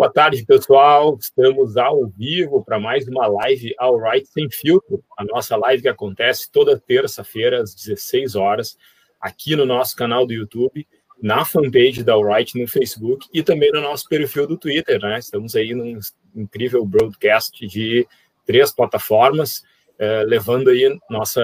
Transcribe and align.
Boa 0.00 0.10
tarde, 0.10 0.46
pessoal. 0.46 1.18
Estamos 1.20 1.76
ao 1.76 2.08
vivo 2.08 2.64
para 2.64 2.80
mais 2.80 3.06
uma 3.06 3.26
live 3.26 3.74
All 3.78 3.98
Right 3.98 4.26
Sem 4.26 4.48
Filtro. 4.50 5.04
A 5.14 5.22
nossa 5.22 5.58
live 5.58 5.82
que 5.82 5.90
acontece 5.90 6.50
toda 6.50 6.80
terça-feira 6.80 7.60
às 7.60 7.74
16 7.74 8.34
horas, 8.34 8.78
aqui 9.20 9.54
no 9.54 9.66
nosso 9.66 9.94
canal 9.94 10.26
do 10.26 10.32
YouTube, 10.32 10.88
na 11.22 11.44
fanpage 11.44 12.02
da 12.02 12.14
All 12.14 12.24
Right 12.24 12.58
no 12.58 12.66
Facebook 12.66 13.28
e 13.30 13.42
também 13.42 13.70
no 13.72 13.82
nosso 13.82 14.08
perfil 14.08 14.46
do 14.46 14.56
Twitter, 14.56 14.98
né? 15.02 15.18
Estamos 15.18 15.54
aí 15.54 15.74
num 15.74 15.98
incrível 16.34 16.82
broadcast 16.86 17.66
de 17.66 18.08
três 18.46 18.72
plataformas, 18.72 19.62
eh, 19.98 20.24
levando 20.24 20.70
aí 20.70 20.98
nossa 21.10 21.42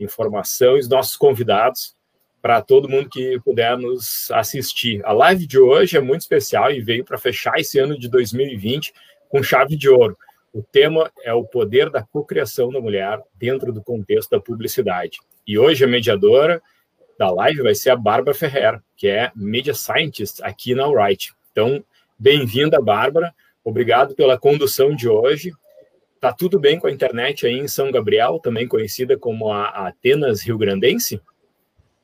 informação 0.00 0.76
e 0.76 0.80
os 0.80 0.88
nossos 0.88 1.14
convidados 1.14 1.94
para 2.42 2.60
todo 2.60 2.88
mundo 2.88 3.08
que 3.08 3.40
puder 3.44 3.78
nos 3.78 4.28
assistir. 4.32 5.00
A 5.06 5.12
live 5.12 5.46
de 5.46 5.60
hoje 5.60 5.96
é 5.96 6.00
muito 6.00 6.22
especial 6.22 6.72
e 6.72 6.80
veio 6.80 7.04
para 7.04 7.16
fechar 7.16 7.60
esse 7.60 7.78
ano 7.78 7.96
de 7.96 8.08
2020 8.08 8.92
com 9.28 9.40
chave 9.44 9.76
de 9.76 9.88
ouro. 9.88 10.18
O 10.52 10.60
tema 10.60 11.10
é 11.22 11.32
o 11.32 11.44
poder 11.44 11.88
da 11.88 12.02
cocriação 12.02 12.70
da 12.70 12.80
mulher 12.80 13.20
dentro 13.36 13.72
do 13.72 13.80
contexto 13.80 14.30
da 14.30 14.40
publicidade. 14.40 15.20
E 15.46 15.56
hoje 15.56 15.84
a 15.84 15.88
mediadora 15.88 16.60
da 17.16 17.30
live 17.30 17.62
vai 17.62 17.76
ser 17.76 17.90
a 17.90 17.96
Bárbara 17.96 18.36
Ferrer, 18.36 18.80
que 18.96 19.06
é 19.06 19.30
Media 19.36 19.72
Scientist 19.72 20.42
aqui 20.42 20.74
na 20.74 20.82
Alright. 20.82 21.32
Então, 21.52 21.82
bem-vinda, 22.18 22.80
Bárbara. 22.82 23.32
Obrigado 23.64 24.16
pela 24.16 24.36
condução 24.36 24.94
de 24.94 25.08
hoje. 25.08 25.52
Tá 26.20 26.32
tudo 26.32 26.58
bem 26.58 26.78
com 26.78 26.88
a 26.88 26.92
internet 26.92 27.46
aí 27.46 27.54
em 27.54 27.68
São 27.68 27.90
Gabriel, 27.90 28.40
também 28.40 28.66
conhecida 28.66 29.16
como 29.16 29.52
a 29.52 29.88
Atenas 29.88 30.42
Rio 30.42 30.58
Grandense? 30.58 31.20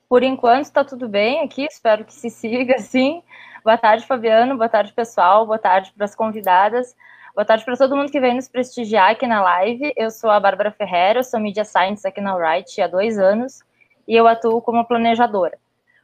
Por 0.09 0.23
enquanto 0.23 0.63
está 0.63 0.83
tudo 0.83 1.07
bem 1.07 1.41
aqui, 1.41 1.65
espero 1.65 2.03
que 2.03 2.11
se 2.11 2.31
siga 2.31 2.73
assim. 2.81 3.21
Boa 3.63 3.77
tarde, 3.77 4.07
Fabiano. 4.07 4.57
Boa 4.57 4.67
tarde, 4.67 4.91
pessoal. 4.91 5.45
Boa 5.45 5.59
tarde 5.59 5.93
para 5.95 6.03
as 6.03 6.15
convidadas. 6.15 6.95
Boa 7.35 7.45
tarde 7.45 7.63
para 7.63 7.77
todo 7.77 7.95
mundo 7.95 8.11
que 8.11 8.19
vem 8.19 8.33
nos 8.33 8.49
prestigiar 8.49 9.11
aqui 9.11 9.27
na 9.27 9.39
live. 9.43 9.93
Eu 9.95 10.09
sou 10.09 10.31
a 10.31 10.39
Bárbara 10.39 10.71
Ferreira, 10.71 11.21
sou 11.21 11.39
Media 11.39 11.63
Science 11.63 12.07
aqui 12.07 12.19
na 12.19 12.35
Wright 12.35 12.81
há 12.81 12.87
dois 12.87 13.19
anos 13.19 13.59
e 14.07 14.15
eu 14.15 14.27
atuo 14.27 14.59
como 14.63 14.83
planejadora. 14.83 15.59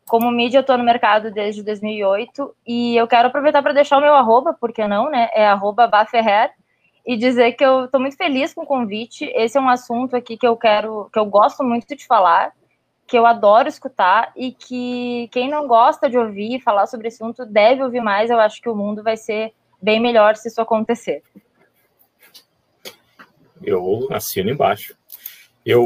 Como 0.07 0.29
mídia, 0.29 0.59
eu 0.59 0.61
estou 0.61 0.77
no 0.77 0.83
mercado 0.83 1.31
desde 1.31 1.63
2008 1.63 2.55
e 2.67 2.95
eu 2.95 3.07
quero 3.07 3.29
aproveitar 3.29 3.63
para 3.63 3.73
deixar 3.73 3.97
o 3.97 4.01
meu 4.01 4.13
arroba, 4.13 4.53
porque 4.53 4.87
não, 4.87 5.09
né? 5.09 5.29
É 5.33 5.47
arroba 5.47 5.87
Baferrer 5.87 6.51
e 7.03 7.17
dizer 7.17 7.53
que 7.53 7.65
eu 7.65 7.85
estou 7.85 7.99
muito 7.99 8.15
feliz 8.15 8.53
com 8.53 8.61
o 8.61 8.67
convite. 8.67 9.25
Esse 9.33 9.57
é 9.57 9.61
um 9.61 9.67
assunto 9.67 10.15
aqui 10.15 10.37
que 10.37 10.45
eu 10.45 10.55
quero, 10.55 11.09
que 11.11 11.17
eu 11.17 11.25
gosto 11.25 11.63
muito 11.63 11.95
de 11.95 12.05
falar 12.05 12.53
que 13.07 13.17
eu 13.17 13.25
adoro 13.25 13.67
escutar 13.67 14.31
e 14.35 14.51
que 14.51 15.29
quem 15.31 15.49
não 15.49 15.67
gosta 15.67 16.09
de 16.09 16.17
ouvir 16.17 16.61
falar 16.61 16.87
sobre 16.87 17.07
esse 17.07 17.21
assunto 17.21 17.45
deve 17.45 17.83
ouvir 17.83 18.01
mais. 18.01 18.29
Eu 18.29 18.39
acho 18.39 18.61
que 18.61 18.69
o 18.69 18.75
mundo 18.75 19.03
vai 19.03 19.15
ser 19.15 19.53
bem 19.81 19.99
melhor 19.99 20.35
se 20.35 20.47
isso 20.47 20.61
acontecer. 20.61 21.21
Eu 23.63 24.07
assino 24.11 24.49
embaixo. 24.49 24.95
Eu 25.65 25.83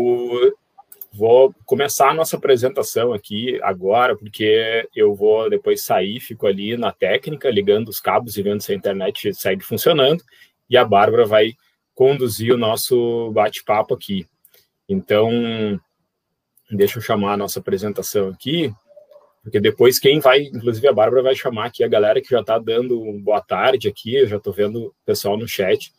vou 1.12 1.54
começar 1.66 2.10
a 2.10 2.14
nossa 2.14 2.38
apresentação 2.38 3.14
aqui 3.14 3.60
agora, 3.64 4.16
porque 4.16 4.88
eu 4.96 5.14
vou 5.14 5.50
depois 5.50 5.84
sair, 5.84 6.20
fico 6.20 6.48
ali 6.48 6.78
na 6.78 6.92
técnica, 6.92 7.50
ligando 7.50 7.90
os 7.90 8.00
cabos 8.00 8.38
e 8.38 8.44
vendo 8.44 8.62
se 8.62 8.72
a 8.72 8.76
internet 8.76 9.34
segue 9.34 9.64
funcionando, 9.64 10.24
e 10.70 10.78
a 10.78 10.86
Bárbara 10.86 11.26
vai 11.26 11.54
conduzir 11.96 12.54
o 12.54 12.58
nosso 12.58 13.32
bate-papo 13.32 13.94
aqui. 13.94 14.26
Então, 14.88 15.80
Deixa 16.72 17.00
eu 17.00 17.02
chamar 17.02 17.34
a 17.34 17.38
nossa 17.38 17.60
apresentação 17.60 18.30
aqui, 18.30 18.72
porque 19.42 19.60
depois 19.60 20.00
quem 20.00 20.20
vai, 20.20 20.44
inclusive 20.44 20.88
a 20.88 20.94
Bárbara 20.94 21.24
vai 21.24 21.36
chamar 21.36 21.66
aqui 21.66 21.84
a 21.84 21.88
galera 21.88 22.22
que 22.22 22.30
já 22.30 22.42
está 22.42 22.60
dando 22.60 23.02
um 23.02 23.20
boa 23.22 23.42
tarde 23.42 23.88
aqui, 23.88 24.16
eu 24.16 24.28
já 24.28 24.38
estou 24.38 24.54
vendo 24.54 24.88
o 24.88 24.94
pessoal 25.06 25.38
no 25.38 25.48
chat 25.48 25.92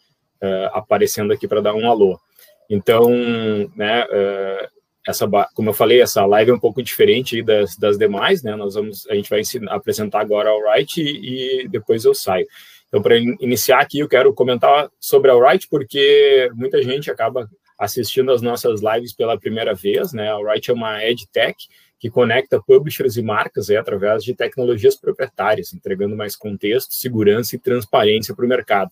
uh, 0.43 0.71
aparecendo 0.73 1.33
aqui 1.33 1.49
para 1.49 1.61
dar 1.61 1.75
um 1.75 1.91
alô. 1.91 2.19
Então, 2.69 3.11
né, 3.75 4.05
uh, 4.05 4.69
essa, 5.07 5.29
como 5.55 5.71
eu 5.71 5.75
falei, 5.75 6.01
essa 6.01 6.25
live 6.25 6.53
é 6.53 6.55
um 6.55 6.61
pouco 6.61 6.83
diferente 6.83 7.43
das, 7.43 7.77
das 7.77 7.99
demais, 7.99 8.43
né? 8.43 8.55
Nós 8.55 8.75
vamos, 8.75 9.09
a 9.09 9.15
gente 9.15 9.29
vai 9.29 9.41
ensinar, 9.41 9.75
apresentar 9.75 10.21
agora 10.21 10.51
a 10.51 10.75
Right 10.75 11.01
e, 11.01 11.63
e 11.65 11.69
depois 11.69 12.05
eu 12.05 12.15
saio. 12.15 12.47
Então, 12.89 13.01
para 13.01 13.17
iniciar 13.17 13.81
aqui, 13.81 14.01
eu 14.01 14.09
quero 14.09 14.35
comentar 14.35 14.91
sobre 14.99 15.31
a 15.31 15.35
Right, 15.35 15.67
porque 15.69 16.51
muita 16.55 16.83
gente 16.83 17.11
acaba 17.11 17.49
assistindo 17.81 18.31
as 18.31 18.43
nossas 18.43 18.83
lives 18.83 19.15
pela 19.15 19.41
primeira 19.41 19.75
vez, 19.75 20.13
né? 20.13 20.29
A 20.29 20.37
Write 20.37 20.71
é 20.71 20.75
uma 20.75 21.03
EdTech 21.03 21.67
que 21.99 22.11
conecta 22.11 22.61
publishers 22.61 23.17
e 23.17 23.23
marcas 23.23 23.71
aí, 23.71 23.77
através 23.77 24.23
de 24.23 24.35
tecnologias 24.35 24.95
proprietárias, 24.97 25.73
entregando 25.73 26.15
mais 26.15 26.37
contexto, 26.37 26.93
segurança 26.93 27.57
e 27.57 27.59
transparência 27.59 28.35
para 28.37 28.45
o 28.45 28.49
mercado. 28.49 28.91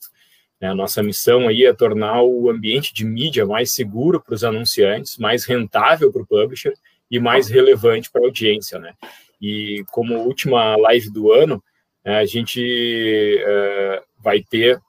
Né? 0.59 0.69
A 0.69 0.75
nossa 0.75 1.03
missão 1.03 1.48
aí 1.48 1.66
é 1.66 1.72
tornar 1.75 2.22
o 2.22 2.50
ambiente 2.50 2.94
de 2.94 3.04
mídia 3.04 3.44
mais 3.44 3.75
seguro 3.75 4.22
para 4.22 4.34
os 4.34 4.43
anunciantes, 4.43 5.19
mais 5.19 5.44
rentável 5.44 6.10
para 6.10 6.22
o 6.22 6.27
publisher 6.27 6.72
e 7.10 7.19
mais 7.19 7.48
relevante 7.48 8.10
para 8.10 8.22
a 8.22 8.25
audiência. 8.25 8.78
Né? 8.78 8.94
E 9.41 9.84
como 9.91 10.16
última 10.16 10.77
live 10.77 11.10
do 11.10 11.31
ano, 11.31 11.62
né, 12.04 12.19
a 12.19 12.27
gente 12.27 13.43
uh, 13.43 14.03
vai 14.22 14.43
ter 14.43 14.81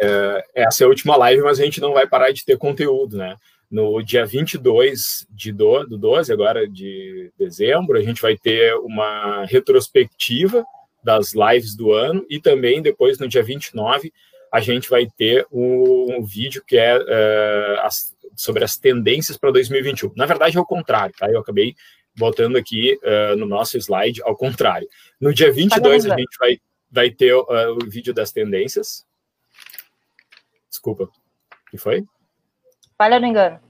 é, 0.00 0.44
essa 0.54 0.84
é 0.84 0.86
a 0.86 0.88
última 0.88 1.16
live, 1.16 1.42
mas 1.42 1.60
a 1.60 1.64
gente 1.64 1.80
não 1.80 1.92
vai 1.92 2.06
parar 2.06 2.32
de 2.32 2.44
ter 2.44 2.56
conteúdo, 2.58 3.16
né? 3.16 3.36
No 3.70 4.02
dia 4.02 4.26
22 4.26 5.26
de 5.30 5.50
do, 5.50 5.84
do 5.84 5.96
12, 5.96 6.32
agora 6.32 6.68
de 6.68 7.32
dezembro, 7.38 7.96
a 7.96 8.02
gente 8.02 8.20
vai 8.20 8.36
ter 8.36 8.74
uma 8.76 9.44
retrospectiva 9.46 10.64
das 11.02 11.32
lives 11.32 11.74
do 11.74 11.92
ano 11.92 12.24
e 12.28 12.38
também 12.38 12.82
depois, 12.82 13.18
no 13.18 13.26
dia 13.26 13.42
29, 13.42 14.12
a 14.52 14.60
gente 14.60 14.90
vai 14.90 15.06
ter 15.16 15.46
um, 15.50 16.18
um 16.18 16.22
vídeo 16.22 16.62
que 16.66 16.76
é 16.76 16.98
uh, 16.98 17.80
as, 17.80 18.14
sobre 18.36 18.62
as 18.62 18.76
tendências 18.76 19.38
para 19.38 19.50
2021. 19.50 20.12
Na 20.14 20.26
verdade, 20.26 20.58
é 20.58 20.60
o 20.60 20.66
contrário, 20.66 21.14
tá? 21.18 21.30
Eu 21.30 21.40
acabei 21.40 21.74
botando 22.14 22.56
aqui 22.56 22.98
uh, 23.02 23.36
no 23.36 23.46
nosso 23.46 23.78
slide 23.78 24.20
ao 24.22 24.36
contrário. 24.36 24.86
No 25.18 25.32
dia 25.32 25.50
22, 25.50 26.04
a 26.04 26.16
gente 26.16 26.36
vai, 26.38 26.58
vai 26.90 27.10
ter 27.10 27.34
uh, 27.34 27.78
o 27.82 27.88
vídeo 27.88 28.12
das 28.12 28.30
tendências, 28.30 29.06
Desculpa. 30.72 31.06
Que 31.70 31.76
foi? 31.76 32.02
Falha 32.96 33.20
no 33.20 33.26
engano. 33.26 33.60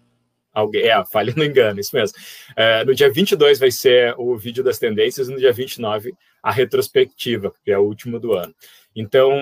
Alguém, 0.52 0.82
é, 0.82 1.04
falha 1.04 1.34
no 1.36 1.44
engano, 1.44 1.80
isso 1.80 1.96
mesmo. 1.96 2.16
É, 2.54 2.84
no 2.84 2.94
dia 2.94 3.10
22 3.10 3.58
vai 3.58 3.70
ser 3.70 4.14
o 4.18 4.36
vídeo 4.36 4.62
das 4.62 4.78
tendências, 4.78 5.28
no 5.28 5.36
dia 5.36 5.52
29 5.52 6.14
a 6.42 6.52
retrospectiva, 6.52 7.52
que 7.64 7.72
é 7.72 7.78
o 7.78 7.82
último 7.82 8.20
do 8.20 8.34
ano. 8.34 8.54
Então, 8.94 9.32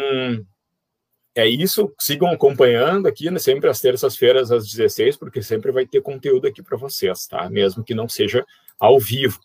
é 1.34 1.46
isso. 1.46 1.92
Sigam 1.98 2.30
acompanhando 2.30 3.06
aqui, 3.06 3.30
né, 3.30 3.38
sempre 3.38 3.68
às 3.68 3.80
terças-feiras 3.80 4.50
às 4.50 4.66
16, 4.66 5.16
porque 5.16 5.42
sempre 5.42 5.70
vai 5.70 5.86
ter 5.86 6.00
conteúdo 6.00 6.46
aqui 6.46 6.62
para 6.62 6.78
vocês, 6.78 7.26
tá? 7.26 7.50
Mesmo 7.50 7.84
que 7.84 7.94
não 7.94 8.08
seja 8.08 8.46
ao 8.78 8.98
vivo. 8.98 9.38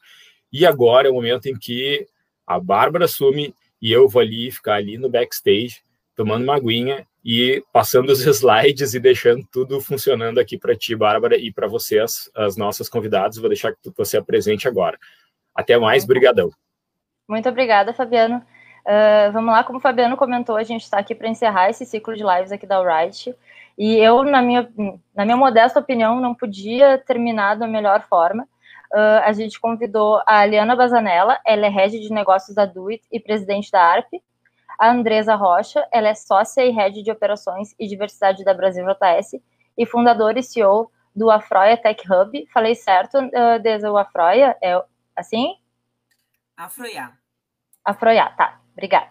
E 0.53 0.65
agora 0.65 1.07
é 1.07 1.11
o 1.11 1.15
momento 1.15 1.47
em 1.47 1.57
que 1.57 2.07
a 2.47 2.59
Bárbara 2.59 3.05
assume 3.05 3.53
e 3.81 3.91
eu 3.91 4.07
vou 4.07 4.21
ali 4.21 4.51
ficar 4.51 4.75
ali 4.75 4.97
no 4.97 5.09
backstage 5.09 5.81
tomando 6.15 6.43
uma 6.43 6.55
aguinha 6.55 7.05
e 7.25 7.63
passando 7.73 8.09
os 8.09 8.21
slides 8.27 8.93
e 8.93 8.99
deixando 8.99 9.43
tudo 9.51 9.81
funcionando 9.81 10.39
aqui 10.39 10.59
para 10.59 10.75
ti, 10.75 10.95
Bárbara, 10.95 11.35
e 11.35 11.51
para 11.51 11.67
vocês, 11.67 12.29
as 12.35 12.55
nossas 12.55 12.87
convidadas. 12.87 13.37
Vou 13.37 13.49
deixar 13.49 13.73
que 13.73 13.91
você 13.97 14.17
apresente 14.17 14.67
agora. 14.67 14.99
Até 15.55 15.75
mais, 15.79 16.05
brigadão. 16.05 16.51
Muito 17.27 17.49
obrigada, 17.49 17.91
Fabiano. 17.93 18.37
Uh, 18.85 19.31
vamos 19.31 19.51
lá, 19.51 19.63
como 19.63 19.79
o 19.79 19.81
Fabiano 19.81 20.15
comentou, 20.15 20.55
a 20.55 20.63
gente 20.63 20.83
está 20.83 20.99
aqui 20.99 21.15
para 21.15 21.27
encerrar 21.27 21.71
esse 21.71 21.83
ciclo 21.87 22.15
de 22.15 22.23
lives 22.23 22.51
aqui 22.51 22.67
da 22.67 22.75
Alright. 22.75 23.35
E 23.75 23.97
eu, 23.97 24.23
na 24.23 24.43
minha, 24.43 24.69
na 25.15 25.25
minha 25.25 25.35
modesta 25.35 25.79
opinião, 25.79 26.21
não 26.21 26.35
podia 26.35 26.99
terminar 26.99 27.55
da 27.55 27.67
melhor 27.67 28.05
forma. 28.07 28.43
Uh, 28.93 29.23
a 29.23 29.33
gente 29.33 29.59
convidou 29.59 30.21
a 30.27 30.41
Aliana 30.41 30.75
Bazanella, 30.75 31.39
ela 31.43 31.65
é 31.65 31.69
head 31.69 31.99
de 31.99 32.13
negócios 32.13 32.55
da 32.55 32.65
Duit 32.65 33.03
e 33.11 33.19
presidente 33.19 33.71
da 33.71 33.81
ARP. 33.81 34.21
A 34.77 34.91
Andresa 34.91 35.35
Rocha, 35.35 35.87
ela 35.91 36.09
é 36.09 36.13
sócia 36.13 36.65
e 36.65 36.71
head 36.71 37.01
de 37.01 37.11
operações 37.11 37.73
e 37.79 37.87
diversidade 37.87 38.43
da 38.43 38.53
Brasil 38.53 38.85
JS 38.85 39.41
e 39.77 39.85
fundadora 39.85 40.39
e 40.39 40.43
CEO 40.43 40.91
do 41.15 41.31
Afroia 41.31 41.77
Tech 41.77 42.03
Hub. 42.11 42.47
Falei 42.53 42.75
certo, 42.75 43.17
uh, 43.17 43.59
desde 43.61 43.87
o 43.87 43.97
Afroia? 43.97 44.57
É 44.61 44.81
assim? 45.15 45.55
Afroia. 46.57 47.11
Afroia, 47.83 48.29
tá. 48.37 48.59
Obrigada. 48.73 49.07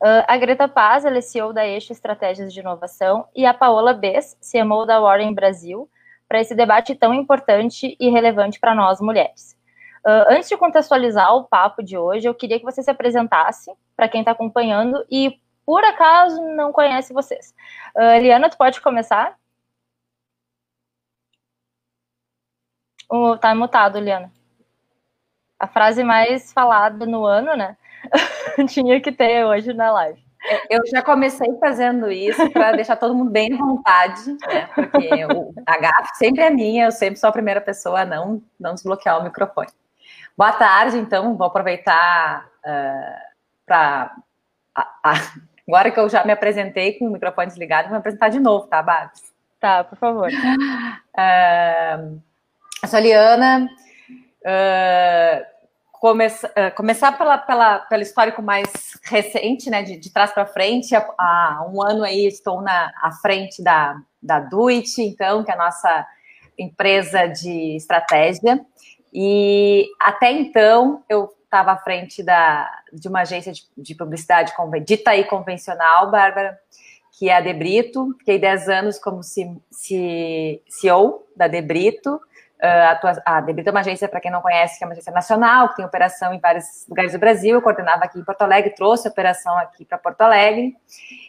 Uh, 0.00 0.22
a 0.28 0.36
Greta 0.36 0.68
Paz, 0.68 1.04
ela 1.04 1.18
é 1.18 1.20
CEO 1.20 1.52
da 1.52 1.66
Eixo 1.66 1.92
Estratégias 1.92 2.52
de 2.52 2.60
Inovação, 2.60 3.26
e 3.34 3.44
a 3.44 3.52
Paola 3.52 3.92
Bess, 3.92 4.38
CMO 4.40 4.86
da 4.86 5.00
Warren 5.00 5.34
Brasil, 5.34 5.90
para 6.28 6.40
esse 6.40 6.54
debate 6.54 6.94
tão 6.94 7.12
importante 7.12 7.96
e 7.98 8.08
relevante 8.08 8.60
para 8.60 8.74
nós 8.74 9.00
mulheres. 9.00 9.57
Uh, 10.06 10.30
antes 10.30 10.48
de 10.48 10.56
contextualizar 10.56 11.34
o 11.34 11.44
papo 11.44 11.82
de 11.82 11.96
hoje, 11.98 12.26
eu 12.28 12.34
queria 12.34 12.58
que 12.58 12.64
você 12.64 12.82
se 12.82 12.90
apresentasse 12.90 13.72
para 13.96 14.08
quem 14.08 14.20
está 14.20 14.32
acompanhando 14.32 15.04
e, 15.10 15.40
por 15.66 15.84
acaso, 15.84 16.40
não 16.54 16.72
conhece 16.72 17.12
vocês. 17.12 17.54
Uh, 17.96 18.16
Eliana, 18.16 18.48
tu 18.50 18.56
pode 18.56 18.80
começar? 18.80 19.36
Oh, 23.10 23.36
tá 23.36 23.54
mutado, 23.54 23.96
Eliana. 23.98 24.30
A 25.58 25.66
frase 25.66 26.04
mais 26.04 26.52
falada 26.52 27.06
no 27.06 27.26
ano, 27.26 27.56
né? 27.56 27.76
Tinha 28.68 29.00
que 29.00 29.10
ter 29.10 29.44
hoje 29.44 29.72
na 29.72 29.90
live. 29.90 30.28
Eu 30.70 30.80
já 30.86 31.02
comecei 31.02 31.48
fazendo 31.58 32.10
isso 32.10 32.48
para 32.50 32.72
deixar 32.76 32.96
todo 32.96 33.14
mundo 33.14 33.30
bem 33.30 33.52
à 33.52 33.56
vontade, 33.56 34.36
né? 34.46 34.66
Porque 34.74 35.24
o, 35.26 35.52
a 35.66 35.78
gafe 35.78 36.16
sempre 36.16 36.42
é 36.42 36.50
minha, 36.50 36.86
eu 36.86 36.92
sempre 36.92 37.18
sou 37.18 37.28
a 37.28 37.32
primeira 37.32 37.60
pessoa 37.60 38.02
a 38.02 38.04
não, 38.04 38.42
não 38.58 38.74
desbloquear 38.74 39.20
o 39.20 39.24
microfone. 39.24 39.68
Boa 40.38 40.52
tarde, 40.52 40.96
então, 40.96 41.36
vou 41.36 41.48
aproveitar 41.48 42.46
uh, 42.64 43.20
ah, 43.68 44.14
para. 44.72 44.94
Agora 45.66 45.90
que 45.90 45.98
eu 45.98 46.08
já 46.08 46.24
me 46.24 46.30
apresentei 46.30 46.92
com 46.92 47.08
o 47.08 47.10
microfone 47.10 47.48
desligado, 47.48 47.88
vou 47.88 47.94
me 47.94 47.98
apresentar 47.98 48.28
de 48.28 48.38
novo, 48.38 48.68
tá, 48.68 48.80
Babs? 48.80 49.20
Tá, 49.58 49.82
por 49.82 49.98
favor. 49.98 50.28
Uh, 50.28 52.22
eu 52.84 52.88
sou 52.88 52.98
a 52.98 53.00
Liana. 53.00 53.68
Uh, 54.42 55.44
começa, 55.90 56.46
uh, 56.46 56.72
começar 56.76 57.18
pela, 57.18 57.36
pela, 57.36 57.80
pelo 57.80 58.02
histórico 58.02 58.40
mais 58.40 58.96
recente, 59.06 59.68
né, 59.68 59.82
de, 59.82 59.96
de 59.96 60.12
trás 60.12 60.30
para 60.30 60.46
frente. 60.46 60.94
Há, 60.94 61.04
há, 61.18 61.68
um 61.68 61.82
ano 61.82 62.04
aí 62.04 62.28
estou 62.28 62.62
na 62.62 62.92
à 63.02 63.10
frente 63.10 63.60
da, 63.60 63.96
da 64.22 64.38
Duit, 64.38 65.02
então, 65.02 65.42
que 65.42 65.50
é 65.50 65.54
a 65.54 65.58
nossa 65.58 66.06
empresa 66.56 67.26
de 67.26 67.74
estratégia. 67.74 68.64
E 69.12 69.86
até 70.00 70.30
então 70.30 71.02
eu 71.08 71.32
estava 71.44 71.72
à 71.72 71.78
frente 71.78 72.22
da, 72.22 72.70
de 72.92 73.08
uma 73.08 73.20
agência 73.20 73.52
de, 73.52 73.62
de 73.76 73.94
publicidade 73.94 74.52
dita 74.84 75.12
aí 75.12 75.24
convencional, 75.24 76.10
Bárbara, 76.10 76.58
que 77.18 77.28
é 77.28 77.36
a 77.36 77.40
Debrito. 77.40 78.14
Fiquei 78.18 78.38
10 78.38 78.68
anos 78.68 78.98
como 78.98 79.22
CEO 79.22 81.26
da 81.34 81.48
Debrito. 81.48 82.20
Uh, 82.60 83.20
a 83.24 83.40
Debrito 83.40 83.68
é 83.68 83.70
uma 83.70 83.80
agência, 83.80 84.08
para 84.08 84.20
quem 84.20 84.32
não 84.32 84.40
conhece, 84.40 84.78
que 84.78 84.84
é 84.84 84.86
uma 84.86 84.92
agência 84.92 85.12
nacional, 85.12 85.68
que 85.68 85.76
tem 85.76 85.84
operação 85.84 86.34
em 86.34 86.40
vários 86.40 86.84
lugares 86.88 87.12
do 87.12 87.18
Brasil. 87.18 87.54
Eu 87.54 87.62
coordenava 87.62 88.04
aqui 88.04 88.18
em 88.18 88.24
Porto 88.24 88.42
Alegre, 88.42 88.74
trouxe 88.74 89.06
a 89.06 89.10
operação 89.10 89.56
aqui 89.58 89.84
para 89.84 89.96
Porto 89.96 90.22
Alegre. 90.22 90.76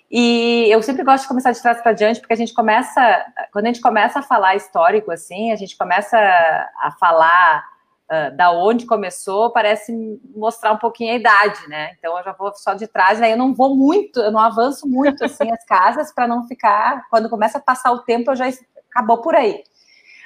E 0.10 0.68
eu 0.72 0.82
sempre 0.82 1.04
gosto 1.04 1.24
de 1.24 1.28
começar 1.28 1.52
de 1.52 1.62
trás 1.62 1.82
para 1.82 1.94
diante, 1.94 2.20
porque 2.20 2.34
a 2.34 2.38
gente 2.38 2.52
começa, 2.52 3.26
quando 3.54 3.66
a 3.66 3.68
gente 3.68 3.82
começa 3.82 4.20
a 4.20 4.24
falar 4.24 4.56
histórico, 4.56 5.12
assim, 5.12 5.52
a 5.52 5.56
gente 5.56 5.78
começa 5.78 6.18
a 6.18 6.92
falar 7.00 7.64
uh, 8.10 8.36
da 8.36 8.50
onde 8.52 8.88
começou, 8.88 9.52
parece 9.52 10.20
mostrar 10.36 10.72
um 10.72 10.78
pouquinho 10.78 11.14
a 11.14 11.16
idade, 11.16 11.68
né? 11.68 11.92
Então 12.00 12.18
eu 12.18 12.24
já 12.24 12.32
vou 12.32 12.52
só 12.56 12.74
de 12.74 12.88
trás, 12.88 13.22
aí 13.22 13.30
eu 13.30 13.38
não 13.38 13.54
vou 13.54 13.76
muito, 13.76 14.20
eu 14.20 14.32
não 14.32 14.40
avanço 14.40 14.88
muito, 14.88 15.24
assim, 15.24 15.52
as 15.52 15.64
casas, 15.66 16.12
para 16.12 16.28
não 16.28 16.48
ficar, 16.48 17.06
quando 17.12 17.30
começa 17.30 17.60
a 17.60 17.62
passar 17.62 17.92
o 17.92 18.00
tempo, 18.00 18.32
eu 18.32 18.36
já 18.36 18.46
acabou 18.90 19.22
por 19.22 19.36
aí. 19.36 19.64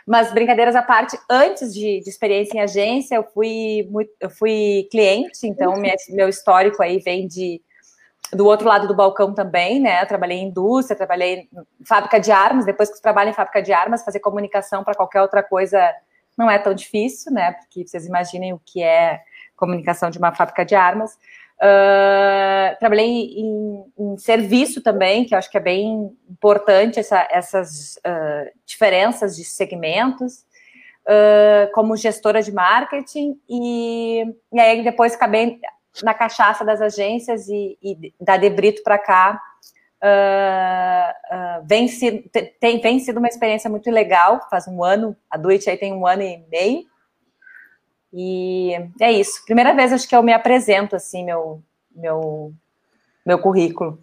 Mas 0.08 0.34
brincadeiras 0.34 0.76
à 0.76 0.82
parte, 0.82 1.18
antes 1.30 1.74
de, 1.74 2.02
de 2.02 2.10
experiência 2.10 2.58
em 2.58 2.62
agência, 2.62 3.16
eu 3.16 3.24
fui, 3.24 3.88
muito, 3.90 4.12
eu 4.20 4.30
fui 4.30 4.88
cliente, 4.92 5.46
então 5.48 5.76
minha, 5.78 5.96
meu 6.10 6.28
histórico 6.28 6.84
aí 6.84 7.00
vem 7.00 7.28
de 7.28 7.62
do 8.34 8.46
outro 8.46 8.68
lado 8.68 8.88
do 8.88 8.96
balcão 8.96 9.34
também, 9.34 9.80
né? 9.80 10.02
Eu 10.02 10.08
trabalhei 10.08 10.40
em 10.40 10.48
indústria, 10.48 10.98
trabalhei 10.98 11.48
em 11.80 11.86
fábrica 11.86 12.20
de 12.20 12.32
armas. 12.32 12.66
Depois 12.66 12.90
que 12.90 12.96
você 12.96 13.02
trabalha 13.02 13.30
em 13.30 13.34
fábrica 13.34 13.62
de 13.62 13.72
armas, 13.72 14.04
fazer 14.04 14.20
comunicação 14.20 14.84
para 14.84 14.96
qualquer 14.96 15.22
outra 15.22 15.44
coisa 15.44 15.80
não 16.38 16.50
é 16.50 16.58
tão 16.58 16.74
difícil, 16.74 17.32
né? 17.32 17.52
Porque 17.52 17.86
vocês 17.88 18.06
imaginem 18.06 18.54
o 18.54 18.62
que 18.66 18.82
é 18.82 19.22
comunicação 19.56 20.10
de 20.10 20.18
uma 20.18 20.34
fábrica 20.34 20.66
de 20.66 20.74
armas. 20.74 21.18
Uh, 21.64 22.78
trabalhei 22.78 23.08
em, 23.08 23.86
em, 23.98 24.18
serviço 24.18 24.82
também, 24.82 25.24
que 25.24 25.34
eu 25.34 25.38
acho 25.38 25.50
que 25.50 25.56
é 25.56 25.62
bem 25.62 26.14
importante 26.30 27.00
essa, 27.00 27.26
essas 27.32 27.96
uh, 28.06 28.52
diferenças 28.66 29.38
de 29.38 29.46
segmentos, 29.46 30.40
uh, 31.08 31.72
como 31.74 31.96
gestora 31.96 32.44
de 32.44 32.52
marketing, 32.52 33.40
e, 33.48 34.26
e 34.52 34.60
aí 34.60 34.84
depois 34.84 35.14
acabei 35.14 35.62
na 36.04 36.14
cachaça 36.14 36.66
das 36.66 36.82
agências 36.82 37.48
e, 37.48 37.78
e 37.82 38.14
da 38.20 38.36
Debrito 38.36 38.84
para 38.84 38.98
cá. 38.98 39.42
Vem, 41.66 41.88
sido, 41.88 42.30
tem, 42.60 42.82
vem 42.82 43.00
sido 43.00 43.20
uma 43.20 43.30
experiência 43.30 43.70
muito 43.70 43.90
legal, 43.90 44.46
faz 44.50 44.68
um 44.68 44.84
ano, 44.84 45.16
a 45.32 45.38
Duit 45.38 45.70
aí 45.70 45.78
tem 45.78 45.94
um 45.94 46.06
ano 46.06 46.24
e 46.24 46.44
meio, 46.52 46.84
e 48.14 48.74
é 49.02 49.12
isso. 49.12 49.44
Primeira 49.44 49.74
vez 49.74 49.92
acho 49.92 50.08
que 50.08 50.16
eu 50.16 50.22
me 50.22 50.32
apresento 50.32 50.96
assim 50.96 51.26
meu 51.26 51.62
meu 51.96 52.54
meu 53.26 53.40
currículo. 53.40 54.00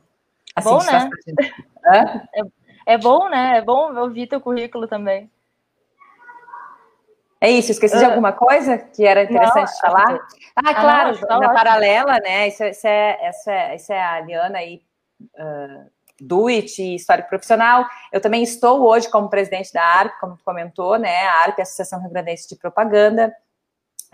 Assim, 0.55 0.69
bom, 0.69 0.83
né? 0.83 1.11
É, 1.83 2.93
é, 2.95 2.99
bom, 2.99 3.29
né? 3.31 3.57
É 3.57 3.63
bom 3.63 3.97
ouvir 3.97 4.27
teu 4.27 4.39
currículo 4.39 4.87
também. 4.87 5.31
É 7.41 7.51
isso, 7.51 7.73
esqueci 7.73 7.97
de 7.97 8.05
ah. 8.05 8.09
alguma 8.09 8.33
coisa 8.33 8.77
que 8.77 9.07
era 9.07 9.25
interessante 9.25 9.73
não, 9.73 9.81
falar? 9.81 10.19
Que... 10.19 10.37
Ah, 10.55 10.75
claro, 10.75 11.19
ah, 11.23 11.27
não, 11.27 11.41
na 11.41 11.55
paralela, 11.55 12.19
né? 12.19 12.49
Isso, 12.49 12.63
isso, 12.63 12.87
é, 12.87 13.31
isso, 13.31 13.51
é, 13.51 13.77
isso 13.77 13.93
é 13.95 14.03
a 14.03 14.21
Liana 14.21 14.59
aí, 14.59 14.83
uh, 15.39 15.91
do 16.21 16.51
IT, 16.51 16.97
histórico 16.97 17.31
profissional. 17.31 17.87
Eu 18.13 18.21
também 18.21 18.43
estou 18.43 18.87
hoje 18.87 19.09
como 19.09 19.31
presidente 19.31 19.73
da 19.73 19.83
ARP, 19.83 20.21
como 20.21 20.37
tu 20.37 20.45
comentou, 20.45 20.99
né? 20.99 21.27
A 21.29 21.45
ARP, 21.45 21.61
Associação 21.61 21.99
Rio 22.01 22.11
Grandense 22.11 22.47
de 22.47 22.57
Propaganda. 22.57 23.35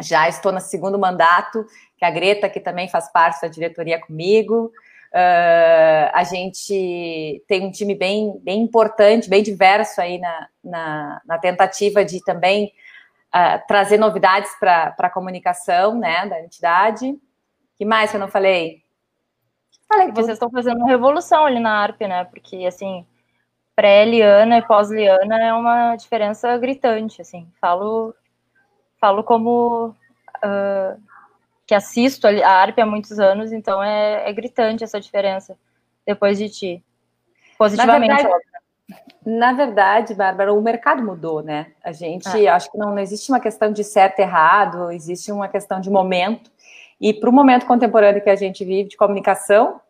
Já 0.01 0.29
estou 0.29 0.53
no 0.53 0.61
segundo 0.61 0.99
mandato, 0.99 1.67
que 1.97 2.05
a 2.05 2.11
Greta, 2.11 2.49
que 2.49 2.61
também 2.61 2.89
faz 2.89 3.11
parte 3.11 3.41
da 3.41 3.49
diretoria 3.49 4.01
comigo. 4.01 4.71
Uh, 5.13 6.11
a 6.13 6.25
gente 6.25 7.43
tem 7.49 7.65
um 7.65 7.71
time 7.71 7.95
bem, 7.95 8.39
bem 8.43 8.61
importante, 8.61 9.31
bem 9.31 9.43
diverso 9.43 10.01
aí 10.01 10.19
na, 10.19 10.49
na, 10.63 11.23
na 11.25 11.39
tentativa 11.39 12.05
de 12.05 12.23
também 12.23 12.73
uh, 13.35 13.67
trazer 13.67 13.97
novidades 13.97 14.51
para 14.61 14.95
a 14.99 15.11
comunicação 15.11 15.99
né, 15.99 16.27
da 16.27 16.41
entidade. 16.43 17.19
que 17.79 17.85
mais 17.85 18.11
que 18.11 18.17
eu 18.17 18.21
não 18.21 18.29
falei? 18.29 18.83
Falei 19.89 20.11
Vocês 20.13 20.31
estão 20.31 20.51
fazendo 20.51 20.79
uma 20.79 20.89
revolução 20.89 21.47
ali 21.47 21.61
na 21.61 21.81
ARP, 21.81 22.03
né? 22.03 22.25
Porque, 22.25 22.67
assim, 22.67 23.07
pré-Liana 23.75 24.59
e 24.59 24.63
pós-Liana 24.67 25.43
é 25.43 25.53
uma 25.55 25.97
diferença 25.97 26.57
gritante, 26.59 27.23
assim. 27.23 27.49
Falo 27.61 28.15
falo 29.01 29.23
como 29.23 29.89
uh, 29.89 31.01
que 31.67 31.75
assisto 31.75 32.27
a 32.27 32.49
ARP 32.49 32.79
há 32.79 32.87
muitos 32.87 33.19
anos, 33.19 33.53
então 33.53 33.83
é, 33.83 34.29
é, 34.29 34.33
gritante 34.33 34.85
essa 34.85 35.01
diferença 35.01 35.57
depois 36.07 36.39
de 36.39 36.49
ti. 36.49 36.85
Positivamente, 37.59 38.09
na 38.09 38.17
verdade, 38.17 38.45
na 39.25 39.53
verdade, 39.53 40.15
Bárbara, 40.15 40.55
o 40.55 40.63
mercado 40.63 41.03
mudou, 41.03 41.43
né? 41.43 41.73
A 41.83 41.91
gente, 41.91 42.29
ah. 42.47 42.55
acho 42.55 42.71
que 42.71 42.79
não, 42.79 42.91
não 42.91 42.99
existe 43.01 43.31
uma 43.33 43.41
questão 43.41 43.73
de 43.73 43.83
certo 43.83 44.21
e 44.21 44.23
errado, 44.23 44.93
existe 44.93 45.33
uma 45.33 45.49
questão 45.49 45.81
de 45.81 45.91
momento. 45.91 46.51
E 47.01 47.13
para 47.13 47.29
o 47.29 47.33
momento 47.33 47.67
contemporâneo 47.67 48.23
que 48.23 48.31
a 48.31 48.37
gente 48.37 48.65
vive 48.65 48.91
de 48.91 48.97
comunicação, 48.97 49.81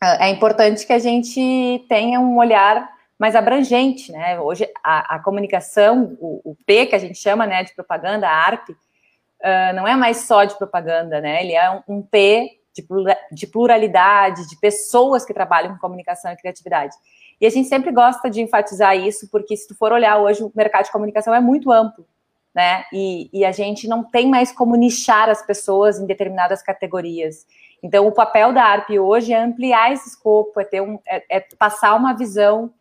ah, 0.00 0.26
é 0.26 0.30
importante 0.30 0.86
que 0.86 0.92
a 0.92 0.98
gente 0.98 1.84
tenha 1.88 2.18
um 2.18 2.38
olhar 2.38 2.95
mais 3.18 3.34
abrangente, 3.34 4.12
né? 4.12 4.38
Hoje 4.38 4.68
a, 4.84 5.16
a 5.16 5.18
comunicação, 5.18 6.16
o, 6.20 6.52
o, 6.52 6.56
P 6.66 6.86
que 6.86 6.94
a 6.94 6.98
gente 6.98 7.18
chama, 7.18 7.46
né, 7.46 7.64
de 7.64 7.74
propaganda, 7.74 8.28
a 8.28 8.32
ARP, 8.32 8.70
uh, 8.70 9.74
não 9.74 9.86
é 9.86 9.96
mais 9.96 10.18
só 10.18 10.44
de 10.44 10.56
propaganda, 10.56 11.20
né? 11.20 11.42
Ele 11.42 11.54
é 11.54 11.70
um, 11.70 11.82
um 11.96 12.02
P 12.02 12.50
de, 12.74 12.86
de 13.32 13.46
pluralidade, 13.46 14.46
de 14.48 14.56
pessoas 14.60 15.24
que 15.24 15.32
trabalham 15.32 15.72
com 15.72 15.78
comunicação 15.80 16.30
e 16.30 16.36
criatividade. 16.36 16.94
E 17.40 17.46
a 17.46 17.50
gente 17.50 17.68
sempre 17.68 17.90
gosta 17.90 18.30
de 18.30 18.40
enfatizar 18.40 18.96
isso, 18.96 19.28
porque 19.30 19.56
se 19.56 19.68
tu 19.68 19.74
for 19.74 19.92
olhar 19.92 20.18
hoje, 20.18 20.42
o 20.42 20.52
mercado 20.54 20.84
de 20.84 20.92
comunicação 20.92 21.34
é 21.34 21.40
muito 21.40 21.70
amplo, 21.70 22.06
né? 22.54 22.84
E, 22.92 23.30
e 23.32 23.44
a 23.44 23.52
gente 23.52 23.88
não 23.88 24.04
tem 24.04 24.28
mais 24.28 24.52
como 24.52 24.76
nichar 24.76 25.28
as 25.28 25.44
pessoas 25.44 25.98
em 25.98 26.06
determinadas 26.06 26.62
categorias. 26.62 27.46
Então, 27.82 28.06
o 28.06 28.12
papel 28.12 28.52
da 28.52 28.64
ARP 28.64 28.90
hoje 28.98 29.32
é 29.32 29.42
ampliar 29.42 29.92
esse 29.92 30.08
escopo, 30.08 30.58
é, 30.60 30.64
ter 30.64 30.80
um, 30.80 30.98
é, 31.06 31.38
é 31.38 31.40
passar 31.58 31.94
uma 31.94 32.14
visão 32.14 32.72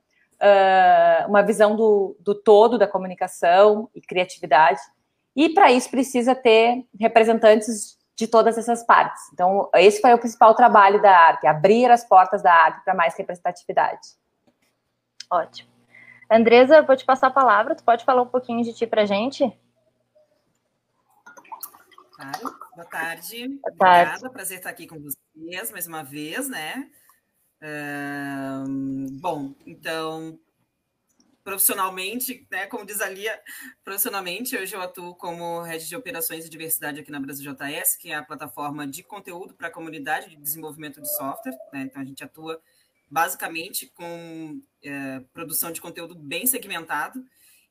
uh, 0.42 1.30
uma 1.30 1.42
visão 1.42 1.76
do, 1.76 2.16
do 2.20 2.36
todo 2.36 2.78
da 2.78 2.88
comunicação 2.88 3.90
e 3.94 4.02
criatividade. 4.02 4.80
E 5.36 5.50
para 5.50 5.72
isso 5.72 5.90
precisa 5.90 6.34
ter 6.34 6.86
representantes 7.00 7.98
de 8.16 8.28
todas 8.28 8.58
essas 8.58 8.84
partes. 8.84 9.22
Então, 9.34 9.70
esse 9.76 10.00
foi 10.00 10.14
o 10.14 10.18
principal 10.18 10.56
trabalho 10.56 11.02
da 11.02 11.12
arte, 11.12 11.46
abrir 11.46 11.92
as 11.92 12.08
portas 12.08 12.42
da 12.42 12.54
arte 12.54 12.84
para 12.86 12.94
mais 12.94 13.16
representatividade. 13.18 14.08
Ótimo. 15.30 15.70
Andresa, 16.32 16.82
vou 16.82 16.96
te 16.96 17.06
passar 17.06 17.28
a 17.28 17.32
palavra, 17.32 17.76
tu 17.76 17.84
pode 17.84 18.06
falar 18.06 18.22
um 18.22 18.28
pouquinho 18.28 18.64
de 18.64 18.74
ti 18.74 18.88
para 18.88 19.02
a 19.02 19.06
gente? 19.06 19.44
Claro. 22.14 22.56
Boa 22.74 22.88
tarde. 22.88 23.48
Boa 23.48 23.76
tarde. 23.78 24.10
Obrigada, 24.12 24.30
prazer 24.30 24.58
estar 24.58 24.70
aqui 24.70 24.88
com 24.88 25.00
vocês 25.02 25.72
mais 25.72 25.86
uma 25.86 26.04
vez, 26.04 26.48
né? 26.48 26.90
Bom, 29.20 29.56
então, 29.66 30.40
profissionalmente, 31.44 32.46
né, 32.50 32.66
como 32.66 32.86
diz 32.86 33.00
a 33.02 33.08
Lia, 33.08 33.40
profissionalmente, 33.84 34.58
hoje 34.58 34.76
eu 34.76 34.82
atuo 34.82 35.14
como 35.16 35.62
Head 35.62 35.88
de 35.88 35.96
Operações 35.96 36.46
e 36.46 36.50
Diversidade 36.50 37.00
aqui 37.00 37.12
na 37.12 37.20
Brasil 37.20 37.54
JS, 37.54 37.96
que 37.98 38.12
é 38.12 38.16
a 38.16 38.24
plataforma 38.24 38.88
de 38.88 39.04
conteúdo 39.04 39.54
para 39.54 39.68
a 39.68 39.72
comunidade 39.72 40.32
de 40.32 40.38
desenvolvimento 40.38 41.00
de 41.00 41.08
software. 41.16 41.56
Né? 41.72 41.84
Então, 41.84 42.02
a 42.02 42.06
gente 42.06 42.24
atua 42.24 42.60
basicamente 43.10 43.88
com 43.88 44.60
é, 44.84 45.20
produção 45.34 45.72
de 45.72 45.80
conteúdo 45.80 46.16
bem 46.16 46.48
segmentado. 46.48 47.24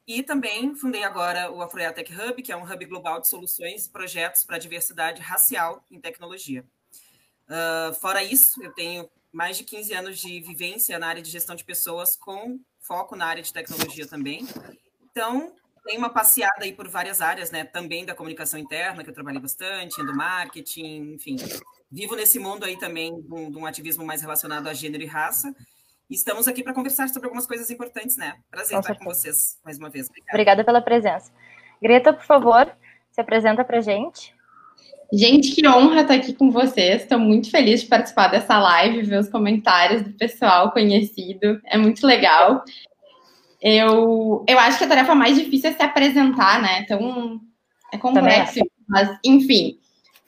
E 0.06 0.22
também 0.22 0.74
fundei 0.74 1.02
agora 1.02 1.50
o 1.50 1.60
Afroia 1.60 1.92
Tech 1.92 2.12
Hub, 2.14 2.42
que 2.42 2.52
é 2.52 2.56
um 2.56 2.62
hub 2.62 2.84
global 2.86 3.20
de 3.20 3.28
soluções 3.28 3.86
e 3.86 3.90
projetos 3.90 4.44
para 4.44 4.58
diversidade 4.58 5.20
racial 5.20 5.84
em 5.90 6.00
tecnologia. 6.00 6.64
Uh, 7.48 7.94
fora 7.94 8.22
isso, 8.22 8.62
eu 8.62 8.72
tenho 8.72 9.08
mais 9.34 9.56
de 9.56 9.64
15 9.64 9.92
anos 9.92 10.18
de 10.18 10.40
vivência 10.40 10.98
na 10.98 11.08
área 11.08 11.20
de 11.20 11.28
gestão 11.28 11.56
de 11.56 11.64
pessoas, 11.64 12.16
com 12.16 12.60
foco 12.78 13.16
na 13.16 13.26
área 13.26 13.42
de 13.42 13.52
tecnologia 13.52 14.06
também. 14.06 14.46
Então, 15.10 15.52
tem 15.84 15.98
uma 15.98 16.08
passeada 16.08 16.62
aí 16.64 16.72
por 16.72 16.88
várias 16.88 17.20
áreas, 17.20 17.50
né? 17.50 17.64
Também 17.64 18.04
da 18.04 18.14
comunicação 18.14 18.58
interna, 18.58 19.02
que 19.02 19.10
eu 19.10 19.14
trabalhei 19.14 19.40
bastante, 19.40 20.02
do 20.04 20.14
marketing, 20.14 21.14
enfim. 21.14 21.36
Vivo 21.90 22.14
nesse 22.14 22.38
mundo 22.38 22.64
aí 22.64 22.78
também 22.78 23.20
de 23.20 23.34
um, 23.34 23.50
de 23.50 23.58
um 23.58 23.66
ativismo 23.66 24.04
mais 24.04 24.22
relacionado 24.22 24.68
a 24.68 24.72
gênero 24.72 25.02
e 25.02 25.06
raça. 25.06 25.54
E 26.08 26.14
estamos 26.14 26.46
aqui 26.46 26.62
para 26.62 26.72
conversar 26.72 27.08
sobre 27.08 27.26
algumas 27.26 27.46
coisas 27.46 27.70
importantes, 27.70 28.16
né? 28.16 28.38
Prazer 28.50 28.74
com 28.74 28.80
estar 28.80 28.94
certeza. 28.94 28.98
com 28.98 29.04
vocês 29.04 29.58
mais 29.64 29.78
uma 29.78 29.90
vez. 29.90 30.08
Obrigada. 30.08 30.32
Obrigada 30.32 30.64
pela 30.64 30.80
presença. 30.80 31.32
Greta, 31.82 32.12
por 32.12 32.24
favor, 32.24 32.74
se 33.10 33.20
apresenta 33.20 33.64
para 33.64 33.80
gente. 33.80 34.33
Gente, 35.12 35.52
que 35.52 35.66
honra 35.68 36.02
estar 36.02 36.14
aqui 36.14 36.32
com 36.32 36.50
vocês. 36.50 37.02
Estou 37.02 37.18
muito 37.18 37.50
feliz 37.50 37.82
de 37.82 37.87
participar 37.87 38.28
dessa 38.28 38.58
live, 38.58 39.02
ver 39.02 39.20
os 39.20 39.28
comentários 39.28 40.02
do 40.02 40.11
pessoal 40.12 40.73
conhecido. 40.73 41.61
É 41.66 41.76
muito 41.76 42.06
legal. 42.06 42.64
Eu, 43.61 44.44
eu 44.49 44.58
acho 44.58 44.78
que 44.78 44.84
a 44.84 44.88
tarefa 44.88 45.14
mais 45.14 45.38
difícil 45.38 45.70
é 45.70 45.73
se 45.73 45.82
apresentar, 45.82 46.61
né? 46.61 46.80
Então, 46.80 47.40
é 47.92 47.99
complexo. 47.99 48.61
Mas, 48.88 49.16
enfim, 49.25 49.78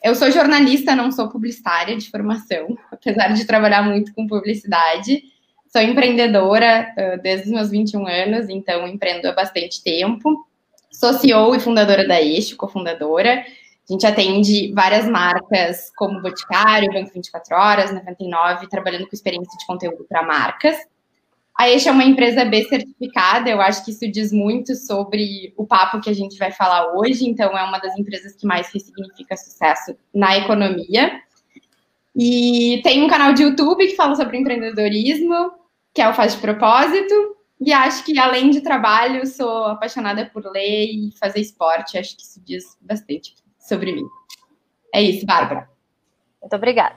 eu 0.03 0.15
sou 0.15 0.31
jornalista, 0.31 0.95
não 0.95 1.11
sou 1.11 1.29
publicitária 1.29 1.97
de 1.97 2.09
formação, 2.09 2.79
apesar 2.91 3.29
de 3.35 3.45
trabalhar 3.45 3.83
muito 3.83 4.15
com 4.15 4.27
publicidade. 4.27 5.23
Sou 5.69 5.83
empreendedora 5.83 6.95
uh, 6.97 7.23
desde 7.23 7.49
os 7.49 7.53
meus 7.53 7.71
21 7.71 8.07
anos, 8.07 8.49
então 8.49 8.87
empreendo 8.87 9.29
há 9.29 9.33
bastante 9.33 9.83
tempo. 9.83 10.47
Sou 10.91 11.13
CEO 11.13 11.55
e 11.55 11.61
fundadora 11.61 12.07
da 12.07 12.23
Eixo, 12.23 12.57
cofundadora. 12.57 13.45
A 13.89 13.93
gente 13.93 14.07
atende 14.07 14.73
várias 14.75 15.09
marcas 15.09 15.93
como 15.97 16.21
Boticário, 16.21 16.93
Banco 16.93 17.13
24 17.15 17.57
Horas, 17.57 17.95
99, 17.95 18.69
trabalhando 18.69 19.07
com 19.07 19.15
experiência 19.15 19.57
de 19.57 19.65
conteúdo 19.65 20.05
para 20.09 20.25
marcas. 20.25 20.77
A 21.57 21.71
Eixo 21.71 21.89
é 21.89 21.93
uma 21.93 22.05
empresa 22.05 22.45
B 22.45 22.65
certificada, 22.65 23.49
eu 23.49 23.61
acho 23.63 23.85
que 23.85 23.91
isso 23.91 24.11
diz 24.11 24.31
muito 24.31 24.75
sobre 24.75 25.55
o 25.57 25.65
papo 25.65 26.01
que 26.01 26.11
a 26.11 26.13
gente 26.13 26.37
vai 26.37 26.53
falar 26.53 26.95
hoje, 26.95 27.27
então 27.27 27.57
é 27.57 27.63
uma 27.63 27.79
das 27.79 27.97
empresas 27.97 28.35
que 28.35 28.47
mais 28.47 28.71
ressignifica 28.75 29.37
sucesso 29.37 29.97
na 30.13 30.37
economia. 30.37 31.19
E 32.15 32.81
tem 32.83 33.03
um 33.03 33.09
canal 33.09 33.33
de 33.33 33.43
YouTube 33.43 33.87
que 33.87 33.97
fala 33.97 34.15
sobre 34.17 34.37
empreendedorismo, 34.37 35.53
que 35.95 36.03
é 36.03 36.09
o 36.09 36.15
Faz 36.15 36.35
de 36.35 36.41
Propósito. 36.41 37.37
E 37.59 37.73
acho 37.73 38.05
que, 38.05 38.19
além 38.19 38.51
de 38.51 38.61
trabalho, 38.61 39.27
sou 39.27 39.65
apaixonada 39.65 40.27
por 40.27 40.45
ler 40.51 40.87
e 40.87 41.11
fazer 41.19 41.41
esporte. 41.41 41.97
Acho 41.97 42.17
que 42.17 42.23
isso 42.23 42.41
diz 42.45 42.77
bastante 42.81 43.35
sobre 43.69 43.93
mim. 43.93 44.07
É 44.95 45.03
isso, 45.03 45.27
Bárbara. 45.27 45.69
Muito 46.41 46.57
obrigada. 46.57 46.97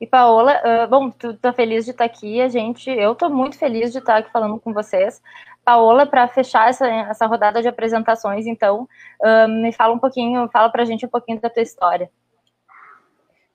E 0.00 0.06
Paola, 0.06 0.60
uh, 0.64 0.88
bom, 0.88 1.10
tu 1.10 1.34
tá 1.34 1.52
feliz 1.52 1.84
de 1.84 1.92
estar 1.92 2.04
aqui, 2.04 2.40
a 2.40 2.48
gente, 2.48 2.90
eu 2.90 3.14
tô 3.14 3.30
muito 3.30 3.58
feliz 3.58 3.92
de 3.92 3.98
estar 3.98 4.18
aqui 4.18 4.30
falando 4.30 4.60
com 4.60 4.72
vocês. 4.72 5.22
Paola, 5.64 6.06
para 6.06 6.28
fechar 6.28 6.68
essa, 6.68 6.86
essa 6.86 7.26
rodada 7.26 7.62
de 7.62 7.68
apresentações, 7.68 8.46
então, 8.46 8.86
uh, 9.22 9.48
me 9.48 9.72
fala 9.72 9.94
um 9.94 9.98
pouquinho, 9.98 10.48
fala 10.52 10.70
pra 10.70 10.84
gente 10.84 11.06
um 11.06 11.08
pouquinho 11.08 11.40
da 11.40 11.48
tua 11.48 11.62
história. 11.62 12.10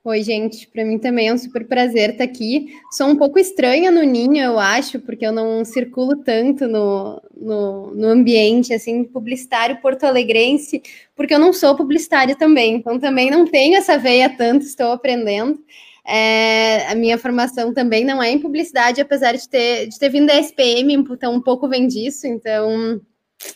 Oi, 0.03 0.23
gente. 0.23 0.67
Para 0.67 0.83
mim 0.83 0.97
também 0.97 1.27
é 1.27 1.33
um 1.33 1.37
super 1.37 1.67
prazer 1.67 2.09
estar 2.09 2.23
aqui. 2.23 2.73
Sou 2.91 3.05
um 3.07 3.15
pouco 3.15 3.37
estranha 3.37 3.91
no 3.91 4.01
ninho, 4.01 4.43
eu 4.43 4.57
acho, 4.57 4.99
porque 4.99 5.23
eu 5.23 5.31
não 5.31 5.63
circulo 5.63 6.15
tanto 6.23 6.67
no, 6.67 7.21
no, 7.37 7.93
no 7.93 8.07
ambiente 8.07 8.73
assim 8.73 9.03
publicitário 9.03 9.79
porto-alegrense, 9.79 10.81
porque 11.15 11.35
eu 11.35 11.39
não 11.39 11.53
sou 11.53 11.75
publicitária 11.75 12.35
também. 12.35 12.77
Então 12.77 12.99
também 12.99 13.29
não 13.29 13.45
tenho 13.45 13.75
essa 13.75 13.95
veia 13.95 14.27
tanto, 14.35 14.65
estou 14.65 14.91
aprendendo. 14.91 15.63
É, 16.03 16.87
a 16.87 16.95
minha 16.95 17.19
formação 17.19 17.71
também 17.71 18.03
não 18.03 18.23
é 18.23 18.31
em 18.31 18.39
publicidade, 18.39 18.99
apesar 19.01 19.33
de 19.33 19.47
ter, 19.47 19.87
de 19.87 19.99
ter 19.99 20.09
vindo 20.09 20.25
da 20.25 20.39
SPM, 20.39 20.93
então 20.95 21.35
um 21.35 21.41
pouco 21.41 21.69
vem 21.69 21.85
disso. 21.85 22.25
Então, 22.25 22.99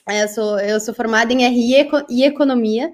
é, 0.08 0.24
eu, 0.24 0.28
sou, 0.28 0.60
eu 0.60 0.80
sou 0.80 0.94
formada 0.94 1.34
em 1.34 1.44
RI 1.44 1.88
e 2.08 2.24
Economia. 2.24 2.92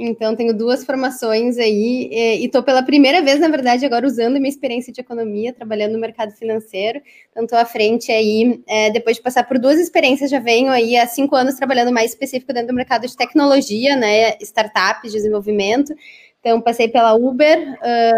Então, 0.00 0.36
tenho 0.36 0.56
duas 0.56 0.84
formações 0.84 1.58
aí 1.58 2.08
e 2.12 2.46
estou 2.46 2.62
pela 2.62 2.84
primeira 2.84 3.20
vez, 3.20 3.40
na 3.40 3.48
verdade, 3.48 3.84
agora 3.84 4.06
usando 4.06 4.36
minha 4.36 4.48
experiência 4.48 4.92
de 4.92 5.00
economia, 5.00 5.52
trabalhando 5.52 5.94
no 5.94 5.98
mercado 5.98 6.30
financeiro. 6.32 7.02
Então, 7.32 7.42
estou 7.42 7.58
à 7.58 7.64
frente 7.64 8.12
aí, 8.12 8.62
é, 8.68 8.90
depois 8.92 9.16
de 9.16 9.22
passar 9.22 9.42
por 9.42 9.58
duas 9.58 9.76
experiências, 9.76 10.30
já 10.30 10.38
venho 10.38 10.70
aí 10.70 10.96
há 10.96 11.04
cinco 11.04 11.34
anos 11.34 11.56
trabalhando 11.56 11.92
mais 11.92 12.12
específico 12.12 12.52
dentro 12.52 12.68
do 12.68 12.74
mercado 12.74 13.08
de 13.08 13.16
tecnologia, 13.16 13.96
né, 13.96 14.36
startups, 14.40 15.10
desenvolvimento. 15.10 15.92
Então, 16.38 16.60
passei 16.60 16.86
pela 16.86 17.14
Uber, 17.14 17.58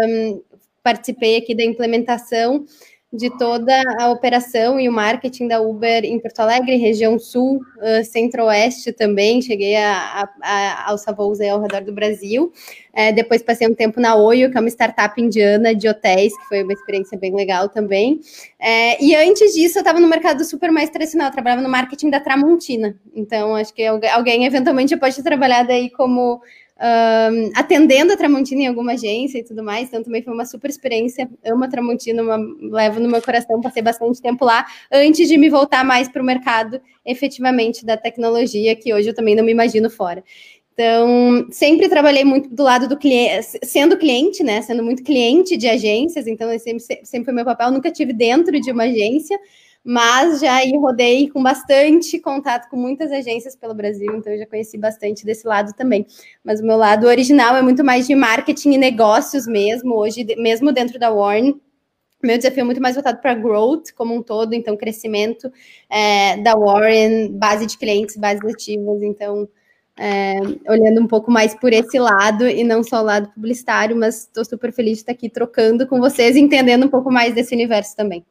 um, 0.07 0.41
participei 0.83 1.37
aqui 1.37 1.55
da 1.55 1.63
implementação 1.63 2.63
de 3.13 3.29
toda 3.37 3.73
a 3.99 4.09
operação 4.09 4.79
e 4.79 4.87
o 4.87 4.91
marketing 4.91 5.47
da 5.47 5.59
Uber 5.59 6.05
em 6.05 6.17
Porto 6.17 6.39
Alegre, 6.39 6.77
região 6.77 7.19
sul, 7.19 7.57
uh, 7.77 8.03
centro-oeste 8.05 8.93
também, 8.93 9.41
cheguei 9.41 9.75
a, 9.75 10.29
a, 10.41 10.49
a 10.49 10.89
alçar 10.91 11.13
voos 11.13 11.41
ao 11.41 11.61
redor 11.61 11.81
do 11.81 11.91
Brasil. 11.91 12.53
É, 12.93 13.11
depois 13.11 13.41
passei 13.41 13.67
um 13.67 13.73
tempo 13.73 13.99
na 13.99 14.15
Oio, 14.15 14.49
que 14.51 14.57
é 14.57 14.59
uma 14.59 14.69
startup 14.69 15.19
indiana 15.21 15.75
de 15.75 15.87
hotéis, 15.87 16.37
que 16.37 16.45
foi 16.47 16.63
uma 16.63 16.73
experiência 16.73 17.17
bem 17.17 17.33
legal 17.33 17.67
também. 17.69 18.19
É, 18.59 19.01
e 19.03 19.15
antes 19.15 19.53
disso, 19.53 19.77
eu 19.77 19.81
estava 19.81 19.99
no 19.99 20.07
mercado 20.07 20.43
super 20.43 20.71
mais 20.71 20.89
tradicional, 20.89 21.27
eu 21.27 21.33
trabalhava 21.33 21.61
no 21.61 21.69
marketing 21.69 22.09
da 22.09 22.19
Tramontina. 22.19 22.97
Então, 23.13 23.55
acho 23.55 23.73
que 23.73 23.85
alguém 23.85 24.45
eventualmente 24.45 24.95
pode 24.97 25.15
ter 25.15 25.23
trabalhado 25.23 25.71
aí 25.71 25.89
como 25.89 26.41
um, 26.81 27.51
atendendo 27.53 28.11
a 28.11 28.17
Tramontina 28.17 28.61
em 28.63 28.67
alguma 28.67 28.93
agência 28.93 29.37
e 29.37 29.43
tudo 29.43 29.63
mais, 29.63 29.87
então 29.87 30.01
também 30.01 30.23
foi 30.23 30.33
uma 30.33 30.45
super 30.45 30.69
experiência. 30.69 31.29
Amo 31.45 31.63
a 31.63 31.67
Tramontina, 31.67 32.23
uma, 32.23 32.37
levo 32.59 32.99
no 32.99 33.07
meu 33.07 33.21
coração, 33.21 33.61
passei 33.61 33.83
bastante 33.83 34.21
tempo 34.21 34.43
lá 34.43 34.65
antes 34.91 35.27
de 35.27 35.37
me 35.37 35.49
voltar 35.49 35.85
mais 35.85 36.09
para 36.09 36.21
o 36.21 36.25
mercado 36.25 36.81
efetivamente 37.05 37.85
da 37.85 37.97
tecnologia, 37.97 38.75
que 38.75 38.93
hoje 38.93 39.09
eu 39.09 39.13
também 39.13 39.35
não 39.35 39.43
me 39.43 39.51
imagino 39.51 39.89
fora. 39.89 40.23
Então, 40.73 41.47
sempre 41.51 41.89
trabalhei 41.89 42.23
muito 42.23 42.49
do 42.49 42.63
lado 42.63 42.87
do 42.87 42.97
cliente, 42.97 43.59
sendo 43.63 43.97
cliente, 43.97 44.41
né? 44.41 44.61
Sendo 44.61 44.81
muito 44.81 45.03
cliente 45.03 45.57
de 45.57 45.67
agências, 45.67 46.25
então 46.25 46.47
sempre, 46.57 46.79
sempre 47.03 47.25
foi 47.25 47.33
meu 47.33 47.45
papel, 47.45 47.71
nunca 47.71 47.91
tive 47.91 48.13
dentro 48.13 48.59
de 48.59 48.71
uma 48.71 48.83
agência, 48.83 49.37
mas 49.83 50.39
já 50.39 50.59
rodei 50.79 51.29
com 51.29 51.41
bastante 51.41 52.19
contato 52.19 52.69
com 52.69 52.77
muitas 52.77 53.11
agências 53.11 53.55
pelo 53.55 53.73
Brasil, 53.73 54.15
então 54.15 54.31
eu 54.31 54.39
já 54.39 54.45
conheci 54.45 54.77
bastante 54.77 55.25
desse 55.25 55.47
lado 55.47 55.73
também. 55.73 56.05
Mas 56.43 56.61
o 56.61 56.65
meu 56.65 56.77
lado 56.77 57.07
original 57.07 57.55
é 57.55 57.61
muito 57.61 57.83
mais 57.83 58.05
de 58.05 58.13
marketing 58.13 58.73
e 58.73 58.77
negócios 58.77 59.47
mesmo, 59.47 59.95
hoje, 59.95 60.25
mesmo 60.37 60.71
dentro 60.71 60.99
da 60.99 61.11
Warren. 61.11 61.59
Meu 62.23 62.37
desafio 62.37 62.61
é 62.61 62.63
muito 62.63 62.81
mais 62.81 62.95
voltado 62.95 63.19
para 63.19 63.33
growth 63.33 63.91
como 63.95 64.13
um 64.13 64.21
todo, 64.21 64.53
então 64.53 64.77
crescimento 64.77 65.51
é, 65.89 66.37
da 66.37 66.55
Warren, 66.55 67.31
base 67.31 67.65
de 67.65 67.77
clientes, 67.77 68.15
bases 68.15 68.45
ativas, 68.45 69.01
então 69.01 69.49
é, 69.97 70.39
olhando 70.69 71.01
um 71.01 71.07
pouco 71.07 71.31
mais 71.31 71.55
por 71.55 71.73
esse 71.73 71.97
lado 71.97 72.47
e 72.47 72.63
não 72.63 72.83
só 72.83 73.01
o 73.01 73.05
lado 73.05 73.29
publicitário, 73.33 73.95
mas 73.95 74.21
estou 74.21 74.45
super 74.45 74.71
feliz 74.71 74.97
de 74.97 75.01
estar 75.01 75.11
aqui 75.13 75.27
trocando 75.29 75.87
com 75.87 75.99
vocês, 75.99 76.35
entendendo 76.35 76.85
um 76.85 76.89
pouco 76.89 77.11
mais 77.11 77.33
desse 77.33 77.55
universo 77.55 77.95
também. 77.95 78.23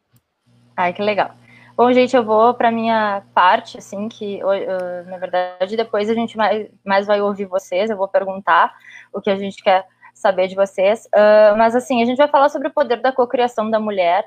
Ai, 0.80 0.94
que 0.94 1.02
legal. 1.02 1.32
Bom, 1.76 1.92
gente, 1.92 2.16
eu 2.16 2.24
vou 2.24 2.54
para 2.54 2.70
minha 2.70 3.22
parte, 3.34 3.76
assim, 3.76 4.08
que 4.08 4.40
na 5.06 5.18
verdade 5.18 5.76
depois 5.76 6.08
a 6.08 6.14
gente 6.14 6.34
mais, 6.34 6.68
mais 6.82 7.06
vai 7.06 7.20
ouvir 7.20 7.44
vocês, 7.44 7.90
eu 7.90 7.98
vou 7.98 8.08
perguntar 8.08 8.72
o 9.12 9.20
que 9.20 9.28
a 9.28 9.36
gente 9.36 9.62
quer 9.62 9.86
saber 10.14 10.48
de 10.48 10.54
vocês. 10.54 11.04
Uh, 11.14 11.54
mas, 11.58 11.76
assim, 11.76 12.02
a 12.02 12.06
gente 12.06 12.16
vai 12.16 12.28
falar 12.28 12.48
sobre 12.48 12.68
o 12.68 12.72
poder 12.72 12.96
da 13.02 13.12
cocriação 13.12 13.70
da 13.70 13.78
mulher 13.78 14.24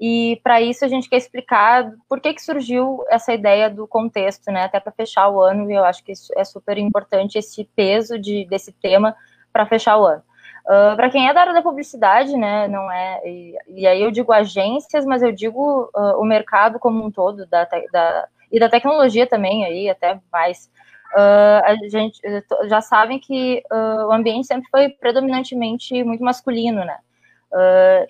e 0.00 0.40
para 0.44 0.60
isso 0.60 0.84
a 0.84 0.88
gente 0.88 1.08
quer 1.08 1.16
explicar 1.16 1.90
por 2.08 2.20
que, 2.20 2.32
que 2.34 2.42
surgiu 2.42 3.04
essa 3.08 3.32
ideia 3.32 3.68
do 3.68 3.84
contexto, 3.88 4.52
né? 4.52 4.62
Até 4.62 4.78
para 4.78 4.92
fechar 4.92 5.28
o 5.28 5.40
ano, 5.40 5.68
e 5.68 5.74
eu 5.74 5.84
acho 5.84 6.04
que 6.04 6.12
isso 6.12 6.32
é 6.36 6.44
super 6.44 6.78
importante 6.78 7.36
esse 7.36 7.64
peso 7.74 8.16
de, 8.16 8.44
desse 8.44 8.70
tema 8.70 9.16
para 9.52 9.66
fechar 9.66 9.98
o 9.98 10.06
ano. 10.06 10.22
Uh, 10.66 10.92
ah, 10.92 10.96
para 10.96 11.10
quem 11.10 11.28
é 11.28 11.32
da 11.32 11.42
área 11.42 11.54
da 11.54 11.62
publicidade, 11.62 12.36
né, 12.36 12.66
não 12.66 12.90
é, 12.90 13.20
e, 13.24 13.56
e 13.68 13.86
aí 13.86 14.02
eu 14.02 14.10
digo 14.10 14.32
agências, 14.32 15.06
mas 15.06 15.22
eu 15.22 15.30
digo 15.30 15.90
uh, 15.94 16.20
o 16.20 16.24
mercado 16.24 16.80
como 16.80 17.04
um 17.04 17.10
todo 17.10 17.46
da, 17.46 17.64
da, 17.92 18.28
e 18.50 18.58
da 18.58 18.68
tecnologia 18.68 19.26
também, 19.26 19.64
aí 19.64 19.88
até 19.88 20.18
mais. 20.32 20.68
Uh, 21.14 21.62
a 21.64 21.76
gente 21.88 22.20
já 22.68 22.80
sabem 22.80 23.18
que 23.18 23.62
o 23.70 24.12
ambiente 24.12 24.48
sempre 24.48 24.68
foi 24.68 24.88
predominantemente 24.88 26.02
muito 26.02 26.22
masculino, 26.22 26.84
né? 26.84 26.98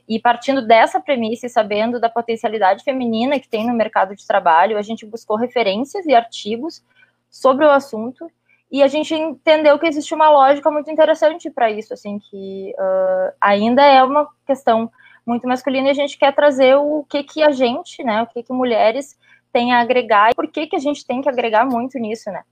E 0.09 0.19
partindo 0.19 0.67
dessa 0.67 0.99
premissa 0.99 1.47
e 1.47 1.51
sabendo 1.51 2.01
da 2.01 2.09
potencialidade 2.09 2.83
feminina 2.83 3.39
que 3.39 3.49
tem 3.49 3.67
no 3.67 3.75
mercado 3.75 4.17
de 4.17 4.27
trabalho, 4.27 4.79
a 4.79 4.83
gente 4.83 5.07
buscou 5.07 5.37
referências 5.37 6.07
e 6.07 6.15
artigos 6.15 6.83
sobre 7.31 7.65
o 7.65 7.71
assunto 7.71 8.29
e 8.71 8.83
a 8.83 8.89
gente 8.89 9.15
entendeu 9.15 9.79
que 9.79 9.87
existe 9.87 10.15
uma 10.15 10.29
lógica 10.29 10.71
muito 10.71 10.91
interessante 10.91 11.51
para 11.51 11.71
isso, 11.71 11.95
assim, 11.95 12.19
que 12.19 12.75
uh, 12.79 13.33
ainda 13.41 13.83
é 13.83 14.03
uma 14.03 14.29
questão 14.45 14.91
muito 15.25 15.47
masculina 15.47 15.89
e 15.89 15.91
a 15.91 15.95
gente 15.95 16.19
quer 16.19 16.35
trazer 16.35 16.77
o 16.77 17.05
que 17.09 17.23
que 17.23 17.43
a 17.43 17.51
gente, 17.51 18.03
né, 18.03 18.23
o 18.23 18.27
que 18.27 18.43
que 18.43 18.53
mulheres 18.53 19.19
têm 19.53 19.73
a 19.73 19.81
agregar 19.81 20.31
e 20.31 20.35
por 20.35 20.49
que 20.49 20.67
que 20.67 20.77
a 20.77 20.81
gente 20.81 21.07
tem 21.07 21.21
que 21.21 21.29
agregar 21.29 21.65
muito 21.65 21.99
nisso, 21.99 22.31
né. 22.31 22.43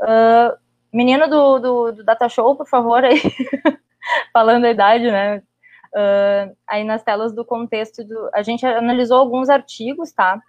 Uh, 0.00 0.56
menino 0.92 1.28
do, 1.28 1.58
do, 1.58 1.92
do, 1.92 2.04
Data 2.04 2.28
Show, 2.28 2.56
por 2.56 2.66
favor, 2.66 3.04
aí, 3.04 3.20
falando 4.32 4.64
a 4.64 4.70
idade, 4.70 5.10
né, 5.10 5.42
uh, 5.94 6.56
aí 6.66 6.82
nas 6.82 7.02
telas 7.02 7.32
do 7.32 7.44
contexto, 7.44 8.02
do, 8.04 8.30
a 8.32 8.42
gente 8.42 8.64
analisou 8.64 9.18
alguns 9.18 9.50
artigos, 9.50 10.12
tá, 10.12 10.40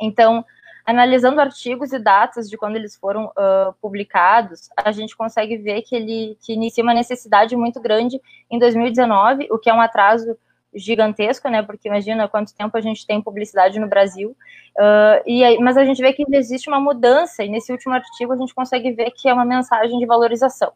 então, 0.00 0.44
analisando 0.84 1.40
artigos 1.40 1.92
e 1.92 1.98
datas 1.98 2.48
de 2.48 2.56
quando 2.56 2.76
eles 2.76 2.96
foram 2.96 3.26
uh, 3.26 3.72
publicados, 3.80 4.68
a 4.76 4.92
gente 4.92 5.16
consegue 5.16 5.56
ver 5.56 5.82
que 5.82 5.94
ele 5.94 6.36
que 6.40 6.52
inicia 6.52 6.82
uma 6.82 6.94
necessidade 6.94 7.56
muito 7.56 7.80
grande 7.80 8.20
em 8.50 8.58
2019, 8.58 9.48
o 9.50 9.58
que 9.58 9.70
é 9.70 9.74
um 9.74 9.80
atraso 9.80 10.36
gigantesco, 10.74 11.48
né? 11.48 11.62
Porque 11.62 11.88
imagina 11.88 12.28
quanto 12.28 12.54
tempo 12.54 12.76
a 12.76 12.80
gente 12.80 13.06
tem 13.06 13.20
publicidade 13.20 13.78
no 13.78 13.88
Brasil. 13.88 14.36
Uh, 14.78 15.22
e 15.26 15.42
aí, 15.44 15.58
mas 15.58 15.76
a 15.76 15.84
gente 15.84 16.00
vê 16.00 16.12
que 16.12 16.24
existe 16.32 16.68
uma 16.68 16.80
mudança, 16.80 17.42
e 17.42 17.48
nesse 17.48 17.72
último 17.72 17.94
artigo 17.94 18.32
a 18.32 18.36
gente 18.36 18.54
consegue 18.54 18.92
ver 18.92 19.10
que 19.10 19.28
é 19.28 19.34
uma 19.34 19.44
mensagem 19.44 19.98
de 19.98 20.06
valorização. 20.06 20.72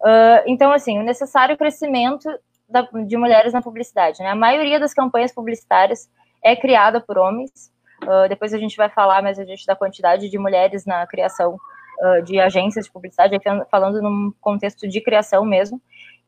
Uh, 0.00 0.42
então, 0.46 0.72
assim, 0.72 0.98
o 0.98 1.02
necessário 1.02 1.56
crescimento 1.56 2.28
da, 2.68 2.82
de 2.82 3.16
mulheres 3.16 3.52
na 3.52 3.62
publicidade. 3.62 4.20
Né? 4.20 4.30
A 4.30 4.34
maioria 4.34 4.80
das 4.80 4.92
campanhas 4.92 5.32
publicitárias 5.32 6.10
é 6.42 6.56
criada 6.56 7.00
por 7.00 7.18
homens, 7.18 7.70
Uh, 8.02 8.28
depois 8.28 8.52
a 8.52 8.58
gente 8.58 8.76
vai 8.76 8.88
falar 8.88 9.22
mais 9.22 9.38
a 9.38 9.44
gente 9.44 9.66
da 9.66 9.76
quantidade 9.76 10.28
de 10.28 10.38
mulheres 10.38 10.84
na 10.84 11.06
criação 11.06 11.58
uh, 12.00 12.22
de 12.22 12.40
agências 12.40 12.86
de 12.86 12.92
publicidade, 12.92 13.38
falando 13.70 14.02
num 14.02 14.32
contexto 14.40 14.88
de 14.88 15.00
criação 15.00 15.44
mesmo. 15.44 15.80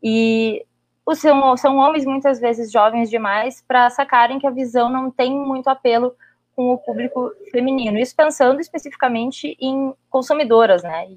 E 0.02 0.64
os, 1.06 1.18
são, 1.18 1.56
são 1.56 1.76
homens 1.76 2.04
muitas 2.04 2.40
vezes 2.40 2.70
jovens 2.70 3.10
demais 3.10 3.62
para 3.66 3.90
sacarem 3.90 4.38
que 4.38 4.46
a 4.46 4.50
visão 4.50 4.88
não 4.88 5.10
tem 5.10 5.36
muito 5.36 5.68
apelo 5.68 6.14
com 6.54 6.72
o 6.72 6.78
público 6.78 7.32
feminino. 7.50 7.98
Isso 7.98 8.14
pensando 8.14 8.60
especificamente 8.60 9.56
em 9.60 9.92
consumidoras, 10.08 10.82
né? 10.82 11.08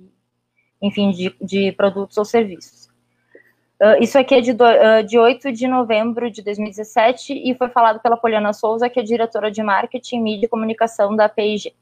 Enfim, 0.82 1.12
de, 1.12 1.36
de 1.40 1.72
produtos 1.72 2.18
ou 2.18 2.26
serviços. 2.26 2.87
Uh, 3.80 4.02
isso 4.02 4.18
aqui 4.18 4.36
é 4.36 4.42
de, 4.42 4.54
do, 4.54 4.64
uh, 4.64 5.04
de 5.06 5.20
8 5.20 5.52
de 5.52 5.68
novembro 5.68 6.32
de 6.32 6.42
2017 6.42 7.34
e 7.34 7.54
foi 7.56 7.70
falado 7.70 8.00
pela 8.00 8.18
Poliana 8.18 8.52
Souza, 8.52 8.90
que 8.90 9.00
é 9.00 9.04
diretora 9.04 9.52
de 9.52 9.62
marketing, 9.62 10.20
mídia 10.20 10.48
e 10.48 10.50
comunicação 10.50 11.16
da 11.16 11.30
PIG. 11.30 11.76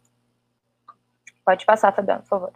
Pode 1.46 1.66
passar, 1.66 1.94
Fabiano, 1.94 2.22
por 2.22 2.28
favor. 2.28 2.54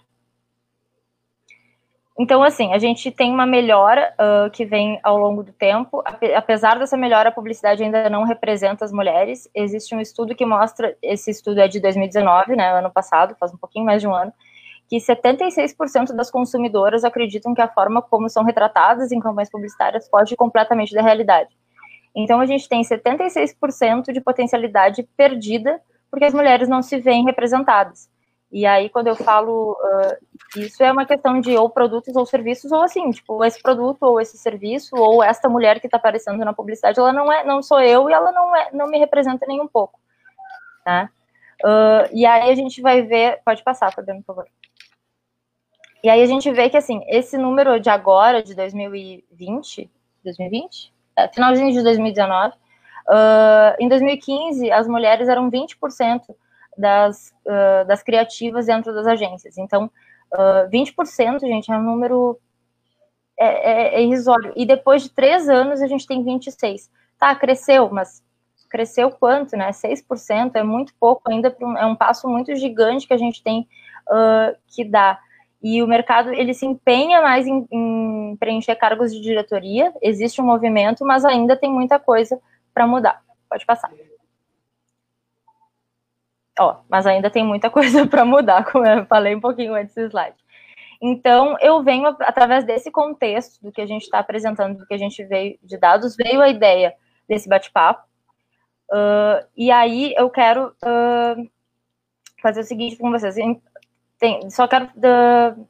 Então, 2.21 2.43
assim, 2.43 2.73
a 2.73 2.77
gente 2.77 3.09
tem 3.11 3.31
uma 3.31 3.45
melhora 3.45 4.13
uh, 4.19 4.51
que 4.51 4.65
vem 4.65 4.99
ao 5.01 5.17
longo 5.17 5.41
do 5.41 5.53
tempo. 5.53 6.03
Apesar 6.35 6.77
dessa 6.77 6.97
melhora, 6.97 7.29
a 7.29 7.31
publicidade 7.31 7.81
ainda 7.81 8.09
não 8.09 8.25
representa 8.25 8.83
as 8.83 8.91
mulheres. 8.91 9.49
Existe 9.55 9.95
um 9.95 10.01
estudo 10.01 10.35
que 10.35 10.45
mostra, 10.45 10.97
esse 11.01 11.31
estudo 11.31 11.61
é 11.61 11.67
de 11.69 11.79
2019, 11.79 12.57
né, 12.57 12.73
ano 12.73 12.91
passado, 12.91 13.37
faz 13.39 13.53
um 13.53 13.57
pouquinho 13.57 13.85
mais 13.85 14.01
de 14.01 14.07
um 14.09 14.13
ano, 14.13 14.33
que 14.89 14.97
76% 14.97 16.13
das 16.15 16.31
consumidoras 16.31 17.03
acreditam 17.03 17.53
que 17.53 17.61
a 17.61 17.67
forma 17.67 18.01
como 18.01 18.27
são 18.27 18.43
retratadas 18.43 19.11
em 19.11 19.19
campanhas 19.19 19.51
publicitárias 19.51 20.09
foge 20.09 20.35
completamente 20.35 20.95
da 20.95 21.01
realidade. 21.01 21.55
Então, 22.15 22.41
a 22.41 22.45
gente 22.47 22.67
tem 22.67 22.81
76% 22.81 24.11
de 24.11 24.19
potencialidade 24.19 25.07
perdida 25.15 25.79
porque 26.09 26.25
as 26.25 26.33
mulheres 26.33 26.67
não 26.67 26.81
se 26.81 26.99
veem 26.99 27.23
representadas. 27.23 28.09
E 28.51 28.65
aí, 28.65 28.89
quando 28.89 29.05
eu 29.05 29.15
falo 29.15 29.73
uh, 29.73 30.59
isso, 30.59 30.83
é 30.83 30.91
uma 30.91 31.05
questão 31.05 31.39
de 31.39 31.55
ou 31.55 31.69
produtos 31.69 32.15
ou 32.15 32.25
serviços, 32.25 32.71
ou 32.71 32.81
assim, 32.81 33.11
tipo, 33.11 33.45
esse 33.45 33.61
produto 33.61 34.01
ou 34.01 34.19
esse 34.19 34.39
serviço, 34.39 34.95
ou 34.95 35.23
esta 35.23 35.47
mulher 35.47 35.79
que 35.79 35.85
está 35.85 35.97
aparecendo 35.97 36.43
na 36.43 36.51
publicidade, 36.51 36.99
ela 36.99 37.13
não 37.13 37.31
é, 37.31 37.43
não 37.43 37.61
sou 37.61 37.79
eu 37.79 38.09
e 38.09 38.13
ela 38.13 38.31
não, 38.31 38.55
é, 38.55 38.69
não 38.73 38.87
me 38.87 38.97
representa 38.97 39.45
nem 39.47 39.61
um 39.61 39.67
pouco. 39.67 39.99
Tá? 40.83 41.11
Uh, 41.63 42.09
e 42.11 42.25
aí 42.25 42.49
a 42.49 42.55
gente 42.55 42.81
vai 42.81 43.03
ver. 43.03 43.39
Pode 43.45 43.63
passar, 43.63 43.93
Fabiano, 43.93 44.21
por 44.21 44.33
favor. 44.33 44.47
E 46.03 46.09
aí 46.09 46.21
a 46.21 46.25
gente 46.25 46.49
vê 46.51 46.69
que, 46.69 46.77
assim, 46.77 47.01
esse 47.07 47.37
número 47.37 47.79
de 47.79 47.89
agora, 47.89 48.41
de 48.41 48.55
2020, 48.55 49.89
2020? 50.23 50.93
É, 51.17 51.27
finalzinho 51.27 51.71
de 51.71 51.83
2019, 51.83 52.55
uh, 52.55 53.75
em 53.79 53.87
2015, 53.89 54.71
as 54.71 54.87
mulheres 54.87 55.27
eram 55.27 55.51
20% 55.51 56.21
das, 56.77 57.33
uh, 57.45 57.85
das 57.85 58.01
criativas 58.01 58.67
dentro 58.67 58.93
das 58.93 59.05
agências. 59.05 59.57
Então, 59.57 59.91
uh, 60.33 60.69
20%, 60.69 61.41
gente, 61.41 61.71
é 61.71 61.77
um 61.77 61.83
número 61.83 62.39
é, 63.37 63.45
é, 63.45 63.95
é, 63.95 64.03
irrisório. 64.03 64.51
E 64.55 64.65
depois 64.65 65.03
de 65.03 65.09
três 65.09 65.47
anos, 65.47 65.81
a 65.81 65.87
gente 65.87 66.05
tem 66.05 66.23
26%. 66.23 66.89
Tá, 67.17 67.33
cresceu, 67.35 67.89
mas 67.89 68.23
cresceu 68.69 69.09
quanto, 69.11 69.57
né? 69.57 69.71
6% 69.71 70.55
é 70.55 70.63
muito 70.63 70.93
pouco 70.99 71.29
ainda, 71.29 71.55
é 71.77 71.85
um 71.85 71.95
passo 71.95 72.29
muito 72.29 72.55
gigante 72.55 73.07
que 73.07 73.13
a 73.13 73.17
gente 73.17 73.41
tem 73.43 73.67
uh, 74.07 74.55
que 74.67 74.85
dar. 74.85 75.19
E 75.61 75.83
o 75.83 75.87
mercado 75.87 76.33
ele 76.33 76.53
se 76.53 76.65
empenha 76.65 77.21
mais 77.21 77.45
em, 77.45 77.67
em 77.71 78.37
preencher 78.39 78.75
cargos 78.75 79.13
de 79.13 79.21
diretoria. 79.21 79.93
Existe 80.01 80.41
um 80.41 80.45
movimento, 80.45 81.05
mas 81.05 81.25
ainda 81.25 81.55
tem 81.57 81.69
muita 81.71 81.99
coisa 81.99 82.39
para 82.73 82.87
mudar. 82.87 83.21
Pode 83.49 83.65
passar. 83.65 83.91
Ó, 86.57 86.77
mas 86.89 87.05
ainda 87.05 87.29
tem 87.29 87.43
muita 87.43 87.69
coisa 87.71 88.07
para 88.07 88.23
mudar, 88.23 88.69
como 88.71 88.85
eu 88.85 89.05
falei 89.05 89.35
um 89.35 89.41
pouquinho 89.41 89.73
antes 89.73 89.95
do 89.95 90.01
slide. 90.01 90.37
Então, 91.01 91.57
eu 91.61 91.81
venho, 91.81 92.07
através 92.07 92.65
desse 92.65 92.91
contexto 92.91 93.61
do 93.61 93.71
que 93.71 93.81
a 93.81 93.85
gente 93.85 94.03
está 94.03 94.19
apresentando, 94.19 94.77
do 94.77 94.85
que 94.85 94.93
a 94.93 94.97
gente 94.97 95.23
veio 95.23 95.57
de 95.63 95.77
dados, 95.77 96.15
veio 96.15 96.41
a 96.41 96.49
ideia 96.49 96.93
desse 97.27 97.47
bate-papo. 97.47 98.03
Uh, 98.91 99.45
e 99.55 99.71
aí 99.71 100.13
eu 100.17 100.29
quero 100.29 100.75
uh, 100.83 101.49
fazer 102.41 102.61
o 102.61 102.63
seguinte 102.63 102.97
com 102.97 103.11
vocês 103.11 103.37
tem, 104.19 104.49
só 104.49 104.67
quero 104.67 104.89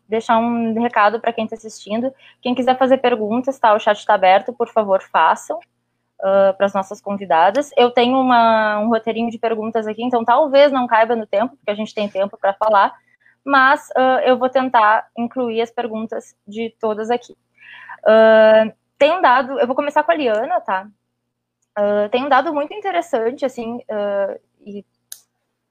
deixar 0.08 0.40
um 0.40 0.74
recado 0.82 1.20
para 1.20 1.32
quem 1.32 1.44
está 1.44 1.56
assistindo. 1.56 2.12
Quem 2.42 2.56
quiser 2.56 2.78
fazer 2.78 2.98
perguntas, 2.98 3.60
tá? 3.60 3.74
O 3.74 3.80
chat 3.80 3.98
está 3.98 4.16
aberto, 4.16 4.52
por 4.52 4.68
favor, 4.68 5.04
façam 5.04 5.58
uh, 5.58 6.54
para 6.58 6.66
as 6.66 6.74
nossas 6.74 7.00
convidadas. 7.00 7.70
Eu 7.78 7.92
tenho 7.92 8.20
uma, 8.20 8.80
um 8.80 8.90
roteirinho 8.90 9.30
de 9.30 9.38
perguntas 9.38 9.86
aqui, 9.86 10.04
então 10.04 10.26
talvez 10.26 10.72
não 10.72 10.88
caiba 10.88 11.16
no 11.16 11.28
tempo, 11.28 11.56
porque 11.56 11.70
a 11.70 11.76
gente 11.76 11.94
tem 11.94 12.10
tempo 12.10 12.38
para 12.42 12.54
falar, 12.54 12.92
mas 13.46 13.88
uh, 13.92 14.20
eu 14.26 14.36
vou 14.36 14.50
tentar 14.50 15.08
incluir 15.16 15.62
as 15.62 15.70
perguntas 15.70 16.36
de 16.48 16.76
todas 16.80 17.12
aqui. 17.12 17.38
tem 18.98 19.12
um 19.12 19.22
dado, 19.22 19.60
eu 19.60 19.68
vou 19.68 19.76
começar 19.76 20.04
com 20.04 20.12
a 20.12 20.16
Liana, 20.16 20.60
tá? 20.62 20.88
tem 22.12 22.26
um 22.26 22.30
dado 22.30 22.54
muito 22.54 22.74
interessante, 22.74 23.46
assim, 23.46 23.80
e 24.66 24.84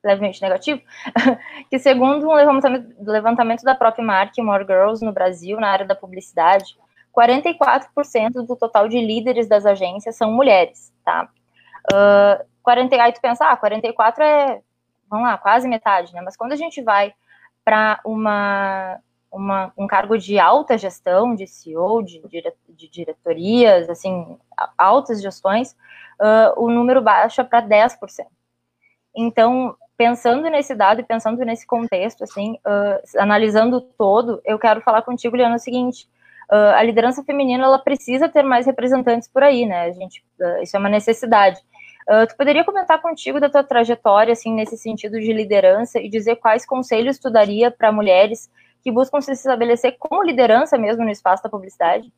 levemente 0.04 0.40
negativo, 0.40 0.80
que 1.70 1.78
segundo 1.78 2.28
um 2.28 2.34
levantamento, 2.34 2.94
levantamento 3.00 3.62
da 3.62 3.74
própria 3.74 4.04
marca 4.04 4.42
More 4.42 4.64
Girls 4.64 5.04
no 5.04 5.12
Brasil, 5.12 5.58
na 5.60 5.70
área 5.70 5.86
da 5.86 5.94
publicidade, 5.94 6.76
44% 7.16 8.46
do 8.46 8.56
total 8.56 8.88
de 8.88 9.00
líderes 9.00 9.48
das 9.48 9.66
agências 9.66 10.16
são 10.16 10.30
mulheres, 10.32 10.92
tá? 11.04 11.28
Uh, 11.92 12.46
40, 12.62 13.02
aí 13.02 13.12
tu 13.12 13.20
pensa, 13.20 13.46
ah, 13.46 13.56
44 13.56 14.22
é, 14.22 14.60
vamos 15.08 15.26
lá, 15.26 15.38
quase 15.38 15.66
metade, 15.66 16.12
né? 16.14 16.20
Mas 16.20 16.36
quando 16.36 16.52
a 16.52 16.56
gente 16.56 16.82
vai 16.82 17.12
para 17.64 17.98
uma, 18.04 19.00
uma, 19.32 19.72
um 19.76 19.86
cargo 19.86 20.16
de 20.16 20.38
alta 20.38 20.78
gestão, 20.78 21.34
de 21.34 21.46
CEO, 21.46 22.02
de, 22.02 22.22
de 22.68 22.88
diretorias, 22.88 23.88
assim, 23.88 24.38
altas 24.76 25.20
gestões, 25.20 25.72
uh, 26.20 26.62
o 26.62 26.70
número 26.70 27.02
baixa 27.02 27.42
para 27.42 27.62
10%. 27.62 28.26
Então, 29.16 29.76
pensando 29.98 30.48
nesse 30.48 30.76
dado 30.76 31.00
e 31.00 31.04
pensando 31.04 31.44
nesse 31.44 31.66
contexto, 31.66 32.22
assim, 32.22 32.52
uh, 32.64 33.20
analisando 33.20 33.80
todo, 33.80 34.40
eu 34.44 34.56
quero 34.56 34.80
falar 34.80 35.02
contigo, 35.02 35.36
Liana, 35.36 35.56
o 35.56 35.58
seguinte: 35.58 36.08
uh, 36.50 36.76
a 36.76 36.82
liderança 36.84 37.24
feminina 37.24 37.64
ela 37.64 37.80
precisa 37.80 38.28
ter 38.28 38.44
mais 38.44 38.64
representantes 38.64 39.28
por 39.28 39.42
aí, 39.42 39.66
né? 39.66 39.82
A 39.82 39.90
gente, 39.90 40.24
uh, 40.40 40.62
isso 40.62 40.76
é 40.76 40.78
uma 40.80 40.88
necessidade. 40.88 41.60
tu 42.28 42.36
poderia 42.36 42.64
comentar 42.64 43.02
contigo 43.02 43.40
da 43.40 43.50
tua 43.50 43.64
trajetória, 43.64 44.32
assim, 44.32 44.54
nesse 44.54 44.78
sentido 44.78 45.20
de 45.20 45.32
liderança 45.32 45.98
e 46.00 46.08
dizer 46.08 46.36
quais 46.36 46.64
conselhos 46.64 47.18
tu 47.18 47.28
daria 47.30 47.70
para 47.70 47.92
mulheres 47.92 48.48
que 48.82 48.92
buscam 48.92 49.20
se 49.20 49.32
estabelecer 49.32 49.96
como 49.98 50.22
liderança 50.22 50.78
mesmo 50.78 51.04
no 51.04 51.10
espaço 51.10 51.42
da 51.42 51.50
publicidade? 51.50 52.10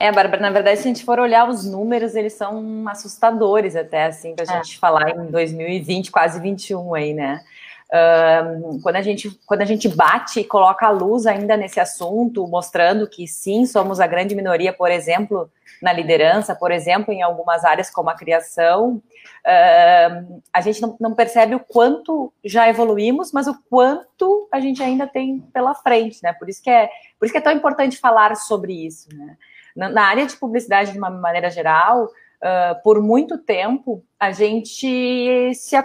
É, 0.00 0.10
Bárbara, 0.10 0.40
na 0.40 0.48
verdade, 0.48 0.80
se 0.80 0.88
a 0.88 0.90
gente 0.90 1.04
for 1.04 1.20
olhar 1.20 1.46
os 1.46 1.66
números, 1.66 2.14
eles 2.14 2.32
são 2.32 2.88
assustadores 2.88 3.76
até, 3.76 4.06
assim, 4.06 4.34
para 4.34 4.50
a 4.50 4.56
é. 4.56 4.64
gente 4.64 4.78
falar 4.78 5.10
em 5.10 5.26
2020, 5.26 6.10
quase 6.10 6.40
21 6.40 6.94
aí, 6.94 7.12
né? 7.12 7.44
Uh, 7.90 8.80
quando, 8.82 8.96
a 8.96 9.02
gente, 9.02 9.30
quando 9.44 9.60
a 9.60 9.66
gente 9.66 9.88
bate 9.88 10.40
e 10.40 10.44
coloca 10.44 10.86
a 10.86 10.90
luz 10.90 11.26
ainda 11.26 11.54
nesse 11.54 11.78
assunto, 11.78 12.46
mostrando 12.46 13.06
que 13.06 13.28
sim, 13.28 13.66
somos 13.66 14.00
a 14.00 14.06
grande 14.06 14.34
minoria, 14.34 14.72
por 14.72 14.90
exemplo, 14.90 15.50
na 15.82 15.92
liderança, 15.92 16.54
por 16.54 16.70
exemplo, 16.70 17.12
em 17.12 17.20
algumas 17.20 17.62
áreas 17.62 17.90
como 17.90 18.08
a 18.08 18.14
criação, 18.14 19.02
uh, 19.44 20.42
a 20.50 20.60
gente 20.62 20.80
não, 20.80 20.96
não, 20.98 21.14
percebe 21.14 21.54
o 21.54 21.60
quanto 21.60 22.32
já 22.42 22.70
evoluímos, 22.70 23.32
mas 23.32 23.46
o 23.46 23.60
quanto 23.68 24.48
a 24.50 24.60
gente 24.60 24.82
ainda 24.82 25.06
tem 25.06 25.40
pela 25.52 25.74
frente, 25.74 26.22
né? 26.22 26.32
Por 26.32 26.48
isso 26.48 26.62
que 26.62 26.70
é, 26.70 26.88
por 27.18 27.26
isso 27.26 27.32
que 27.32 27.38
é 27.38 27.42
tão 27.42 27.52
importante 27.52 27.98
falar 27.98 28.34
sobre 28.34 28.72
isso, 28.86 29.14
né? 29.14 29.36
Na, 29.76 29.88
na 29.88 30.02
área 30.02 30.26
de 30.26 30.36
publicidade, 30.36 30.92
de 30.92 30.98
uma 30.98 31.10
maneira 31.10 31.50
geral, 31.50 32.04
uh, 32.04 32.82
por 32.82 33.02
muito 33.02 33.38
tempo, 33.38 34.04
a 34.18 34.30
gente 34.32 35.52
se 35.54 35.76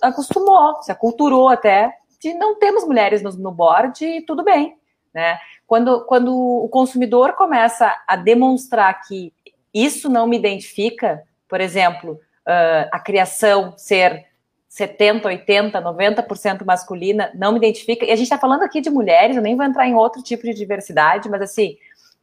acostumou, 0.00 0.82
se 0.82 0.92
aculturou 0.92 1.48
até, 1.48 1.92
de 2.20 2.34
não 2.34 2.58
temos 2.58 2.84
mulheres 2.84 3.22
no, 3.22 3.32
no 3.32 3.50
board 3.50 4.04
e 4.04 4.22
tudo 4.22 4.44
bem, 4.44 4.76
né? 5.12 5.38
Quando, 5.66 6.04
quando 6.04 6.32
o 6.34 6.68
consumidor 6.68 7.32
começa 7.32 7.92
a 8.06 8.14
demonstrar 8.14 9.02
que 9.02 9.32
isso 9.72 10.08
não 10.08 10.26
me 10.26 10.36
identifica, 10.36 11.22
por 11.48 11.60
exemplo, 11.60 12.12
uh, 12.12 12.88
a 12.92 13.00
criação 13.00 13.74
ser 13.76 14.26
70, 14.68 15.28
80, 15.28 15.82
90% 15.82 16.64
masculina, 16.64 17.30
não 17.34 17.52
me 17.52 17.58
identifica. 17.58 18.04
E 18.06 18.10
a 18.10 18.16
gente 18.16 18.24
está 18.24 18.38
falando 18.38 18.62
aqui 18.62 18.80
de 18.80 18.88
mulheres, 18.88 19.36
eu 19.36 19.42
nem 19.42 19.56
vou 19.56 19.66
entrar 19.66 19.86
em 19.86 19.94
outro 19.94 20.22
tipo 20.22 20.44
de 20.44 20.54
diversidade, 20.54 21.28
mas 21.28 21.42
assim, 21.42 21.76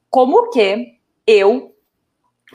como 0.09 0.49
que 0.49 0.98
eu, 1.29 1.75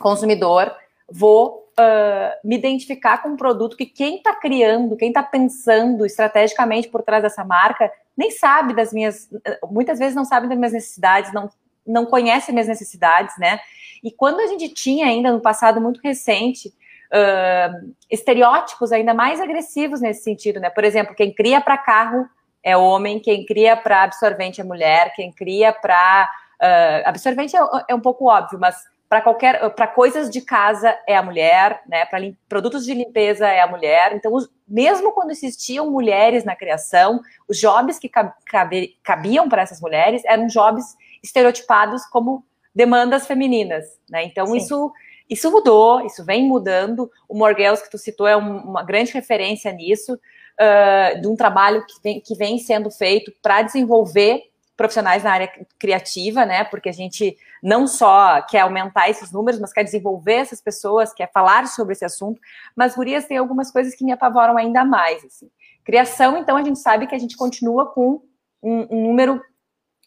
consumidor, 0.01 0.75
vou 1.09 1.71
uh, 1.79 2.47
me 2.47 2.57
identificar 2.57 3.23
com 3.23 3.31
um 3.31 3.37
produto 3.37 3.77
que 3.77 3.87
quem 3.87 4.17
está 4.17 4.35
criando, 4.35 4.97
quem 4.97 5.09
está 5.09 5.23
pensando 5.23 6.05
estrategicamente 6.05 6.89
por 6.89 7.03
trás 7.03 7.23
dessa 7.23 7.45
marca, 7.45 7.91
nem 8.17 8.33
sabe 8.33 8.75
das 8.75 8.93
minhas, 8.93 9.29
muitas 9.71 10.01
vezes 10.01 10.17
não 10.17 10.25
sabe 10.25 10.49
das 10.49 10.59
minhas 10.59 10.73
necessidades, 10.73 11.33
não, 11.33 11.49
não 11.87 12.05
conhece 12.05 12.51
minhas 12.51 12.67
necessidades, 12.67 13.37
né? 13.39 13.61
E 14.03 14.11
quando 14.11 14.41
a 14.41 14.47
gente 14.49 14.69
tinha 14.69 15.07
ainda 15.07 15.31
no 15.31 15.41
passado 15.41 15.81
muito 15.81 16.01
recente 16.03 16.69
uh, 16.69 17.95
estereótipos 18.11 18.91
ainda 18.91 19.15
mais 19.15 19.41
agressivos 19.41 20.01
nesse 20.01 20.25
sentido, 20.25 20.59
né? 20.59 20.69
Por 20.69 20.83
exemplo, 20.83 21.15
quem 21.15 21.33
cria 21.33 21.61
para 21.61 21.79
carro 21.79 22.29
é 22.63 22.77
homem, 22.77 23.21
quem 23.21 23.47
cria 23.47 23.77
para 23.77 24.03
absorvente 24.03 24.61
é 24.61 24.65
mulher, 24.65 25.13
quem 25.15 25.31
cria 25.31 25.73
para 25.73 26.29
uh, 26.65 27.03
absorvente 27.09 27.57
é, 27.57 27.61
é 27.89 27.95
um 27.95 28.01
pouco 28.01 28.27
óbvio, 28.27 28.59
mas 28.59 28.77
para 29.09 29.21
qualquer 29.21 29.71
para 29.75 29.87
coisas 29.87 30.31
de 30.31 30.41
casa 30.41 30.99
é 31.07 31.17
a 31.17 31.23
mulher, 31.23 31.83
né? 31.87 32.05
Para 32.07 32.19
produtos 32.49 32.85
de 32.85 32.95
limpeza 32.95 33.47
é 33.47 33.61
a 33.61 33.67
mulher. 33.67 34.13
Então, 34.15 34.33
os, 34.33 34.51
mesmo 34.67 35.13
quando 35.13 35.31
existiam 35.31 35.91
mulheres 35.91 36.45
na 36.45 36.57
criação, 36.57 37.21
os 37.47 37.59
jobs 37.59 37.99
que 37.99 38.09
cabe, 38.09 38.97
cabiam 39.03 39.49
para 39.49 39.63
essas 39.63 39.81
mulheres 39.81 40.23
eram 40.25 40.47
jobs 40.47 40.97
estereotipados 41.23 42.05
como 42.07 42.45
demandas 42.75 43.27
femininas, 43.27 43.85
né? 44.11 44.25
Então 44.25 44.47
Sim. 44.47 44.57
isso 44.57 44.93
isso 45.29 45.51
mudou, 45.51 46.05
isso 46.05 46.25
vem 46.25 46.47
mudando. 46.47 47.11
O 47.29 47.35
Morgels 47.35 47.81
que 47.83 47.91
tu 47.91 47.97
citou 47.99 48.27
é 48.27 48.37
um, 48.37 48.59
uma 48.59 48.83
grande 48.83 49.13
referência 49.13 49.73
nisso, 49.73 50.15
uh, 50.15 51.21
de 51.21 51.27
um 51.27 51.37
trabalho 51.37 51.85
que 51.87 51.95
vem, 52.03 52.21
que 52.21 52.35
vem 52.35 52.59
sendo 52.59 52.91
feito 52.91 53.33
para 53.43 53.63
desenvolver 53.63 54.43
profissionais 54.77 55.23
na 55.23 55.33
área 55.33 55.51
criativa, 55.79 56.45
né? 56.45 56.65
Porque 56.65 56.89
a 56.89 56.93
gente 56.93 57.37
não 57.63 57.87
só 57.87 58.43
quer 58.43 58.61
aumentar 58.61 59.09
esses 59.09 59.33
números, 59.33 59.61
mas 59.61 59.73
quer 59.73 59.85
desenvolver 59.85 60.35
essas 60.35 60.61
pessoas, 60.61 61.13
quer 61.13 61.31
falar 61.33 61.67
sobre 61.69 61.93
esse 61.93 62.05
assunto. 62.05 62.41
Mas, 62.75 62.95
Gurias, 62.95 63.25
tem 63.25 63.37
algumas 63.37 63.71
coisas 63.71 63.95
que 63.95 64.05
me 64.05 64.13
apavoram 64.13 64.57
ainda 64.57 64.85
mais. 64.85 65.25
Assim. 65.25 65.49
Criação, 65.85 66.37
então, 66.37 66.57
a 66.57 66.63
gente 66.63 66.79
sabe 66.79 67.07
que 67.07 67.15
a 67.15 67.19
gente 67.19 67.37
continua 67.37 67.87
com 67.87 68.23
um, 68.63 68.87
um 68.91 69.03
número 69.09 69.41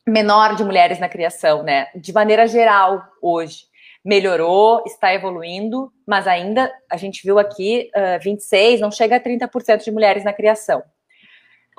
menor 0.06 0.56
de 0.56 0.63
mulheres 0.63 0.99
na 0.99 1.10
criação, 1.10 1.63
né? 1.63 1.88
De 1.95 2.13
maneira 2.13 2.47
geral, 2.47 3.03
hoje. 3.21 3.65
Melhorou, 4.03 4.84
está 4.86 5.13
evoluindo, 5.13 5.91
mas 6.06 6.27
ainda 6.27 6.71
a 6.89 6.95
gente 6.95 7.23
viu 7.23 7.38
aqui 7.38 7.89
uh, 7.93 8.23
26, 8.23 8.80
não 8.80 8.89
chega 8.89 9.17
a 9.17 9.19
30% 9.19 9.84
de 9.84 9.91
mulheres 9.91 10.23
na 10.23 10.32
criação. 10.32 10.82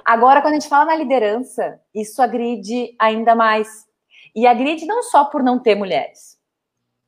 Agora, 0.05 0.41
quando 0.41 0.55
a 0.55 0.59
gente 0.59 0.69
fala 0.69 0.87
na 0.87 0.97
liderança, 0.97 1.81
isso 1.95 2.23
agride 2.23 2.95
ainda 2.99 3.35
mais. 3.35 3.87
E 4.35 4.47
agride 4.47 4.87
não 4.87 5.03
só 5.03 5.25
por 5.25 5.43
não 5.43 5.59
ter 5.59 5.75
mulheres, 5.75 6.39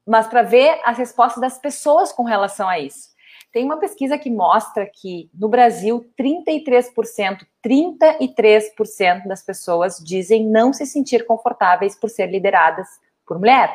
mas 0.06 0.26
para 0.26 0.42
ver 0.42 0.80
as 0.84 0.98
respostas 0.98 1.40
das 1.40 1.58
pessoas 1.58 2.12
com 2.12 2.24
relação 2.24 2.68
a 2.68 2.78
isso. 2.78 3.10
Tem 3.52 3.64
uma 3.64 3.78
pesquisa 3.78 4.16
que 4.16 4.30
mostra 4.30 4.86
que 4.86 5.28
no 5.34 5.48
Brasil, 5.48 6.08
33%, 6.18 7.46
33% 7.64 9.26
das 9.26 9.42
pessoas 9.42 9.98
dizem 9.98 10.46
não 10.46 10.72
se 10.72 10.86
sentir 10.86 11.26
confortáveis 11.26 11.96
por 11.96 12.08
ser 12.08 12.26
lideradas 12.30 12.86
por 13.26 13.38
mulher. 13.38 13.74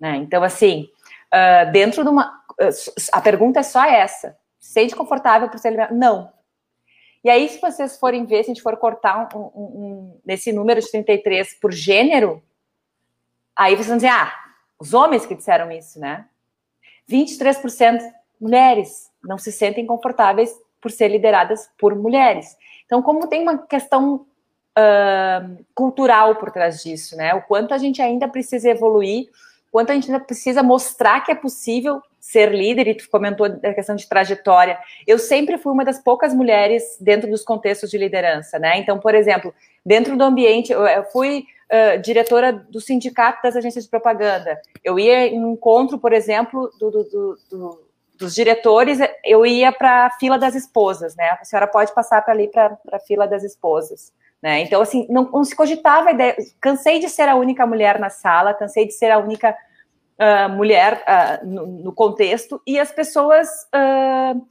Né? 0.00 0.16
Então, 0.16 0.42
assim, 0.42 0.88
uh, 1.32 1.70
dentro 1.70 2.02
de 2.02 2.10
uma. 2.10 2.40
Uh, 2.60 2.70
a 3.12 3.20
pergunta 3.20 3.60
é 3.60 3.62
só 3.62 3.84
essa: 3.84 4.36
sente 4.58 4.96
confortável 4.96 5.48
por 5.48 5.58
ser 5.58 5.70
liderada? 5.70 5.94
Não. 5.94 6.35
E 7.26 7.28
aí, 7.28 7.48
se 7.48 7.60
vocês 7.60 7.98
forem 7.98 8.24
ver, 8.24 8.44
se 8.44 8.52
a 8.52 8.54
gente 8.54 8.62
for 8.62 8.76
cortar 8.76 9.28
um, 9.34 9.38
um, 9.38 9.64
um, 9.64 10.20
nesse 10.24 10.52
número 10.52 10.80
de 10.80 10.88
33 10.88 11.54
por 11.54 11.72
gênero, 11.72 12.40
aí 13.56 13.74
vocês 13.74 13.88
vão 13.88 13.96
dizer, 13.96 14.10
ah, 14.10 14.32
os 14.78 14.94
homens 14.94 15.26
que 15.26 15.34
disseram 15.34 15.68
isso, 15.72 15.98
né? 15.98 16.24
23% 17.10 17.98
mulheres 18.40 19.10
não 19.24 19.38
se 19.38 19.50
sentem 19.50 19.84
confortáveis 19.84 20.54
por 20.80 20.92
ser 20.92 21.08
lideradas 21.08 21.68
por 21.76 21.96
mulheres. 21.96 22.56
Então, 22.84 23.02
como 23.02 23.26
tem 23.26 23.42
uma 23.42 23.58
questão 23.58 24.24
uh, 24.78 25.64
cultural 25.74 26.36
por 26.36 26.52
trás 26.52 26.80
disso, 26.80 27.16
né? 27.16 27.34
O 27.34 27.42
quanto 27.42 27.74
a 27.74 27.78
gente 27.78 28.00
ainda 28.00 28.28
precisa 28.28 28.70
evoluir, 28.70 29.28
quanto 29.72 29.90
a 29.90 29.94
gente 29.96 30.12
ainda 30.12 30.24
precisa 30.24 30.62
mostrar 30.62 31.22
que 31.22 31.32
é 31.32 31.34
possível 31.34 32.00
ser 32.26 32.52
líder, 32.52 32.88
e 32.88 32.94
tu 32.94 33.08
comentou 33.08 33.46
a 33.46 33.72
questão 33.72 33.94
de 33.94 34.08
trajetória. 34.08 34.76
Eu 35.06 35.16
sempre 35.16 35.56
fui 35.58 35.72
uma 35.72 35.84
das 35.84 36.02
poucas 36.02 36.34
mulheres 36.34 36.98
dentro 37.00 37.30
dos 37.30 37.44
contextos 37.44 37.88
de 37.88 37.96
liderança, 37.96 38.58
né? 38.58 38.78
Então, 38.78 38.98
por 38.98 39.14
exemplo, 39.14 39.54
dentro 39.84 40.16
do 40.16 40.24
ambiente, 40.24 40.72
eu 40.72 41.04
fui 41.12 41.44
uh, 41.70 42.02
diretora 42.02 42.52
do 42.52 42.80
sindicato 42.80 43.40
das 43.44 43.54
agências 43.54 43.84
de 43.84 43.90
propaganda. 43.90 44.60
Eu 44.82 44.98
ia 44.98 45.28
em 45.28 45.44
um 45.44 45.52
encontro, 45.52 46.00
por 46.00 46.12
exemplo, 46.12 46.68
do, 46.80 46.90
do, 46.90 47.38
do, 47.48 47.86
dos 48.18 48.34
diretores, 48.34 48.98
eu 49.24 49.46
ia 49.46 49.70
para 49.70 50.06
a 50.06 50.10
fila 50.10 50.36
das 50.36 50.56
esposas, 50.56 51.14
né? 51.14 51.38
A 51.40 51.44
senhora 51.44 51.68
pode 51.68 51.94
passar 51.94 52.22
para 52.22 52.34
ali 52.34 52.48
para 52.48 52.76
a 52.90 52.98
fila 52.98 53.28
das 53.28 53.44
esposas. 53.44 54.12
Né? 54.42 54.62
Então, 54.62 54.82
assim, 54.82 55.06
não, 55.08 55.30
não, 55.30 55.44
se 55.44 55.54
cogitava 55.54 56.08
a 56.08 56.12
ideia. 56.12 56.36
Cansei 56.60 56.98
de 56.98 57.08
ser 57.08 57.28
a 57.28 57.36
única 57.36 57.64
mulher 57.64 58.00
na 58.00 58.10
sala, 58.10 58.52
cansei 58.52 58.84
de 58.84 58.92
ser 58.92 59.12
a 59.12 59.18
única 59.18 59.56
uh, 60.18 60.48
mulher 60.50 61.02
uh, 61.02 61.46
no, 61.46 61.66
no, 61.66 61.92
contexto, 61.92 62.60
e 62.66 62.78
as 62.78 62.90
pessoas 62.90 63.48
uh, 63.74 64.46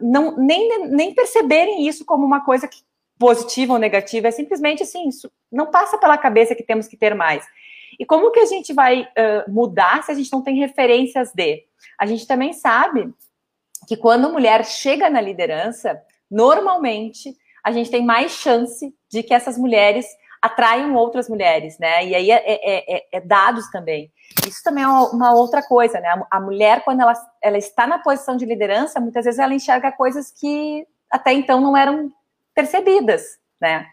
não, 0.00 0.36
nem, 0.36 0.88
nem 0.88 1.14
perceberem 1.14 1.86
isso 1.86 2.04
como 2.04 2.24
uma 2.24 2.44
coisa 2.44 2.66
que, 2.66 2.78
positiva 3.18 3.74
ou 3.74 3.78
negativa, 3.78 4.28
é 4.28 4.30
simplesmente 4.30 4.82
assim, 4.82 5.08
isso 5.08 5.30
não 5.50 5.70
passa 5.70 5.96
pela 5.98 6.18
cabeça 6.18 6.54
que 6.54 6.64
temos 6.64 6.88
que 6.88 6.96
ter 6.96 7.14
mais. 7.14 7.46
E 7.98 8.04
como 8.04 8.32
que 8.32 8.40
a 8.40 8.46
gente 8.46 8.72
vai 8.72 9.06
mudar 9.46 10.02
se 10.02 10.10
a 10.10 10.14
gente 10.14 10.32
não 10.32 10.42
tem 10.42 10.56
referências 10.56 11.32
de? 11.32 11.62
A 11.96 12.06
gente 12.06 12.26
também 12.26 12.52
sabe 12.52 13.14
que 13.86 13.96
quando 13.96 14.26
a 14.26 14.32
mulher 14.32 14.64
chega 14.64 15.08
na 15.08 15.20
liderança, 15.20 15.96
normalmente 16.28 17.36
a 17.62 17.70
gente 17.70 17.90
tem 17.90 18.04
mais 18.04 18.32
chance 18.32 18.92
de 19.08 19.22
que 19.22 19.32
essas 19.32 19.56
mulheres 19.56 20.06
atraiam 20.44 20.94
outras 20.94 21.26
mulheres, 21.26 21.78
né? 21.78 22.04
E 22.04 22.14
aí 22.14 22.30
é, 22.30 22.36
é, 22.36 22.96
é, 22.96 23.06
é 23.12 23.20
dados 23.20 23.70
também. 23.70 24.12
Isso 24.46 24.62
também 24.62 24.84
é 24.84 24.86
uma 24.86 25.32
outra 25.32 25.62
coisa, 25.62 25.98
né? 25.98 26.22
A 26.30 26.38
mulher, 26.38 26.84
quando 26.84 27.00
ela, 27.00 27.14
ela 27.42 27.56
está 27.56 27.86
na 27.86 27.98
posição 27.98 28.36
de 28.36 28.44
liderança, 28.44 29.00
muitas 29.00 29.24
vezes 29.24 29.40
ela 29.40 29.54
enxerga 29.54 29.90
coisas 29.90 30.30
que 30.30 30.86
até 31.10 31.32
então 31.32 31.62
não 31.62 31.74
eram 31.74 32.12
percebidas, 32.54 33.22
né? 33.58 33.86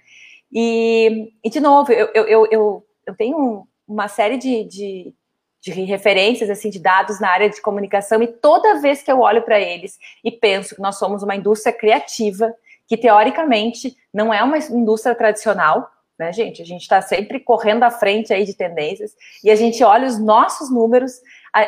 E, 0.52 1.32
e 1.42 1.50
de 1.50 1.62
novo, 1.62 1.90
eu, 1.94 2.10
eu, 2.14 2.46
eu, 2.52 2.86
eu 3.08 3.16
tenho 3.16 3.66
uma 3.88 4.10
série 4.10 4.38
de, 4.38 4.66
de, 4.66 5.16
de 5.62 5.72
referências, 5.84 6.50
assim, 6.50 6.70
de 6.70 6.80
dados 6.80 7.22
na 7.22 7.30
área 7.30 7.50
de 7.50 7.62
comunicação, 7.62 8.22
e 8.22 8.28
toda 8.28 8.82
vez 8.82 9.02
que 9.02 9.10
eu 9.10 9.22
olho 9.22 9.42
para 9.42 9.58
eles 9.58 9.98
e 10.22 10.30
penso 10.30 10.76
que 10.76 10.82
nós 10.82 10.98
somos 10.98 11.24
uma 11.24 11.36
indústria 11.38 11.72
criativa, 11.72 12.54
que 12.90 12.98
teoricamente 12.98 13.96
não 14.14 14.34
é 14.34 14.44
uma 14.44 14.58
indústria 14.58 15.16
tradicional, 15.16 15.90
né, 16.22 16.32
gente? 16.32 16.62
A 16.62 16.66
gente 16.66 16.82
está 16.82 17.02
sempre 17.02 17.40
correndo 17.40 17.82
à 17.82 17.90
frente 17.90 18.32
aí 18.32 18.46
de 18.46 18.54
tendências 18.54 19.16
e 19.44 19.50
a 19.50 19.56
gente 19.56 19.84
olha 19.84 20.08
os 20.08 20.20
nossos 20.20 20.72
números, 20.72 21.20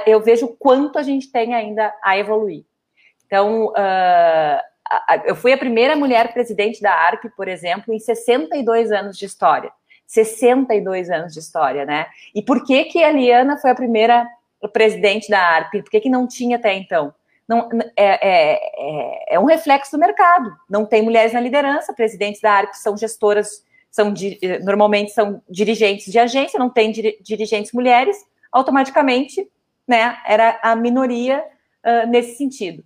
eu 0.05 0.21
vejo 0.21 0.47
quanto 0.59 0.99
a 0.99 1.03
gente 1.03 1.31
tem 1.31 1.55
ainda 1.55 1.91
a 2.03 2.17
evoluir. 2.17 2.63
Então, 3.25 3.69
uh, 3.69 4.61
eu 5.25 5.35
fui 5.35 5.51
a 5.51 5.57
primeira 5.57 5.95
mulher 5.95 6.31
presidente 6.33 6.81
da 6.83 6.93
ARP, 6.93 7.25
por 7.35 7.47
exemplo, 7.47 7.91
em 7.91 7.99
62 7.99 8.91
anos 8.91 9.17
de 9.17 9.25
história. 9.25 9.71
62 10.05 11.09
anos 11.09 11.33
de 11.33 11.39
história, 11.39 11.83
né? 11.83 12.05
E 12.35 12.43
por 12.43 12.63
que 12.63 12.85
que 12.85 13.03
a 13.03 13.11
Liana 13.11 13.57
foi 13.57 13.71
a 13.71 13.75
primeira 13.75 14.27
presidente 14.71 15.31
da 15.31 15.39
ARP? 15.39 15.81
Por 15.81 15.89
que 15.89 16.01
que 16.01 16.09
não 16.09 16.27
tinha 16.27 16.57
até 16.57 16.75
então? 16.75 17.11
Não, 17.47 17.69
é, 17.97 18.05
é, 18.05 18.59
é, 18.77 19.35
é 19.35 19.39
um 19.39 19.45
reflexo 19.45 19.93
do 19.93 19.99
mercado. 19.99 20.55
Não 20.69 20.85
tem 20.85 21.01
mulheres 21.01 21.33
na 21.33 21.39
liderança, 21.39 21.91
presidentes 21.91 22.39
da 22.39 22.51
ARP 22.51 22.75
são 22.75 22.95
gestoras, 22.95 23.63
são 23.93 24.11
normalmente 24.63 25.11
são 25.11 25.39
dirigentes 25.47 26.11
de 26.11 26.17
agência, 26.17 26.57
não 26.57 26.69
tem 26.69 26.91
dirigentes 27.21 27.71
mulheres, 27.71 28.17
automaticamente, 28.51 29.47
né, 29.87 30.17
era 30.25 30.59
a 30.63 30.75
minoria 30.75 31.43
uh, 31.85 32.09
nesse 32.09 32.35
sentido. 32.35 32.83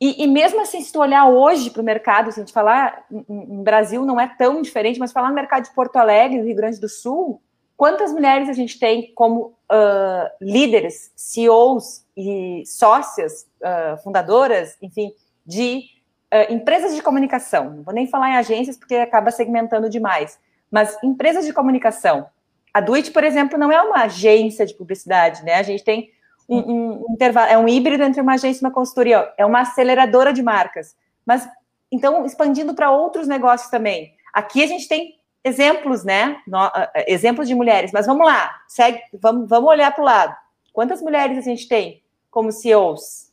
E, 0.00 0.22
e, 0.22 0.26
mesmo 0.28 0.60
assim, 0.60 0.80
se 0.80 0.92
tu 0.92 1.00
olhar 1.00 1.28
hoje 1.28 1.70
para 1.70 1.82
o 1.82 1.84
mercado, 1.84 2.30
se 2.30 2.40
a 2.40 2.42
gente 2.42 2.52
falar 2.52 3.04
em 3.10 3.62
Brasil 3.62 4.04
não 4.04 4.20
é 4.20 4.26
tão 4.26 4.62
diferente, 4.62 4.98
mas 4.98 5.12
falar 5.12 5.28
no 5.28 5.34
mercado 5.34 5.64
de 5.64 5.74
Porto 5.74 5.96
Alegre, 5.96 6.38
no 6.38 6.44
Rio 6.44 6.56
Grande 6.56 6.80
do 6.80 6.88
Sul, 6.88 7.40
quantas 7.76 8.12
mulheres 8.12 8.48
a 8.48 8.52
gente 8.52 8.78
tem 8.78 9.12
como 9.14 9.54
uh, 9.70 10.28
líderes, 10.40 11.12
CEOs 11.16 12.04
e 12.16 12.62
sócias, 12.64 13.46
uh, 13.60 13.96
fundadoras, 14.02 14.76
enfim, 14.82 15.12
de 15.46 15.84
uh, 16.32 16.52
empresas 16.52 16.94
de 16.94 17.02
comunicação. 17.02 17.70
Não 17.70 17.82
vou 17.82 17.94
nem 17.94 18.06
falar 18.06 18.30
em 18.30 18.36
agências 18.36 18.76
porque 18.76 18.94
acaba 18.94 19.30
segmentando 19.30 19.90
demais, 19.90 20.38
mas 20.70 20.96
empresas 21.02 21.44
de 21.44 21.52
comunicação. 21.52 22.26
A 22.72 22.80
Duit, 22.80 23.10
por 23.10 23.22
exemplo, 23.22 23.58
não 23.58 23.70
é 23.70 23.80
uma 23.82 24.04
agência 24.04 24.64
de 24.64 24.74
publicidade, 24.74 25.44
né? 25.44 25.54
A 25.54 25.62
gente 25.62 25.84
tem 25.84 26.10
um, 26.48 26.58
um, 26.58 27.06
intervalo, 27.10 27.50
é 27.50 27.58
um 27.58 27.68
híbrido 27.68 28.02
entre 28.02 28.20
uma 28.20 28.34
agência 28.34 28.60
e 28.60 28.64
uma 28.64 28.72
consultoria, 28.72 29.30
é 29.36 29.44
uma 29.44 29.60
aceleradora 29.60 30.32
de 30.32 30.42
marcas. 30.42 30.96
Mas, 31.24 31.46
então, 31.90 32.24
expandindo 32.24 32.74
para 32.74 32.90
outros 32.90 33.28
negócios 33.28 33.70
também. 33.70 34.14
Aqui 34.32 34.62
a 34.62 34.66
gente 34.66 34.88
tem 34.88 35.18
exemplos, 35.44 36.02
né? 36.02 36.40
No, 36.46 36.66
uh, 36.66 36.70
exemplos 37.06 37.46
de 37.46 37.54
mulheres, 37.54 37.92
mas 37.92 38.06
vamos 38.06 38.26
lá, 38.26 38.54
segue, 38.68 39.00
vamos, 39.12 39.48
vamos 39.48 39.68
olhar 39.68 39.92
para 39.92 40.02
o 40.02 40.06
lado. 40.06 40.36
Quantas 40.72 41.02
mulheres 41.02 41.36
a 41.36 41.42
gente 41.42 41.68
tem 41.68 42.02
como 42.30 42.50
CEOs? 42.50 43.30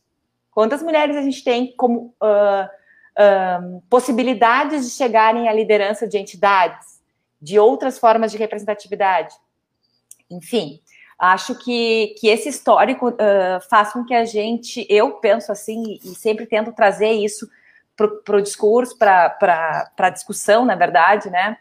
Quantas 0.52 0.84
mulheres 0.84 1.16
a 1.16 1.22
gente 1.22 1.42
tem 1.42 1.74
como 1.78 2.14
uh, 2.22 2.70
uh, 3.18 3.82
possibilidades 3.90 4.86
de 4.86 4.92
chegarem 4.92 5.48
à 5.48 5.54
liderança 5.54 6.08
de 6.08 6.18
entidades, 6.18 7.00
de 7.42 7.60
outras 7.60 7.98
formas 7.98 8.32
de 8.32 8.38
representatividade? 8.38 9.36
Enfim, 10.30 10.82
Acho 11.20 11.54
que, 11.54 12.16
que 12.18 12.30
esse 12.30 12.48
histórico 12.48 13.10
uh, 13.10 13.70
faz 13.70 13.92
com 13.92 14.06
que 14.06 14.14
a 14.14 14.24
gente, 14.24 14.88
eu 14.90 15.12
penso 15.16 15.52
assim, 15.52 16.00
e 16.02 16.16
sempre 16.16 16.46
tento 16.46 16.72
trazer 16.72 17.12
isso 17.12 17.46
para 18.24 18.38
o 18.38 18.42
discurso, 18.42 18.98
para 18.98 19.92
a 19.98 20.10
discussão, 20.10 20.64
na 20.64 20.76
verdade, 20.76 21.30
né? 21.30 21.58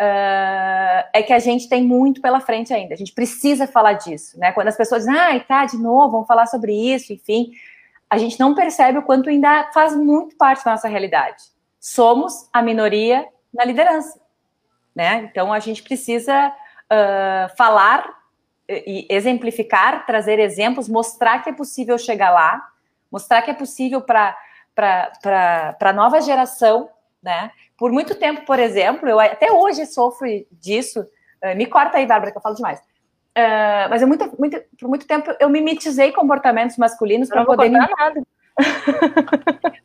Uh, 0.00 1.04
é 1.12 1.22
que 1.22 1.34
a 1.34 1.38
gente 1.38 1.68
tem 1.68 1.84
muito 1.84 2.22
pela 2.22 2.40
frente 2.40 2.72
ainda. 2.72 2.94
A 2.94 2.96
gente 2.96 3.12
precisa 3.12 3.66
falar 3.66 3.92
disso, 3.92 4.38
né? 4.38 4.50
Quando 4.52 4.68
as 4.68 4.76
pessoas 4.78 5.04
dizem, 5.04 5.20
ah, 5.20 5.38
tá, 5.40 5.66
de 5.66 5.76
novo, 5.76 6.12
vamos 6.12 6.26
falar 6.26 6.46
sobre 6.46 6.72
isso, 6.72 7.12
enfim, 7.12 7.52
a 8.12 8.18
gente 8.18 8.38
não 8.38 8.54
percebe 8.54 8.98
o 8.98 9.02
quanto 9.02 9.30
ainda 9.30 9.70
faz 9.72 9.96
muito 9.96 10.36
parte 10.36 10.62
da 10.62 10.72
nossa 10.72 10.86
realidade. 10.86 11.44
Somos 11.80 12.46
a 12.52 12.60
minoria 12.60 13.26
na 13.54 13.64
liderança, 13.64 14.20
né? 14.94 15.30
Então 15.30 15.50
a 15.50 15.58
gente 15.58 15.82
precisa 15.82 16.48
uh, 16.48 17.56
falar 17.56 18.06
e 18.68 19.06
exemplificar, 19.08 20.04
trazer 20.04 20.38
exemplos, 20.38 20.90
mostrar 20.90 21.42
que 21.42 21.48
é 21.48 21.54
possível 21.54 21.96
chegar 21.96 22.30
lá, 22.30 22.62
mostrar 23.10 23.40
que 23.40 23.50
é 23.50 23.54
possível 23.54 24.02
para 24.02 24.36
a 25.80 25.92
nova 25.94 26.20
geração, 26.20 26.90
né? 27.22 27.50
Por 27.78 27.90
muito 27.92 28.14
tempo, 28.14 28.44
por 28.44 28.58
exemplo, 28.58 29.08
eu 29.08 29.18
até 29.18 29.50
hoje 29.50 29.86
sofro 29.86 30.28
disso. 30.50 31.02
Me 31.56 31.64
corta 31.64 31.96
aí, 31.96 32.04
Bárbara, 32.04 32.30
que 32.30 32.36
eu 32.36 32.42
falo 32.42 32.56
demais. 32.56 32.78
Uh, 33.36 33.88
mas 33.88 34.02
eu 34.02 34.08
muito, 34.08 34.30
muito, 34.38 34.60
por 34.78 34.88
muito 34.90 35.06
tempo 35.06 35.34
eu 35.40 35.48
mimetizei 35.48 36.12
comportamentos 36.12 36.76
masculinos 36.76 37.28
para 37.28 37.46
poder 37.46 37.70
me... 37.70 37.78
nada. 37.78 38.22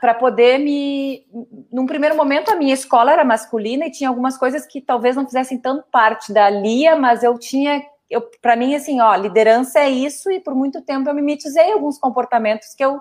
para 0.00 0.14
poder 0.14 0.58
me. 0.58 1.26
Num 1.72 1.86
primeiro 1.86 2.16
momento, 2.16 2.50
a 2.50 2.56
minha 2.56 2.74
escola 2.74 3.12
era 3.12 3.24
masculina 3.24 3.86
e 3.86 3.90
tinha 3.90 4.08
algumas 4.08 4.38
coisas 4.38 4.66
que 4.66 4.80
talvez 4.80 5.16
não 5.16 5.26
fizessem 5.26 5.58
tanto 5.58 5.84
parte 5.90 6.32
da 6.32 6.48
Lia, 6.48 6.96
mas 6.96 7.22
eu 7.22 7.38
tinha. 7.38 7.82
Eu, 8.08 8.28
para 8.42 8.56
mim, 8.56 8.74
assim, 8.74 9.00
ó, 9.00 9.14
liderança 9.14 9.80
é 9.80 9.88
isso, 9.88 10.30
e 10.30 10.40
por 10.40 10.54
muito 10.54 10.82
tempo 10.82 11.08
eu 11.08 11.14
mimetizei 11.14 11.72
alguns 11.72 11.98
comportamentos 11.98 12.74
que 12.74 12.84
eu, 12.84 13.00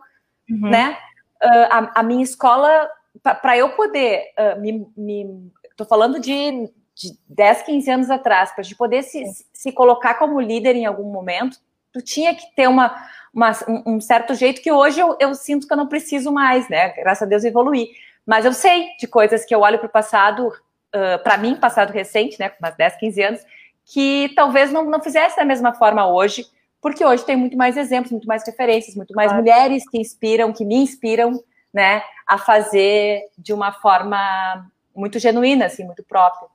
uhum. 0.50 0.70
né? 0.70 0.98
Uh, 1.44 1.68
a, 1.70 2.00
a, 2.00 2.04
minha 2.04 2.24
escola, 2.24 2.88
para 3.24 3.58
eu 3.58 3.70
poder 3.70 4.24
uh, 4.38 4.60
me, 4.60 4.88
me. 4.96 5.52
Tô 5.76 5.86
falando 5.86 6.20
de, 6.20 6.70
de 7.00 7.18
10, 7.30 7.64
15 7.64 7.92
anos 7.92 8.10
atrás, 8.10 8.52
para 8.52 8.62
a 8.62 8.64
gente 8.64 8.76
poder 8.76 9.04
se, 9.04 9.24
se 9.54 9.72
colocar 9.72 10.16
como 10.16 10.42
líder 10.42 10.76
em 10.76 10.86
algum 10.86 11.10
momento, 11.10 11.58
tu 11.94 12.02
tinha 12.02 12.36
que 12.36 12.54
ter 12.56 12.68
uma 12.68 12.94
uma, 13.34 13.52
um 13.86 14.02
certo 14.02 14.34
jeito 14.34 14.62
que 14.62 14.72
hoje 14.72 15.00
eu, 15.00 15.16
eu, 15.20 15.34
sinto 15.36 15.68
que 15.68 15.74
eu 15.74 15.78
não 15.78 15.88
preciso 15.88 16.32
mais, 16.32 16.68
né? 16.70 16.90
Graças 16.90 17.24
a 17.24 17.26
Deus 17.30 17.44
evoluí. 17.44 17.90
Mas 18.26 18.46
eu 18.46 18.54
sei 18.54 18.90
de 19.00 19.08
coisas 19.08 19.46
que 19.46 19.54
eu 19.54 19.62
olho 19.62 19.80
para 19.80 19.88
o 19.88 19.92
passado, 19.92 20.48
uh, 20.48 21.24
para 21.24 21.38
mim, 21.38 21.56
passado 21.56 21.92
recente, 21.92 22.40
né? 22.40 22.50
Com 22.50 22.58
umas 22.60 22.76
10, 22.76 22.98
15 22.98 23.24
anos, 23.24 23.42
que 23.86 24.32
talvez 24.36 24.72
não, 24.72 24.86
não 24.86 25.02
fizesse 25.02 25.38
da 25.38 25.46
mesma 25.46 25.74
forma 25.74 26.08
hoje, 26.08 26.46
porque 26.82 27.04
hoje 27.04 27.26
tem 27.26 27.36
muito 27.36 27.58
mais 27.58 27.78
exemplos, 27.78 28.12
muito 28.12 28.28
mais 28.28 28.46
referências, 28.46 28.96
muito 28.96 29.14
mais 29.14 29.30
claro. 29.30 29.44
mulheres 29.44 29.88
que 29.90 30.00
inspiram, 30.00 30.54
que 30.54 30.66
me 30.66 30.76
inspiram, 30.76 31.44
né? 31.74 32.04
A 32.28 32.38
fazer 32.38 33.24
de 33.38 33.54
uma 33.54 33.72
forma 33.72 34.70
muito 34.96 35.20
genuína, 35.20 35.66
assim, 35.66 35.84
muito 35.84 36.04
própria. 36.04 36.48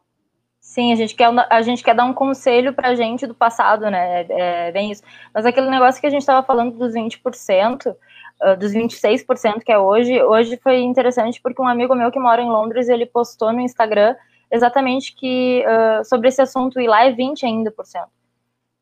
Sim, 0.65 0.95
a 0.95 0.97
gente 0.97 1.15
quer, 1.15 1.29
a 1.51 1.61
gente 1.61 1.85
quer 1.85 1.95
dar 1.95 2.07
um 2.07 2.15
conselho 2.15 2.73
para 2.73 2.89
a 2.89 2.95
gente 2.95 3.27
do 3.27 3.35
passado, 3.35 3.91
né? 3.91 4.23
É, 4.23 4.69
é 4.69 4.73
bem 4.73 4.91
isso. 4.91 5.03
Mas 5.33 5.45
aquele 5.45 5.69
negócio 5.69 6.01
que 6.01 6.07
a 6.07 6.11
gente 6.11 6.23
estava 6.23 6.45
falando 6.45 6.79
dos 6.79 6.95
20%, 6.95 7.95
uh, 8.43 8.57
dos 8.59 8.73
26% 8.73 9.63
que 9.63 9.71
é 9.71 9.79
hoje, 9.79 10.21
hoje 10.23 10.57
foi 10.57 10.81
interessante 10.81 11.39
porque 11.43 11.61
um 11.61 11.69
amigo 11.69 11.95
meu 11.95 12.11
que 12.11 12.19
mora 12.19 12.41
em 12.41 12.49
Londres, 12.49 12.89
ele 12.89 13.05
postou 13.05 13.53
no 13.53 13.61
Instagram 13.61 14.17
exatamente 14.51 15.15
que 15.15 15.63
uh, 15.67 16.03
sobre 16.03 16.29
esse 16.29 16.41
assunto 16.41 16.81
e 16.81 16.89
lá 16.89 17.05
é 17.05 17.13
20 17.13 17.45
ainda 17.45 17.71
por 17.71 17.85
cento. 17.85 18.09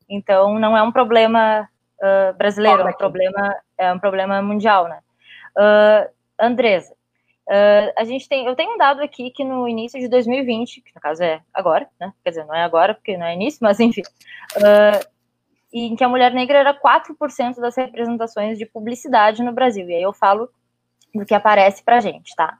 Então 0.08 0.60
não 0.60 0.76
é 0.76 0.82
um 0.84 0.92
problema 0.92 1.68
uh, 1.98 2.32
brasileiro, 2.38 2.82
é 2.82 2.84
um 2.84 2.92
problema, 2.92 3.56
é 3.76 3.92
um 3.92 3.98
problema 3.98 4.40
mundial, 4.40 4.86
né? 4.86 5.00
Andresa, 6.40 6.94
Uh, 7.48 7.92
a 7.98 8.04
gente 8.04 8.28
tem, 8.28 8.46
eu 8.46 8.54
tenho 8.54 8.74
um 8.74 8.78
dado 8.78 9.02
aqui 9.02 9.30
que 9.30 9.44
no 9.44 9.68
início 9.68 9.98
de 9.98 10.08
2020, 10.08 10.80
que 10.80 10.94
no 10.94 11.00
caso 11.00 11.22
é 11.22 11.40
agora, 11.52 11.88
né? 12.00 12.12
Quer 12.22 12.30
dizer, 12.30 12.46
não 12.46 12.54
é 12.54 12.62
agora 12.62 12.94
porque 12.94 13.16
não 13.16 13.26
é 13.26 13.34
início, 13.34 13.58
mas 13.62 13.80
enfim, 13.80 14.02
uh, 14.56 15.06
em 15.72 15.96
que 15.96 16.04
a 16.04 16.08
mulher 16.08 16.32
negra 16.32 16.58
era 16.58 16.74
4% 16.74 17.60
das 17.60 17.76
representações 17.76 18.58
de 18.58 18.66
publicidade 18.66 19.42
no 19.42 19.52
Brasil. 19.52 19.88
E 19.88 19.94
aí 19.94 20.02
eu 20.02 20.12
falo 20.12 20.48
do 21.14 21.26
que 21.26 21.34
aparece 21.34 21.82
pra 21.82 22.00
gente, 22.00 22.34
tá? 22.36 22.58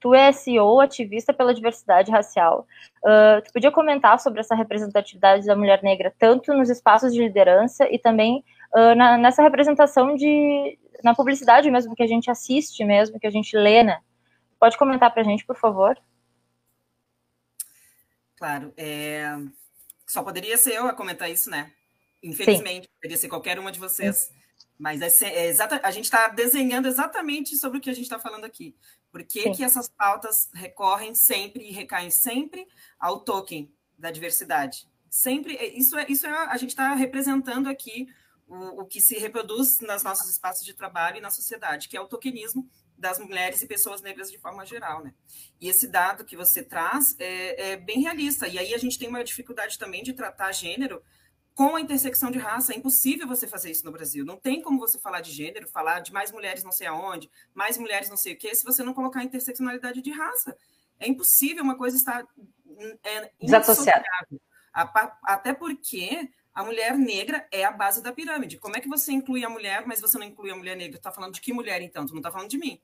Tu 0.00 0.14
é 0.14 0.32
CEO, 0.32 0.80
ativista 0.80 1.32
pela 1.32 1.54
diversidade 1.54 2.10
racial. 2.10 2.66
Uh, 3.04 3.40
tu 3.44 3.52
podia 3.52 3.70
comentar 3.70 4.18
sobre 4.18 4.40
essa 4.40 4.54
representatividade 4.54 5.46
da 5.46 5.54
mulher 5.54 5.82
negra, 5.82 6.12
tanto 6.18 6.52
nos 6.54 6.70
espaços 6.70 7.12
de 7.12 7.20
liderança 7.20 7.86
e 7.88 7.98
também 7.98 8.42
uh, 8.74 8.94
na, 8.96 9.18
nessa 9.18 9.42
representação 9.42 10.16
de 10.16 10.78
na 11.04 11.14
publicidade 11.14 11.70
mesmo, 11.70 11.94
que 11.94 12.02
a 12.02 12.06
gente 12.06 12.30
assiste 12.30 12.84
mesmo, 12.84 13.18
que 13.18 13.26
a 13.26 13.30
gente 13.30 13.56
lê, 13.56 13.82
né? 13.82 13.98
Pode 14.62 14.78
comentar 14.78 15.12
para 15.12 15.22
a 15.22 15.24
gente, 15.24 15.44
por 15.44 15.56
favor? 15.56 16.00
Claro. 18.36 18.72
É... 18.76 19.26
Só 20.06 20.22
poderia 20.22 20.56
ser 20.56 20.74
eu 20.74 20.86
a 20.86 20.94
comentar 20.94 21.28
isso, 21.28 21.50
né? 21.50 21.72
Infelizmente, 22.22 22.84
Sim. 22.84 22.92
poderia 22.94 23.16
ser 23.16 23.28
qualquer 23.28 23.58
uma 23.58 23.72
de 23.72 23.80
vocês. 23.80 24.16
Sim. 24.18 24.34
Mas 24.78 25.02
é, 25.20 25.34
é 25.34 25.46
exata, 25.48 25.80
a 25.82 25.90
gente 25.90 26.04
está 26.04 26.28
desenhando 26.28 26.86
exatamente 26.86 27.56
sobre 27.56 27.78
o 27.78 27.80
que 27.80 27.90
a 27.90 27.92
gente 27.92 28.04
está 28.04 28.20
falando 28.20 28.44
aqui. 28.44 28.76
Por 29.10 29.24
que, 29.24 29.50
que 29.50 29.64
essas 29.64 29.88
pautas 29.88 30.48
recorrem 30.54 31.12
sempre 31.12 31.68
e 31.68 31.72
recaem 31.72 32.12
sempre 32.12 32.64
ao 33.00 33.18
token 33.18 33.68
da 33.98 34.12
diversidade? 34.12 34.88
Sempre, 35.10 35.56
é, 35.56 35.76
isso 35.76 35.98
é, 35.98 36.06
isso 36.08 36.24
é 36.24 36.30
a 36.30 36.56
gente 36.56 36.70
está 36.70 36.94
representando 36.94 37.68
aqui 37.68 38.06
o, 38.46 38.82
o 38.82 38.86
que 38.86 39.00
se 39.00 39.18
reproduz 39.18 39.80
nos 39.80 40.04
nossos 40.04 40.30
espaços 40.30 40.64
de 40.64 40.72
trabalho 40.72 41.16
e 41.16 41.20
na 41.20 41.30
sociedade, 41.30 41.88
que 41.88 41.96
é 41.96 42.00
o 42.00 42.06
tokenismo 42.06 42.70
das 43.02 43.18
mulheres 43.18 43.60
e 43.60 43.66
pessoas 43.66 44.00
negras 44.00 44.30
de 44.30 44.38
forma 44.38 44.64
geral, 44.64 45.02
né? 45.02 45.12
E 45.60 45.68
esse 45.68 45.88
dado 45.88 46.24
que 46.24 46.36
você 46.36 46.62
traz 46.62 47.16
é, 47.18 47.72
é, 47.72 47.76
bem 47.76 48.00
realista. 48.00 48.46
E 48.46 48.56
aí 48.58 48.72
a 48.72 48.78
gente 48.78 48.96
tem 48.96 49.08
uma 49.08 49.24
dificuldade 49.24 49.76
também 49.76 50.04
de 50.04 50.12
tratar 50.12 50.52
gênero 50.52 51.02
com 51.52 51.74
a 51.74 51.80
intersecção 51.80 52.30
de 52.30 52.38
raça. 52.38 52.72
É 52.72 52.76
impossível 52.76 53.26
você 53.26 53.46
fazer 53.46 53.72
isso 53.72 53.84
no 53.84 53.90
Brasil. 53.90 54.24
Não 54.24 54.36
tem 54.36 54.62
como 54.62 54.78
você 54.78 55.00
falar 55.00 55.20
de 55.20 55.32
gênero, 55.32 55.68
falar 55.68 55.98
de 55.98 56.12
mais 56.12 56.30
mulheres 56.30 56.62
não 56.62 56.70
sei 56.70 56.86
aonde, 56.86 57.28
mais 57.52 57.76
mulheres 57.76 58.08
não 58.08 58.16
sei 58.16 58.34
o 58.34 58.38
quê, 58.38 58.54
se 58.54 58.64
você 58.64 58.84
não 58.84 58.94
colocar 58.94 59.24
interseccionalidade 59.24 60.00
de 60.00 60.12
raça. 60.12 60.56
É 61.00 61.08
impossível, 61.08 61.64
uma 61.64 61.76
coisa 61.76 61.96
está 61.96 62.24
é, 63.02 63.32
desassociada. 63.40 64.04
Até 65.24 65.52
porque 65.52 66.30
a 66.54 66.62
mulher 66.62 66.96
negra 66.96 67.46
é 67.50 67.64
a 67.64 67.72
base 67.72 68.00
da 68.00 68.12
pirâmide. 68.12 68.58
Como 68.58 68.76
é 68.76 68.80
que 68.80 68.88
você 68.88 69.10
inclui 69.10 69.44
a 69.44 69.48
mulher, 69.48 69.84
mas 69.86 70.00
você 70.00 70.16
não 70.18 70.26
inclui 70.26 70.52
a 70.52 70.56
mulher 70.56 70.76
negra? 70.76 70.98
Está 70.98 71.10
falando 71.10 71.34
de 71.34 71.40
que 71.40 71.52
mulher, 71.52 71.82
então? 71.82 72.06
Tu 72.06 72.12
não 72.12 72.20
está 72.20 72.30
falando 72.30 72.48
de 72.48 72.58
mim. 72.58 72.80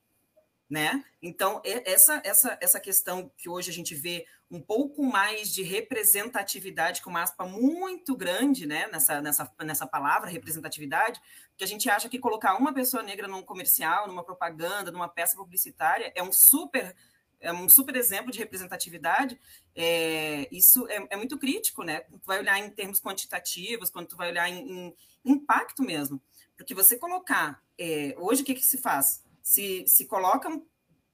Né? 0.68 1.02
Então, 1.22 1.62
essa, 1.64 2.20
essa, 2.24 2.59
essa 2.61 2.81
questão 2.81 3.31
que 3.37 3.48
hoje 3.48 3.70
a 3.70 3.72
gente 3.72 3.94
vê 3.94 4.26
um 4.50 4.61
pouco 4.61 5.02
mais 5.02 5.52
de 5.52 5.62
representatividade, 5.62 7.02
com 7.02 7.11
uma 7.11 7.22
aspa 7.22 7.46
muito 7.46 8.16
grande 8.16 8.66
né, 8.66 8.87
nessa, 8.88 9.20
nessa, 9.20 9.52
nessa 9.62 9.87
palavra, 9.87 10.31
representatividade, 10.31 11.20
que 11.57 11.64
a 11.64 11.66
gente 11.66 11.88
acha 11.88 12.09
que 12.09 12.18
colocar 12.18 12.57
uma 12.57 12.72
pessoa 12.72 13.02
negra 13.02 13.26
num 13.26 13.42
comercial, 13.42 14.07
numa 14.07 14.24
propaganda, 14.24 14.90
numa 14.90 15.09
peça 15.09 15.37
publicitária, 15.37 16.12
é 16.14 16.22
um 16.22 16.33
super 16.33 16.94
é 17.40 17.52
um 17.52 17.68
super 17.68 17.94
exemplo 17.94 18.33
de 18.33 18.38
representatividade, 18.40 19.38
é, 19.72 20.48
isso 20.50 20.88
é, 20.88 21.07
é, 21.11 21.16
muito 21.16 21.38
crítico, 21.38 21.85
né? 21.85 22.00
Tu 22.00 22.26
vai 22.26 22.40
olhar 22.40 22.59
em 22.59 22.68
termos 22.68 23.00
quantitativos, 23.00 23.90
quando 23.90 24.09
tu 24.09 24.16
vai 24.16 24.31
olhar 24.31 24.48
em, 24.48 24.88
em 24.88 24.94
impacto 25.24 25.85
mesmo. 25.85 26.20
Porque 26.57 26.74
você 26.74 26.98
colocar, 26.98 27.62
é, 27.78 28.12
hoje 28.18 28.42
o 28.42 28.44
que, 28.44 28.54
que 28.54 28.66
se 28.66 28.78
faz? 28.78 29.22
Se, 29.49 29.87
se 29.87 30.05
coloca 30.05 30.47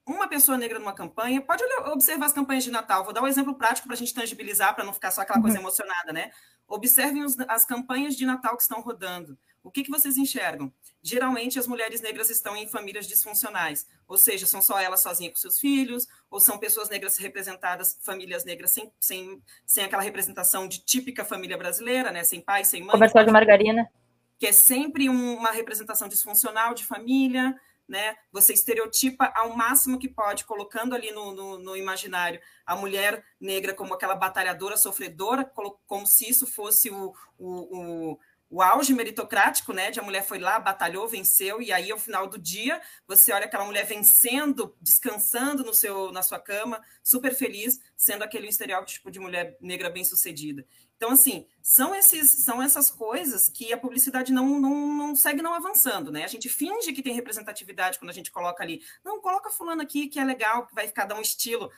uma 0.05 0.27
pessoa 0.27 0.57
negra 0.57 0.77
numa 0.77 0.91
campanha, 0.91 1.41
pode 1.41 1.63
observar 1.85 2.25
as 2.25 2.33
campanhas 2.33 2.65
de 2.65 2.69
Natal. 2.69 3.01
Vou 3.05 3.13
dar 3.13 3.23
um 3.23 3.27
exemplo 3.27 3.55
prático 3.55 3.87
para 3.87 3.95
a 3.95 3.97
gente 3.97 4.13
tangibilizar, 4.13 4.75
para 4.75 4.83
não 4.83 4.91
ficar 4.91 5.09
só 5.11 5.21
aquela 5.21 5.39
coisa 5.39 5.55
uhum. 5.55 5.63
emocionada, 5.63 6.11
né? 6.11 6.31
Observem 6.67 7.23
os, 7.23 7.39
as 7.47 7.63
campanhas 7.63 8.13
de 8.13 8.25
Natal 8.25 8.57
que 8.57 8.63
estão 8.63 8.81
rodando. 8.81 9.37
O 9.63 9.71
que, 9.71 9.83
que 9.83 9.89
vocês 9.89 10.17
enxergam? 10.17 10.69
Geralmente 11.01 11.57
as 11.57 11.65
mulheres 11.65 12.01
negras 12.01 12.29
estão 12.29 12.57
em 12.57 12.67
famílias 12.67 13.07
disfuncionais, 13.07 13.87
ou 14.05 14.17
seja, 14.17 14.45
são 14.45 14.61
só 14.61 14.77
elas 14.77 15.01
sozinhas 15.01 15.31
com 15.31 15.39
seus 15.39 15.57
filhos, 15.57 16.05
ou 16.29 16.41
são 16.41 16.57
pessoas 16.57 16.89
negras 16.89 17.15
representadas, 17.15 17.97
famílias 18.03 18.43
negras 18.43 18.71
sem, 18.71 18.91
sem, 18.99 19.41
sem 19.65 19.85
aquela 19.85 20.03
representação 20.03 20.67
de 20.67 20.79
típica 20.79 21.23
família 21.23 21.57
brasileira, 21.57 22.11
né? 22.11 22.25
Sem 22.25 22.41
pai, 22.41 22.65
sem 22.65 22.81
mãe. 22.81 22.91
Comercial 22.91 23.23
de 23.23 23.31
margarina. 23.31 23.89
Que 24.37 24.47
é 24.47 24.51
sempre 24.51 25.09
um, 25.09 25.37
uma 25.37 25.51
representação 25.51 26.09
disfuncional 26.09 26.73
de 26.73 26.85
família, 26.85 27.57
né? 27.87 28.15
Você 28.31 28.53
estereotipa 28.53 29.31
ao 29.35 29.55
máximo 29.55 29.99
que 29.99 30.09
pode, 30.09 30.45
colocando 30.45 30.95
ali 30.95 31.11
no, 31.11 31.33
no, 31.33 31.57
no, 31.59 31.77
imaginário 31.77 32.39
a 32.65 32.75
mulher 32.75 33.23
negra 33.39 33.73
como 33.73 33.93
aquela 33.93 34.15
batalhadora, 34.15 34.77
sofredora, 34.77 35.45
como 35.85 36.07
se 36.07 36.29
isso 36.29 36.47
fosse 36.47 36.89
o, 36.89 37.13
o, 37.37 38.11
o 38.11 38.19
o 38.49 38.61
auge 38.61 38.93
meritocrático, 38.93 39.73
né? 39.73 39.91
De 39.91 39.99
a 39.99 40.03
mulher 40.03 40.23
foi 40.23 40.39
lá, 40.39 40.59
batalhou, 40.59 41.07
venceu, 41.07 41.61
e 41.61 41.73
aí 41.73 41.91
ao 41.91 41.97
final 41.97 42.27
do 42.27 42.37
dia 42.37 42.81
você 43.07 43.33
olha 43.33 43.45
aquela 43.45 43.65
mulher 43.65 43.85
vencendo, 43.85 44.75
descansando 44.79 45.63
no 45.63 45.73
seu, 45.73 46.11
na 46.11 46.21
sua 46.21 46.39
cama, 46.39 46.81
super 47.03 47.33
feliz, 47.33 47.79
sendo 47.97 48.23
aquele 48.23 48.47
estereótipo 48.47 49.09
de 49.09 49.19
mulher 49.19 49.57
negra 49.59 49.89
bem-sucedida. 49.89 50.65
Então, 50.97 51.11
assim, 51.11 51.45
são, 51.61 51.93
esses, 51.93 52.31
são 52.31 52.61
essas 52.61 52.89
coisas 52.89 53.49
que 53.49 53.73
a 53.73 53.77
publicidade 53.77 54.31
não, 54.31 54.59
não, 54.59 54.93
não 54.93 55.15
segue 55.15 55.41
não 55.41 55.53
avançando, 55.53 56.11
né? 56.11 56.23
A 56.23 56.27
gente 56.27 56.47
finge 56.47 56.93
que 56.93 57.03
tem 57.03 57.13
representatividade 57.13 57.99
quando 57.99 58.11
a 58.11 58.13
gente 58.13 58.31
coloca 58.31 58.63
ali. 58.63 58.81
Não, 59.03 59.19
coloca 59.19 59.49
fulano 59.49 59.81
aqui 59.81 60.07
que 60.07 60.19
é 60.19 60.23
legal, 60.23 60.65
que 60.65 60.73
vai 60.73 60.87
ficar 60.87 61.05
dar 61.05 61.15
um 61.15 61.21
estilo 61.21 61.69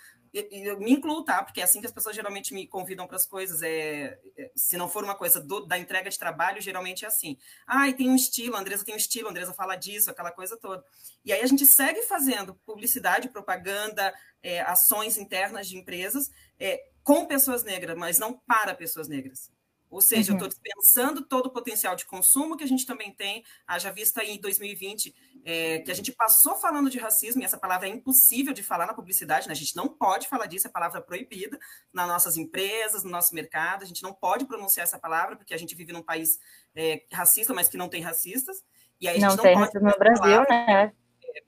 eu 0.52 0.80
me 0.80 0.92
incluo, 0.92 1.24
tá? 1.24 1.44
Porque 1.44 1.62
é 1.62 1.64
assim 1.64 1.80
que 1.80 1.88
as 1.88 1.92
pessoas 1.92 2.16
geralmente 2.16 2.54
me 2.54 2.68
convidam 2.68 3.08
para 3.08 3.16
as 3.16 3.26
coisas. 3.26 3.62
É, 3.62 4.20
é, 4.38 4.52
se 4.56 4.78
não 4.78 4.90
for 4.90 5.04
uma 5.04 5.16
coisa 5.16 5.40
do, 5.40 5.66
da 5.66 5.78
entrega 5.78 6.10
de 6.10 6.20
trabalho, 6.20 6.62
geralmente 6.62 7.06
é 7.06 7.08
assim. 7.08 7.38
Ah, 7.66 7.92
tem 7.94 8.10
um 8.10 8.16
estilo, 8.16 8.56
a 8.56 8.60
Andresa 8.60 8.86
tem 8.86 8.94
um 8.94 8.98
estilo, 8.98 9.28
a 9.28 9.32
Andresa 9.32 9.54
fala 9.54 9.76
disso, 9.76 10.12
aquela 10.12 10.32
coisa 10.32 10.58
toda. 10.58 10.84
E 11.24 11.32
aí 11.32 11.42
a 11.42 11.48
gente 11.48 11.66
segue 11.66 12.04
fazendo 12.04 12.56
publicidade, 12.66 13.30
propaganda, 13.30 14.14
é, 14.42 14.62
ações 14.62 15.18
internas 15.18 15.68
de 15.68 15.78
empresas 15.78 16.30
é, 16.60 16.84
com 17.08 17.26
pessoas 17.26 17.64
negras, 17.64 17.98
mas 17.98 18.20
não 18.20 18.34
para 18.34 18.76
pessoas 18.76 19.08
negras. 19.08 19.50
Ou 19.90 20.02
seja, 20.02 20.34
uhum. 20.34 20.38
eu 20.38 20.46
estou 20.46 20.50
dispensando 20.50 21.22
todo 21.22 21.46
o 21.46 21.50
potencial 21.50 21.96
de 21.96 22.06
consumo 22.06 22.58
que 22.58 22.66
a 22.66 22.68
gente 22.68 22.86
também 22.86 23.14
tem, 23.14 23.46
haja 23.66 23.90
vista 23.90 24.22
em 24.26 24.38
2020, 24.38 25.16
é, 25.46 25.80
que 25.80 25.90
a 25.90 25.94
gente 25.94 26.12
passou 26.12 26.56
falando 26.56 26.90
de 26.90 27.00
racismo, 27.00 27.42
e 27.42 27.46
essa 27.46 27.58
palavra 27.58 27.88
é 27.88 27.92
impossível 27.92 28.54
de 28.54 28.62
falar 28.62 28.86
na 28.86 28.94
publicidade, 28.94 29.48
né? 29.48 29.54
a 29.54 29.56
gente 29.56 29.74
não 29.74 29.88
pode 29.88 30.28
falar 30.28 30.48
disso, 30.48 30.68
é 30.68 30.70
palavra 30.70 31.00
proibida 31.00 31.58
nas 31.94 32.10
nossas 32.10 32.36
empresas, 32.36 33.06
no 33.06 33.10
nosso 33.10 33.34
mercado, 33.34 33.84
a 33.84 33.88
gente 33.88 34.04
não 34.04 34.14
pode 34.14 34.44
pronunciar 34.44 34.84
essa 34.84 35.00
palavra, 35.00 35.38
porque 35.38 35.54
a 35.54 35.58
gente 35.58 35.74
vive 35.76 35.94
num 35.94 36.04
país 36.04 36.38
é, 36.76 37.06
racista, 37.10 37.54
mas 37.54 37.70
que 37.70 37.78
não 37.78 37.88
tem 37.88 38.02
racistas, 38.02 38.66
e 39.00 39.08
aí 39.08 39.16
a 39.16 39.30
gente 39.30 39.30
não, 39.30 39.36
não 39.38 39.44
tem 39.44 39.54
pode 39.54 39.74
no 39.76 39.98
Brasil, 39.98 40.46
palavra, 40.46 40.66
né? 40.66 40.94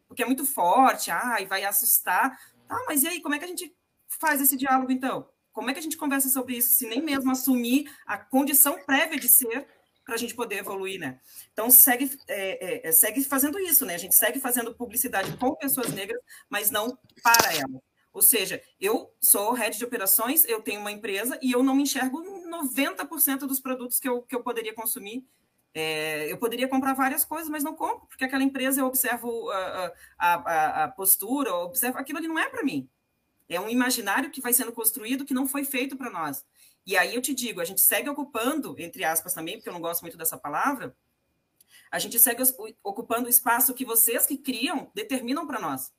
Porque 0.08 0.24
é 0.24 0.26
muito 0.26 0.46
forte, 0.46 1.12
ah, 1.12 1.42
e 1.42 1.46
vai 1.46 1.66
assustar. 1.66 2.40
Tá, 2.66 2.82
mas 2.88 3.04
e 3.04 3.10
aí, 3.10 3.22
como 3.22 3.36
é 3.36 3.40
que 3.40 3.46
a 3.46 3.50
gente 3.50 3.76
faz 4.08 4.40
esse 4.40 4.56
diálogo, 4.56 4.92
então? 4.94 5.28
Como 5.60 5.70
é 5.70 5.74
que 5.74 5.80
a 5.80 5.84
gente 5.84 5.98
conversa 5.98 6.30
sobre 6.30 6.56
isso, 6.56 6.70
se 6.70 6.88
nem 6.88 7.02
mesmo 7.02 7.30
assumir 7.30 7.92
a 8.06 8.18
condição 8.18 8.80
prévia 8.86 9.20
de 9.20 9.28
ser 9.28 9.68
para 10.06 10.16
a 10.16 10.18
gente 10.18 10.34
poder 10.34 10.56
evoluir, 10.56 10.98
né? 10.98 11.20
Então 11.52 11.70
segue, 11.70 12.10
é, 12.30 12.86
é, 12.86 12.88
é, 12.88 12.92
segue 12.94 13.22
fazendo 13.26 13.60
isso, 13.60 13.86
né? 13.86 13.94
A 13.94 13.98
gente 13.98 14.16
segue 14.16 14.40
fazendo 14.40 14.74
publicidade 14.74 15.36
com 15.36 15.54
pessoas 15.56 15.92
negras, 15.92 16.18
mas 16.50 16.72
não 16.72 16.98
para 17.22 17.54
elas. 17.54 17.82
Ou 18.14 18.22
seja, 18.22 18.64
eu 18.80 19.14
sou 19.20 19.52
head 19.52 19.78
de 19.78 19.84
operações, 19.84 20.46
eu 20.46 20.62
tenho 20.62 20.80
uma 20.80 20.94
empresa 20.94 21.38
e 21.42 21.52
eu 21.52 21.62
não 21.62 21.76
me 21.76 21.84
enxergo 21.84 22.24
90% 22.24 23.40
dos 23.40 23.60
produtos 23.60 24.00
que 24.00 24.08
eu, 24.08 24.22
que 24.22 24.36
eu 24.36 24.42
poderia 24.42 24.74
consumir. 24.74 25.28
É, 25.74 26.32
eu 26.32 26.38
poderia 26.38 26.70
comprar 26.70 26.94
várias 26.94 27.26
coisas, 27.26 27.50
mas 27.50 27.66
não 27.66 27.76
compro, 27.76 28.08
porque 28.08 28.24
aquela 28.24 28.44
empresa 28.44 28.80
eu 28.80 28.86
observo 28.86 29.50
a, 29.50 29.94
a, 30.18 30.34
a, 30.36 30.84
a 30.86 30.88
postura, 30.88 31.54
observo 31.54 31.98
aquilo 31.98 32.18
ali 32.18 32.30
não 32.30 32.40
é 32.40 32.48
para 32.48 32.64
mim. 32.64 32.90
É 33.50 33.60
um 33.60 33.68
imaginário 33.68 34.30
que 34.30 34.40
vai 34.40 34.54
sendo 34.54 34.72
construído 34.72 35.26
que 35.26 35.34
não 35.34 35.48
foi 35.48 35.66
feito 35.66 35.98
para 35.98 36.10
nós. 36.10 36.46
E 36.86 36.96
aí 36.96 37.14
eu 37.16 37.22
te 37.22 37.34
digo, 37.34 37.60
a 37.60 37.66
gente 37.66 37.82
segue 37.82 38.10
ocupando, 38.10 38.76
entre 38.80 39.04
aspas 39.04 39.34
também, 39.34 39.58
porque 39.58 39.70
eu 39.70 39.74
não 39.74 39.82
gosto 39.82 40.02
muito 40.02 40.18
dessa 40.18 40.38
palavra, 40.38 40.96
a 41.92 42.00
gente 42.00 42.20
segue 42.20 42.44
ocupando 42.84 43.26
o 43.26 43.30
espaço 43.30 43.74
que 43.74 43.84
vocês 43.84 44.26
que 44.26 44.38
criam 44.38 44.92
determinam 44.94 45.48
para 45.48 45.60
nós. 45.60 45.92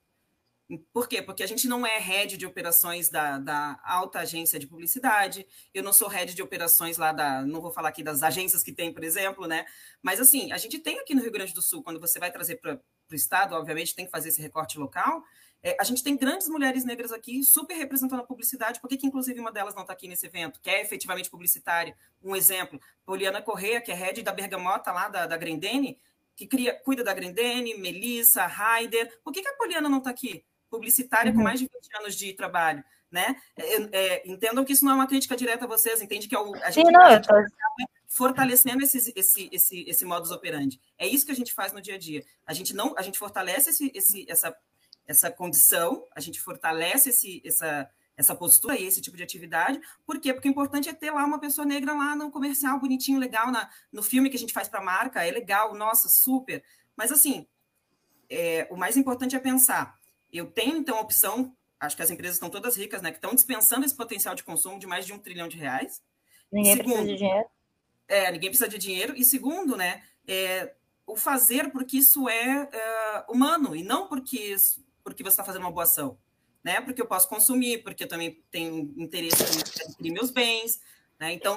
Por 0.92 1.08
quê? 1.08 1.20
Porque 1.20 1.42
a 1.42 1.46
gente 1.46 1.66
não 1.66 1.84
é 1.84 1.98
head 1.98 2.36
de 2.36 2.46
operações 2.46 3.08
da, 3.08 3.38
da, 3.38 3.80
alta 3.84 4.20
agência 4.20 4.56
de 4.58 4.68
publicidade, 4.68 5.44
eu 5.74 5.82
não 5.82 5.92
sou 5.92 6.06
head 6.06 6.32
de 6.32 6.42
operações 6.42 6.96
lá 6.96 7.10
da. 7.10 7.42
Não 7.44 7.60
vou 7.60 7.72
falar 7.72 7.88
aqui 7.88 8.04
das 8.04 8.22
agências 8.22 8.62
que 8.62 8.72
tem, 8.72 8.92
por 8.92 9.02
exemplo, 9.02 9.48
né? 9.48 9.66
Mas 10.00 10.20
assim, 10.20 10.52
a 10.52 10.58
gente 10.58 10.78
tem 10.78 11.00
aqui 11.00 11.12
no 11.12 11.22
Rio 11.22 11.32
Grande 11.32 11.52
do 11.52 11.60
Sul, 11.60 11.82
quando 11.82 11.98
você 11.98 12.20
vai 12.20 12.30
trazer 12.30 12.56
para 12.56 12.80
o 13.10 13.14
Estado, 13.14 13.56
obviamente 13.56 13.96
tem 13.96 14.04
que 14.04 14.12
fazer 14.12 14.28
esse 14.28 14.40
recorte 14.40 14.78
local, 14.78 15.24
é, 15.62 15.76
a 15.78 15.84
gente 15.84 16.02
tem 16.02 16.16
grandes 16.16 16.48
mulheres 16.48 16.84
negras 16.84 17.12
aqui, 17.12 17.44
super 17.44 17.74
representando 17.74 18.20
a 18.20 18.26
publicidade. 18.26 18.80
Por 18.80 18.88
que, 18.88 18.96
que 18.96 19.06
inclusive, 19.06 19.38
uma 19.38 19.52
delas 19.52 19.74
não 19.74 19.82
está 19.82 19.92
aqui 19.92 20.08
nesse 20.08 20.26
evento, 20.26 20.60
que 20.60 20.70
é 20.70 20.80
efetivamente 20.80 21.28
publicitária? 21.28 21.94
Um 22.22 22.34
exemplo, 22.34 22.80
Poliana 23.04 23.42
Correia, 23.42 23.80
que 23.80 23.92
é 23.92 23.94
head 23.94 24.22
da 24.22 24.32
Bergamota, 24.32 24.90
lá 24.90 25.08
da, 25.08 25.26
da 25.26 25.36
Grendene, 25.36 25.98
que 26.34 26.46
cria, 26.46 26.74
cuida 26.74 27.04
da 27.04 27.12
Grendene, 27.12 27.76
Melissa, 27.76 28.46
Raider. 28.46 29.20
Por 29.22 29.32
que, 29.32 29.42
que 29.42 29.48
a 29.48 29.54
Poliana 29.54 29.88
não 29.88 29.98
está 29.98 30.08
aqui? 30.08 30.44
Publicitária 30.70 31.30
uhum. 31.30 31.38
com 31.38 31.44
mais 31.44 31.60
de 31.60 31.66
20 31.66 31.96
anos 32.00 32.16
de 32.16 32.32
trabalho. 32.32 32.82
Né? 33.10 33.36
É, 33.56 33.76
é, 33.92 34.30
entendam 34.30 34.64
que 34.64 34.72
isso 34.72 34.84
não 34.84 34.92
é 34.92 34.94
uma 34.94 35.06
crítica 35.06 35.36
direta 35.36 35.64
a 35.64 35.68
vocês, 35.68 36.00
entende 36.00 36.28
que 36.28 36.34
é 36.34 36.38
o, 36.38 36.54
a 36.54 36.70
gente, 36.70 36.92
tô... 36.92 37.34
fortalecendo 38.06 38.84
esse, 38.84 39.12
esse, 39.16 39.50
esse, 39.52 39.84
esse 39.86 40.04
modus 40.04 40.30
operandi. 40.30 40.80
É 40.96 41.08
isso 41.08 41.26
que 41.26 41.32
a 41.32 41.34
gente 41.34 41.52
faz 41.52 41.72
no 41.72 41.82
dia 41.82 41.96
a 41.96 41.98
dia. 41.98 42.24
A 42.46 42.54
gente 42.54 42.72
não, 42.72 42.94
a 42.96 43.02
gente 43.02 43.18
fortalece 43.18 43.70
esse, 43.70 43.90
esse, 43.92 44.30
essa 44.30 44.56
essa 45.10 45.28
condição, 45.28 46.06
a 46.14 46.20
gente 46.20 46.40
fortalece 46.40 47.10
esse, 47.10 47.42
essa, 47.44 47.90
essa 48.16 48.32
postura 48.32 48.78
e 48.78 48.84
esse 48.84 49.00
tipo 49.00 49.16
de 49.16 49.24
atividade. 49.24 49.80
Por 50.06 50.20
quê? 50.20 50.32
Porque 50.32 50.48
o 50.48 50.52
importante 50.52 50.88
é 50.88 50.92
ter 50.92 51.10
lá 51.10 51.24
uma 51.24 51.40
pessoa 51.40 51.66
negra 51.66 51.92
lá 51.92 52.14
no 52.14 52.30
comercial, 52.30 52.78
bonitinho, 52.78 53.18
legal, 53.18 53.50
na, 53.50 53.68
no 53.92 54.04
filme 54.04 54.30
que 54.30 54.36
a 54.36 54.38
gente 54.38 54.52
faz 54.52 54.68
para 54.68 54.78
a 54.78 54.84
marca, 54.84 55.26
é 55.26 55.30
legal, 55.32 55.74
nossa, 55.74 56.08
super. 56.08 56.62
Mas, 56.96 57.10
assim, 57.10 57.44
é, 58.28 58.68
o 58.70 58.76
mais 58.76 58.96
importante 58.96 59.34
é 59.34 59.40
pensar. 59.40 59.98
Eu 60.32 60.46
tenho, 60.46 60.76
então, 60.76 60.96
a 60.96 61.00
opção, 61.00 61.56
acho 61.80 61.96
que 61.96 62.02
as 62.02 62.10
empresas 62.10 62.36
estão 62.36 62.48
todas 62.48 62.76
ricas, 62.76 63.02
né, 63.02 63.10
que 63.10 63.18
estão 63.18 63.34
dispensando 63.34 63.84
esse 63.84 63.96
potencial 63.96 64.36
de 64.36 64.44
consumo 64.44 64.78
de 64.78 64.86
mais 64.86 65.04
de 65.04 65.12
um 65.12 65.18
trilhão 65.18 65.48
de 65.48 65.56
reais. 65.56 66.00
Ninguém 66.52 66.76
segundo, 66.76 66.92
precisa 66.92 67.12
de 67.12 67.16
dinheiro. 67.16 67.48
É, 68.06 68.30
ninguém 68.30 68.50
precisa 68.50 68.70
de 68.70 68.78
dinheiro. 68.78 69.16
E 69.16 69.24
segundo, 69.24 69.76
né, 69.76 70.04
é, 70.28 70.72
o 71.04 71.16
fazer 71.16 71.72
porque 71.72 71.96
isso 71.96 72.28
é, 72.28 72.68
é 72.72 73.24
humano, 73.28 73.74
e 73.74 73.82
não 73.82 74.06
porque 74.06 74.54
porque 75.02 75.22
você 75.22 75.30
está 75.30 75.44
fazendo 75.44 75.62
uma 75.62 75.70
boa 75.70 75.84
ação, 75.84 76.18
né? 76.62 76.80
Porque 76.80 77.00
eu 77.00 77.06
posso 77.06 77.28
consumir, 77.28 77.82
porque 77.82 78.04
eu 78.04 78.08
também 78.08 78.42
tenho 78.50 78.92
interesse 78.96 79.42
em 79.42 79.86
adquirir 79.86 80.12
meus 80.12 80.30
bens, 80.30 80.80
né? 81.18 81.32
Então, 81.32 81.56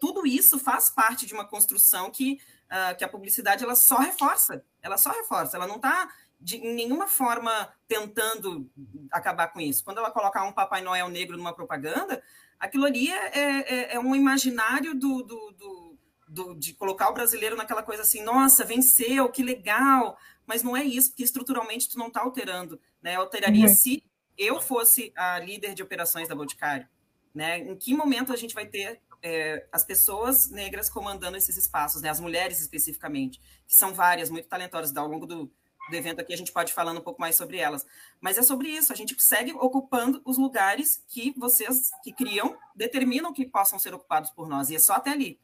tudo 0.00 0.26
isso 0.26 0.58
faz 0.58 0.90
parte 0.90 1.24
de 1.24 1.32
uma 1.32 1.46
construção 1.46 2.10
que, 2.10 2.40
uh, 2.64 2.96
que 2.96 3.04
a 3.04 3.08
publicidade 3.08 3.62
ela 3.62 3.76
só 3.76 3.98
reforça, 3.98 4.64
ela 4.82 4.98
só 4.98 5.10
reforça, 5.10 5.56
ela 5.56 5.66
não 5.66 5.76
está 5.76 6.08
de 6.40 6.58
nenhuma 6.58 7.06
forma 7.08 7.72
tentando 7.86 8.70
acabar 9.10 9.48
com 9.48 9.60
isso. 9.60 9.84
Quando 9.84 9.98
ela 9.98 10.10
colocar 10.10 10.44
um 10.44 10.52
Papai 10.52 10.82
Noel 10.82 11.08
negro 11.08 11.36
numa 11.36 11.52
propaganda, 11.52 12.22
aquilo 12.58 12.84
ali 12.84 13.10
é, 13.10 13.38
é, 13.38 13.94
é 13.94 14.00
um 14.00 14.14
imaginário 14.14 14.94
do, 14.94 15.22
do, 15.22 15.52
do, 15.52 15.98
do, 16.28 16.54
de 16.54 16.74
colocar 16.74 17.08
o 17.08 17.14
brasileiro 17.14 17.56
naquela 17.56 17.82
coisa 17.82 18.02
assim, 18.02 18.22
nossa, 18.22 18.64
venceu, 18.64 19.28
que 19.30 19.42
legal, 19.42 20.16
mas 20.48 20.62
não 20.62 20.74
é 20.74 20.82
isso, 20.82 21.10
porque 21.10 21.22
estruturalmente 21.22 21.90
tu 21.90 21.98
não 21.98 22.08
está 22.08 22.22
alterando, 22.22 22.80
né? 23.02 23.16
Eu 23.16 23.20
alteraria 23.20 23.66
uhum. 23.66 23.74
se 23.74 24.02
eu 24.36 24.62
fosse 24.62 25.12
a 25.14 25.38
líder 25.38 25.74
de 25.74 25.82
operações 25.82 26.26
da 26.26 26.34
Boticário, 26.34 26.88
né? 27.34 27.58
Em 27.58 27.76
que 27.76 27.94
momento 27.94 28.32
a 28.32 28.36
gente 28.36 28.54
vai 28.54 28.66
ter 28.66 28.98
é, 29.22 29.66
as 29.70 29.84
pessoas 29.84 30.50
negras 30.50 30.88
comandando 30.88 31.36
esses 31.36 31.58
espaços, 31.58 32.00
né? 32.00 32.08
As 32.08 32.18
mulheres 32.18 32.62
especificamente, 32.62 33.38
que 33.66 33.76
são 33.76 33.92
várias, 33.92 34.30
muito 34.30 34.48
talentosas 34.48 34.96
ao 34.96 35.06
longo 35.06 35.26
do, 35.26 35.52
do 35.90 35.96
evento 35.96 36.20
aqui 36.20 36.32
a 36.32 36.36
gente 36.36 36.50
pode 36.50 36.72
falando 36.72 36.98
um 36.98 37.04
pouco 37.04 37.20
mais 37.20 37.36
sobre 37.36 37.58
elas. 37.58 37.84
Mas 38.18 38.38
é 38.38 38.42
sobre 38.42 38.70
isso, 38.70 38.90
a 38.90 38.96
gente 38.96 39.14
segue 39.22 39.52
ocupando 39.52 40.22
os 40.24 40.38
lugares 40.38 41.04
que 41.08 41.34
vocês 41.36 41.90
que 42.02 42.10
criam 42.10 42.56
determinam 42.74 43.34
que 43.34 43.44
possam 43.44 43.78
ser 43.78 43.92
ocupados 43.92 44.30
por 44.30 44.48
nós, 44.48 44.70
e 44.70 44.76
é 44.76 44.78
só 44.78 44.94
até 44.94 45.10
ali. 45.10 45.38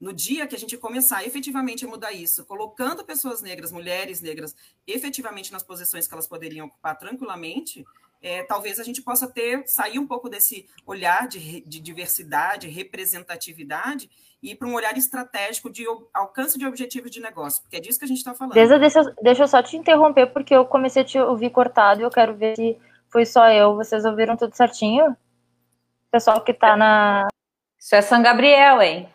No 0.00 0.12
dia 0.14 0.46
que 0.46 0.56
a 0.56 0.58
gente 0.58 0.78
começar 0.78 1.24
efetivamente 1.26 1.84
a 1.84 1.88
mudar 1.88 2.12
isso, 2.12 2.46
colocando 2.46 3.04
pessoas 3.04 3.42
negras, 3.42 3.70
mulheres 3.70 4.22
negras, 4.22 4.56
efetivamente 4.86 5.52
nas 5.52 5.62
posições 5.62 6.06
que 6.08 6.14
elas 6.14 6.26
poderiam 6.26 6.66
ocupar 6.66 6.96
tranquilamente, 6.96 7.84
é, 8.22 8.42
talvez 8.44 8.80
a 8.80 8.84
gente 8.84 9.02
possa 9.02 9.26
ter 9.28 9.62
sair 9.66 9.98
um 9.98 10.06
pouco 10.06 10.28
desse 10.28 10.66
olhar 10.86 11.28
de, 11.28 11.60
de 11.62 11.80
diversidade, 11.80 12.68
representatividade 12.68 14.10
e 14.42 14.54
para 14.54 14.68
um 14.68 14.74
olhar 14.74 14.96
estratégico 14.96 15.70
de 15.70 15.84
alcance 16.14 16.58
de 16.58 16.66
objetivos 16.66 17.10
de 17.10 17.20
negócio, 17.20 17.62
porque 17.62 17.76
é 17.76 17.80
disso 17.80 17.98
que 17.98 18.04
a 18.04 18.08
gente 18.08 18.18
está 18.18 18.34
falando. 18.34 18.54
Deixa, 18.54 18.78
deixa, 18.78 19.14
deixa 19.22 19.42
eu 19.42 19.48
só 19.48 19.62
te 19.62 19.76
interromper, 19.76 20.26
porque 20.28 20.54
eu 20.54 20.64
comecei 20.64 21.02
a 21.02 21.04
te 21.04 21.18
ouvir 21.18 21.50
cortado 21.50 22.00
e 22.00 22.04
eu 22.04 22.10
quero 22.10 22.34
ver 22.34 22.56
se 22.56 22.78
foi 23.10 23.26
só 23.26 23.50
eu. 23.50 23.74
Vocês 23.76 24.04
ouviram 24.04 24.36
tudo 24.36 24.56
certinho? 24.56 25.14
Pessoal 26.10 26.42
que 26.42 26.52
está 26.52 26.76
na. 26.76 27.28
Isso 27.78 27.94
é 27.94 28.02
São 28.02 28.22
Gabriel, 28.22 28.80
hein? 28.80 29.08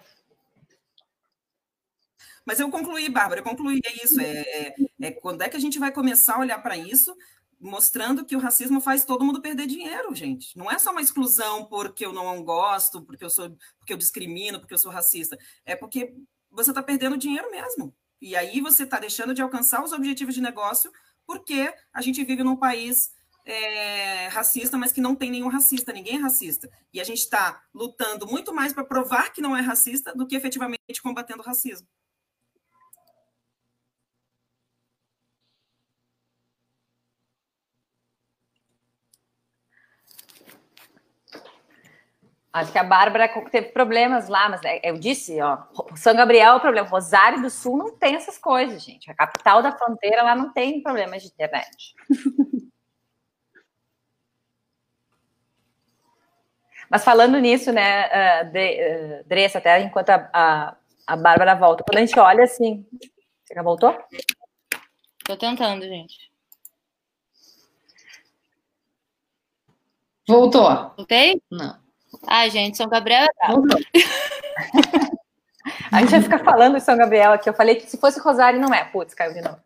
Mas 2.46 2.60
eu 2.60 2.70
concluí, 2.70 3.10
Bárbara, 3.10 3.40
eu 3.40 3.44
concluí, 3.44 3.80
é 3.84 4.06
isso. 4.06 4.22
É, 4.22 4.40
é, 4.40 4.76
é 5.02 5.12
quando 5.12 5.42
é 5.42 5.50
que 5.50 5.58
a 5.58 5.60
gente 5.60 5.80
vai 5.80 5.92
começar 5.92 6.36
a 6.36 6.40
olhar 6.40 6.62
para 6.62 6.78
isso, 6.78 7.16
mostrando 7.60 8.26
que 8.26 8.36
o 8.36 8.40
racismo 8.40 8.80
faz 8.80 9.04
todo 9.04 9.26
mundo 9.26 9.42
perder 9.42 9.66
dinheiro, 9.66 10.14
gente. 10.14 10.58
Não 10.58 10.70
é 10.70 10.78
só 10.78 10.92
uma 10.92 11.02
exclusão 11.02 11.66
porque 11.66 12.06
eu 12.06 12.14
não 12.14 12.44
gosto, 12.44 13.02
porque 13.02 13.26
eu 13.26 13.30
sou, 13.30 13.50
porque 13.80 13.94
eu 13.94 13.98
discrimino, 13.98 14.60
porque 14.60 14.74
eu 14.74 14.78
sou 14.78 14.92
racista. 14.92 15.38
É 15.66 15.76
porque 15.76 16.14
você 16.52 16.72
está 16.72 16.84
perdendo 16.84 17.18
dinheiro 17.18 17.50
mesmo. 17.50 17.94
E 18.22 18.36
aí 18.36 18.62
você 18.62 18.84
está 18.84 19.00
deixando 19.00 19.34
de 19.34 19.42
alcançar 19.42 19.84
os 19.84 19.92
objetivos 19.92 20.36
de 20.36 20.42
negócio 20.42 20.92
porque 21.26 21.74
a 21.94 22.02
gente 22.02 22.24
vive 22.24 22.44
num 22.44 22.56
país 22.56 23.12
é, 23.46 24.28
racista, 24.28 24.78
mas 24.78 24.92
que 24.92 25.02
não 25.02 25.16
tem 25.16 25.32
nenhum 25.32 25.48
racista, 25.48 25.92
ninguém 25.92 26.18
é 26.18 26.20
racista. 26.20 26.70
E 26.94 27.02
a 27.02 27.04
gente 27.04 27.20
está 27.20 27.62
lutando 27.74 28.28
muito 28.28 28.54
mais 28.54 28.74
para 28.74 28.84
provar 28.84 29.32
que 29.32 29.42
não 29.42 29.56
é 29.56 29.62
racista 29.62 30.14
do 30.14 30.28
que 30.28 30.36
efetivamente 30.36 31.02
combatendo 31.02 31.42
o 31.42 31.46
racismo. 31.46 31.88
Acho 42.56 42.72
que 42.72 42.80
a 42.80 42.84
Bárbara 42.86 43.28
teve 43.52 43.68
problemas 43.74 44.30
lá, 44.30 44.48
mas 44.48 44.62
é, 44.64 44.80
eu 44.90 44.98
disse, 44.98 45.42
ó, 45.42 45.58
São 45.94 46.16
Gabriel 46.16 46.54
é 46.54 46.56
o 46.56 46.62
problema. 46.62 46.88
Rosário 46.88 47.42
do 47.42 47.50
Sul 47.50 47.76
não 47.78 47.98
tem 47.98 48.16
essas 48.16 48.38
coisas, 48.38 48.82
gente. 48.82 49.12
A 49.12 49.14
capital 49.14 49.62
da 49.62 49.74
fronteira 49.74 50.24
lá 50.24 50.34
não 50.34 50.54
tem 50.54 50.82
problemas 50.82 51.22
de 51.22 51.28
internet. 51.28 51.94
Mas 56.90 57.04
falando 57.04 57.38
nisso, 57.40 57.74
né, 57.74 58.42
uh, 58.42 59.26
Dressa, 59.26 59.58
até 59.58 59.82
enquanto 59.82 60.12
a, 60.12 60.30
a, 60.32 60.78
a 61.08 61.18
Bárbara 61.18 61.56
volta, 61.56 61.84
quando 61.84 61.98
a 61.98 62.06
gente 62.06 62.18
olha 62.18 62.46
assim. 62.46 62.88
Você 63.44 63.54
já 63.54 63.64
voltou? 63.64 63.94
Tô 65.26 65.36
tentando, 65.36 65.84
gente. 65.84 66.32
Voltou. 70.26 70.94
Voltei? 70.96 71.42
Não. 71.52 71.85
Ai, 72.28 72.50
gente, 72.50 72.78
São 72.78 72.88
Gabriel 72.88 73.26
é 73.26 73.48
A 75.92 76.02
gente 76.02 76.12
vai 76.12 76.22
ficar 76.22 76.40
falando 76.40 76.76
de 76.76 76.84
São 76.84 76.98
Gabriel 76.98 77.34
aqui. 77.34 77.50
Eu 77.50 77.54
falei 77.54 77.76
que 77.76 77.90
se 77.90 77.98
fosse 77.98 78.20
Rosário, 78.20 78.60
não 78.60 78.74
é. 78.74 78.84
Putz, 78.86 79.14
caiu 79.14 79.34
de 79.34 79.42
novo. 79.42 79.60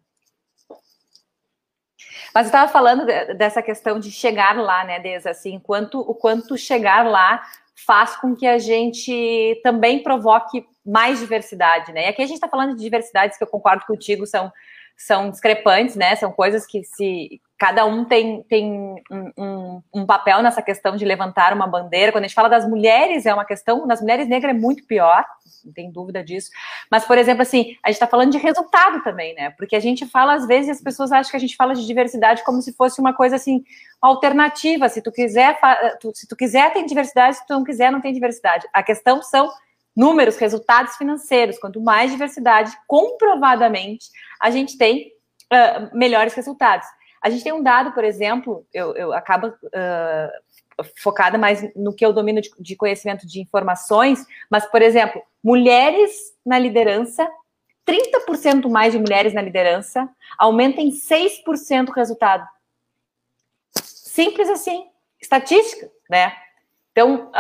Mas 2.34 2.46
eu 2.46 2.50
estava 2.50 2.72
falando 2.72 3.06
dessa 3.06 3.62
questão 3.62 4.00
de 4.00 4.12
chegar 4.12 4.56
lá, 4.56 4.84
né, 4.84 5.00
Deza? 5.00 5.32
Assim, 5.32 5.60
quanto, 5.60 6.00
o 6.00 6.14
quanto 6.14 6.58
chegar 6.58 7.06
lá 7.06 7.42
faz 7.86 8.16
com 8.16 8.36
que 8.36 8.46
a 8.46 8.58
gente 8.58 9.60
também 9.64 10.04
provoque 10.04 10.66
mais 10.86 11.20
diversidade, 11.20 11.92
né? 11.92 12.06
E 12.06 12.10
aqui 12.10 12.22
a 12.22 12.26
gente 12.26 12.36
está 12.36 12.48
falando 12.48 12.76
de 12.76 12.84
diversidades 12.84 13.38
que 13.38 13.44
eu 13.44 13.48
concordo 13.48 13.86
contigo, 13.86 14.26
são 14.26 14.52
são 15.00 15.30
discrepantes, 15.30 15.96
né? 15.96 16.14
São 16.18 16.30
coisas 16.30 16.68
que 16.68 16.84
se 16.84 17.42
cada 17.58 17.86
um 17.86 18.04
tem, 18.04 18.44
tem 18.44 18.72
um, 19.10 19.32
um, 19.38 19.84
um, 19.94 20.06
papel 20.06 20.42
nessa 20.42 20.62
questão 20.62 20.96
de 20.96 21.06
levantar 21.06 21.54
uma 21.54 21.66
bandeira. 21.66 22.12
Quando 22.12 22.26
a 22.26 22.28
gente 22.28 22.36
fala 22.36 22.50
das 22.50 22.68
mulheres, 22.68 23.26
é 23.26 23.34
uma 23.34 23.46
questão, 23.46 23.88
das 23.88 24.02
mulheres 24.02 24.28
negras 24.28 24.56
é 24.56 24.58
muito 24.58 24.86
pior, 24.86 25.26
não 25.64 25.72
tem 25.72 25.90
dúvida 25.90 26.24
disso. 26.24 26.50
Mas, 26.92 27.06
por 27.06 27.18
exemplo, 27.18 27.42
assim, 27.42 27.78
a 27.84 27.90
gente 27.90 27.96
está 27.96 28.08
falando 28.08 28.32
de 28.32 28.38
resultado 28.38 29.02
também, 29.04 29.34
né? 29.36 29.52
Porque 29.52 29.76
a 29.76 29.80
gente 29.80 30.06
fala, 30.06 30.34
às 30.34 30.46
vezes, 30.46 30.78
as 30.78 30.82
pessoas 30.82 31.12
acham 31.12 31.32
que 31.32 31.38
a 31.38 31.40
gente 31.40 31.56
fala 31.56 31.74
de 31.74 31.86
diversidade 31.86 32.44
como 32.44 32.62
se 32.62 32.74
fosse 32.74 33.00
uma 33.00 33.14
coisa 33.14 33.38
assim, 33.38 33.64
alternativa. 34.02 34.90
Se 34.90 35.02
tu 35.02 35.12
quiser, 35.12 35.58
se 36.14 36.28
tu 36.28 36.36
quiser, 36.36 36.74
tem 36.74 36.86
diversidade, 36.86 37.38
se 37.38 37.48
tu 37.48 37.54
não 37.54 37.64
quiser, 37.64 37.90
não 37.92 38.02
tem 38.02 38.14
diversidade. 38.14 38.68
A 38.74 38.84
questão 38.84 39.22
são 39.22 39.50
números, 40.00 40.38
resultados 40.38 40.96
financeiros. 40.96 41.60
Quanto 41.60 41.82
mais 41.82 42.10
diversidade, 42.10 42.72
comprovadamente, 42.88 44.10
a 44.40 44.50
gente 44.50 44.78
tem 44.78 45.12
uh, 45.52 45.98
melhores 45.98 46.34
resultados. 46.34 46.88
A 47.22 47.30
gente 47.30 47.44
tem 47.44 47.52
um 47.52 47.62
dado, 47.62 47.92
por 47.92 48.06
exemplo, 48.06 48.66
eu, 48.74 48.96
eu 48.96 49.12
acabo 49.12 49.48
uh, 49.48 50.84
focada 50.98 51.38
mais 51.38 51.70
no 51.76 51.94
que 51.94 52.06
eu 52.06 52.14
domino 52.14 52.40
de, 52.40 52.50
de 52.58 52.78
conhecimento 52.78 53.28
de 53.28 53.42
informações, 53.42 54.26
mas, 54.50 54.66
por 54.66 54.82
exemplo, 54.82 55.22
mulheres 55.44 56.12
na 56.46 56.58
liderança 56.58 57.30
30% 57.86 58.70
mais 58.70 58.94
de 58.94 59.00
mulheres 59.00 59.34
na 59.34 59.42
liderança, 59.42 60.08
aumenta 60.38 60.80
em 60.80 60.92
6% 60.92 61.90
o 61.90 61.92
resultado. 61.92 62.48
Simples 63.74 64.48
assim, 64.48 64.86
estatística, 65.20 65.90
né? 66.08 66.32
Então, 66.92 67.32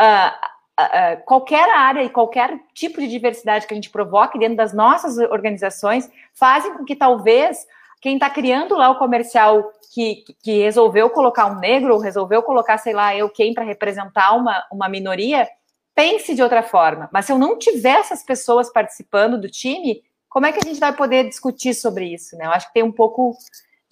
qualquer 1.26 1.70
área 1.70 2.04
e 2.04 2.10
qualquer 2.10 2.60
tipo 2.74 3.00
de 3.00 3.08
diversidade 3.08 3.68
que 3.68 3.74
a 3.74 3.76
gente 3.76 3.90
provoque 3.90 4.40
dentro 4.40 4.58
das 4.58 4.74
nossas 4.74 5.18
organizações 5.18 6.10
fazem 6.34 6.74
com 6.74 6.86
que 6.86 6.96
talvez 6.96 7.66
quem 8.02 8.16
está 8.16 8.30
criando 8.30 8.76
lá 8.76 8.90
o 8.90 8.98
comercial 8.98 9.72
que, 9.94 10.24
que 10.42 10.60
resolveu 10.60 11.10
colocar 11.10 11.48
um 11.48 11.60
negro, 11.60 11.94
ou 11.94 12.00
resolveu 12.00 12.42
colocar, 12.44 12.78
sei 12.78 12.94
lá, 12.94 13.16
eu 13.16 13.30
quem 13.30 13.54
para 13.54 13.64
representar 13.64 14.36
uma, 14.36 14.66
uma 14.72 14.88
minoria, 14.88 15.50
pense 15.94 16.34
de 16.34 16.42
outra 16.42 16.64
forma. 16.64 17.10
Mas 17.12 17.26
se 17.26 17.32
eu 17.32 17.38
não 17.38 17.58
tiver 17.58 18.00
essas 18.00 18.24
pessoas 18.24 18.72
participando 18.72 19.40
do 19.40 19.50
time, 19.50 20.02
como 20.30 20.46
é 20.46 20.52
que 20.52 20.60
a 20.60 20.68
gente 20.68 20.80
vai 20.80 20.96
poder 20.96 21.28
discutir 21.28 21.74
sobre 21.74 22.14
isso? 22.14 22.38
Né? 22.38 22.46
Eu 22.46 22.52
acho 22.52 22.68
que 22.68 22.74
tem 22.74 22.84
um 22.84 22.92
pouco 22.92 23.36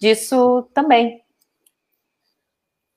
disso 0.00 0.62
também. 0.72 1.22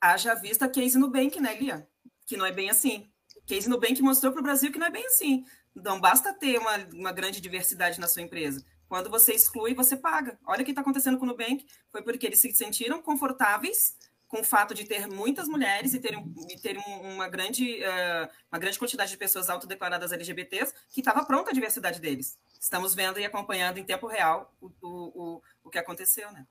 Haja 0.00 0.34
vista 0.34 0.68
case 0.68 0.98
no 0.98 1.10
Bank, 1.10 1.40
né, 1.40 1.54
Lia? 1.54 1.86
Que 2.26 2.36
não 2.36 2.46
é 2.46 2.52
bem 2.52 2.70
assim. 2.70 3.11
Case 3.46 3.68
Nubank 3.68 4.00
mostrou 4.02 4.32
para 4.32 4.40
o 4.40 4.44
Brasil 4.44 4.72
que 4.72 4.78
não 4.78 4.86
é 4.86 4.90
bem 4.90 5.06
assim. 5.06 5.44
Não 5.74 6.00
basta 6.00 6.32
ter 6.34 6.58
uma, 6.58 6.76
uma 6.92 7.12
grande 7.12 7.40
diversidade 7.40 7.98
na 7.98 8.06
sua 8.06 8.22
empresa. 8.22 8.64
Quando 8.88 9.08
você 9.08 9.32
exclui, 9.32 9.74
você 9.74 9.96
paga. 9.96 10.38
Olha 10.46 10.62
o 10.62 10.64
que 10.64 10.70
está 10.70 10.82
acontecendo 10.82 11.18
com 11.18 11.24
o 11.24 11.28
Nubank. 11.28 11.66
Foi 11.90 12.02
porque 12.02 12.26
eles 12.26 12.40
se 12.40 12.52
sentiram 12.52 13.00
confortáveis 13.00 13.96
com 14.32 14.40
o 14.40 14.44
fato 14.44 14.74
de 14.74 14.86
ter 14.86 15.06
muitas 15.08 15.46
mulheres 15.46 15.92
e 15.92 16.00
ter, 16.00 16.14
e 16.48 16.58
ter 16.58 16.78
uma, 16.78 17.28
grande, 17.28 17.82
uh, 17.82 18.28
uma 18.50 18.58
grande 18.58 18.78
quantidade 18.78 19.10
de 19.10 19.16
pessoas 19.18 19.50
autodeclaradas 19.50 20.10
LGBTs 20.10 20.72
que 20.88 21.00
estava 21.00 21.22
pronta 21.24 21.50
a 21.50 21.52
diversidade 21.52 22.00
deles. 22.00 22.38
Estamos 22.58 22.94
vendo 22.94 23.20
e 23.20 23.26
acompanhando 23.26 23.76
em 23.76 23.84
tempo 23.84 24.06
real 24.06 24.50
o, 24.58 24.70
o, 24.80 24.88
o, 24.90 25.42
o 25.64 25.70
que 25.70 25.78
aconteceu, 25.78 26.32
né? 26.32 26.46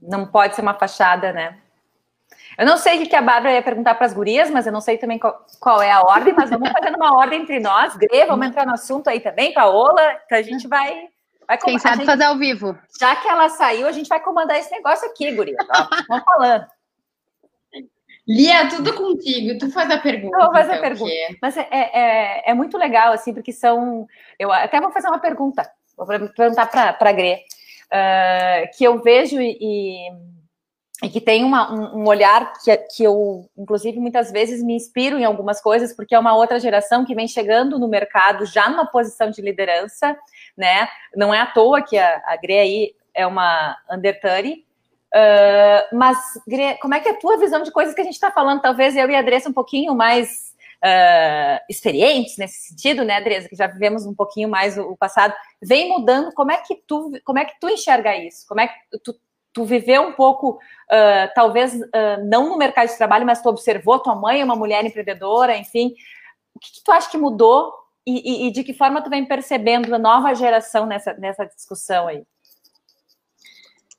Não 0.00 0.26
pode 0.26 0.54
ser 0.54 0.62
uma 0.62 0.78
fachada, 0.78 1.30
né? 1.30 1.62
Eu 2.56 2.66
não 2.66 2.76
sei 2.76 3.02
o 3.02 3.08
que 3.08 3.16
a 3.16 3.22
Bárbara 3.22 3.54
ia 3.54 3.62
perguntar 3.62 3.94
para 3.94 4.06
as 4.06 4.12
gurias, 4.12 4.50
mas 4.50 4.66
eu 4.66 4.72
não 4.72 4.80
sei 4.80 4.96
também 4.96 5.18
qual, 5.18 5.44
qual, 5.60 5.82
é 5.82 5.90
a 5.90 6.02
ordem, 6.02 6.34
mas 6.34 6.50
vamos 6.50 6.70
fazendo 6.70 6.96
uma 6.96 7.16
ordem 7.16 7.42
entre 7.42 7.58
nós. 7.60 7.96
Grê, 7.96 8.24
vamos 8.26 8.46
entrar 8.46 8.66
no 8.66 8.74
assunto 8.74 9.08
aí 9.08 9.20
também, 9.20 9.52
Paola, 9.52 10.14
que 10.28 10.34
a 10.34 10.42
gente 10.42 10.68
vai. 10.68 11.08
vai 11.46 11.58
Quem 11.58 11.78
sabe 11.78 11.96
gente, 11.98 12.06
fazer 12.06 12.24
ao 12.24 12.38
vivo. 12.38 12.78
Já 13.00 13.16
que 13.16 13.28
ela 13.28 13.48
saiu, 13.48 13.86
a 13.86 13.92
gente 13.92 14.08
vai 14.08 14.20
comandar 14.20 14.58
esse 14.58 14.70
negócio 14.70 15.08
aqui, 15.08 15.32
guria. 15.32 15.56
Tá? 15.56 15.88
Vamos 16.08 16.24
falando. 16.24 16.66
Lia, 18.26 18.68
tudo 18.68 18.94
contigo. 18.94 19.58
Tu 19.58 19.70
faz 19.70 19.90
a 19.90 19.98
pergunta. 19.98 20.36
Eu 20.36 20.44
vou 20.44 20.52
fazer 20.52 20.76
então, 20.76 20.78
a 20.78 20.88
pergunta. 20.88 21.38
Mas 21.42 21.56
é, 21.56 21.68
é, 21.70 22.50
é, 22.50 22.54
muito 22.54 22.78
legal, 22.78 23.12
assim, 23.12 23.34
porque 23.34 23.52
são. 23.52 24.06
Eu 24.38 24.50
até 24.50 24.80
vou 24.80 24.90
fazer 24.90 25.08
uma 25.08 25.18
pergunta. 25.18 25.70
Vou 25.96 26.06
perguntar 26.06 26.66
para 26.66 26.96
a 26.98 27.12
Grê. 27.12 27.44
Uh, 27.84 28.76
que 28.76 28.82
eu 28.82 29.00
vejo 29.02 29.40
e 29.40 30.08
e 31.02 31.08
que 31.08 31.20
tem 31.20 31.42
uma, 31.44 31.72
um, 31.72 32.02
um, 32.02 32.08
olhar 32.08 32.52
que, 32.62 32.76
que 32.76 33.04
eu, 33.04 33.48
inclusive, 33.58 33.98
muitas 33.98 34.30
vezes 34.30 34.62
me 34.62 34.74
inspiro 34.74 35.18
em 35.18 35.24
algumas 35.24 35.60
coisas, 35.60 35.92
porque 35.92 36.14
é 36.14 36.18
uma 36.18 36.36
outra 36.36 36.60
geração 36.60 37.04
que 37.04 37.14
vem 37.14 37.26
chegando 37.26 37.78
no 37.78 37.88
mercado 37.88 38.46
já 38.46 38.68
numa 38.68 38.86
posição 38.86 39.30
de 39.30 39.42
liderança, 39.42 40.16
né? 40.56 40.88
Não 41.16 41.34
é 41.34 41.40
à 41.40 41.46
toa 41.46 41.82
que 41.82 41.98
a, 41.98 42.22
a 42.26 42.36
Gre 42.36 42.58
aí 42.58 42.94
é 43.12 43.26
uma 43.26 43.76
under 43.90 44.20
30, 44.20 44.50
uh, 44.50 45.96
mas, 45.96 46.16
Gre, 46.46 46.78
como 46.80 46.94
é 46.94 47.00
que 47.00 47.08
é 47.08 47.12
a 47.12 47.18
tua 47.18 47.38
visão 47.38 47.62
de 47.62 47.72
coisas 47.72 47.92
que 47.92 48.00
a 48.00 48.04
gente 48.04 48.14
está 48.14 48.30
falando? 48.30 48.62
Talvez 48.62 48.96
eu 48.96 49.10
e 49.10 49.16
a 49.16 49.20
Andressa 49.20 49.48
um 49.48 49.52
pouquinho 49.52 49.96
mais 49.96 50.54
uh, 50.84 51.64
experientes 51.68 52.36
nesse 52.36 52.68
sentido, 52.68 53.04
né, 53.04 53.18
Andresa, 53.18 53.48
que 53.48 53.56
já 53.56 53.66
vivemos 53.66 54.06
um 54.06 54.14
pouquinho 54.14 54.48
mais 54.48 54.76
o, 54.78 54.82
o, 54.82 54.96
passado, 54.96 55.34
vem 55.60 55.88
mudando. 55.88 56.32
Como 56.34 56.52
é 56.52 56.58
que 56.58 56.76
tu, 56.86 57.10
como 57.24 57.38
é 57.38 57.44
que 57.44 57.58
tu 57.58 57.68
enxerga 57.68 58.16
isso? 58.16 58.46
Como 58.46 58.60
é 58.60 58.68
que 58.68 58.74
tu, 59.02 59.14
tu 59.54 59.64
viveu 59.64 60.02
um 60.02 60.12
pouco, 60.12 60.58
uh, 60.90 61.32
talvez 61.34 61.72
uh, 61.74 62.26
não 62.26 62.50
no 62.50 62.58
mercado 62.58 62.88
de 62.88 62.98
trabalho, 62.98 63.24
mas 63.24 63.40
tu 63.40 63.48
observou 63.48 64.00
tua 64.00 64.16
mãe 64.16 64.40
é 64.40 64.44
uma 64.44 64.56
mulher 64.56 64.84
empreendedora, 64.84 65.56
enfim. 65.56 65.94
O 66.54 66.58
que, 66.58 66.72
que 66.72 66.84
tu 66.84 66.90
acha 66.90 67.08
que 67.08 67.16
mudou 67.16 67.72
e, 68.04 68.46
e, 68.46 68.48
e, 68.48 68.50
de 68.52 68.64
que 68.64 68.74
forma 68.74 69.00
tu 69.00 69.08
vem 69.08 69.24
percebendo 69.24 69.94
a 69.94 69.98
nova 69.98 70.34
geração 70.34 70.84
nessa, 70.84 71.14
nessa 71.14 71.46
discussão 71.46 72.08
aí? 72.08 72.22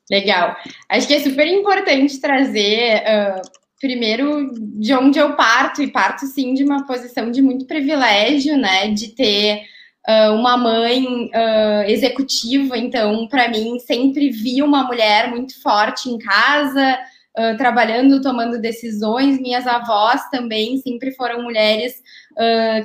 Legal. 0.08 0.54
Acho 0.88 1.08
que 1.08 1.14
é 1.14 1.20
super 1.20 1.46
importante 1.48 2.20
trazer, 2.20 3.02
uh, 3.02 3.42
primeiro, 3.80 4.52
de 4.52 4.94
onde 4.94 5.18
eu 5.18 5.34
parto, 5.34 5.82
e 5.82 5.90
parto 5.90 6.26
sim 6.26 6.54
de 6.54 6.62
uma 6.62 6.86
posição 6.86 7.30
de 7.30 7.40
muito 7.40 7.66
privilégio, 7.66 8.56
né, 8.56 8.88
de 8.90 9.08
ter 9.08 9.64
uh, 10.08 10.32
uma 10.32 10.56
mãe 10.56 11.26
uh, 11.26 11.82
executiva, 11.86 12.78
então, 12.78 13.26
para 13.28 13.48
mim, 13.48 13.78
sempre 13.80 14.30
vi 14.30 14.62
uma 14.62 14.84
mulher 14.84 15.28
muito 15.28 15.60
forte 15.60 16.08
em 16.08 16.18
casa, 16.18 16.98
uh, 17.38 17.56
trabalhando, 17.56 18.22
tomando 18.22 18.60
decisões. 18.60 19.40
Minhas 19.40 19.66
avós 19.66 20.28
também 20.30 20.78
sempre 20.78 21.12
foram 21.12 21.42
mulheres 21.42 21.94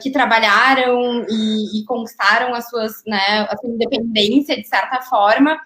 que 0.02 0.10
trabalharam 0.12 1.26
e, 1.30 1.82
e, 1.82 1.86
conquistaram 1.86 2.54
as 2.54 2.70
suas, 2.70 3.04
né, 3.06 3.46
a 3.50 3.58
sua 3.58 3.70
independência, 3.70 4.56
de 4.56 4.66
certa 4.66 5.02
forma. 5.02 5.60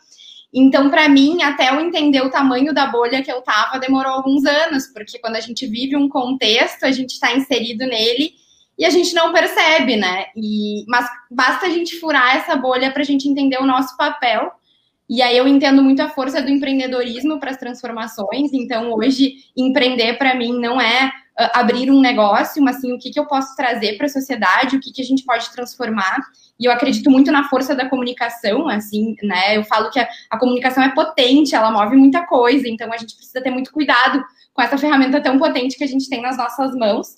Então, 0.52 0.90
para 0.90 1.08
mim, 1.08 1.44
até 1.44 1.70
eu 1.70 1.80
entender 1.80 2.22
o 2.22 2.32
tamanho 2.32 2.74
da 2.74 2.88
bolha 2.88 3.22
que 3.22 3.32
eu 3.32 3.38
estava, 3.38 3.78
demorou 3.78 4.12
alguns 4.12 4.44
anos, 4.44 4.88
porque 4.88 5.20
quando 5.20 5.36
a 5.36 5.40
gente 5.40 5.68
vive 5.68 5.96
um 5.96 6.10
contexto, 6.10 6.84
a 6.84 6.92
gente 6.92 7.12
está 7.12 7.36
inserido 7.36 7.86
nele 7.86 8.34
e 8.78 8.86
a 8.86 8.90
gente 8.90 9.14
não 9.14 9.32
percebe, 9.32 9.96
né? 9.96 10.26
E, 10.36 10.84
mas 10.88 11.08
basta 11.32 11.66
a 11.66 11.70
gente 11.70 12.00
furar 12.00 12.36
essa 12.36 12.56
bolha 12.56 12.92
para 12.92 13.02
a 13.02 13.06
gente 13.06 13.28
entender 13.28 13.58
o 13.58 13.66
nosso 13.66 13.96
papel. 13.96 14.52
E 15.08 15.22
aí 15.22 15.38
eu 15.38 15.48
entendo 15.48 15.84
muito 15.84 16.02
a 16.02 16.10
força 16.10 16.42
do 16.42 16.50
empreendedorismo 16.50 17.40
para 17.40 17.52
as 17.52 17.58
transformações. 17.58 18.52
Então, 18.54 18.92
hoje, 18.94 19.36
empreender 19.56 20.18
para 20.18 20.36
mim 20.36 20.60
não 20.60 20.82
é 20.82 21.08
uh, 21.40 21.50
abrir 21.54 21.90
um 21.92 22.02
negócio, 22.02 22.62
mas 22.62 22.82
sim 22.82 22.92
o 22.92 22.98
que, 22.98 23.12
que 23.12 23.20
eu 23.20 23.28
posso 23.28 23.56
trazer 23.56 23.98
para 23.98 24.08
a 24.08 24.10
sociedade, 24.10 24.76
o 24.76 24.80
que, 24.80 24.92
que 24.92 25.02
a 25.02 25.06
gente 25.06 25.24
pode 25.24 25.50
transformar. 25.52 26.18
E 26.60 26.66
eu 26.66 26.72
acredito 26.72 27.10
muito 27.10 27.32
na 27.32 27.48
força 27.48 27.76
da 27.76 27.88
comunicação, 27.88 28.68
assim, 28.68 29.16
né? 29.22 29.56
Eu 29.56 29.64
falo 29.64 29.90
que 29.90 30.00
a, 30.00 30.10
a 30.32 30.38
comunicação 30.38 30.84
é 30.84 30.90
potente, 30.90 31.56
ela 31.56 31.72
move 31.72 31.96
muita 31.96 32.26
coisa, 32.26 32.68
então 32.68 32.92
a 32.92 32.98
gente 32.98 33.16
precisa 33.16 33.42
ter 33.42 33.52
muito 33.52 33.72
cuidado 33.72 34.24
com 34.54 34.62
essa 34.62 34.78
ferramenta 34.78 35.22
tão 35.22 35.38
potente 35.38 35.78
que 35.78 35.84
a 35.84 35.88
gente 35.88 36.10
tem 36.10 36.22
nas 36.22 36.38
nossas 36.38 36.74
mãos. 36.76 37.18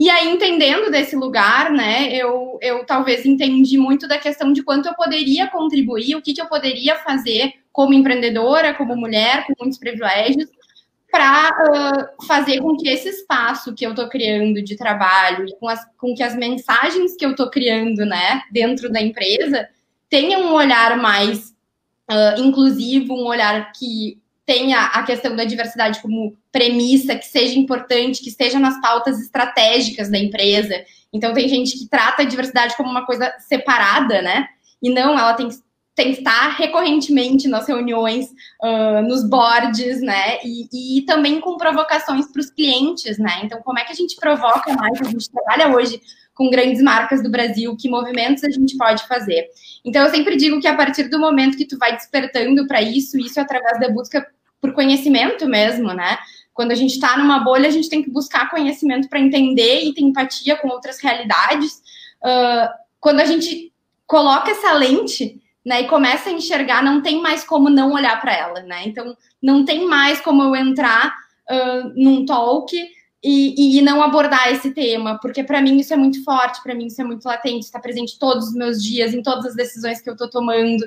E 0.00 0.08
aí, 0.08 0.28
entendendo 0.28 0.90
desse 0.92 1.16
lugar, 1.16 1.72
né, 1.72 2.14
eu, 2.14 2.56
eu 2.62 2.84
talvez 2.86 3.26
entendi 3.26 3.76
muito 3.76 4.06
da 4.06 4.16
questão 4.16 4.52
de 4.52 4.62
quanto 4.62 4.86
eu 4.86 4.94
poderia 4.94 5.48
contribuir, 5.48 6.14
o 6.14 6.22
que, 6.22 6.32
que 6.32 6.40
eu 6.40 6.46
poderia 6.46 6.94
fazer 6.96 7.54
como 7.72 7.92
empreendedora, 7.92 8.74
como 8.74 8.96
mulher, 8.96 9.44
com 9.46 9.54
muitos 9.58 9.78
privilégios, 9.78 10.48
para 11.10 11.50
uh, 11.50 12.26
fazer 12.26 12.60
com 12.60 12.76
que 12.76 12.88
esse 12.88 13.08
espaço 13.08 13.74
que 13.74 13.84
eu 13.84 13.90
estou 13.90 14.08
criando 14.08 14.62
de 14.62 14.76
trabalho 14.76 15.46
com, 15.58 15.66
as, 15.66 15.84
com 15.96 16.14
que 16.14 16.22
as 16.22 16.36
mensagens 16.36 17.16
que 17.16 17.24
eu 17.24 17.30
estou 17.30 17.50
criando, 17.50 18.04
né, 18.04 18.42
dentro 18.52 18.92
da 18.92 19.00
empresa, 19.00 19.68
tenham 20.08 20.42
um 20.42 20.52
olhar 20.52 20.96
mais 20.96 21.50
uh, 22.08 22.40
inclusivo, 22.40 23.14
um 23.14 23.26
olhar 23.26 23.72
que 23.72 24.20
tenha 24.48 24.86
a 24.86 25.02
questão 25.02 25.36
da 25.36 25.44
diversidade 25.44 26.00
como 26.00 26.34
premissa, 26.50 27.14
que 27.14 27.26
seja 27.26 27.58
importante, 27.58 28.22
que 28.22 28.30
esteja 28.30 28.58
nas 28.58 28.80
pautas 28.80 29.20
estratégicas 29.20 30.10
da 30.10 30.16
empresa. 30.16 30.74
Então, 31.12 31.34
tem 31.34 31.46
gente 31.46 31.78
que 31.78 31.86
trata 31.86 32.22
a 32.22 32.24
diversidade 32.24 32.74
como 32.74 32.88
uma 32.88 33.04
coisa 33.04 33.30
separada, 33.40 34.22
né? 34.22 34.48
E 34.82 34.88
não, 34.88 35.18
ela 35.18 35.34
tem 35.34 35.50
que, 35.50 35.56
tem 35.94 36.12
que 36.14 36.20
estar 36.20 36.56
recorrentemente 36.56 37.46
nas 37.46 37.68
reuniões, 37.68 38.30
uh, 38.64 39.02
nos 39.06 39.28
boards, 39.28 40.00
né? 40.00 40.38
E, 40.42 40.98
e 40.98 41.02
também 41.02 41.42
com 41.42 41.58
provocações 41.58 42.32
para 42.32 42.40
os 42.40 42.48
clientes, 42.48 43.18
né? 43.18 43.40
Então, 43.44 43.60
como 43.60 43.78
é 43.78 43.84
que 43.84 43.92
a 43.92 43.96
gente 43.96 44.16
provoca 44.16 44.72
mais? 44.72 44.98
A 44.98 45.10
gente 45.10 45.30
trabalha 45.30 45.76
hoje 45.76 46.00
com 46.34 46.48
grandes 46.48 46.80
marcas 46.80 47.22
do 47.22 47.28
Brasil, 47.28 47.76
que 47.76 47.90
movimentos 47.90 48.44
a 48.44 48.50
gente 48.50 48.78
pode 48.78 49.06
fazer. 49.06 49.46
Então, 49.84 50.06
eu 50.06 50.10
sempre 50.10 50.36
digo 50.36 50.58
que 50.58 50.68
a 50.68 50.74
partir 50.74 51.10
do 51.10 51.18
momento 51.18 51.58
que 51.58 51.66
tu 51.66 51.76
vai 51.76 51.94
despertando 51.94 52.66
para 52.66 52.80
isso, 52.80 53.18
isso 53.18 53.38
é 53.38 53.42
através 53.42 53.78
da 53.78 53.90
busca 53.90 54.26
por 54.60 54.72
conhecimento 54.72 55.46
mesmo, 55.46 55.92
né? 55.92 56.18
Quando 56.52 56.72
a 56.72 56.74
gente 56.74 56.94
está 56.94 57.16
numa 57.16 57.38
bolha, 57.38 57.68
a 57.68 57.70
gente 57.70 57.88
tem 57.88 58.02
que 58.02 58.10
buscar 58.10 58.50
conhecimento 58.50 59.08
para 59.08 59.20
entender 59.20 59.84
e 59.84 59.94
ter 59.94 60.02
empatia 60.02 60.56
com 60.56 60.68
outras 60.68 61.00
realidades. 61.00 61.80
Uh, 62.20 62.68
quando 62.98 63.20
a 63.20 63.24
gente 63.24 63.72
coloca 64.06 64.50
essa 64.50 64.72
lente, 64.72 65.40
né, 65.64 65.82
e 65.82 65.88
começa 65.88 66.30
a 66.30 66.32
enxergar, 66.32 66.82
não 66.82 67.02
tem 67.02 67.20
mais 67.20 67.44
como 67.44 67.68
não 67.68 67.92
olhar 67.92 68.20
para 68.20 68.34
ela, 68.34 68.60
né? 68.62 68.82
Então, 68.86 69.16
não 69.40 69.64
tem 69.64 69.86
mais 69.86 70.20
como 70.20 70.42
eu 70.42 70.56
entrar 70.56 71.14
uh, 71.50 71.92
num 71.94 72.24
talk 72.24 72.74
e, 73.22 73.78
e, 73.78 73.82
não 73.82 74.00
abordar 74.00 74.52
esse 74.52 74.70
tema, 74.70 75.18
porque 75.20 75.42
para 75.42 75.60
mim 75.60 75.78
isso 75.78 75.92
é 75.92 75.96
muito 75.96 76.22
forte, 76.22 76.62
para 76.62 76.74
mim 76.74 76.86
isso 76.86 77.00
é 77.00 77.04
muito 77.04 77.24
latente, 77.24 77.64
está 77.64 77.80
presente 77.80 78.16
todos 78.16 78.48
os 78.48 78.54
meus 78.54 78.82
dias, 78.82 79.12
em 79.12 79.22
todas 79.22 79.46
as 79.46 79.56
decisões 79.56 80.00
que 80.00 80.08
eu 80.08 80.12
estou 80.12 80.30
tomando. 80.30 80.84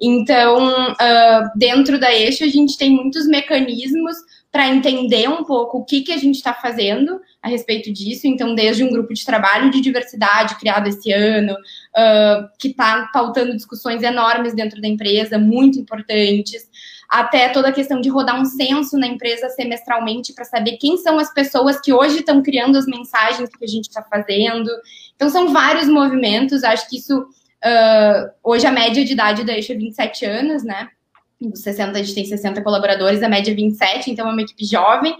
Então, 0.00 0.92
uh, 0.92 1.50
dentro 1.56 1.98
da 1.98 2.14
Eixo, 2.14 2.44
a 2.44 2.48
gente 2.48 2.78
tem 2.78 2.90
muitos 2.90 3.26
mecanismos 3.26 4.16
para 4.52 4.68
entender 4.68 5.28
um 5.28 5.42
pouco 5.42 5.78
o 5.78 5.84
que, 5.84 6.02
que 6.02 6.12
a 6.12 6.18
gente 6.18 6.36
está 6.36 6.54
fazendo 6.54 7.20
a 7.42 7.48
respeito 7.48 7.92
disso. 7.92 8.28
Então, 8.28 8.54
desde 8.54 8.84
um 8.84 8.90
grupo 8.90 9.12
de 9.12 9.24
trabalho 9.24 9.70
de 9.70 9.80
diversidade 9.80 10.56
criado 10.56 10.86
esse 10.88 11.10
ano, 11.10 11.54
uh, 11.54 12.48
que 12.60 12.68
está 12.68 13.10
pautando 13.12 13.56
discussões 13.56 14.04
enormes 14.04 14.54
dentro 14.54 14.80
da 14.80 14.86
empresa, 14.86 15.36
muito 15.36 15.80
importantes 15.80 16.68
até 17.12 17.50
toda 17.50 17.68
a 17.68 17.72
questão 17.72 18.00
de 18.00 18.08
rodar 18.08 18.40
um 18.40 18.44
censo 18.46 18.96
na 18.96 19.06
empresa 19.06 19.50
semestralmente 19.50 20.32
para 20.32 20.46
saber 20.46 20.78
quem 20.78 20.96
são 20.96 21.18
as 21.18 21.30
pessoas 21.30 21.78
que 21.78 21.92
hoje 21.92 22.20
estão 22.20 22.42
criando 22.42 22.78
as 22.78 22.86
mensagens 22.86 23.50
que 23.50 23.62
a 23.62 23.68
gente 23.68 23.84
está 23.84 24.02
fazendo. 24.02 24.70
Então, 25.14 25.28
são 25.28 25.52
vários 25.52 25.88
movimentos. 25.88 26.64
Acho 26.64 26.88
que 26.88 26.96
isso, 26.96 27.20
uh, 27.20 28.30
hoje, 28.42 28.66
a 28.66 28.72
média 28.72 29.04
de 29.04 29.12
idade 29.12 29.44
da 29.44 29.52
Eixo 29.52 29.72
é 29.72 29.74
27 29.74 30.24
anos, 30.24 30.64
né? 30.64 30.88
Dos 31.38 31.60
60, 31.60 31.98
a 31.98 32.02
gente 32.02 32.14
tem 32.14 32.24
60 32.24 32.62
colaboradores, 32.62 33.22
a 33.22 33.28
média 33.28 33.52
é 33.52 33.54
27, 33.54 34.10
então 34.10 34.26
é 34.30 34.32
uma 34.32 34.40
equipe 34.40 34.64
jovem. 34.64 35.14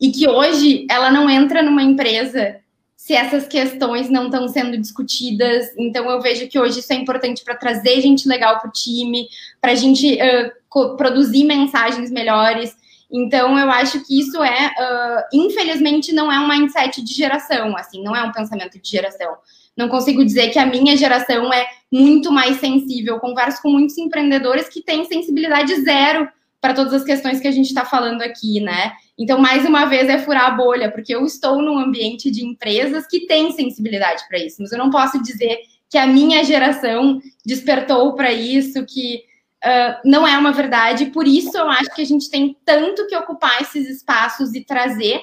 E 0.00 0.10
que 0.10 0.26
hoje 0.26 0.86
ela 0.90 1.10
não 1.10 1.28
entra 1.28 1.62
numa 1.62 1.82
empresa 1.82 2.56
se 2.96 3.12
essas 3.14 3.46
questões 3.46 4.08
não 4.08 4.24
estão 4.24 4.48
sendo 4.48 4.76
discutidas. 4.78 5.66
Então, 5.78 6.10
eu 6.10 6.20
vejo 6.20 6.48
que 6.48 6.58
hoje 6.58 6.80
isso 6.80 6.92
é 6.92 6.96
importante 6.96 7.44
para 7.44 7.54
trazer 7.54 8.00
gente 8.00 8.26
legal 8.26 8.58
para 8.58 8.68
o 8.68 8.72
time, 8.72 9.28
para 9.60 9.72
a 9.72 9.74
gente 9.74 10.18
uh, 10.18 10.96
produzir 10.96 11.44
mensagens 11.44 12.10
melhores. 12.10 12.74
Então, 13.12 13.56
eu 13.58 13.70
acho 13.70 14.04
que 14.04 14.18
isso 14.18 14.42
é, 14.42 14.68
uh, 14.68 15.22
infelizmente, 15.32 16.12
não 16.12 16.32
é 16.32 16.40
um 16.40 16.48
mindset 16.48 17.02
de 17.02 17.12
geração, 17.12 17.76
assim, 17.76 18.02
não 18.02 18.16
é 18.16 18.22
um 18.22 18.32
pensamento 18.32 18.80
de 18.80 18.90
geração. 18.90 19.36
Não 19.76 19.88
consigo 19.88 20.24
dizer 20.24 20.48
que 20.48 20.58
a 20.58 20.66
minha 20.66 20.96
geração 20.96 21.52
é 21.52 21.66
muito 21.92 22.32
mais 22.32 22.56
sensível. 22.56 23.14
Eu 23.14 23.20
converso 23.20 23.60
com 23.60 23.70
muitos 23.70 23.96
empreendedores 23.98 24.68
que 24.68 24.82
têm 24.82 25.04
sensibilidade 25.04 25.82
zero 25.82 26.28
para 26.66 26.74
todas 26.74 26.92
as 26.92 27.04
questões 27.04 27.38
que 27.38 27.46
a 27.46 27.52
gente 27.52 27.66
está 27.66 27.84
falando 27.84 28.22
aqui, 28.22 28.58
né? 28.60 28.92
Então, 29.16 29.38
mais 29.38 29.64
uma 29.64 29.84
vez, 29.84 30.08
é 30.08 30.18
furar 30.18 30.46
a 30.46 30.50
bolha, 30.50 30.90
porque 30.90 31.14
eu 31.14 31.24
estou 31.24 31.62
num 31.62 31.78
ambiente 31.78 32.28
de 32.28 32.44
empresas 32.44 33.06
que 33.06 33.24
têm 33.24 33.52
sensibilidade 33.52 34.26
para 34.26 34.40
isso, 34.40 34.56
mas 34.58 34.72
eu 34.72 34.78
não 34.78 34.90
posso 34.90 35.22
dizer 35.22 35.60
que 35.88 35.96
a 35.96 36.08
minha 36.08 36.42
geração 36.42 37.20
despertou 37.44 38.14
para 38.14 38.32
isso, 38.32 38.84
que 38.84 39.22
uh, 39.64 40.00
não 40.04 40.26
é 40.26 40.36
uma 40.36 40.50
verdade. 40.50 41.06
Por 41.06 41.28
isso, 41.28 41.56
eu 41.56 41.70
acho 41.70 41.94
que 41.94 42.02
a 42.02 42.06
gente 42.06 42.28
tem 42.28 42.56
tanto 42.64 43.06
que 43.06 43.16
ocupar 43.16 43.62
esses 43.62 43.88
espaços 43.88 44.52
e 44.52 44.64
trazer. 44.64 45.20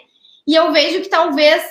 E 0.47 0.55
eu 0.55 0.71
vejo 0.71 1.01
que 1.01 1.09
talvez 1.09 1.61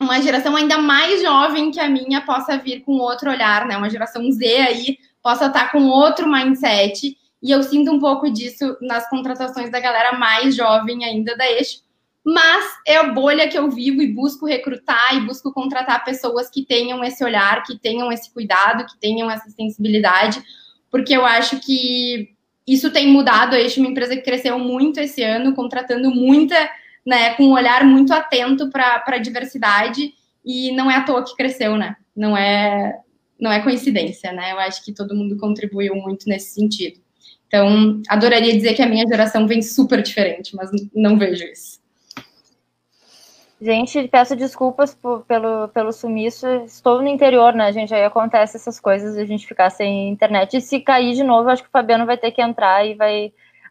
uma 0.00 0.22
geração 0.22 0.56
ainda 0.56 0.78
mais 0.78 1.20
jovem 1.20 1.70
que 1.70 1.78
a 1.78 1.88
minha 1.88 2.22
possa 2.22 2.56
vir 2.56 2.80
com 2.80 2.92
outro 2.92 3.30
olhar, 3.30 3.66
né? 3.66 3.76
Uma 3.76 3.90
geração 3.90 4.32
Z 4.32 4.56
aí 4.56 4.96
possa 5.22 5.48
estar 5.48 5.70
com 5.70 5.86
outro 5.88 6.26
mindset 6.26 7.14
e 7.42 7.50
eu 7.50 7.62
sinto 7.62 7.90
um 7.90 7.98
pouco 7.98 8.30
disso 8.30 8.76
nas 8.80 9.08
contratações 9.10 9.70
da 9.70 9.80
galera 9.80 10.16
mais 10.16 10.54
jovem 10.54 11.04
ainda 11.04 11.36
da 11.36 11.50
Eixo. 11.50 11.82
Mas 12.24 12.64
é 12.86 12.98
a 12.98 13.12
bolha 13.12 13.48
que 13.48 13.58
eu 13.58 13.68
vivo 13.68 14.00
e 14.00 14.12
busco 14.12 14.46
recrutar 14.46 15.16
e 15.16 15.26
busco 15.26 15.52
contratar 15.52 16.04
pessoas 16.04 16.48
que 16.48 16.64
tenham 16.64 17.02
esse 17.02 17.24
olhar, 17.24 17.64
que 17.64 17.76
tenham 17.76 18.12
esse 18.12 18.32
cuidado, 18.32 18.86
que 18.86 18.96
tenham 19.00 19.28
essa 19.28 19.50
sensibilidade, 19.50 20.40
porque 20.88 21.16
eu 21.16 21.26
acho 21.26 21.58
que 21.58 22.30
isso 22.64 22.92
tem 22.92 23.08
mudado. 23.08 23.56
A 23.56 23.60
Eixo 23.60 23.80
é 23.80 23.82
uma 23.82 23.90
empresa 23.90 24.14
que 24.14 24.22
cresceu 24.22 24.56
muito 24.56 25.00
esse 25.00 25.20
ano, 25.20 25.52
contratando 25.52 26.14
muita, 26.14 26.54
né, 27.04 27.34
com 27.34 27.46
um 27.46 27.52
olhar 27.54 27.84
muito 27.84 28.14
atento 28.14 28.70
para 28.70 29.02
a 29.04 29.18
diversidade, 29.18 30.14
e 30.44 30.70
não 30.76 30.88
é 30.88 30.96
à 30.96 31.02
toa 31.02 31.24
que 31.24 31.34
cresceu, 31.34 31.76
né? 31.76 31.96
Não 32.14 32.36
é, 32.36 33.00
não 33.40 33.50
é 33.50 33.60
coincidência, 33.62 34.32
né? 34.32 34.52
Eu 34.52 34.60
acho 34.60 34.84
que 34.84 34.92
todo 34.92 35.14
mundo 35.14 35.36
contribuiu 35.36 35.96
muito 35.96 36.28
nesse 36.28 36.54
sentido. 36.54 37.01
Então, 37.54 38.00
adoraria 38.08 38.56
dizer 38.56 38.72
que 38.72 38.80
a 38.80 38.88
minha 38.88 39.06
geração 39.06 39.46
vem 39.46 39.60
super 39.60 40.00
diferente, 40.00 40.56
mas 40.56 40.70
não 40.94 41.18
vejo 41.18 41.44
isso. 41.44 41.82
Gente, 43.60 44.08
peço 44.08 44.34
desculpas 44.34 44.94
por, 44.94 45.20
pelo, 45.26 45.68
pelo 45.68 45.92
sumiço. 45.92 46.46
Estou 46.64 47.02
no 47.02 47.08
interior, 47.08 47.52
né, 47.52 47.70
gente? 47.70 47.94
Aí 47.94 48.04
acontece 48.04 48.56
essas 48.56 48.80
coisas, 48.80 49.18
a 49.18 49.26
gente 49.26 49.46
ficar 49.46 49.68
sem 49.68 50.08
internet. 50.08 50.56
E 50.56 50.62
se 50.62 50.80
cair 50.80 51.12
de 51.14 51.22
novo, 51.22 51.50
acho 51.50 51.62
que 51.62 51.68
o 51.68 51.72
Fabiano 51.72 52.06
vai 52.06 52.16
ter 52.16 52.30
que 52.30 52.40
entrar 52.40 52.86
e 52.86 52.94
vai 52.94 53.26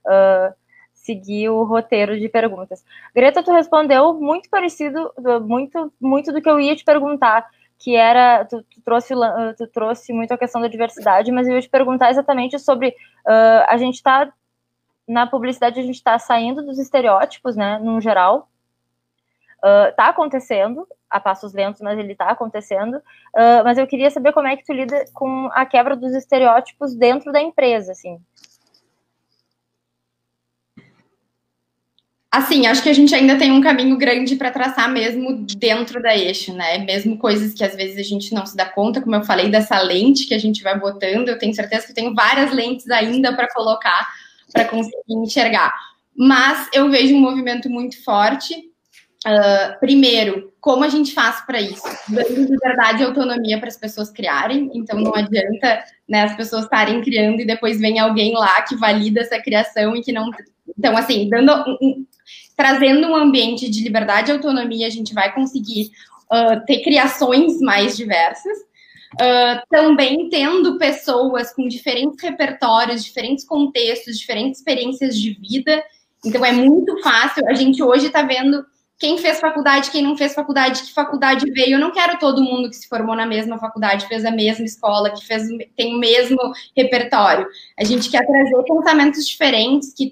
uh, 0.06 0.54
seguir 0.94 1.50
o 1.50 1.64
roteiro 1.64 2.20
de 2.20 2.30
perguntas. 2.30 2.86
Greta, 3.16 3.42
tu 3.42 3.52
respondeu 3.52 4.14
muito 4.14 4.48
parecido, 4.48 5.12
muito, 5.42 5.92
muito 6.00 6.32
do 6.32 6.40
que 6.40 6.50
eu 6.50 6.60
ia 6.60 6.76
te 6.76 6.86
perguntar, 6.86 7.50
que 7.82 7.96
era, 7.96 8.46
tu, 8.46 8.62
tu 8.64 8.82
trouxe, 8.82 9.14
tu 9.58 9.68
trouxe 9.68 10.14
muito 10.14 10.32
a 10.32 10.38
questão 10.38 10.62
da 10.62 10.68
diversidade, 10.68 11.32
mas 11.32 11.48
eu 11.48 11.56
ia 11.56 11.62
te 11.62 11.70
perguntar 11.70 12.12
exatamente 12.12 12.60
sobre 12.60 12.90
uh, 12.90 13.66
a 13.68 13.76
gente 13.78 13.96
está 13.96 14.32
na 15.08 15.26
publicidade 15.26 15.80
a 15.80 15.84
gente 15.84 15.96
está 15.96 16.18
saindo 16.20 16.64
dos 16.64 16.78
estereótipos, 16.78 17.56
né, 17.56 17.80
no 17.80 18.00
geral, 18.00 18.50
está 19.90 20.08
uh, 20.08 20.10
acontecendo 20.10 20.88
a 21.10 21.20
passos 21.20 21.54
lentos, 21.54 21.82
mas 21.82 21.98
ele 22.00 22.14
está 22.14 22.30
acontecendo. 22.30 22.98
Uh, 22.98 23.64
mas 23.64 23.78
eu 23.78 23.86
queria 23.86 24.10
saber 24.10 24.32
como 24.32 24.48
é 24.48 24.56
que 24.56 24.64
tu 24.64 24.72
lida 24.74 25.04
com 25.14 25.50
a 25.52 25.66
quebra 25.66 25.96
dos 25.96 26.14
estereótipos 26.14 26.96
dentro 26.96 27.32
da 27.32 27.42
empresa, 27.42 27.92
assim. 27.92 28.20
Assim, 32.32 32.66
acho 32.66 32.82
que 32.82 32.90
a 32.90 32.94
gente 32.94 33.14
ainda 33.14 33.38
tem 33.38 33.52
um 33.52 33.60
caminho 33.60 33.98
grande 33.98 34.38
para 34.38 34.52
traçar 34.52 34.90
mesmo 34.90 35.46
dentro 35.58 36.02
da 36.02 36.16
eixo, 36.16 36.54
né? 36.54 36.78
Mesmo 36.78 37.18
coisas 37.18 37.54
que 37.54 37.64
às 37.64 37.76
vezes 37.76 37.98
a 37.98 38.08
gente 38.08 38.34
não 38.34 38.46
se 38.46 38.56
dá 38.56 38.66
conta, 38.66 39.02
como 39.02 39.16
eu 39.16 39.24
falei 39.24 39.50
dessa 39.50 39.80
lente 39.82 40.26
que 40.26 40.34
a 40.34 40.40
gente 40.40 40.64
vai 40.64 40.80
botando, 40.80 41.28
eu 41.28 41.38
tenho 41.38 41.54
certeza 41.54 41.86
que 41.86 41.92
eu 41.92 41.96
tenho 41.96 42.16
várias 42.16 42.54
lentes 42.54 42.90
ainda 42.90 43.36
para 43.36 43.52
colocar 43.54 44.08
para 44.54 44.66
conseguir 44.66 45.14
enxergar. 45.14 45.74
Mas 46.16 46.70
eu 46.74 46.90
vejo 46.90 47.16
um 47.16 47.20
movimento 47.20 47.70
muito 47.70 48.02
forte 48.04 48.72
Uh, 49.26 49.80
primeiro, 49.80 50.52
como 50.60 50.84
a 50.84 50.90
gente 50.90 51.14
faz 51.14 51.46
para 51.46 51.62
isso? 51.62 51.84
Dando 52.10 52.52
liberdade 52.52 53.04
e 53.04 53.06
autonomia 53.06 53.60
para 53.60 53.68
as 53.68 53.78
pessoas 53.78 54.10
criarem. 54.10 54.72
Então, 54.74 55.00
não 55.00 55.14
adianta 55.14 55.84
né, 56.10 56.24
as 56.24 56.36
pessoas 56.36 56.64
estarem 56.64 57.02
criando 57.02 57.40
e 57.40 57.46
depois 57.46 57.80
vem 57.80 58.00
alguém 58.00 58.34
lá 58.34 58.62
que 58.64 58.76
valida 58.76 59.22
essa 59.22 59.40
criação 59.40 59.96
e 59.96 60.02
que 60.02 60.12
não. 60.12 60.32
Então, 60.78 60.98
assim, 60.98 61.30
dando 61.30 61.52
trazendo 62.62 63.08
um 63.08 63.16
ambiente 63.16 63.68
de 63.68 63.82
liberdade 63.82 64.30
e 64.30 64.34
autonomia, 64.34 64.86
a 64.86 64.90
gente 64.92 65.16
vai 65.16 65.34
conseguir 65.34 65.90
uh, 66.32 66.64
ter 66.68 66.84
criações 66.84 67.60
mais 67.60 67.98
diversas. 67.98 68.56
Uh, 69.14 69.60
também 69.70 70.30
tendo 70.30 70.78
pessoas 70.78 71.54
com 71.54 71.68
diferentes 71.68 72.22
repertórios, 72.22 73.04
diferentes 73.04 73.44
contextos, 73.44 74.18
diferentes 74.18 74.60
experiências 74.60 75.20
de 75.20 75.34
vida. 75.34 75.84
Então, 76.24 76.46
é 76.46 76.52
muito 76.52 77.02
fácil. 77.02 77.46
A 77.50 77.54
gente 77.56 77.82
hoje 77.82 78.08
está 78.08 78.22
vendo 78.22 78.64
quem 79.00 79.18
fez 79.18 79.40
faculdade, 79.40 79.90
quem 79.90 80.04
não 80.04 80.16
fez 80.16 80.36
faculdade, 80.36 80.84
que 80.84 80.94
faculdade 80.94 81.52
veio. 81.52 81.74
Eu 81.74 81.80
não 81.80 81.92
quero 81.92 82.20
todo 82.20 82.44
mundo 82.44 82.70
que 82.70 82.76
se 82.76 82.88
formou 82.88 83.16
na 83.16 83.26
mesma 83.26 83.58
faculdade, 83.58 84.08
fez 84.08 84.24
a 84.24 84.32
mesma 84.32 84.64
escola, 84.64 85.10
que 85.10 85.26
fez, 85.26 85.44
tem 85.76 85.96
o 85.96 86.00
mesmo 86.00 86.38
repertório. 86.78 87.48
A 87.78 87.84
gente 87.84 88.12
quer 88.12 88.26
trazer 88.26 88.64
pensamentos 88.64 89.28
diferentes 89.28 89.94
que, 89.94 90.12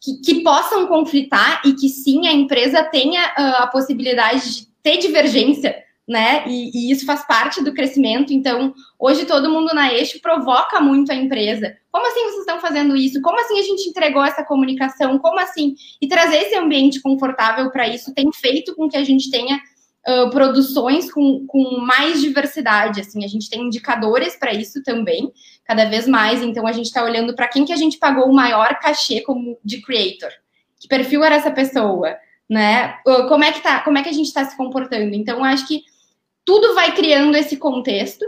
que, 0.00 0.20
que 0.20 0.42
possam 0.42 0.86
conflitar 0.86 1.62
e 1.64 1.74
que 1.74 1.88
sim 1.88 2.26
a 2.26 2.32
empresa 2.32 2.82
tenha 2.82 3.22
uh, 3.22 3.62
a 3.62 3.66
possibilidade 3.66 4.54
de 4.54 4.66
ter 4.82 4.96
divergência 4.98 5.84
né? 6.10 6.42
E, 6.48 6.70
e, 6.74 6.90
isso 6.90 7.06
faz 7.06 7.24
parte 7.24 7.62
do 7.62 7.72
crescimento. 7.72 8.32
Então, 8.32 8.74
hoje 8.98 9.24
todo 9.24 9.48
mundo 9.48 9.72
na 9.72 9.94
eixo 9.94 10.20
provoca 10.20 10.80
muito 10.80 11.12
a 11.12 11.14
empresa. 11.14 11.76
Como 11.92 12.04
assim 12.04 12.24
vocês 12.24 12.40
estão 12.40 12.60
fazendo 12.60 12.96
isso? 12.96 13.22
Como 13.22 13.40
assim 13.40 13.60
a 13.60 13.62
gente 13.62 13.88
entregou 13.88 14.24
essa 14.24 14.44
comunicação? 14.44 15.20
Como 15.20 15.38
assim? 15.38 15.76
E 16.02 16.08
trazer 16.08 16.38
esse 16.38 16.56
ambiente 16.56 17.00
confortável 17.00 17.70
para 17.70 17.86
isso 17.86 18.12
tem 18.12 18.28
feito 18.32 18.74
com 18.74 18.88
que 18.88 18.96
a 18.96 19.04
gente 19.04 19.30
tenha 19.30 19.60
uh, 20.06 20.30
produções 20.30 21.12
com, 21.12 21.46
com 21.46 21.80
mais 21.80 22.20
diversidade. 22.20 23.00
Assim, 23.00 23.24
a 23.24 23.28
gente 23.28 23.48
tem 23.48 23.62
indicadores 23.62 24.36
para 24.36 24.52
isso 24.52 24.82
também, 24.82 25.32
cada 25.64 25.84
vez 25.86 26.06
mais. 26.06 26.42
Então, 26.42 26.66
a 26.66 26.72
gente 26.72 26.86
está 26.86 27.04
olhando 27.04 27.34
para 27.34 27.48
quem 27.48 27.64
que 27.64 27.72
a 27.72 27.76
gente 27.76 27.98
pagou 27.98 28.28
o 28.28 28.34
maior 28.34 28.78
cachê 28.78 29.20
como 29.20 29.58
de 29.64 29.80
creator. 29.82 30.30
Que 30.78 30.88
perfil 30.88 31.22
era 31.24 31.36
essa 31.36 31.50
pessoa? 31.50 32.16
Né? 32.48 32.96
Como 33.28 33.44
é 33.44 33.52
que 33.52 33.60
tá? 33.60 33.80
Como 33.80 33.98
é 33.98 34.02
que 34.02 34.08
a 34.08 34.14
gente 34.14 34.26
está 34.26 34.44
se 34.44 34.56
comportando? 34.56 35.14
Então, 35.14 35.44
acho 35.44 35.66
que 35.68 35.84
tudo 36.44 36.74
vai 36.74 36.94
criando 36.94 37.36
esse 37.36 37.56
contexto, 37.56 38.24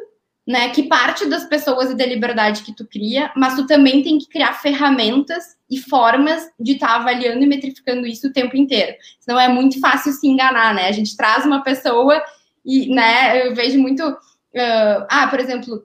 né? 0.53 0.68
Que 0.68 0.82
parte 0.82 1.26
das 1.26 1.46
pessoas 1.46 1.90
e 1.90 1.96
da 1.96 2.05
liberdade 2.05 2.62
que 2.62 2.76
tu 2.76 2.86
cria, 2.86 3.32
mas 3.34 3.57
tu 3.57 3.66
também 3.66 4.03
tem 4.03 4.18
que 4.18 4.28
criar 4.28 4.53
ferramentas 4.53 5.57
e 5.70 5.78
formas 5.78 6.46
de 6.61 6.72
estar 6.72 6.88
tá 6.88 6.96
avaliando 6.96 7.42
e 7.42 7.46
metrificando 7.46 8.07
isso 8.07 8.28
o 8.28 8.32
tempo 8.32 8.55
inteiro. 8.55 8.94
Senão 9.18 9.40
é 9.40 9.48
muito 9.48 9.80
fácil 9.80 10.12
se 10.12 10.28
enganar, 10.28 10.74
né? 10.74 10.88
A 10.88 10.92
gente 10.92 11.16
traz 11.16 11.46
uma 11.46 11.62
pessoa 11.62 12.22
e, 12.62 12.94
né, 12.94 13.48
eu 13.48 13.55
vejo 13.55 13.78
muito. 13.78 14.07
Uh, 14.07 15.07
ah, 15.09 15.26
por 15.28 15.40
exemplo, 15.40 15.84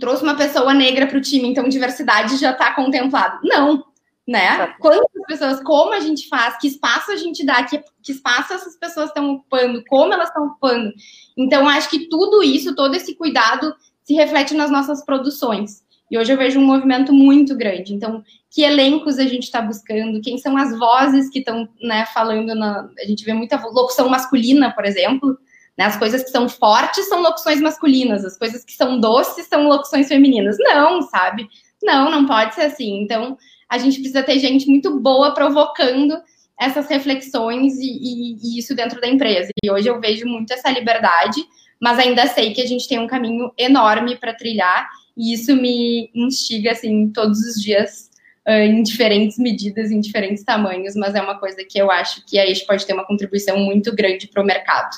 trouxe 0.00 0.24
uma 0.24 0.34
pessoa 0.34 0.74
negra 0.74 1.06
para 1.06 1.18
o 1.18 1.22
time, 1.22 1.48
então 1.48 1.68
diversidade 1.68 2.38
já 2.38 2.50
está 2.50 2.74
contemplado. 2.74 3.38
Não, 3.44 3.84
né? 4.26 4.74
Quantas 4.80 5.08
pessoas, 5.28 5.62
como 5.62 5.94
a 5.94 6.00
gente 6.00 6.28
faz, 6.28 6.58
que 6.58 6.66
espaço 6.66 7.12
a 7.12 7.16
gente 7.16 7.46
dá, 7.46 7.62
que, 7.62 7.78
que 8.02 8.10
espaço 8.10 8.52
essas 8.52 8.76
pessoas 8.76 9.10
estão 9.10 9.30
ocupando, 9.30 9.84
como 9.88 10.12
elas 10.12 10.28
estão 10.28 10.48
ocupando. 10.48 10.92
Então, 11.36 11.68
acho 11.68 11.88
que 11.88 12.08
tudo 12.08 12.42
isso, 12.42 12.74
todo 12.74 12.96
esse 12.96 13.14
cuidado 13.14 13.72
se 14.08 14.14
reflete 14.14 14.54
nas 14.54 14.70
nossas 14.70 15.04
produções. 15.04 15.82
E 16.10 16.16
hoje 16.16 16.32
eu 16.32 16.38
vejo 16.38 16.58
um 16.58 16.64
movimento 16.64 17.12
muito 17.12 17.54
grande. 17.54 17.92
Então, 17.92 18.24
que 18.50 18.62
elencos 18.62 19.18
a 19.18 19.24
gente 19.24 19.42
está 19.42 19.60
buscando, 19.60 20.22
quem 20.22 20.38
são 20.38 20.56
as 20.56 20.76
vozes 20.78 21.28
que 21.28 21.40
estão 21.40 21.68
né, 21.82 22.06
falando, 22.06 22.54
na, 22.54 22.88
a 22.98 23.04
gente 23.06 23.22
vê 23.22 23.34
muita 23.34 23.62
locução 23.66 24.08
masculina, 24.08 24.72
por 24.72 24.86
exemplo, 24.86 25.36
né, 25.76 25.84
as 25.84 25.98
coisas 25.98 26.22
que 26.24 26.30
são 26.30 26.48
fortes 26.48 27.06
são 27.06 27.20
locuções 27.20 27.60
masculinas, 27.60 28.24
as 28.24 28.38
coisas 28.38 28.64
que 28.64 28.72
são 28.72 28.98
doces 28.98 29.46
são 29.46 29.68
locuções 29.68 30.08
femininas. 30.08 30.56
Não, 30.58 31.02
sabe? 31.02 31.46
Não, 31.82 32.10
não 32.10 32.26
pode 32.26 32.54
ser 32.54 32.62
assim. 32.62 33.02
Então, 33.02 33.36
a 33.68 33.76
gente 33.76 33.96
precisa 34.00 34.22
ter 34.22 34.38
gente 34.38 34.66
muito 34.70 34.98
boa 34.98 35.34
provocando 35.34 36.18
essas 36.58 36.88
reflexões 36.88 37.74
e, 37.74 37.84
e, 37.84 38.36
e, 38.42 38.58
isso 38.58 38.74
dentro 38.74 39.02
da 39.02 39.06
empresa. 39.06 39.50
E 39.62 39.70
hoje 39.70 39.86
eu 39.86 40.00
vejo 40.00 40.26
muito 40.26 40.50
essa 40.50 40.70
liberdade, 40.70 41.44
mas 41.80 41.98
ainda 41.98 42.26
sei 42.26 42.52
que 42.52 42.60
a 42.60 42.66
gente 42.66 42.88
tem 42.88 42.98
um 42.98 43.06
caminho 43.06 43.52
enorme 43.56 44.16
para 44.16 44.34
trilhar 44.34 44.88
e 45.16 45.32
isso 45.34 45.54
me 45.54 46.10
instiga 46.14 46.72
assim 46.72 47.10
todos 47.10 47.38
os 47.40 47.62
dias 47.62 48.08
em 48.48 48.82
diferentes 48.82 49.38
medidas, 49.38 49.90
em 49.90 50.00
diferentes 50.00 50.42
tamanhos, 50.42 50.96
mas 50.96 51.14
é 51.14 51.20
uma 51.20 51.38
coisa 51.38 51.62
que 51.64 51.78
eu 51.78 51.90
acho 51.90 52.24
que 52.24 52.38
a 52.38 52.46
gente 52.46 52.64
pode 52.64 52.86
ter 52.86 52.94
uma 52.94 53.04
contribuição 53.04 53.58
muito 53.58 53.94
grande 53.94 54.26
para 54.26 54.42
o 54.42 54.46
mercado. 54.46 54.96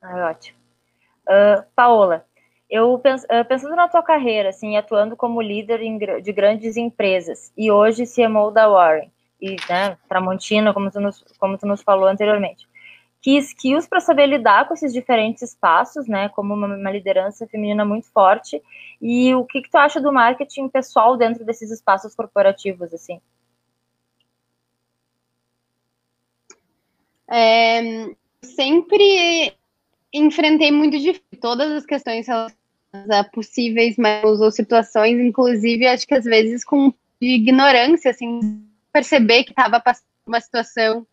Ah, 0.00 0.30
ótimo. 0.30 0.58
Uh, 1.28 1.62
Paola, 1.76 2.24
eu 2.70 3.00
pensando 3.46 3.76
na 3.76 3.88
tua 3.88 4.02
carreira, 4.02 4.48
assim, 4.48 4.76
atuando 4.76 5.16
como 5.16 5.40
líder 5.40 5.82
em, 5.82 5.98
de 5.98 6.32
grandes 6.32 6.76
empresas 6.76 7.52
e 7.56 7.70
hoje 7.70 8.04
CMO 8.06 8.50
da 8.50 8.68
Warren 8.68 9.10
e 9.40 9.56
né, 9.68 9.98
Tramontina, 10.08 10.72
como 10.72 10.90
tu 10.90 11.00
nos, 11.00 11.22
como 11.38 11.58
tu 11.58 11.66
nos 11.66 11.82
falou 11.82 12.08
anteriormente, 12.08 12.66
que 13.24 13.38
skills 13.38 13.86
para 13.88 14.00
saber 14.00 14.26
lidar 14.26 14.68
com 14.68 14.74
esses 14.74 14.92
diferentes 14.92 15.40
espaços, 15.40 16.06
né, 16.06 16.28
como 16.28 16.52
uma, 16.52 16.66
uma, 16.66 16.90
liderança 16.90 17.46
feminina 17.46 17.82
muito 17.82 18.06
forte 18.12 18.62
e 19.00 19.34
o 19.34 19.46
que, 19.46 19.62
que 19.62 19.70
tu 19.70 19.78
acha 19.78 19.98
do 19.98 20.12
marketing 20.12 20.68
pessoal 20.68 21.16
dentro 21.16 21.42
desses 21.42 21.70
espaços 21.70 22.14
corporativos, 22.14 22.92
assim? 22.92 23.18
É, 27.26 28.14
sempre 28.42 29.56
enfrentei 30.12 30.70
muito 30.70 30.98
de 30.98 31.18
todas 31.40 31.72
as 31.72 31.86
questões 31.86 32.28
a 32.28 32.46
possíveis 33.32 33.96
mas, 33.96 34.38
ou 34.38 34.50
situações, 34.50 35.18
inclusive 35.18 35.86
acho 35.86 36.06
que 36.06 36.14
às 36.14 36.26
vezes 36.26 36.62
com 36.62 36.92
ignorância, 37.18 38.10
assim, 38.10 38.62
perceber 38.92 39.44
que 39.44 39.52
estava 39.52 39.80
passando 39.80 40.04
uma 40.26 40.42
situação 40.42 41.06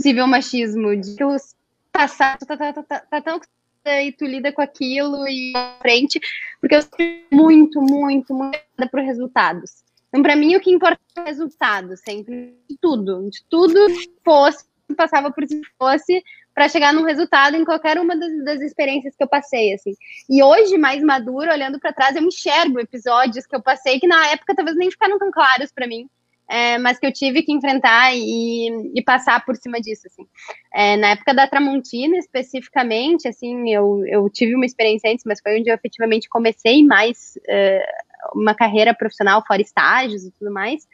possível 0.00 0.26
machismo, 0.26 0.96
de 0.96 1.14
que 1.14 1.24
os 1.24 1.54
passados 1.92 2.46
tá, 2.46 2.56
tá, 2.56 2.72
tá, 2.72 2.82
tá, 2.82 3.00
tá 3.00 3.20
tão 3.20 3.40
e 3.84 4.12
tu 4.12 4.24
lida 4.24 4.52
com 4.52 4.62
aquilo 4.62 5.26
e 5.28 5.52
frente, 5.80 6.20
porque 6.60 6.74
eu 6.74 6.82
sou 6.82 6.90
muito, 7.30 7.80
muito, 7.80 8.34
muito 8.34 8.58
para 8.90 9.02
resultados. 9.02 9.82
Então, 10.08 10.22
para 10.22 10.36
mim, 10.36 10.56
o 10.56 10.60
que 10.60 10.70
importa 10.70 11.00
é 11.16 11.20
o 11.20 11.24
resultado, 11.24 11.96
sempre, 11.96 12.56
de 12.68 12.76
tudo, 12.80 13.28
de 13.30 13.42
tudo 13.48 13.78
fosse, 14.24 14.64
passava 14.96 15.30
por 15.30 15.46
se 15.46 15.60
fosse, 15.78 16.22
para 16.54 16.68
chegar 16.68 16.92
num 16.92 17.04
resultado 17.04 17.56
em 17.56 17.64
qualquer 17.64 17.98
uma 17.98 18.16
das, 18.16 18.44
das, 18.44 18.60
experiências 18.60 19.14
que 19.16 19.22
eu 19.22 19.28
passei, 19.28 19.72
assim. 19.72 19.94
E 20.28 20.42
hoje, 20.42 20.76
mais 20.76 21.02
maduro, 21.02 21.50
olhando 21.50 21.78
para 21.78 21.92
trás, 21.92 22.16
eu 22.16 22.22
enxergo 22.22 22.80
episódios 22.80 23.46
que 23.46 23.56
eu 23.56 23.62
passei 23.62 24.00
que 24.00 24.06
na 24.06 24.26
época 24.28 24.54
talvez 24.54 24.76
nem 24.76 24.90
ficaram 24.90 25.18
tão 25.18 25.30
claros 25.30 25.72
para 25.72 25.86
mim, 25.86 26.08
é, 26.50 26.78
mas 26.78 26.98
que 26.98 27.06
eu 27.06 27.12
tive 27.12 27.42
que 27.42 27.52
enfrentar 27.52 28.12
e, 28.12 28.92
e 28.92 29.02
passar 29.02 29.44
por 29.44 29.54
cima 29.54 29.80
disso, 29.80 30.08
assim. 30.08 30.26
É, 30.74 30.96
na 30.96 31.10
época 31.10 31.32
da 31.32 31.46
Tramontina, 31.46 32.16
especificamente, 32.18 33.28
assim, 33.28 33.72
eu, 33.72 34.04
eu 34.06 34.28
tive 34.28 34.56
uma 34.56 34.66
experiência 34.66 35.12
antes, 35.12 35.24
mas 35.24 35.40
foi 35.40 35.60
onde 35.60 35.70
eu 35.70 35.74
efetivamente 35.74 36.28
comecei 36.28 36.84
mais 36.84 37.38
é, 37.48 37.86
uma 38.34 38.52
carreira 38.52 38.92
profissional, 38.92 39.44
fora 39.46 39.62
estágios 39.62 40.24
e 40.24 40.32
tudo 40.32 40.52
mais. 40.52 40.88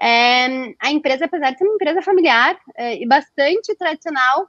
É, 0.00 0.74
a 0.80 0.90
empresa, 0.90 1.26
apesar 1.26 1.52
de 1.52 1.58
ser 1.58 1.64
uma 1.64 1.74
empresa 1.74 2.02
familiar 2.02 2.58
é, 2.76 3.00
e 3.00 3.06
bastante 3.06 3.76
tradicional, 3.76 4.48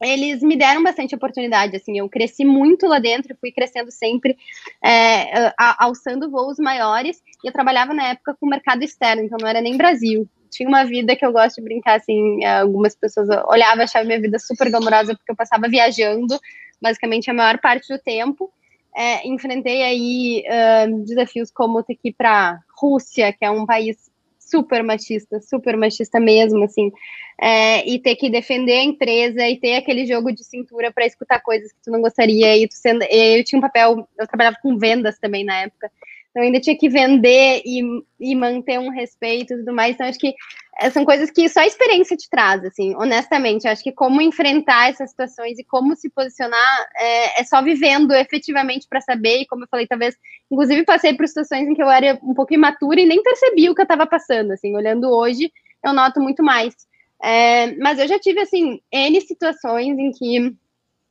eles 0.00 0.42
me 0.42 0.56
deram 0.56 0.82
bastante 0.82 1.14
oportunidade, 1.14 1.76
assim, 1.76 1.98
eu 1.98 2.08
cresci 2.08 2.44
muito 2.44 2.86
lá 2.86 2.98
dentro, 2.98 3.36
fui 3.40 3.50
crescendo 3.50 3.90
sempre, 3.90 4.36
é, 4.84 5.52
alçando 5.78 6.30
voos 6.30 6.58
maiores, 6.58 7.22
e 7.42 7.48
eu 7.48 7.52
trabalhava 7.52 7.94
na 7.94 8.08
época 8.08 8.36
com 8.38 8.46
mercado 8.46 8.82
externo, 8.82 9.22
então 9.22 9.38
não 9.40 9.48
era 9.48 9.60
nem 9.60 9.76
Brasil. 9.76 10.28
Tinha 10.50 10.68
uma 10.68 10.84
vida 10.84 11.16
que 11.16 11.24
eu 11.24 11.32
gosto 11.32 11.56
de 11.56 11.62
brincar, 11.62 11.96
assim, 11.96 12.44
algumas 12.44 12.94
pessoas 12.94 13.28
olhavam 13.48 13.84
achavam 13.84 14.06
minha 14.06 14.20
vida 14.20 14.38
super 14.38 14.70
glamourosa, 14.70 15.14
porque 15.14 15.32
eu 15.32 15.36
passava 15.36 15.68
viajando, 15.68 16.38
basicamente 16.80 17.30
a 17.30 17.34
maior 17.34 17.58
parte 17.58 17.92
do 17.92 17.98
tempo, 17.98 18.52
é, 18.96 19.26
enfrentei 19.28 19.82
aí 19.82 20.44
uh, 20.48 21.04
desafios 21.04 21.50
como 21.50 21.82
ter 21.82 21.96
que 21.96 22.08
ir 22.08 22.14
para 22.14 22.58
Rússia, 22.78 23.30
que 23.30 23.44
é 23.44 23.50
um 23.50 23.66
país 23.66 24.05
super 24.46 24.82
machista, 24.82 25.40
super 25.40 25.76
machista 25.76 26.20
mesmo, 26.20 26.64
assim, 26.64 26.92
é, 27.40 27.86
e 27.88 27.98
ter 27.98 28.16
que 28.16 28.30
defender 28.30 28.78
a 28.78 28.84
empresa 28.84 29.48
e 29.48 29.58
ter 29.58 29.76
aquele 29.76 30.06
jogo 30.06 30.32
de 30.32 30.44
cintura 30.44 30.92
para 30.92 31.04
escutar 31.04 31.40
coisas 31.40 31.72
que 31.72 31.82
tu 31.82 31.90
não 31.90 32.00
gostaria, 32.00 32.56
e 32.56 32.68
tu 32.68 32.74
sendo, 32.74 33.02
eu 33.10 33.44
tinha 33.44 33.58
um 33.58 33.62
papel, 33.62 34.08
eu 34.18 34.26
trabalhava 34.26 34.56
com 34.62 34.78
vendas 34.78 35.18
também 35.18 35.44
na 35.44 35.62
época, 35.62 35.90
então 36.36 36.44
ainda 36.44 36.60
tinha 36.60 36.76
que 36.76 36.86
vender 36.86 37.62
e, 37.64 37.80
e 38.20 38.34
manter 38.34 38.78
um 38.78 38.90
respeito 38.90 39.54
e 39.54 39.56
tudo 39.56 39.72
mais. 39.72 39.94
Então, 39.94 40.06
acho 40.06 40.18
que 40.18 40.34
eh, 40.78 40.90
são 40.90 41.02
coisas 41.02 41.30
que 41.30 41.48
só 41.48 41.60
a 41.60 41.66
experiência 41.66 42.14
te 42.14 42.28
traz, 42.28 42.62
assim, 42.62 42.94
honestamente. 42.94 43.66
Acho 43.66 43.82
que 43.82 43.90
como 43.90 44.20
enfrentar 44.20 44.90
essas 44.90 45.08
situações 45.08 45.58
e 45.58 45.64
como 45.64 45.96
se 45.96 46.10
posicionar 46.10 46.88
é, 46.94 47.40
é 47.40 47.44
só 47.44 47.62
vivendo 47.62 48.12
efetivamente 48.12 48.86
para 48.86 49.00
saber. 49.00 49.38
E 49.38 49.46
como 49.46 49.64
eu 49.64 49.68
falei, 49.70 49.86
talvez, 49.86 50.14
inclusive, 50.50 50.84
passei 50.84 51.14
por 51.14 51.26
situações 51.26 51.66
em 51.66 51.72
que 51.72 51.82
eu 51.82 51.88
era 51.88 52.18
um 52.22 52.34
pouco 52.34 52.52
imatura 52.52 53.00
e 53.00 53.06
nem 53.06 53.22
percebi 53.22 53.70
o 53.70 53.74
que 53.74 53.80
eu 53.80 53.84
estava 53.84 54.06
passando. 54.06 54.50
Assim, 54.50 54.76
olhando 54.76 55.08
hoje, 55.08 55.50
eu 55.82 55.94
noto 55.94 56.20
muito 56.20 56.42
mais. 56.42 56.74
É, 57.22 57.74
mas 57.76 57.98
eu 57.98 58.06
já 58.06 58.18
tive, 58.18 58.40
assim, 58.40 58.78
N 58.92 59.20
situações 59.22 59.98
em 59.98 60.10
que 60.10 60.54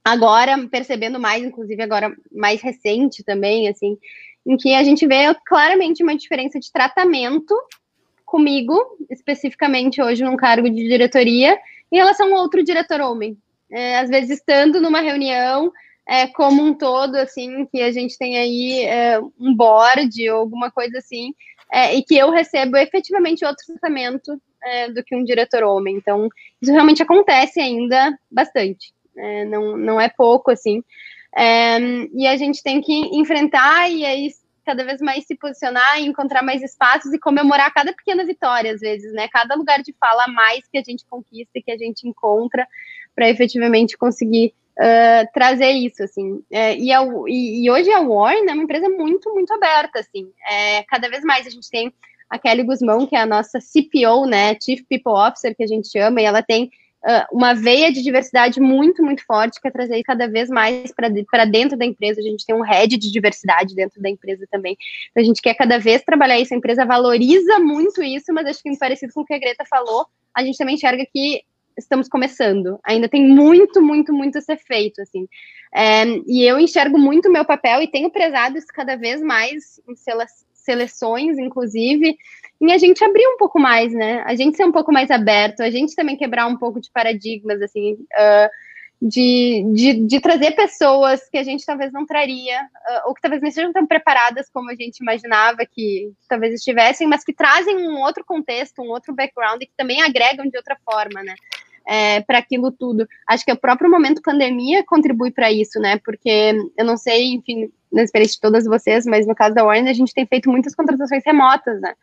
agora, 0.04 0.56
percebendo 0.68 1.20
mais, 1.20 1.44
inclusive 1.44 1.82
agora 1.82 2.16
mais 2.32 2.62
recente 2.62 3.24
também, 3.24 3.68
assim, 3.68 3.98
em 4.46 4.58
que 4.58 4.74
a 4.74 4.84
gente 4.84 5.08
vê 5.08 5.34
claramente 5.46 6.04
uma 6.04 6.16
diferença 6.16 6.60
de 6.60 6.72
tratamento 6.72 7.56
comigo, 8.26 8.78
especificamente 9.10 10.02
hoje 10.02 10.24
num 10.24 10.36
cargo 10.36 10.70
de 10.70 10.88
diretoria, 10.88 11.58
em 11.92 11.98
relação 11.98 12.36
a 12.36 12.42
outro 12.42 12.64
diretor 12.64 13.02
homem. 13.02 13.38
É, 13.72 14.00
às 14.00 14.10
vezes, 14.10 14.40
estando 14.40 14.80
numa 14.80 15.02
reunião 15.02 15.72
é, 16.08 16.28
como 16.28 16.64
um 16.64 16.74
todo, 16.74 17.16
assim, 17.16 17.66
que 17.66 17.82
a 17.82 17.92
gente 17.92 18.18
tem 18.18 18.38
aí 18.38 18.84
é, 18.84 19.20
um 19.40 19.56
board 19.56 20.30
ou 20.30 20.38
alguma 20.38 20.70
coisa 20.70 21.00
assim, 21.00 21.34
é, 21.72 21.96
e 21.96 22.04
que 22.04 22.16
eu 22.16 22.30
recebo 22.30 22.78
efetivamente 22.78 23.46
outro 23.46 23.66
tratamento 23.66 24.40
é, 24.64 24.90
do 24.90 25.04
que 25.04 25.16
um 25.16 25.24
diretor 25.24 25.64
homem. 25.64 25.96
Então, 25.96 26.30
isso 26.62 26.72
realmente 26.72 27.02
acontece 27.02 27.60
ainda 27.60 28.18
bastante. 28.30 28.94
É, 29.18 29.46
não, 29.46 29.78
não 29.78 30.00
é 30.00 30.10
pouco, 30.10 30.52
assim. 30.52 30.84
É, 31.38 31.78
e 32.14 32.26
a 32.26 32.38
gente 32.38 32.64
tem 32.64 32.82
que 32.82 32.94
enfrentar 32.94 33.90
e 33.92 34.06
aí 34.06 34.30
cada 34.66 34.84
vez 34.84 35.00
mais 35.00 35.26
se 35.26 35.36
posicionar 35.36 36.00
encontrar 36.00 36.42
mais 36.42 36.64
espaços 36.64 37.14
e 37.14 37.20
comemorar 37.20 37.72
cada 37.74 37.94
pequena 37.94 38.26
vitória, 38.26 38.74
às 38.74 38.80
vezes, 38.80 39.14
né? 39.14 39.28
Cada 39.28 39.54
lugar 39.56 39.82
de 39.84 39.94
fala 40.00 40.28
mais 40.28 40.68
que 40.68 40.78
a 40.78 40.84
gente 40.84 41.06
conquista 41.06 41.62
que 41.64 41.72
a 41.72 41.78
gente 41.78 42.08
encontra 42.08 42.68
para 43.14 43.30
efetivamente 43.30 43.98
conseguir 43.98 44.54
uh, 44.78 45.32
trazer 45.34 45.72
isso, 45.72 46.04
assim. 46.04 46.44
É, 46.52 46.76
e, 46.76 46.92
a, 46.92 47.02
e, 47.28 47.66
e, 47.66 47.72
hoje 47.72 47.92
a 47.92 48.02
Warren 48.02 48.50
é 48.50 48.54
uma 48.54 48.64
empresa 48.64 48.90
muito, 48.90 49.34
muito 49.34 49.54
aberta, 49.54 50.00
assim. 50.00 50.32
É, 50.50 50.84
cada 50.84 51.10
vez 51.10 51.24
mais 51.24 51.46
a 51.46 51.50
gente 51.50 51.70
tem 51.70 51.94
a 52.30 52.40
Kelly 52.40 52.64
Guzmão, 52.64 53.06
que 53.06 53.16
é 53.16 53.20
a 53.20 53.26
nossa 53.26 53.60
CPO, 53.60 54.26
né? 54.26 54.58
Chief 54.60 54.82
People 54.90 55.14
Officer, 55.14 55.56
que 55.56 55.64
a 55.64 55.68
gente 55.68 55.90
chama, 55.90 56.22
e 56.22 56.26
ela 56.26 56.42
tem 56.42 56.72
uma 57.32 57.54
veia 57.54 57.92
de 57.92 58.02
diversidade 58.02 58.60
muito, 58.60 59.04
muito 59.04 59.24
forte, 59.26 59.62
que 59.62 59.68
é 59.68 59.72
trazer 59.72 60.02
cada 60.04 60.28
vez 60.28 60.50
mais 60.50 60.92
para 60.92 61.46
dentro 61.46 61.78
da 61.78 61.86
empresa. 61.86 62.20
A 62.20 62.24
gente 62.24 62.46
tem 62.46 62.56
um 62.56 62.62
head 62.62 62.98
de 62.98 63.12
diversidade 63.12 63.76
dentro 63.76 64.02
da 64.02 64.10
empresa 64.10 64.46
também. 64.50 64.78
Então, 65.12 65.22
a 65.22 65.26
gente 65.26 65.42
quer 65.42 65.54
cada 65.54 65.78
vez 65.78 66.02
trabalhar 66.04 66.40
isso. 66.40 66.54
A 66.54 66.58
empresa 66.58 66.86
valoriza 66.86 67.60
muito 67.60 68.02
isso, 68.02 68.34
mas 68.34 68.48
acho 68.48 68.64
que 68.64 68.76
parecido 68.78 69.14
com 69.14 69.22
o 69.22 69.26
que 69.26 69.34
a 69.34 69.40
Greta 69.40 69.66
falou, 69.66 70.06
a 70.34 70.44
gente 70.44 70.58
também 70.58 70.76
enxerga 70.76 71.06
que 71.12 71.42
estamos 71.78 72.08
começando. 72.08 72.80
Ainda 72.84 73.10
tem 73.10 73.28
muito, 73.28 73.82
muito, 73.82 74.14
muito 74.14 74.38
a 74.38 74.42
ser 74.42 74.58
feito, 74.58 75.02
assim. 75.02 75.28
É, 75.74 76.06
e 76.26 76.44
eu 76.44 76.60
enxergo 76.60 76.98
muito 76.98 77.28
o 77.28 77.32
meu 77.32 77.44
papel 77.44 77.82
e 77.82 77.88
tenho 77.88 78.10
prezado 78.10 78.58
isso 78.58 78.68
cada 78.68 78.96
vez 78.96 79.22
mais 79.22 79.82
em 79.88 79.96
seleções, 80.66 81.38
inclusive, 81.38 82.18
em 82.62 82.72
a 82.74 82.78
gente 82.78 83.04
abrir 83.04 83.26
um 83.28 83.38
pouco 83.38 83.60
mais, 83.60 83.94
né? 83.94 84.24
A 84.26 84.36
gente 84.36 84.58
ser 84.58 84.66
um 84.66 84.72
pouco 84.72 84.92
mais 84.92 85.12
aberto, 85.12 85.62
a 85.62 85.70
gente 85.70 85.96
também 85.96 86.18
quebrar 86.18 86.48
um 86.48 86.58
pouco 86.58 86.82
de 86.82 86.92
paradigmas, 86.92 87.62
assim, 87.62 87.94
uh, 87.94 88.50
de, 89.02 89.64
de, 89.74 89.94
de, 90.08 90.20
trazer 90.20 90.52
pessoas 90.52 91.30
que 91.30 91.38
a 91.38 91.44
gente 91.44 91.66
talvez 91.66 91.92
não 91.92 92.06
traria, 92.06 92.62
uh, 92.62 93.08
ou 93.08 93.14
que 93.14 93.22
talvez 93.22 93.42
não 93.42 93.50
estejam 93.50 93.74
tão 93.74 93.86
preparadas 93.86 94.50
como 94.50 94.72
a 94.72 94.76
gente 94.76 94.98
imaginava 94.98 95.66
que 95.70 96.12
talvez 96.28 96.54
estivessem, 96.54 97.08
mas 97.08 97.24
que 97.24 97.34
trazem 97.34 97.78
um 97.78 98.02
outro 98.02 98.24
contexto, 98.26 98.82
um 98.82 98.90
outro 98.90 99.14
background 99.14 99.62
e 99.62 99.68
que 99.68 99.76
também 99.78 100.02
agregam 100.02 100.48
de 100.48 100.58
outra 100.58 100.78
forma, 100.84 101.22
né? 101.24 101.36
É, 101.88 102.22
para 102.22 102.40
aquilo 102.40 102.72
tudo. 102.72 103.08
Acho 103.28 103.46
que 103.46 103.52
o 103.52 103.60
próprio 103.60 103.92
momento 103.92 104.22
pandemia 104.22 104.84
contribui 104.84 105.32
para 105.32 105.52
isso, 105.52 105.80
né? 105.80 106.00
Porque 106.04 106.54
eu 106.76 106.84
não 106.84 106.98
sei, 106.98 107.34
enfim, 107.34 107.72
na 107.92 108.02
experiência 108.02 108.36
de 108.36 108.42
todas 108.42 108.66
vocês, 108.66 109.06
mas 109.06 109.28
no 109.28 109.36
caso 109.36 109.54
da 109.54 109.64
Warner, 109.64 109.92
a 109.92 109.94
gente 109.94 110.14
tem 110.14 110.26
feito 110.26 110.50
muitas 110.50 110.74
contratações 110.74 111.24
remotas, 111.24 111.80
né? 111.80 111.94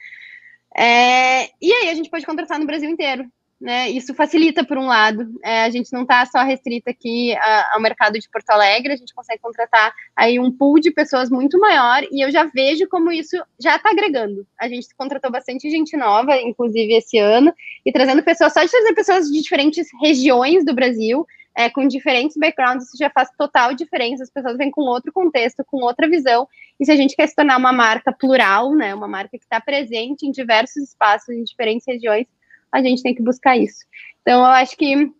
É, 0.76 1.44
e 1.60 1.72
aí 1.72 1.90
a 1.90 1.94
gente 1.94 2.08
pode 2.08 2.24
contratar 2.24 2.58
no 2.58 2.66
Brasil 2.66 2.88
inteiro. 2.88 3.26
Né? 3.62 3.90
Isso 3.90 4.12
facilita, 4.12 4.64
por 4.64 4.76
um 4.76 4.86
lado, 4.86 5.38
é, 5.40 5.62
a 5.62 5.70
gente 5.70 5.92
não 5.92 6.02
está 6.02 6.26
só 6.26 6.42
restrita 6.42 6.90
aqui 6.90 7.32
a, 7.36 7.74
ao 7.74 7.80
mercado 7.80 8.18
de 8.18 8.28
Porto 8.28 8.50
Alegre, 8.50 8.92
a 8.92 8.96
gente 8.96 9.14
consegue 9.14 9.40
contratar 9.40 9.94
aí 10.16 10.40
um 10.40 10.50
pool 10.50 10.80
de 10.80 10.90
pessoas 10.90 11.30
muito 11.30 11.60
maior, 11.60 12.02
e 12.10 12.24
eu 12.24 12.32
já 12.32 12.42
vejo 12.42 12.88
como 12.88 13.12
isso 13.12 13.36
já 13.60 13.76
está 13.76 13.90
agregando. 13.90 14.44
A 14.60 14.66
gente 14.66 14.88
contratou 14.96 15.30
bastante 15.30 15.70
gente 15.70 15.96
nova, 15.96 16.36
inclusive 16.38 16.92
esse 16.92 17.18
ano, 17.18 17.54
e 17.86 17.92
trazendo 17.92 18.24
pessoas, 18.24 18.52
só 18.52 18.64
de 18.64 18.70
trazer 18.70 18.94
pessoas 18.94 19.30
de 19.30 19.40
diferentes 19.40 19.86
regiões 20.02 20.64
do 20.64 20.74
Brasil, 20.74 21.24
é, 21.56 21.70
com 21.70 21.86
diferentes 21.86 22.36
backgrounds, 22.36 22.88
isso 22.88 22.96
já 22.98 23.10
faz 23.10 23.28
total 23.38 23.74
diferença. 23.74 24.24
As 24.24 24.30
pessoas 24.30 24.56
vêm 24.56 24.72
com 24.72 24.80
outro 24.80 25.12
contexto, 25.12 25.62
com 25.64 25.84
outra 25.84 26.08
visão. 26.08 26.48
E 26.80 26.84
se 26.84 26.90
a 26.90 26.96
gente 26.96 27.14
quer 27.14 27.28
se 27.28 27.36
tornar 27.36 27.58
uma 27.58 27.72
marca 27.72 28.10
plural, 28.10 28.74
né, 28.74 28.92
uma 28.92 29.06
marca 29.06 29.38
que 29.38 29.44
está 29.44 29.60
presente 29.60 30.26
em 30.26 30.32
diversos 30.32 30.82
espaços, 30.82 31.28
em 31.28 31.44
diferentes 31.44 31.86
regiões, 31.86 32.26
a 32.72 32.82
gente 32.82 33.02
tem 33.02 33.14
que 33.14 33.22
buscar 33.22 33.56
isso. 33.56 33.84
Então, 34.22 34.40
eu 34.40 34.46
acho 34.46 34.76
que. 34.76 35.10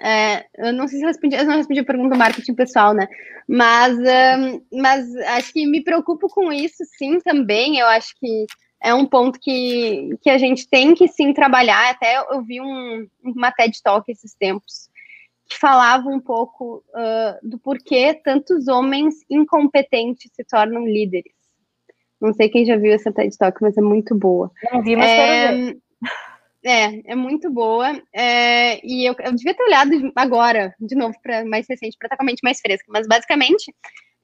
É, 0.00 0.44
eu 0.58 0.72
não 0.72 0.88
sei 0.88 0.98
se 0.98 1.04
eu 1.04 1.08
respondi, 1.08 1.36
eu 1.36 1.44
não 1.44 1.56
respondi 1.56 1.78
a 1.78 1.84
pergunta 1.84 2.10
do 2.10 2.18
marketing 2.18 2.54
pessoal, 2.54 2.92
né? 2.92 3.06
Mas, 3.48 3.96
um, 3.96 4.60
mas 4.72 5.14
acho 5.16 5.52
que 5.52 5.66
me 5.66 5.84
preocupo 5.84 6.28
com 6.28 6.52
isso, 6.52 6.84
sim, 6.98 7.20
também. 7.20 7.78
Eu 7.78 7.86
acho 7.86 8.12
que 8.18 8.46
é 8.82 8.92
um 8.92 9.06
ponto 9.06 9.38
que, 9.40 10.10
que 10.20 10.28
a 10.28 10.36
gente 10.36 10.68
tem 10.68 10.94
que 10.94 11.06
sim 11.08 11.32
trabalhar. 11.32 11.90
Até 11.90 12.16
eu 12.18 12.42
vi 12.42 12.60
um, 12.60 13.06
uma 13.22 13.52
TED 13.52 13.80
Talk 13.82 14.10
esses 14.10 14.34
tempos 14.34 14.90
que 15.48 15.58
falava 15.58 16.08
um 16.08 16.20
pouco 16.20 16.82
uh, 16.90 17.48
do 17.48 17.58
porquê 17.58 18.14
tantos 18.14 18.66
homens 18.66 19.14
incompetentes 19.30 20.30
se 20.34 20.44
tornam 20.44 20.86
líderes. 20.86 21.32
Não 22.20 22.32
sei 22.32 22.48
quem 22.48 22.64
já 22.64 22.76
viu 22.76 22.92
essa 22.92 23.12
TED 23.12 23.36
Talk, 23.36 23.60
mas 23.60 23.76
é 23.76 23.82
muito 23.82 24.14
boa. 24.14 24.50
Não 24.72 24.82
vi, 24.82 24.96
mas 24.96 25.10
é, 25.10 25.16
quero 25.16 25.56
ver. 25.56 25.78
É, 26.64 27.12
é 27.12 27.14
muito 27.14 27.50
boa. 27.50 28.00
É, 28.12 28.80
e 28.84 29.06
eu, 29.08 29.14
eu 29.18 29.34
devia 29.34 29.54
ter 29.54 29.62
olhado 29.64 30.12
agora, 30.16 30.74
de 30.80 30.94
novo, 30.94 31.14
para 31.22 31.44
mais 31.44 31.66
recente, 31.68 31.96
para 31.98 32.06
estar 32.06 32.16
com 32.16 32.22
a 32.22 32.26
mente 32.26 32.40
mais 32.42 32.58
fresca. 32.60 32.86
Mas 32.88 33.06
basicamente, 33.06 33.74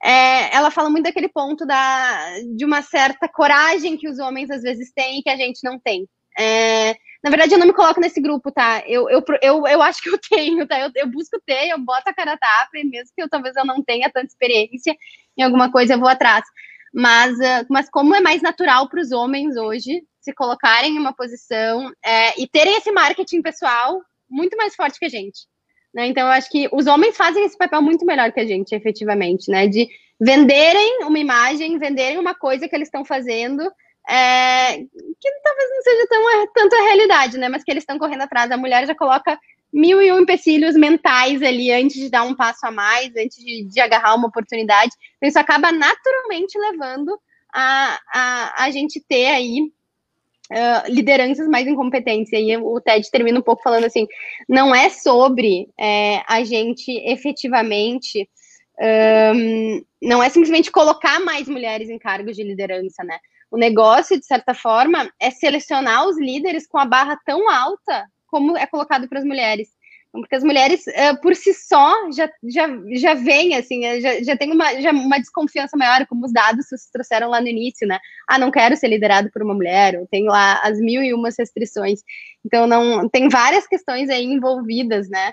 é, 0.03 0.55
ela 0.57 0.71
fala 0.71 0.89
muito 0.89 1.05
daquele 1.05 1.29
ponto 1.29 1.67
da, 1.67 2.39
de 2.57 2.65
uma 2.65 2.81
certa 2.81 3.29
coragem 3.29 3.99
que 3.99 4.09
os 4.09 4.19
homens 4.19 4.51
às 4.51 4.63
vezes 4.63 4.91
têm 4.95 5.19
e 5.19 5.23
que 5.23 5.29
a 5.29 5.37
gente 5.37 5.61
não 5.63 5.79
tem. 5.79 6.09
É, 6.39 6.95
na 7.23 7.29
verdade, 7.29 7.53
eu 7.53 7.59
não 7.59 7.67
me 7.67 7.75
coloco 7.75 8.01
nesse 8.01 8.21
grupo, 8.21 8.51
tá? 8.51 8.83
Eu, 8.87 9.11
eu, 9.11 9.23
eu, 9.43 9.67
eu 9.67 9.83
acho 9.83 10.01
que 10.03 10.09
eu 10.09 10.19
tenho, 10.19 10.67
tá? 10.67 10.81
Eu, 10.81 10.91
eu 10.97 11.11
busco 11.11 11.39
ter, 11.45 11.69
eu 11.69 11.79
boto 11.79 12.09
a 12.09 12.15
cara 12.15 12.33
a 12.33 12.39
tapa, 12.39 12.71
e 12.79 12.85
mesmo 12.85 13.11
que 13.15 13.23
eu 13.23 13.29
talvez 13.29 13.55
eu 13.57 13.67
não 13.67 13.83
tenha 13.83 14.11
tanta 14.11 14.27
experiência 14.27 14.97
em 15.37 15.43
alguma 15.43 15.71
coisa, 15.71 15.95
eu 15.95 16.01
vou 16.01 16.09
atrás. 16.09 16.45
Mas, 16.95 17.39
uh, 17.39 17.67
mas 17.69 17.91
como 17.91 18.15
é 18.15 18.21
mais 18.21 18.41
natural 18.41 18.89
para 18.89 19.01
os 19.01 19.13
homens 19.13 19.57
hoje 19.57 20.03
se 20.21 20.33
colocarem 20.35 20.97
em 20.97 20.99
uma 20.99 21.15
posição 21.15 21.93
é, 22.05 22.41
e 22.41 22.47
terem 22.47 22.77
esse 22.77 22.93
marketing 22.93 23.43
pessoal 23.43 24.01
muito 24.29 24.57
mais 24.57 24.75
forte 24.75 24.99
que 24.99 25.07
a 25.07 25.11
gente. 25.11 25.47
Né? 25.93 26.07
Então, 26.07 26.27
eu 26.27 26.33
acho 26.33 26.49
que 26.51 26.69
os 26.73 26.87
homens 26.87 27.17
fazem 27.17 27.45
esse 27.45 27.59
papel 27.59 27.83
muito 27.83 28.07
melhor 28.07 28.31
que 28.33 28.41
a 28.41 28.47
gente, 28.47 28.75
efetivamente, 28.75 29.51
né? 29.51 29.67
De 29.67 29.89
venderem 30.21 31.05
uma 31.05 31.19
imagem, 31.19 31.79
venderem 31.79 32.19
uma 32.19 32.35
coisa 32.35 32.69
que 32.69 32.77
eles 32.77 32.87
estão 32.87 33.05
fazendo 33.05 33.63
é, 34.09 34.79
que 34.79 35.31
talvez 35.45 35.71
não 35.71 35.83
seja 35.83 36.07
tão, 36.09 36.47
tanto 36.55 36.77
a 36.77 36.83
realidade, 36.83 37.39
né? 37.39 37.49
Mas 37.49 37.65
que 37.65 37.71
eles 37.71 37.83
estão 37.83 37.99
correndo 37.99 38.23
atrás. 38.23 38.51
A 38.51 38.57
mulher 38.57 38.87
já 38.87 38.95
coloca 38.95 39.39
mil 39.73 40.03
e 40.03 40.13
um 40.13 40.21
empecilhos 40.21 40.75
mentais 40.75 41.43
ali 41.43 41.73
antes 41.73 41.97
de 41.97 42.11
dar 42.11 42.25
um 42.25 42.35
passo 42.35 42.67
a 42.67 42.71
mais, 42.71 43.15
antes 43.17 43.37
de, 43.39 43.65
de 43.65 43.81
agarrar 43.81 44.15
uma 44.15 44.29
oportunidade. 44.29 44.93
Então, 45.17 45.29
isso 45.29 45.39
acaba 45.39 45.71
naturalmente 45.71 46.59
levando 46.59 47.19
a, 47.53 48.01
a, 48.13 48.65
a 48.65 48.71
gente 48.71 49.01
ter 49.01 49.27
aí 49.27 49.73
uh, 50.51 50.93
lideranças 50.93 51.49
mais 51.49 51.67
incompetentes. 51.67 52.33
E 52.33 52.37
aí 52.37 52.57
o 52.57 52.81
TED 52.81 53.11
termina 53.11 53.39
um 53.39 53.43
pouco 53.43 53.63
falando 53.63 53.85
assim: 53.85 54.07
não 54.49 54.75
é 54.75 54.89
sobre 54.89 55.69
é, 55.79 56.23
a 56.27 56.43
gente 56.45 56.91
efetivamente. 57.07 58.29
Um, 58.83 59.85
não 60.03 60.23
é 60.23 60.31
simplesmente 60.31 60.71
colocar 60.71 61.21
mais 61.21 61.47
mulheres 61.47 61.91
em 61.91 61.99
cargos 61.99 62.35
de 62.35 62.43
liderança, 62.43 63.05
né? 63.05 63.19
O 63.51 63.59
negócio, 63.59 64.19
de 64.19 64.25
certa 64.25 64.55
forma, 64.55 65.13
é 65.21 65.31
selecionar 65.31 66.09
os 66.09 66.19
líderes 66.19 66.67
com 66.67 66.79
a 66.79 66.87
barra 66.87 67.19
tão 67.27 67.51
alta 67.51 68.07
como 68.27 68.57
é 68.57 68.67
colocado 68.67 69.09
para 69.09 69.19
as 69.19 69.25
mulheres. 69.25 69.69
Porque 70.13 70.35
as 70.35 70.43
mulheres, 70.43 70.85
uh, 70.89 71.21
por 71.23 71.37
si 71.37 71.55
só, 71.55 71.95
já, 72.11 72.29
já, 72.43 72.69
já 72.95 73.15
vêm, 73.15 73.55
assim, 73.55 73.85
eh, 73.85 74.01
já, 74.01 74.23
já 74.23 74.37
tem 74.37 74.51
uma, 74.53 74.81
já 74.81 74.91
uma 74.91 75.19
desconfiança 75.19 75.77
maior, 75.77 76.05
como 76.07 76.27
os 76.27 76.33
dados 76.33 76.67
vocês 76.67 76.91
trouxeram 76.93 77.31
lá 77.31 77.41
no 77.41 77.47
início, 77.47 77.87
né? 77.87 77.99
Ah, 78.29 78.39
não 78.39 78.51
quero 78.51 78.77
ser 78.77 78.89
liderado 78.89 79.31
por 79.31 79.43
uma 79.43 79.55
mulher, 79.55 79.95
eu 79.95 80.09
tenho 80.11 80.27
lá 80.27 80.61
as 80.65 80.81
mil 80.81 81.01
e 81.01 81.15
umas 81.15 81.37
restrições. 81.39 82.01
Então, 82.45 82.67
não 82.67 83.09
tem 83.09 83.29
várias 83.29 83.69
questões 83.69 84.11
aí 84.11 84.25
envolvidas, 84.25 85.09
né? 85.09 85.33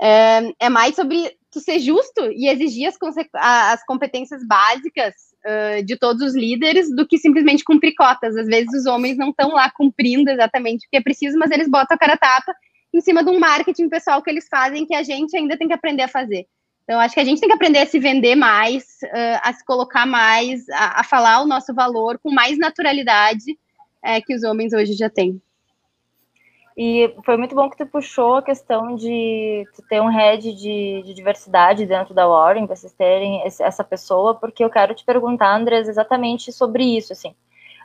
É, 0.00 0.40
é 0.58 0.68
mais 0.70 0.96
sobre 0.96 1.30
tu 1.50 1.60
ser 1.60 1.78
justo 1.78 2.30
e 2.32 2.48
exigir 2.48 2.88
as, 2.88 2.96
as 3.34 3.84
competências 3.84 4.44
básicas 4.46 5.14
uh, 5.44 5.84
de 5.84 5.96
todos 5.98 6.22
os 6.22 6.34
líderes 6.34 6.90
do 6.94 7.06
que 7.06 7.18
simplesmente 7.18 7.62
cumprir 7.62 7.94
cotas. 7.94 8.36
Às 8.36 8.46
vezes 8.46 8.72
os 8.74 8.86
homens 8.86 9.18
não 9.18 9.30
estão 9.30 9.50
lá 9.50 9.70
cumprindo 9.70 10.30
exatamente 10.30 10.86
o 10.86 10.90
que 10.90 10.96
é 10.96 11.02
preciso, 11.02 11.38
mas 11.38 11.50
eles 11.50 11.68
botam 11.68 11.94
a 11.94 11.98
cara 11.98 12.16
tapa 12.16 12.54
em 12.94 13.00
cima 13.00 13.24
de 13.24 13.30
um 13.30 13.40
marketing 13.40 13.88
pessoal 13.88 14.22
que 14.22 14.30
eles 14.30 14.46
fazem 14.48 14.86
que 14.86 14.94
a 14.94 15.02
gente 15.02 15.36
ainda 15.36 15.58
tem 15.58 15.66
que 15.66 15.74
aprender 15.74 16.04
a 16.04 16.08
fazer. 16.08 16.46
Então, 16.84 17.00
acho 17.00 17.14
que 17.14 17.20
a 17.20 17.24
gente 17.24 17.40
tem 17.40 17.48
que 17.48 17.54
aprender 17.54 17.78
a 17.78 17.86
se 17.86 17.98
vender 17.98 18.36
mais, 18.36 18.84
uh, 19.04 19.40
a 19.42 19.52
se 19.52 19.64
colocar 19.64 20.06
mais, 20.06 20.68
a, 20.68 21.00
a, 21.00 21.04
falar 21.04 21.40
o 21.42 21.46
nosso 21.46 21.74
valor 21.74 22.18
com 22.22 22.30
mais 22.30 22.58
naturalidade 22.58 23.58
é, 24.02 24.20
que 24.20 24.34
os 24.34 24.44
homens 24.44 24.72
hoje 24.72 24.92
já 24.92 25.08
têm. 25.08 25.40
E 26.76 27.14
foi 27.24 27.36
muito 27.36 27.54
bom 27.54 27.70
que 27.70 27.76
tu 27.76 27.86
puxou 27.86 28.36
a 28.36 28.42
questão 28.42 28.96
de 28.96 29.64
ter 29.88 30.02
um 30.02 30.08
head 30.08 30.52
de, 30.52 31.02
de, 31.04 31.14
diversidade 31.14 31.86
dentro 31.86 32.12
da 32.12 32.26
Warren, 32.26 32.66
vocês 32.66 32.92
terem 32.92 33.46
esse, 33.46 33.62
essa 33.62 33.84
pessoa, 33.84 34.34
porque 34.34 34.62
eu 34.62 34.68
quero 34.68 34.94
te 34.94 35.04
perguntar, 35.04 35.56
Andres, 35.56 35.88
exatamente 35.88 36.52
sobre 36.52 36.84
isso, 36.84 37.12
assim. 37.12 37.34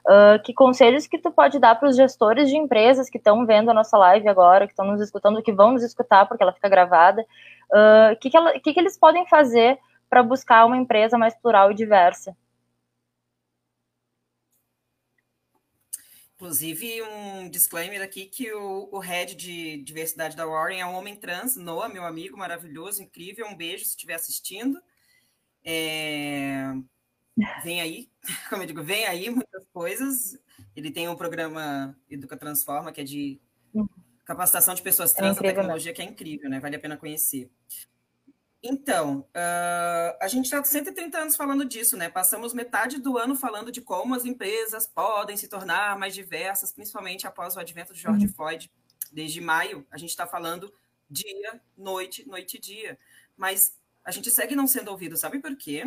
Uh, 0.10 0.42
que 0.44 0.56
conselhos 0.56 1.06
que 1.06 1.20
tu 1.20 1.30
pode 1.30 1.60
dar 1.60 1.76
para 1.76 1.88
os 1.88 1.96
gestores 1.96 2.50
de 2.50 2.58
empresas 2.58 3.12
que 3.12 3.20
estão 3.20 3.46
vendo 3.46 3.70
a 3.70 3.76
nossa 3.76 3.96
live 3.96 4.28
agora, 4.28 4.66
que 4.66 4.74
estão 4.74 4.88
nos 4.88 5.00
escutando, 5.00 5.44
que 5.44 5.54
vão 5.54 5.74
nos 5.74 5.84
escutar 5.84 6.28
porque 6.28 6.42
ela 6.42 6.52
fica 6.52 6.68
gravada, 6.68 7.22
o 7.70 8.14
uh, 8.14 8.20
que, 8.20 8.32
que, 8.32 8.60
que, 8.62 8.74
que 8.74 8.80
eles 8.80 8.98
podem 8.98 9.28
fazer 9.28 9.78
para 10.10 10.24
buscar 10.24 10.66
uma 10.66 10.78
empresa 10.78 11.16
mais 11.16 11.36
plural 11.36 11.72
e 11.72 11.76
diversa? 11.76 12.36
Inclusive, 16.40 17.04
um 17.04 17.50
disclaimer 17.50 18.02
aqui 18.02 18.26
que 18.26 18.50
o, 18.54 18.88
o 18.94 19.00
head 19.00 19.36
de 19.36 19.84
diversidade 19.84 20.38
da 20.38 20.48
Warren 20.48 20.80
é 20.80 20.86
um 20.86 20.96
homem 20.96 21.14
trans, 21.14 21.58
Noah, 21.58 21.90
meu 21.90 22.06
amigo 22.06 22.38
maravilhoso, 22.38 23.04
incrível. 23.04 23.46
Um 23.46 23.58
beijo 23.58 23.84
se 23.84 23.92
estiver 23.92 24.14
assistindo. 24.14 24.82
É... 25.66 26.74
Vem 27.64 27.82
aí, 27.82 28.10
como 28.50 28.64
eu 28.64 28.68
digo, 28.68 28.84
vem 28.84 29.06
aí 29.06 29.30
muitas 29.30 29.64
coisas. 29.74 30.38
Ele 30.76 30.92
tem 30.92 31.08
um 31.08 31.16
programa 31.16 31.98
Educa 32.10 32.38
Transforma, 32.38 32.92
que 32.92 33.02
é 33.02 33.04
de 33.04 33.40
uhum. 33.74 33.88
capacitação 34.26 34.74
de 34.74 34.82
pessoas 34.82 35.14
trans 35.14 35.38
é 35.38 35.42
tecnologia, 35.42 35.94
que 35.94 36.02
é 36.02 36.06
incrível, 36.06 36.50
né? 36.50 36.60
Vale 36.60 36.76
a 36.76 36.80
pena 36.80 36.98
conhecer. 36.98 37.50
Então, 38.62 39.20
uh, 39.30 40.18
a 40.22 40.28
gente 40.28 40.46
está 40.46 40.62
130 40.62 41.18
anos 41.18 41.36
falando 41.38 41.64
disso, 41.64 41.96
né? 41.96 42.10
Passamos 42.10 42.54
metade 42.54 43.00
do 43.00 43.18
ano 43.18 43.36
falando 43.36 43.72
de 43.72 43.82
como 43.82 44.14
as 44.14 44.26
empresas 44.26 44.86
podem 44.86 45.38
se 45.38 45.48
tornar 45.48 45.98
mais 45.98 46.14
diversas, 46.14 46.74
principalmente 46.74 47.26
após 47.26 47.56
o 47.56 47.60
advento 47.60 47.94
de 47.94 48.02
George 48.02 48.26
uhum. 48.26 48.34
Floyd. 48.34 48.70
Desde 49.12 49.40
maio, 49.40 49.88
a 49.90 49.98
gente 49.98 50.10
está 50.10 50.28
falando 50.28 50.72
dia, 51.10 51.62
noite, 51.78 52.28
noite 52.28 52.58
e 52.58 52.60
dia. 52.60 53.00
Mas 53.38 53.79
a 54.04 54.12
gente 54.12 54.32
segue 54.32 54.56
não 54.56 54.68
sendo 54.68 54.92
ouvido, 54.92 55.18
sabe 55.18 55.40
por 55.40 55.56
quê? 55.56 55.84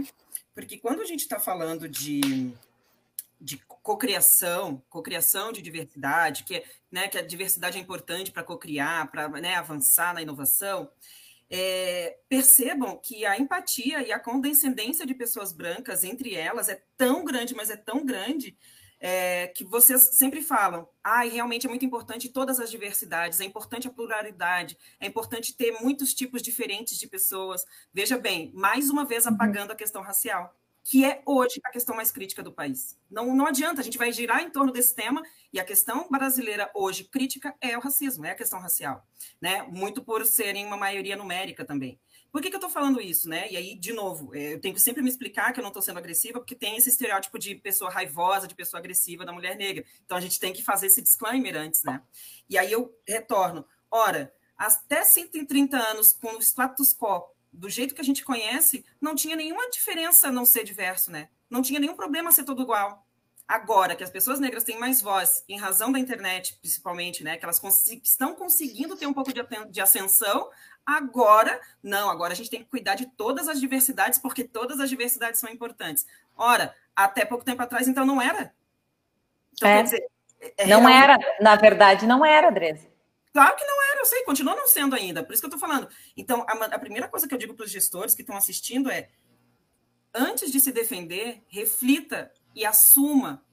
Porque 0.55 0.79
quando 0.79 1.01
a 1.01 1.05
gente 1.05 1.21
está 1.21 1.41
falando 1.41 1.89
de, 1.89 2.53
de 3.41 3.59
cocriação, 3.67 4.83
cocriação 4.89 5.53
de 5.53 5.63
diversidade, 5.63 6.45
que, 6.45 6.63
né, 6.91 7.09
que 7.09 7.19
a 7.19 7.23
diversidade 7.23 7.79
é 7.79 7.81
importante 7.81 8.31
para 8.31 8.43
cocriar, 8.43 9.11
para 9.11 9.29
né, 9.29 9.55
avançar 9.55 10.15
na 10.15 10.23
inovação, 10.23 10.91
é, 11.51 12.17
percebam 12.29 12.97
que 12.97 13.27
a 13.27 13.39
empatia 13.39 14.03
e 14.03 14.11
a 14.11 14.19
condescendência 14.19 15.05
de 15.05 15.15
pessoas 15.15 15.53
brancas 15.53 16.03
entre 16.03 16.35
elas 16.35 16.71
é 16.71 16.83
tão 16.97 17.25
grande, 17.25 17.55
mas 17.55 17.69
é 17.69 17.77
tão 17.77 18.07
grande, 18.07 18.57
é, 19.05 19.49
que 19.49 19.65
vocês 19.65 20.11
sempre 20.13 20.41
falam, 20.41 20.89
ah, 21.03 21.25
realmente 21.25 21.67
é 21.67 21.69
muito 21.69 21.85
importante 21.85 22.29
todas 22.29 22.61
as 22.61 22.71
diversidades, 22.71 23.41
é 23.41 23.45
importante 23.45 23.89
a 23.89 23.91
pluralidade, 23.91 24.79
é 25.01 25.09
importante 25.09 25.57
ter 25.57 25.73
muitos 25.81 26.15
tipos 26.15 26.41
diferentes 26.41 26.97
de 26.97 27.09
pessoas. 27.09 27.65
Veja 27.93 28.17
bem, 28.17 28.53
mais 28.55 28.89
uma 28.91 29.05
vez 29.05 29.27
uhum. 29.27 29.35
apagando 29.35 29.73
a 29.73 29.77
questão 29.77 30.03
racial, 30.03 30.57
que 30.85 31.05
é 31.05 31.21
hoje 31.27 31.61
a 31.65 31.71
questão 31.71 31.97
mais 31.97 32.13
crítica 32.13 32.45
do 32.45 32.53
país. 32.53 32.97
Não, 33.11 33.35
não 33.35 33.47
adianta, 33.47 33.81
a 33.81 33.85
gente 33.85 33.99
vai 33.99 34.13
girar 34.13 34.41
em 34.41 34.51
torno 34.51 34.73
desse 34.73 34.95
tema, 34.95 35.21
e 35.53 35.59
a 35.59 35.65
questão 35.65 36.09
brasileira 36.09 36.71
hoje 36.73 37.03
crítica 37.03 37.57
é 37.61 37.77
o 37.77 37.81
racismo, 37.81 38.25
é 38.25 38.31
a 38.31 38.37
questão 38.37 38.61
racial, 38.61 39.05
né? 39.41 39.63
Muito 39.65 40.05
por 40.05 40.25
serem 40.25 40.65
uma 40.65 40.77
maioria 40.77 41.17
numérica 41.17 41.65
também. 41.65 42.01
Por 42.33 42.41
que, 42.41 42.49
que 42.49 42.57
eu 42.57 42.59
estou 42.59 42.71
falando 42.71 42.99
isso, 42.99 43.29
né? 43.29 43.47
E 43.51 43.59
aí, 43.59 43.75
de 43.75 43.93
novo, 43.93 44.35
é, 44.35 44.55
eu 44.55 44.61
tenho 44.61 44.75
que 44.75 44.81
sempre 44.81 45.03
me 45.03 45.11
explicar 45.11 45.53
que 45.53 45.61
eu 45.61 45.63
não 45.63 45.69
estou 45.69 45.83
sendo 45.83 45.99
agressiva, 45.99 46.41
porque 46.41 46.55
tem 46.55 46.79
esse 46.79 46.89
estereótipo 46.89 47.39
de 47.39 47.55
pessoa 47.57 47.91
raivosa, 47.91 48.49
de 48.49 48.55
pessoa 48.55 48.81
agressiva 48.81 49.23
da 49.23 49.35
mulher 49.35 49.55
negra. 49.55 49.85
Então 50.03 50.17
a 50.17 50.21
gente 50.21 50.41
tem 50.41 50.51
que 50.51 50.65
fazer 50.65 50.87
esse 50.87 51.03
disclaimer 51.03 51.55
antes, 51.55 51.85
né? 51.85 52.03
E 52.49 52.57
aí 52.57 52.73
eu 52.73 52.99
retorno. 53.07 53.67
Ora, 53.91 54.33
até 54.57 55.05
130 55.05 55.77
anos, 55.77 56.15
com 56.15 56.39
o 56.39 56.43
status 56.43 56.95
quo 56.95 57.23
do 57.53 57.69
jeito 57.69 57.95
que 57.95 58.01
a 58.01 58.05
gente 58.05 58.25
conhece, 58.25 58.83
não 58.99 59.15
tinha 59.15 59.37
nenhuma 59.37 59.69
diferença 59.69 60.33
não 60.33 60.47
ser 60.47 60.65
diverso, 60.65 61.11
né? 61.11 61.29
Não 61.51 61.61
tinha 61.61 61.79
nenhum 61.79 61.95
problema 61.95 62.33
ser 62.33 62.45
tudo 62.45 62.63
igual. 62.63 63.07
Agora 63.53 63.95
que 63.95 64.03
as 64.03 64.09
pessoas 64.09 64.41
negras 64.41 64.65
têm 64.65 64.79
mais 64.79 65.03
voz, 65.03 65.45
em 65.47 65.59
razão 65.59 65.93
da 65.93 65.99
internet, 65.99 66.57
principalmente, 66.61 67.23
né? 67.23 67.37
Que 67.37 67.45
elas 67.45 67.59
cons 67.59 67.87
estão 68.03 68.35
conseguindo 68.35 68.97
ter 68.97 69.07
um 69.07 69.13
pouco 69.13 69.33
de, 69.33 69.43
de 69.71 69.81
ascensão, 69.81 70.49
Agora, 70.85 71.61
não, 71.81 72.11
agora 72.11 72.33
a 72.33 72.37
gente 72.37 72.51
tem 72.51 72.61
que 72.61 72.69
cuidar 72.69 72.97
de 72.97 73.07
todas 73.07 73.49
as 73.49 73.61
diversidades, 73.61 74.19
porque 74.19 74.43
todas 74.43 74.81
as 74.81 74.91
diversidades 74.91 75.39
são 75.39 75.49
importantes. 75.49 76.05
Ora, 76.37 76.75
até 76.95 77.25
pouco 77.25 77.45
tempo 77.45 77.63
atrás, 77.63 77.87
então, 77.87 78.05
não 78.05 78.21
era. 78.21 78.53
Então, 79.53 79.69
é. 79.69 79.83
Dizer, 79.83 80.05
é, 80.57 80.67
não 80.67 80.89
era, 80.89 81.17
na 81.41 81.55
verdade, 81.55 82.05
não 82.05 82.27
era, 82.27 82.49
Andresa. 82.49 82.91
Claro 83.33 83.55
que 83.57 83.65
não 83.65 83.91
era, 83.91 84.01
eu 84.01 84.07
sei, 84.07 84.25
continua 84.25 84.57
não 84.57 84.67
sendo 84.67 84.97
ainda, 84.97 85.23
por 85.23 85.33
isso 85.33 85.41
que 85.41 85.47
eu 85.47 85.55
estou 85.55 85.69
falando. 85.69 85.89
Então, 86.17 86.45
a, 86.49 86.53
a 86.53 86.79
primeira 86.79 87.09
coisa 87.09 87.29
que 87.29 87.35
eu 87.35 87.39
digo 87.39 87.55
para 87.55 87.65
os 87.65 87.71
gestores 87.71 88.15
que 88.15 88.23
estão 88.23 88.37
assistindo 88.37 88.91
é: 88.91 89.09
antes 90.13 90.51
de 90.51 90.59
se 90.59 90.73
defender, 90.73 91.43
reflita 91.47 92.33
e 92.55 92.65
assuma, 92.65 93.45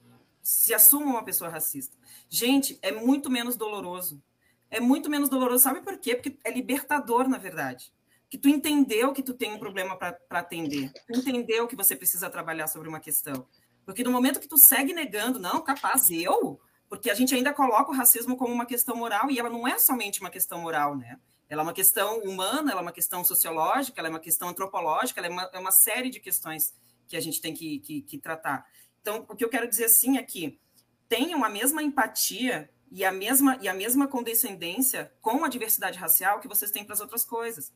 se 0.42 0.74
assuma 0.74 1.06
uma 1.06 1.24
pessoa 1.24 1.50
racista. 1.50 1.96
Gente, 2.28 2.78
é 2.82 2.92
muito 2.92 3.30
menos 3.30 3.56
doloroso 3.56 4.22
é 4.70 4.80
muito 4.80 5.10
menos 5.10 5.28
doloroso. 5.28 5.64
Sabe 5.64 5.80
por 5.80 5.98
quê? 5.98 6.14
Porque 6.14 6.38
é 6.44 6.50
libertador, 6.50 7.28
na 7.28 7.36
verdade. 7.36 7.92
Que 8.30 8.38
tu 8.38 8.48
entendeu 8.48 9.12
que 9.12 9.22
tu 9.22 9.34
tem 9.34 9.52
um 9.52 9.58
problema 9.58 9.96
para 9.96 10.16
atender. 10.30 10.92
Tu 11.08 11.18
entendeu 11.18 11.66
que 11.66 11.74
você 11.74 11.96
precisa 11.96 12.30
trabalhar 12.30 12.68
sobre 12.68 12.88
uma 12.88 13.00
questão. 13.00 13.46
Porque 13.84 14.04
no 14.04 14.12
momento 14.12 14.38
que 14.38 14.48
tu 14.48 14.56
segue 14.56 14.94
negando, 14.94 15.40
não, 15.40 15.60
capaz, 15.62 16.08
eu? 16.10 16.60
Porque 16.88 17.10
a 17.10 17.14
gente 17.14 17.34
ainda 17.34 17.52
coloca 17.52 17.90
o 17.90 17.94
racismo 17.94 18.36
como 18.36 18.54
uma 18.54 18.66
questão 18.66 18.94
moral 18.94 19.30
e 19.30 19.38
ela 19.38 19.50
não 19.50 19.66
é 19.66 19.78
somente 19.78 20.20
uma 20.20 20.30
questão 20.30 20.60
moral, 20.60 20.96
né? 20.96 21.18
Ela 21.48 21.62
é 21.62 21.64
uma 21.64 21.72
questão 21.72 22.20
humana, 22.20 22.70
ela 22.70 22.80
é 22.80 22.82
uma 22.82 22.92
questão 22.92 23.24
sociológica, 23.24 24.00
ela 24.00 24.06
é 24.06 24.10
uma 24.10 24.20
questão 24.20 24.48
antropológica, 24.48 25.18
ela 25.18 25.26
é 25.26 25.30
uma, 25.30 25.50
é 25.52 25.58
uma 25.58 25.72
série 25.72 26.08
de 26.08 26.20
questões 26.20 26.72
que 27.08 27.16
a 27.16 27.20
gente 27.20 27.40
tem 27.40 27.52
que, 27.52 27.80
que, 27.80 28.02
que 28.02 28.18
tratar. 28.18 28.64
Então, 29.00 29.24
o 29.28 29.36
que 29.36 29.44
eu 29.44 29.48
quero 29.48 29.68
dizer 29.68 29.86
assim 29.86 30.18
é 30.18 30.22
que 30.22 30.60
tenham 31.08 31.44
a 31.44 31.48
mesma 31.48 31.82
empatia 31.82 32.70
e 32.90 33.04
a 33.04 33.12
mesma 33.12 33.58
e 33.60 33.68
a 33.68 33.74
mesma 33.74 34.08
condescendência 34.08 35.12
com 35.20 35.44
a 35.44 35.48
diversidade 35.48 35.98
racial 35.98 36.40
que 36.40 36.48
vocês 36.48 36.70
têm 36.70 36.84
para 36.84 36.94
as 36.94 37.00
outras 37.00 37.24
coisas. 37.24 37.72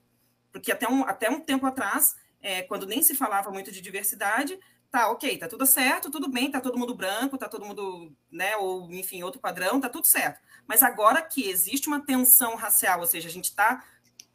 Porque 0.52 0.70
até 0.70 0.88
um, 0.88 1.04
até 1.04 1.30
um 1.30 1.40
tempo 1.40 1.66
atrás, 1.66 2.14
é, 2.40 2.62
quando 2.62 2.86
nem 2.86 3.02
se 3.02 3.14
falava 3.14 3.50
muito 3.50 3.72
de 3.72 3.80
diversidade, 3.80 4.58
tá 4.90 5.10
ok, 5.10 5.36
tá 5.38 5.48
tudo 5.48 5.66
certo, 5.66 6.10
tudo 6.10 6.28
bem, 6.28 6.48
tá 6.48 6.60
todo 6.60 6.78
mundo 6.78 6.94
branco, 6.94 7.36
tá 7.36 7.48
todo 7.48 7.64
mundo, 7.64 8.14
né, 8.30 8.56
ou 8.56 8.88
enfim, 8.92 9.24
outro 9.24 9.40
padrão, 9.40 9.80
tá 9.80 9.88
tudo 9.88 10.06
certo. 10.06 10.40
Mas 10.68 10.84
agora 10.84 11.20
que 11.20 11.48
existe 11.48 11.88
uma 11.88 12.00
tensão 12.00 12.54
racial, 12.54 13.00
ou 13.00 13.06
seja, 13.06 13.28
a 13.28 13.32
gente 13.32 13.46
está 13.46 13.84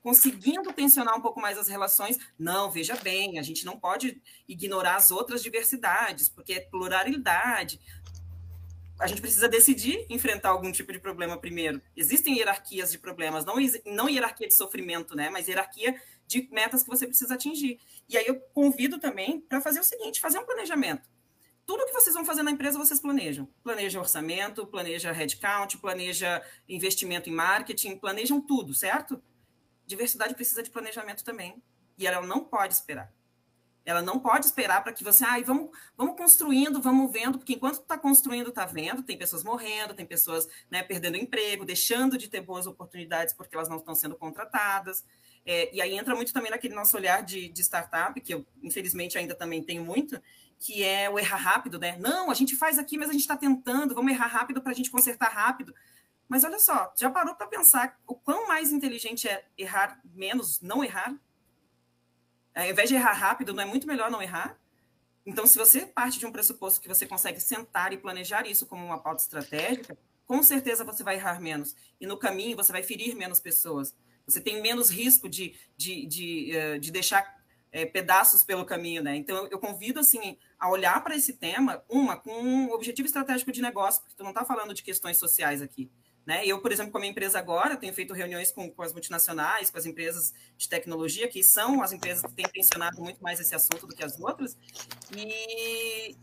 conseguindo 0.02 0.72
tensionar 0.74 1.18
um 1.18 1.22
pouco 1.22 1.42
mais 1.42 1.58
as 1.58 1.68
relações, 1.68 2.18
não, 2.38 2.72
veja 2.72 2.96
bem, 2.96 3.38
a 3.38 3.42
gente 3.42 3.66
não 3.66 3.80
pode 3.80 4.22
ignorar 4.48 4.96
as 4.96 5.12
outras 5.12 5.44
diversidades, 5.44 6.30
porque 6.30 6.54
é 6.54 6.60
pluralidade 6.62 7.80
a 9.00 9.08
gente 9.08 9.22
precisa 9.22 9.48
decidir 9.48 10.06
enfrentar 10.10 10.50
algum 10.50 10.72
tipo 10.72 10.92
de 10.92 11.00
problema 11.00 11.38
primeiro. 11.38 11.82
Existem 11.96 12.38
hierarquias 12.38 12.92
de 12.92 13.00
problemas, 13.00 13.46
não, 13.46 13.56
não 13.86 14.10
hierarquia 14.10 14.48
de 14.48 14.54
sofrimento, 14.54 15.16
né? 15.16 15.30
Mas 15.30 15.48
hierarquia 15.48 16.00
de 16.28 16.48
metas 16.52 16.84
que 16.84 16.90
você 16.90 17.08
precisa 17.08 17.34
atingir. 17.34 17.80
E 18.10 18.18
aí 18.18 18.28
eu 18.28 18.40
convido 18.54 19.00
também 19.00 19.40
para 19.40 19.62
fazer 19.62 19.80
o 19.80 19.84
seguinte: 19.84 20.20
fazer 20.20 20.38
um 20.38 20.46
planejamento. 20.46 21.08
tudo 21.66 21.86
que 21.86 21.94
vocês 21.94 22.14
vão 22.14 22.26
fazer 22.26 22.44
na 22.44 22.52
empresa, 22.52 22.78
vocês 22.78 23.00
planejam. 23.00 23.48
Planeja 23.64 24.00
orçamento, 24.00 24.68
planeja 24.68 25.14
headcount, 25.14 25.78
planeja 25.78 26.44
investimento 26.68 27.30
em 27.30 27.34
marketing, 27.34 27.96
planejam 27.96 28.42
tudo, 28.42 28.74
certo? 28.74 29.22
Diversidade 29.90 30.36
precisa 30.36 30.62
de 30.62 30.70
planejamento 30.70 31.24
também. 31.24 31.64
E 31.98 32.06
ela 32.06 32.22
não 32.22 32.44
pode 32.44 32.76
esperar. 32.76 33.12
Ela 33.84 34.04
não 34.04 34.20
pode 34.20 34.46
esperar 34.46 34.84
para 34.84 34.94
que 34.94 35.04
você, 35.04 35.26
ai, 35.26 35.44
vamos, 35.44 35.72
vamos 35.98 36.16
construindo, 36.16 36.80
vamos 36.80 37.12
vendo, 37.12 37.40
porque 37.40 37.54
enquanto 37.54 37.80
está 37.82 37.98
construindo, 37.98 38.50
está 38.50 38.64
vendo, 38.64 39.02
tem 39.02 39.18
pessoas 39.18 39.44
morrendo, 39.44 39.96
tem 39.96 40.06
pessoas 40.06 40.48
né, 40.70 40.84
perdendo 40.84 41.18
emprego, 41.18 41.66
deixando 41.66 42.16
de 42.16 42.28
ter 42.28 42.42
boas 42.42 42.68
oportunidades 42.68 43.34
porque 43.34 43.56
elas 43.56 43.68
não 43.68 43.78
estão 43.78 43.96
sendo 43.96 44.16
contratadas. 44.16 45.04
É, 45.44 45.74
e 45.74 45.82
aí 45.82 45.98
entra 45.98 46.14
muito 46.14 46.32
também 46.32 46.52
naquele 46.52 46.76
nosso 46.76 46.96
olhar 46.96 47.24
de, 47.24 47.50
de 47.50 47.62
startup, 47.64 48.22
que 48.22 48.32
eu, 48.32 48.46
infelizmente, 48.62 49.18
ainda 49.18 49.34
também 49.34 49.64
tenho 49.64 49.84
muito, 49.84 50.22
que 50.60 50.84
é 50.84 51.10
o 51.10 51.18
errar 51.18 51.38
rápido, 51.38 51.80
né? 51.80 51.98
Não, 52.00 52.30
a 52.30 52.36
gente 52.36 52.56
faz 52.56 52.78
aqui, 52.78 52.96
mas 52.96 53.10
a 53.10 53.14
gente 53.14 53.22
está 53.22 53.36
tentando, 53.36 53.96
vamos 53.96 54.12
errar 54.12 54.28
rápido 54.28 54.62
para 54.62 54.72
a 54.72 54.76
gente 54.76 54.92
consertar 54.92 55.30
rápido. 55.30 55.74
Mas 56.30 56.44
olha 56.44 56.60
só, 56.60 56.94
já 56.96 57.10
parou 57.10 57.34
para 57.34 57.48
pensar 57.48 58.00
o 58.06 58.14
quão 58.14 58.48
mais 58.48 58.72
inteligente 58.72 59.28
é 59.28 59.44
errar 59.58 60.00
menos, 60.14 60.62
não 60.62 60.84
errar? 60.84 61.20
Ao 62.54 62.66
invés 62.66 62.88
de 62.88 62.96
errar 62.96 63.14
rápido, 63.14 63.52
não 63.52 63.64
é 63.64 63.66
muito 63.66 63.88
melhor 63.88 64.12
não 64.12 64.22
errar? 64.22 64.56
Então, 65.26 65.48
se 65.48 65.58
você 65.58 65.88
parte 65.88 66.20
de 66.20 66.28
um 66.28 66.32
pressuposto 66.32 66.80
que 66.80 66.88
você 66.88 67.08
consegue 67.08 67.40
sentar 67.40 67.94
e 67.94 67.98
planejar 67.98 68.46
isso 68.46 68.68
como 68.68 68.86
uma 68.86 69.00
pauta 69.00 69.24
estratégica, 69.24 69.98
com 70.28 70.44
certeza 70.44 70.84
você 70.84 71.04
vai 71.04 71.16
errar 71.16 71.42
menos. 71.42 71.76
E 72.00 72.06
no 72.06 72.16
caminho, 72.16 72.56
você 72.56 72.72
vai 72.72 72.84
ferir 72.84 73.16
menos 73.16 73.40
pessoas. 73.40 73.96
Você 74.28 74.40
tem 74.40 74.62
menos 74.62 74.92
risco 74.92 75.28
de, 75.28 75.56
de, 75.76 76.06
de, 76.06 76.56
eh, 76.56 76.78
de 76.78 76.92
deixar 76.92 77.40
é, 77.72 77.86
pedaços 77.86 78.44
pelo 78.44 78.66
caminho, 78.66 79.02
né? 79.02 79.16
Então, 79.16 79.48
eu 79.48 79.58
convido, 79.58 80.00
assim, 80.00 80.38
a 80.60 80.70
olhar 80.70 81.04
para 81.04 81.16
esse 81.16 81.34
tema, 81.34 81.84
uma, 81.90 82.16
com 82.16 82.32
um 82.32 82.72
objetivo 82.72 83.08
estratégico 83.08 83.52
de 83.52 83.62
negócio, 83.62 84.02
porque 84.02 84.16
tu 84.16 84.24
não 84.24 84.32
está 84.32 84.46
falando 84.46 84.74
de 84.74 84.84
questões 84.84 85.18
sociais 85.18 85.62
aqui. 85.62 85.90
Né? 86.30 86.46
Eu, 86.46 86.62
por 86.62 86.72
exemplo, 86.72 86.92
como 86.92 87.06
empresa 87.06 87.40
agora, 87.40 87.76
tenho 87.76 87.92
feito 87.92 88.14
reuniões 88.14 88.52
com, 88.52 88.70
com, 88.70 88.84
as 88.84 88.94
multinacionais, 88.94 89.72
com 89.72 89.80
as 89.80 89.88
empresas 89.88 90.32
de 90.56 90.70
tecnologia, 90.70 91.28
que 91.28 91.42
são 91.42 91.82
as 91.82 91.92
empresas 91.92 92.22
que 92.22 92.36
têm 92.36 92.46
tensionado 92.46 93.02
muito 93.02 93.18
mais 93.20 93.40
esse 93.40 93.56
assunto 93.56 93.88
do 93.88 93.96
que 93.96 94.04
as 94.04 94.20
outras, 94.20 94.56
e 95.18 96.16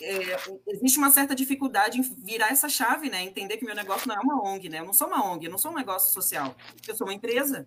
é, 0.00 0.36
existe 0.66 0.98
uma 0.98 1.08
certa 1.12 1.36
dificuldade 1.36 2.00
em 2.00 2.02
virar 2.02 2.48
essa 2.48 2.68
chave, 2.68 3.08
né? 3.08 3.22
entender 3.22 3.56
que 3.56 3.64
meu 3.64 3.76
negócio 3.76 4.08
não 4.08 4.16
é 4.16 4.18
uma 4.18 4.42
ONG, 4.42 4.68
né? 4.68 4.80
eu 4.80 4.86
não 4.86 4.92
sou 4.92 5.06
uma 5.06 5.24
ONG, 5.24 5.44
eu 5.44 5.52
não 5.52 5.58
sou 5.58 5.70
um 5.70 5.76
negócio 5.76 6.12
social, 6.12 6.56
eu 6.88 6.96
sou 6.96 7.06
uma 7.06 7.14
empresa, 7.14 7.64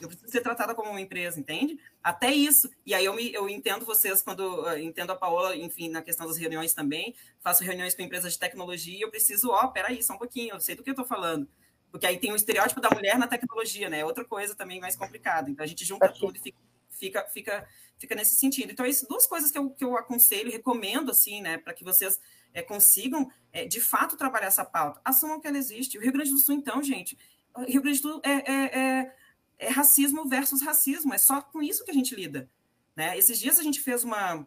eu 0.00 0.08
preciso 0.08 0.30
ser 0.30 0.40
tratada 0.40 0.74
como 0.74 0.90
uma 0.90 1.00
empresa, 1.00 1.38
entende? 1.38 1.78
Até 2.02 2.32
isso. 2.32 2.68
E 2.84 2.94
aí 2.94 3.04
eu, 3.04 3.14
me, 3.14 3.32
eu 3.32 3.48
entendo 3.48 3.84
vocês 3.84 4.20
quando 4.20 4.64
uh, 4.64 4.78
entendo 4.78 5.10
a 5.10 5.16
Paola, 5.16 5.56
enfim, 5.56 5.88
na 5.88 6.02
questão 6.02 6.26
das 6.26 6.36
reuniões 6.36 6.74
também. 6.74 7.14
Faço 7.40 7.62
reuniões 7.62 7.94
com 7.94 8.02
empresas 8.02 8.32
de 8.32 8.38
tecnologia 8.38 8.98
e 8.98 9.02
eu 9.02 9.10
preciso, 9.10 9.50
ó, 9.50 9.64
oh, 9.64 9.72
peraí, 9.72 10.02
só 10.02 10.14
um 10.14 10.18
pouquinho, 10.18 10.54
eu 10.54 10.60
sei 10.60 10.74
do 10.74 10.82
que 10.82 10.90
eu 10.90 10.92
estou 10.92 11.06
falando. 11.06 11.48
Porque 11.90 12.06
aí 12.06 12.18
tem 12.18 12.32
o 12.32 12.36
estereótipo 12.36 12.80
da 12.80 12.90
mulher 12.90 13.18
na 13.18 13.28
tecnologia, 13.28 13.88
né? 13.88 14.04
Outra 14.04 14.24
coisa 14.24 14.54
também 14.54 14.80
mais 14.80 14.96
complicada. 14.96 15.50
Então 15.50 15.64
a 15.64 15.66
gente 15.66 15.84
junta 15.84 16.08
tudo 16.08 16.36
e 16.36 16.40
fica, 16.40 16.58
fica, 16.90 17.26
fica, 17.32 17.68
fica 17.98 18.14
nesse 18.14 18.36
sentido. 18.36 18.72
Então, 18.72 18.84
essas 18.84 19.08
duas 19.08 19.26
coisas 19.26 19.50
que 19.50 19.58
eu, 19.58 19.70
que 19.70 19.84
eu 19.84 19.96
aconselho, 19.96 20.50
recomendo, 20.50 21.10
assim, 21.10 21.40
né, 21.40 21.56
para 21.56 21.72
que 21.72 21.84
vocês 21.84 22.20
é, 22.52 22.62
consigam, 22.62 23.30
é, 23.52 23.64
de 23.64 23.80
fato, 23.80 24.16
trabalhar 24.16 24.48
essa 24.48 24.64
pauta. 24.64 25.00
Assumam 25.04 25.40
que 25.40 25.46
ela 25.46 25.56
existe. 25.56 25.96
O 25.96 26.00
Rio 26.00 26.12
Grande 26.12 26.30
do 26.30 26.38
Sul, 26.38 26.56
então, 26.56 26.82
gente, 26.82 27.16
o 27.54 27.62
Rio 27.62 27.80
Grande 27.80 28.00
do 28.00 28.12
Sul 28.12 28.20
é, 28.24 28.52
é, 28.52 28.78
é 28.78 29.14
é 29.58 29.68
racismo 29.68 30.28
versus 30.28 30.62
racismo, 30.62 31.12
é 31.12 31.18
só 31.18 31.40
com 31.40 31.60
isso 31.60 31.84
que 31.84 31.90
a 31.90 31.94
gente 31.94 32.14
lida. 32.14 32.48
Né? 32.94 33.18
Esses 33.18 33.38
dias 33.38 33.58
a 33.58 33.62
gente 33.62 33.80
fez 33.80 34.04
uma, 34.04 34.46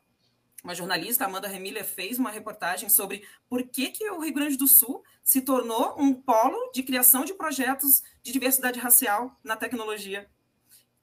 uma 0.64 0.74
jornalista, 0.74 1.26
Amanda 1.26 1.48
Remiller, 1.48 1.86
fez 1.86 2.18
uma 2.18 2.32
reportagem 2.32 2.90
sobre 2.90 3.28
por 3.50 3.64
que, 3.64 3.90
que 3.90 4.10
o 4.10 4.20
Rio 4.20 4.34
Grande 4.34 4.58
do 4.58 4.68
Sul 4.68 5.04
se 5.24 5.42
tornou 5.42 5.96
um 6.00 6.14
polo 6.14 6.72
de 6.74 6.82
criação 6.82 7.26
de 7.26 7.34
projetos 7.34 8.02
de 8.24 8.32
diversidade 8.32 8.80
racial 8.80 9.38
na 9.44 9.56
tecnologia. 9.56 10.30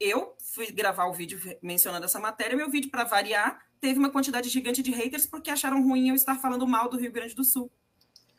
Eu 0.01 0.35
fui 0.39 0.71
gravar 0.71 1.07
o 1.07 1.13
vídeo 1.13 1.41
mencionando 1.61 2.07
essa 2.07 2.21
matéria, 2.21 2.57
meu 2.57 2.71
vídeo, 2.71 2.91
para 2.91 3.05
variar, 3.05 3.67
teve 3.81 3.99
uma 3.99 4.11
quantidade 4.11 4.49
gigante 4.49 4.83
de 4.83 4.91
haters 4.91 5.27
porque 5.27 5.51
acharam 5.51 5.83
ruim 5.83 6.09
eu 6.09 6.15
estar 6.15 6.37
falando 6.37 6.67
mal 6.67 6.89
do 6.89 6.97
Rio 6.97 7.13
Grande 7.13 7.35
do 7.35 7.45
Sul. 7.45 7.71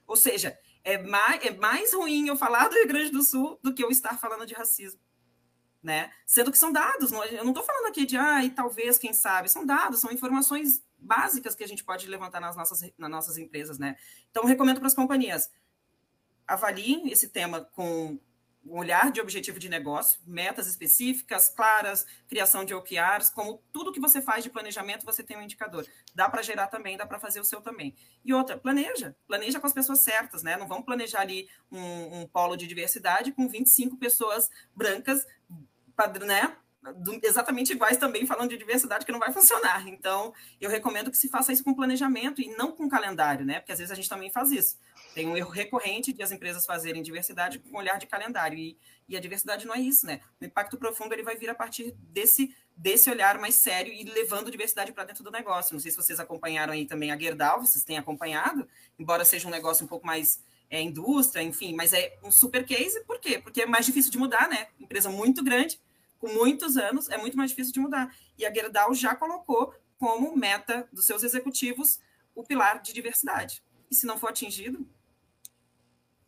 Ou 0.07 0.15
seja, 0.15 0.57
é 0.84 0.97
mais, 0.97 1.45
é 1.45 1.51
mais 1.51 1.93
ruim 1.93 2.28
eu 2.28 2.36
falar 2.36 2.67
do 2.70 2.76
Rio 2.76 2.88
Grande 2.88 3.11
do 3.11 3.22
Sul 3.22 3.59
do 3.61 3.74
que 3.74 3.84
eu 3.84 3.91
estar 3.91 4.17
falando 4.17 4.45
de 4.45 4.53
racismo 4.53 4.99
né? 5.82 6.12
Sendo 6.26 6.52
que 6.52 6.58
são 6.58 6.72
dados, 6.72 7.12
eu 7.12 7.44
não 7.44 7.52
estou 7.52 7.64
falando 7.64 7.88
aqui 7.88 8.06
de, 8.06 8.18
ah, 8.18 8.44
e 8.44 8.50
talvez, 8.50 8.98
quem 8.98 9.14
sabe, 9.14 9.50
são 9.50 9.66
dados, 9.66 10.02
são 10.02 10.12
informações 10.12 10.84
básicas 10.98 11.56
que 11.56 11.64
a 11.64 11.68
gente 11.68 11.84
pode 11.84 12.08
levantar 12.08 12.40
nas 12.40 12.56
nossas, 12.56 12.82
nas 12.98 13.10
nossas 13.10 13.38
empresas, 13.38 13.80
né? 13.80 13.96
Então, 14.30 14.46
recomendo 14.46 14.80
para 14.80 14.88
as 14.88 14.94
companhias, 14.94 15.50
avaliem 16.48 17.10
esse 17.10 17.30
tema 17.30 17.62
com 17.62 18.20
um 18.66 18.78
olhar 18.78 19.12
de 19.12 19.22
objetivo 19.22 19.58
de 19.58 19.70
negócio, 19.70 20.20
metas 20.26 20.68
específicas, 20.68 21.50
claras, 21.50 22.06
criação 22.28 22.66
de 22.66 22.74
OKRs, 22.74 23.30
como 23.34 23.64
tudo 23.72 23.92
que 23.92 24.00
você 24.00 24.22
faz 24.22 24.44
de 24.44 24.50
planejamento, 24.50 25.06
você 25.06 25.24
tem 25.24 25.38
um 25.38 25.42
indicador. 25.42 25.88
Dá 26.14 26.30
para 26.30 26.42
gerar 26.42 26.68
também, 26.68 26.98
dá 26.98 27.06
para 27.06 27.20
fazer 27.20 27.40
o 27.40 27.44
seu 27.44 27.62
também. 27.62 27.96
E 28.24 28.34
outra, 28.34 28.58
planeja, 28.58 29.16
planeja 29.28 29.60
com 29.60 29.68
as 29.68 29.74
pessoas 29.74 30.02
certas, 30.02 30.44
né? 30.44 30.58
Não 30.58 30.68
vamos 30.68 30.86
planejar 30.86 31.22
ali 31.22 31.50
um, 31.72 32.22
um 32.22 32.28
polo 32.28 32.56
de 32.58 32.68
diversidade 32.68 33.32
com 33.32 33.48
25 33.48 33.98
pessoas 33.98 34.50
brancas 34.76 35.26
né? 36.26 36.56
exatamente 37.24 37.74
iguais 37.74 37.97
também 37.97 38.26
falando 38.26 38.50
de 38.50 38.58
diversidade 38.58 39.06
que 39.06 39.12
não 39.12 39.20
vai 39.20 39.32
funcionar. 39.34 39.88
Então, 39.88 40.34
eu 40.62 40.70
recomendo 40.70 41.12
que 41.12 41.18
se 41.18 41.28
faça 41.28 41.52
isso 41.52 41.64
com 41.64 41.74
planejamento 41.74 42.41
e 42.41 42.56
não 42.56 42.72
com 42.72 42.88
calendário, 42.88 43.45
né? 43.45 43.60
Porque 43.60 43.72
às 43.72 43.80
vezes 43.80 43.91
a 43.91 43.95
gente 43.95 44.10
também 44.10 44.32
faz 44.32 44.52
isso. 44.52 44.78
Tem 45.14 45.28
um 45.28 45.36
erro 45.36 45.50
recorrente 45.50 46.14
de 46.14 46.24
as 46.24 46.32
empresas 46.32 46.66
fazerem 46.66 47.02
diversidade 47.02 47.60
com 47.60 47.78
olhar 47.78 47.97
de 47.97 48.08
calendário 48.08 48.58
e, 48.58 48.78
e 49.08 49.18
a 49.18 49.20
diversidade 49.20 49.66
não 49.66 49.76
é 49.76 49.80
isso, 49.80 50.06
né? 50.06 50.22
O 50.39 50.45
impacto 50.45 50.78
profundo 50.78 51.14
ele 51.14 51.24
vai 51.24 51.36
vir 51.36 51.50
a 51.50 51.56
partir 51.56 51.91
desse 52.00 52.56
desse 52.76 53.10
olhar 53.10 53.38
mais 53.38 53.56
sério 53.56 53.91
e 53.91 54.06
levando 54.06 54.50
diversidade 54.50 54.93
para 54.93 55.04
dentro 55.04 55.22
do 55.22 55.30
negócio. 55.30 55.74
Não 55.74 55.82
sei 55.82 55.91
se 55.91 55.97
vocês 55.97 56.18
acompanharam 56.18 56.72
aí 56.72 56.86
também 56.86 57.12
a 57.12 57.20
Gerdau, 57.20 57.60
vocês 57.60 57.84
têm 57.84 57.97
acompanhado, 57.97 58.66
embora 58.97 59.26
seja 59.26 59.50
um 59.50 59.52
negócio 59.52 59.84
um 59.84 59.88
pouco 59.88 60.08
mais 60.08 60.41
é, 60.70 60.82
indústria, 60.82 61.43
enfim, 61.43 61.76
mas 61.76 61.91
é 61.91 62.18
um 62.24 62.32
super 62.32 62.66
case, 62.66 63.04
por 63.04 63.20
quê? 63.20 63.38
Porque 63.38 63.64
é 63.64 63.66
mais 63.66 63.86
difícil 63.86 64.10
de 64.10 64.18
mudar, 64.18 64.47
né? 64.47 64.68
Empresa 64.80 65.10
muito 65.10 65.43
grande, 65.43 65.78
com 66.20 66.28
muitos 66.28 66.78
anos, 66.78 67.09
é 67.09 67.17
muito 67.17 67.38
mais 67.38 67.51
difícil 67.51 67.74
de 67.74 67.80
mudar. 67.80 68.13
E 68.38 68.45
a 68.45 68.53
Gerdau 68.53 68.93
já 68.93 69.15
colocou 69.15 69.74
como 69.97 70.36
meta 70.36 70.88
dos 70.91 71.05
seus 71.05 71.24
executivos 71.24 71.99
o 72.36 72.43
pilar 72.43 72.82
de 72.82 72.93
diversidade. 72.93 73.63
E 73.89 73.95
se 73.95 74.05
não 74.05 74.17
for 74.17 74.30
atingido. 74.30 74.88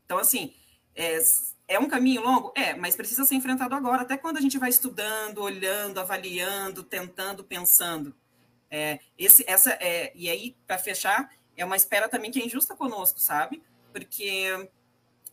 Então, 0.06 0.18
assim, 0.18 0.54
é, 0.96 1.20
é 1.68 1.80
um 1.80 1.88
caminho 1.88 2.22
longo? 2.22 2.52
É, 2.56 2.74
mas 2.76 2.96
precisa 2.96 3.24
ser 3.24 3.36
enfrentado 3.36 3.76
agora. 3.76 4.02
Até 4.02 4.18
quando 4.18 4.38
a 4.38 4.42
gente 4.42 4.58
vai 4.58 4.70
estudando, 4.70 5.40
olhando, 5.42 6.00
avaliando, 6.00 6.84
tentando, 6.84 7.44
pensando. 7.44 8.16
É, 8.70 9.00
esse, 9.18 9.44
essa 9.48 9.72
é, 9.82 10.12
e 10.16 10.30
aí, 10.30 10.56
para 10.66 10.78
fechar, 10.78 11.30
é 11.56 11.64
uma 11.64 11.76
espera 11.76 12.10
também 12.10 12.32
que 12.32 12.42
é 12.42 12.46
injusta 12.46 12.76
conosco, 12.76 13.20
sabe? 13.20 13.62
Porque 13.92 14.70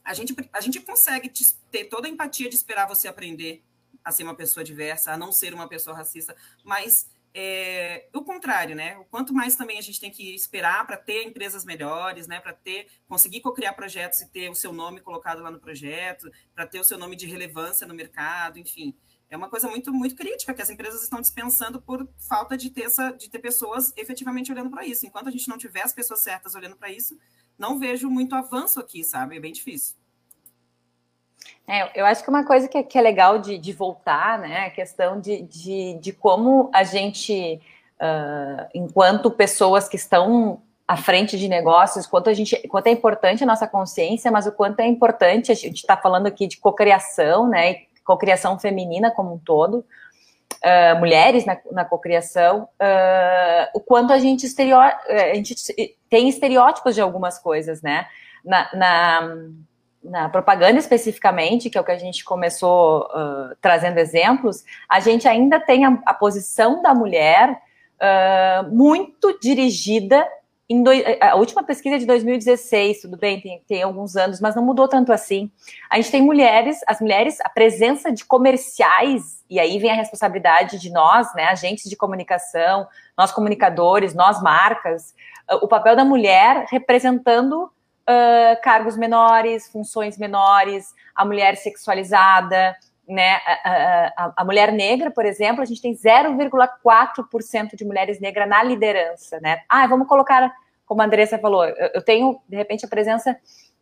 a 0.04 0.14
gente, 0.14 0.34
a 0.52 0.60
gente 0.60 0.80
consegue 0.80 1.30
ter 1.70 1.84
toda 1.84 2.08
a 2.08 2.10
empatia 2.10 2.48
de 2.48 2.54
esperar 2.54 2.86
você 2.86 3.08
aprender, 3.08 3.62
a 4.08 4.12
ser 4.12 4.22
uma 4.22 4.34
pessoa 4.34 4.64
diversa, 4.64 5.12
a 5.12 5.16
não 5.16 5.30
ser 5.30 5.52
uma 5.52 5.68
pessoa 5.68 5.94
racista, 5.94 6.34
mas 6.64 7.08
é, 7.34 8.08
o 8.14 8.22
contrário, 8.22 8.74
né? 8.74 8.96
O 8.96 9.04
quanto 9.04 9.34
mais 9.34 9.54
também 9.54 9.78
a 9.78 9.82
gente 9.82 10.00
tem 10.00 10.10
que 10.10 10.34
esperar 10.34 10.86
para 10.86 10.96
ter 10.96 11.24
empresas 11.24 11.64
melhores, 11.64 12.26
né? 12.26 12.40
Para 12.40 12.54
ter, 12.54 12.88
conseguir 13.06 13.40
co-criar 13.40 13.74
projetos 13.74 14.22
e 14.22 14.28
ter 14.28 14.50
o 14.50 14.54
seu 14.54 14.72
nome 14.72 15.00
colocado 15.00 15.42
lá 15.42 15.50
no 15.50 15.60
projeto, 15.60 16.30
para 16.54 16.66
ter 16.66 16.80
o 16.80 16.84
seu 16.84 16.96
nome 16.96 17.14
de 17.14 17.26
relevância 17.26 17.86
no 17.86 17.94
mercado, 17.94 18.58
enfim. 18.58 18.96
É 19.28 19.36
uma 19.36 19.50
coisa 19.50 19.68
muito, 19.68 19.92
muito 19.92 20.16
crítica 20.16 20.54
que 20.54 20.62
as 20.62 20.70
empresas 20.70 21.02
estão 21.02 21.20
dispensando 21.20 21.82
por 21.82 22.08
falta 22.16 22.56
de 22.56 22.70
ter, 22.70 22.84
essa, 22.84 23.10
de 23.10 23.28
ter 23.28 23.40
pessoas 23.40 23.92
efetivamente 23.94 24.50
olhando 24.50 24.70
para 24.70 24.86
isso. 24.86 25.06
Enquanto 25.06 25.28
a 25.28 25.30
gente 25.30 25.48
não 25.48 25.58
tiver 25.58 25.82
as 25.82 25.92
pessoas 25.92 26.20
certas 26.20 26.54
olhando 26.54 26.76
para 26.76 26.90
isso, 26.90 27.18
não 27.58 27.78
vejo 27.78 28.08
muito 28.08 28.34
avanço 28.34 28.80
aqui, 28.80 29.04
sabe? 29.04 29.36
É 29.36 29.40
bem 29.40 29.52
difícil. 29.52 29.97
É, 31.68 32.00
eu 32.00 32.06
acho 32.06 32.24
que 32.24 32.30
uma 32.30 32.44
coisa 32.44 32.66
que 32.66 32.78
é, 32.78 32.82
que 32.82 32.98
é 32.98 33.02
legal 33.02 33.38
de, 33.38 33.58
de, 33.58 33.72
voltar, 33.74 34.38
né, 34.38 34.66
a 34.66 34.70
questão 34.70 35.20
de, 35.20 35.42
de, 35.42 35.94
de 36.00 36.12
como 36.12 36.70
a 36.72 36.82
gente, 36.82 37.60
uh, 38.00 38.66
enquanto 38.74 39.30
pessoas 39.30 39.86
que 39.86 39.96
estão 39.96 40.62
à 40.86 40.96
frente 40.96 41.38
de 41.38 41.46
negócios, 41.46 42.06
quanto 42.06 42.30
a 42.30 42.32
gente, 42.32 42.56
quanto 42.68 42.86
é 42.86 42.90
importante 42.90 43.44
a 43.44 43.46
nossa 43.46 43.68
consciência, 43.68 44.30
mas 44.30 44.46
o 44.46 44.52
quanto 44.52 44.80
é 44.80 44.86
importante 44.86 45.52
a 45.52 45.54
gente 45.54 45.76
está 45.76 45.94
falando 45.94 46.26
aqui 46.26 46.46
de 46.46 46.56
cocriação, 46.56 47.46
né, 47.46 47.82
cocriação 48.02 48.58
feminina 48.58 49.10
como 49.10 49.34
um 49.34 49.38
todo, 49.38 49.84
uh, 50.64 50.98
mulheres 50.98 51.44
na, 51.44 51.58
na 51.70 51.84
cocriação, 51.84 52.62
uh, 52.80 53.68
o 53.74 53.80
quanto 53.80 54.10
a 54.10 54.18
gente, 54.18 54.46
estereó 54.46 54.80
a 54.80 55.34
gente 55.34 55.54
tem 56.08 56.30
estereótipos 56.30 56.94
de 56.94 57.02
algumas 57.02 57.38
coisas, 57.38 57.82
né, 57.82 58.06
na, 58.42 58.70
na 58.74 59.36
na 60.02 60.28
propaganda 60.28 60.78
especificamente, 60.78 61.68
que 61.68 61.76
é 61.76 61.80
o 61.80 61.84
que 61.84 61.92
a 61.92 61.98
gente 61.98 62.24
começou 62.24 63.02
uh, 63.02 63.54
trazendo 63.60 63.98
exemplos, 63.98 64.64
a 64.88 65.00
gente 65.00 65.26
ainda 65.26 65.58
tem 65.58 65.84
a, 65.84 65.98
a 66.06 66.14
posição 66.14 66.82
da 66.82 66.94
mulher 66.94 67.60
uh, 68.00 68.74
muito 68.74 69.38
dirigida 69.40 70.26
do, 70.70 70.90
a 71.22 71.34
última 71.34 71.64
pesquisa 71.64 71.96
é 71.96 71.98
de 71.98 72.04
2016, 72.04 73.00
tudo 73.00 73.16
bem, 73.16 73.40
tem, 73.40 73.62
tem 73.66 73.82
alguns 73.82 74.16
anos, 74.16 74.38
mas 74.38 74.54
não 74.54 74.62
mudou 74.62 74.86
tanto 74.86 75.12
assim. 75.12 75.50
A 75.88 75.96
gente 75.96 76.10
tem 76.10 76.20
mulheres, 76.20 76.80
as 76.86 77.00
mulheres, 77.00 77.40
a 77.40 77.48
presença 77.48 78.12
de 78.12 78.22
comerciais, 78.24 79.42
e 79.48 79.58
aí 79.58 79.78
vem 79.78 79.90
a 79.90 79.94
responsabilidade 79.94 80.78
de 80.78 80.90
nós, 80.90 81.34
né, 81.34 81.44
agentes 81.44 81.88
de 81.88 81.96
comunicação, 81.96 82.86
nós 83.16 83.32
comunicadores, 83.32 84.14
nós 84.14 84.42
marcas, 84.42 85.14
o 85.62 85.66
papel 85.66 85.96
da 85.96 86.04
mulher 86.04 86.66
representando 86.70 87.70
uh, 88.08 88.60
cargos 88.62 88.96
menores, 88.96 89.68
funções 89.68 90.16
menores, 90.16 90.94
a 91.14 91.24
mulher 91.24 91.56
sexualizada, 91.56 92.74
né, 93.06 93.36
a, 93.64 94.12
a, 94.16 94.32
a, 94.36 94.44
mulher 94.44 94.70
negra, 94.70 95.10
por 95.10 95.24
exemplo, 95.24 95.62
a 95.62 95.64
gente 95.64 95.80
tem 95.80 95.94
0,4% 95.94 97.74
de 97.74 97.84
mulheres 97.84 98.20
negras 98.20 98.48
na 98.48 98.62
liderança, 98.62 99.40
né? 99.40 99.62
Ah, 99.66 99.86
vamos 99.86 100.06
colocar, 100.06 100.52
como 100.84 101.00
a 101.00 101.06
Andressa 101.06 101.38
falou, 101.38 101.64
eu, 101.64 102.02
tenho, 102.02 102.38
de 102.46 102.56
repente, 102.56 102.84
a 102.84 102.88
presença 102.88 103.34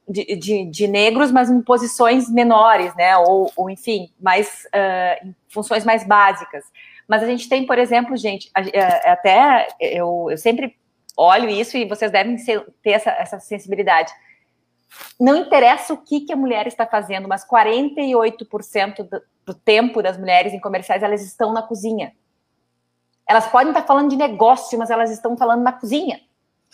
de, 0.09 0.37
de, 0.37 0.65
de, 0.67 0.87
negros, 0.87 1.33
mas 1.33 1.51
em 1.51 1.61
posições 1.61 2.31
menores, 2.31 2.95
né? 2.95 3.17
Ou, 3.17 3.51
ou 3.57 3.69
enfim, 3.69 4.13
mais 4.21 4.65
uh, 4.67 5.27
em 5.27 5.35
funções 5.49 5.85
mais 5.85 6.07
básicas. 6.07 6.65
Mas 7.09 7.21
a 7.21 7.27
gente 7.27 7.49
tem, 7.49 7.67
por 7.67 7.79
exemplo, 7.79 8.17
gente, 8.17 8.49
até 8.55 9.67
eu, 9.81 10.29
eu 10.31 10.39
sempre 10.39 10.77
olho 11.17 11.49
isso 11.49 11.77
e 11.77 11.85
vocês 11.87 12.11
devem 12.11 12.37
ser, 12.39 12.65
ter 12.83 12.91
essa, 12.91 13.11
essa 13.11 13.41
sensibilidade 13.41 14.13
não 15.19 15.37
interessa 15.37 15.93
o 15.93 15.99
que, 15.99 16.21
que 16.21 16.33
a 16.33 16.37
mulher 16.37 16.67
está 16.67 16.87
fazendo, 16.87 17.29
mas 17.29 17.47
48% 17.47 19.09
do, 19.09 19.23
do 19.45 19.55
tempo 19.55 20.03
das 20.03 20.17
mulheres 20.17 20.53
em 20.53 20.61
comerciais 20.61 21.03
elas 21.03 21.23
estão 21.23 21.53
na 21.53 21.63
cozinha. 21.63 22.13
Elas 23.29 23.47
podem 23.49 23.69
estar 23.69 23.83
falando 23.83 24.11
de 24.11 24.17
negócio, 24.17 24.79
mas 24.79 24.91
elas 24.91 25.11
estão 25.11 25.37
falando 25.37 25.63
na 25.63 25.73
cozinha. 25.73 26.21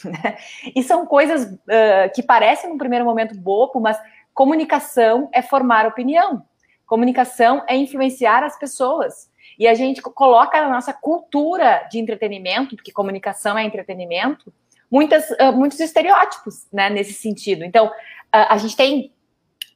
E 0.74 0.82
são 0.82 1.06
coisas 1.06 1.44
uh, 1.44 2.12
que 2.14 2.22
parecem 2.22 2.70
no 2.70 2.78
primeiro 2.78 3.04
momento 3.04 3.38
bobo, 3.38 3.80
mas 3.80 3.98
comunicação 4.34 5.28
é 5.32 5.42
formar 5.42 5.86
opinião. 5.86 6.44
Comunicação 6.86 7.64
é 7.68 7.76
influenciar 7.76 8.42
as 8.42 8.58
pessoas. 8.58 9.30
E 9.62 9.68
a 9.68 9.74
gente 9.74 10.02
coloca 10.02 10.60
na 10.60 10.68
nossa 10.68 10.92
cultura 10.92 11.86
de 11.88 12.00
entretenimento, 12.00 12.74
porque 12.74 12.90
comunicação 12.90 13.56
é 13.56 13.62
entretenimento, 13.62 14.52
muitas, 14.90 15.30
uh, 15.30 15.52
muitos 15.54 15.78
estereótipos 15.78 16.66
né, 16.72 16.90
nesse 16.90 17.12
sentido. 17.12 17.64
Então, 17.64 17.86
uh, 17.86 17.92
a 18.32 18.56
gente 18.56 18.76
tem 18.76 19.12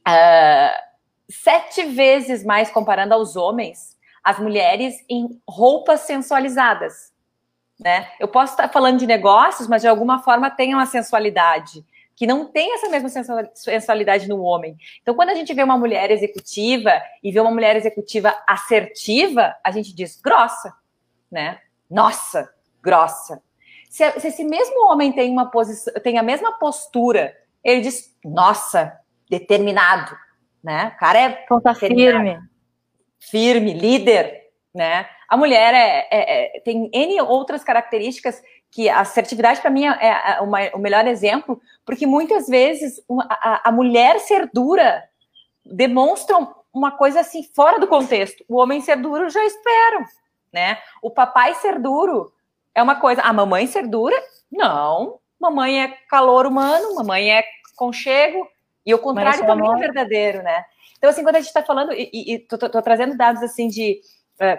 uh, 0.05 0.83
sete 1.29 1.83
vezes 1.85 2.43
mais, 2.43 2.69
comparando 2.69 3.13
aos 3.13 3.37
homens, 3.37 3.97
as 4.21 4.37
mulheres 4.39 4.93
em 5.09 5.41
roupas 5.47 6.01
sensualizadas. 6.01 7.13
Né? 7.79 8.09
Eu 8.19 8.27
posso 8.27 8.55
estar 8.55 8.67
falando 8.67 8.99
de 8.99 9.07
negócios, 9.07 9.69
mas 9.69 9.83
de 9.83 9.87
alguma 9.87 10.21
forma 10.21 10.49
tem 10.49 10.73
uma 10.73 10.85
sensualidade 10.85 11.85
que 12.17 12.25
não 12.25 12.51
tem 12.51 12.73
essa 12.73 12.89
mesma 12.89 13.09
sensualidade 13.53 14.27
no 14.27 14.41
homem. 14.41 14.75
Então, 15.03 15.13
quando 15.13 15.29
a 15.29 15.35
gente 15.35 15.53
vê 15.53 15.61
uma 15.61 15.77
mulher 15.77 16.09
executiva 16.09 16.91
e 17.23 17.31
vê 17.31 17.39
uma 17.39 17.51
mulher 17.51 17.75
executiva 17.75 18.35
assertiva, 18.49 19.55
a 19.63 19.69
gente 19.69 19.93
diz 19.95 20.19
grossa, 20.19 20.73
né? 21.31 21.59
Nossa, 21.87 22.51
grossa. 22.81 23.39
Se, 23.87 24.19
se 24.19 24.29
esse 24.29 24.43
mesmo 24.43 24.91
homem 24.91 25.11
tem 25.13 25.29
uma 25.31 25.51
posição, 25.51 25.93
tem 26.01 26.17
a 26.17 26.23
mesma 26.23 26.57
postura, 26.57 27.37
ele 27.63 27.81
diz, 27.81 28.17
nossa, 28.25 28.99
determinado, 29.29 30.17
né? 30.63 30.93
O 30.95 30.99
cara 30.99 31.19
é 31.19 31.29
ponta 31.29 31.75
firme, 31.75 32.39
firme, 33.19 33.73
líder, 33.73 34.47
né? 34.73 35.07
A 35.29 35.37
mulher 35.37 35.73
é, 35.75 36.07
é, 36.09 36.57
é, 36.57 36.59
tem 36.61 36.89
N 36.91 37.21
outras 37.21 37.63
características 37.63 38.41
que 38.77 38.87
a 38.89 38.99
assertividade 38.99 39.59
para 39.59 39.71
mim 39.71 39.87
é, 39.87 40.35
é 40.35 40.39
uma, 40.39 40.59
o 40.75 40.77
melhor 40.77 41.07
exemplo, 41.07 41.59
porque 41.83 42.05
muitas 42.05 42.47
vezes 42.47 43.01
a, 43.27 43.69
a, 43.69 43.71
mulher 43.71 44.19
ser 44.19 44.47
dura 44.53 45.03
demonstra 45.65 46.37
uma 46.71 46.91
coisa 46.91 47.21
assim 47.21 47.41
fora 47.41 47.79
do 47.79 47.87
contexto. 47.87 48.45
O 48.47 48.57
homem 48.57 48.79
ser 48.79 48.97
duro 48.97 49.31
já 49.31 49.43
espero, 49.43 50.05
né? 50.53 50.77
O 51.01 51.09
papai 51.09 51.55
ser 51.55 51.79
duro 51.79 52.31
é 52.75 52.83
uma 52.83 52.93
coisa. 52.97 53.23
A 53.23 53.33
mamãe 53.33 53.65
ser 53.65 53.87
dura? 53.87 54.15
Não. 54.51 55.17
Mamãe 55.39 55.81
é 55.81 55.87
calor 56.07 56.45
humano, 56.45 56.93
mamãe 56.93 57.31
é 57.31 57.43
conchego, 57.75 58.47
e 58.85 58.93
o 58.93 58.99
contrário 58.99 59.43
também 59.43 59.73
é 59.73 59.75
verdadeiro, 59.75 60.43
né? 60.43 60.63
Então, 60.99 61.09
assim, 61.09 61.23
quando 61.23 61.37
a 61.37 61.39
gente 61.39 61.47
está 61.47 61.63
falando, 61.63 61.93
e, 61.93 62.09
e 62.13 62.37
tô, 62.37 62.59
tô, 62.59 62.69
tô, 62.69 62.79
trazendo 62.83 63.17
dados 63.17 63.41
assim 63.41 63.67
de 63.67 64.01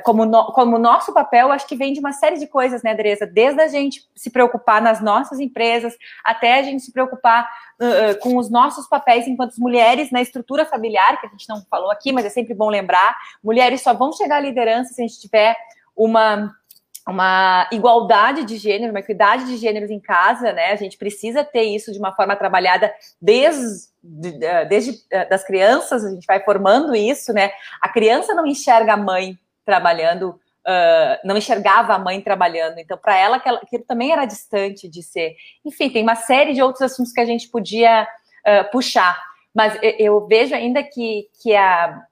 como, 0.03 0.25
no, 0.25 0.47
como 0.47 0.79
nosso 0.79 1.13
papel, 1.13 1.53
acho 1.53 1.67
que 1.67 1.77
vem 1.77 1.93
de 1.93 2.01
uma 2.01 2.13
série 2.13 2.39
de 2.39 2.47
coisas, 2.47 2.83
né, 2.83 2.93
Andresa? 2.93 3.27
Desde 3.27 3.61
a 3.61 3.69
gente 3.69 4.03
se 4.15 4.31
preocupar 4.31 4.83
nas 4.83 5.01
nossas 5.01 5.39
empresas, 5.39 5.97
até 6.25 6.59
a 6.59 6.63
gente 6.63 6.83
se 6.83 6.93
preocupar 6.93 7.49
uh, 7.81 8.19
com 8.21 8.37
os 8.37 8.51
nossos 8.51 8.89
papéis 8.89 9.27
enquanto 9.27 9.57
mulheres 9.57 10.11
na 10.11 10.21
estrutura 10.21 10.67
familiar, 10.67 11.21
que 11.21 11.27
a 11.27 11.31
gente 11.31 11.49
não 11.49 11.63
falou 11.71 11.91
aqui, 11.91 12.13
mas 12.13 12.25
é 12.25 12.31
sempre 12.31 12.55
bom 12.55 12.69
lembrar. 12.69 13.17
Mulheres 13.43 13.83
só 13.83 13.95
vão 13.95 14.13
chegar 14.13 14.37
à 14.37 14.41
liderança 14.41 14.93
se 14.93 15.03
a 15.03 15.07
gente 15.07 15.21
tiver 15.21 15.57
uma 15.97 16.53
uma 17.07 17.67
igualdade 17.73 18.45
de 18.45 18.59
gênero, 18.59 18.93
uma 18.93 19.01
equidade 19.01 19.47
de 19.47 19.57
gêneros 19.57 19.91
em 19.91 19.99
casa, 19.99 20.53
né? 20.53 20.73
A 20.73 20.77
gente 20.77 20.99
precisa 20.99 21.43
ter 21.43 21.63
isso 21.63 21.91
de 21.91 21.99
uma 21.99 22.15
forma 22.15 22.37
trabalhada 22.37 22.93
desde, 23.19 23.89
desde 24.69 25.03
eh, 25.11 25.25
das 25.25 25.43
crianças, 25.43 26.05
a 26.05 26.11
gente 26.11 26.27
vai 26.27 26.45
formando 26.45 26.95
isso, 26.95 27.33
né? 27.33 27.51
A 27.81 27.89
criança 27.89 28.35
não 28.35 28.47
enxerga 28.47 28.93
a 28.93 28.97
mãe 28.99 29.39
trabalhando, 29.69 30.31
uh, 30.31 31.21
não 31.23 31.37
enxergava 31.37 31.93
a 31.93 31.99
mãe 31.99 32.23
trabalhando, 32.23 32.79
então 32.79 32.97
para 32.97 33.15
ela 33.19 33.37
aquilo 33.37 33.85
também 33.87 34.13
era 34.13 34.25
distante 34.25 34.89
de 34.89 35.03
ser. 35.03 35.37
Enfim, 35.63 35.91
tem 35.91 36.03
uma 36.03 36.15
série 36.15 36.55
de 36.55 36.63
outros 36.63 36.81
assuntos 36.81 37.13
que 37.13 37.21
a 37.21 37.27
gente 37.27 37.51
podia 37.51 38.05
uh, 38.05 38.71
puxar, 38.73 39.23
mas 39.55 39.79
eu 39.99 40.27
vejo 40.27 40.55
ainda 40.55 40.83
que, 40.83 41.29
que 41.43 41.55
a 41.55 42.03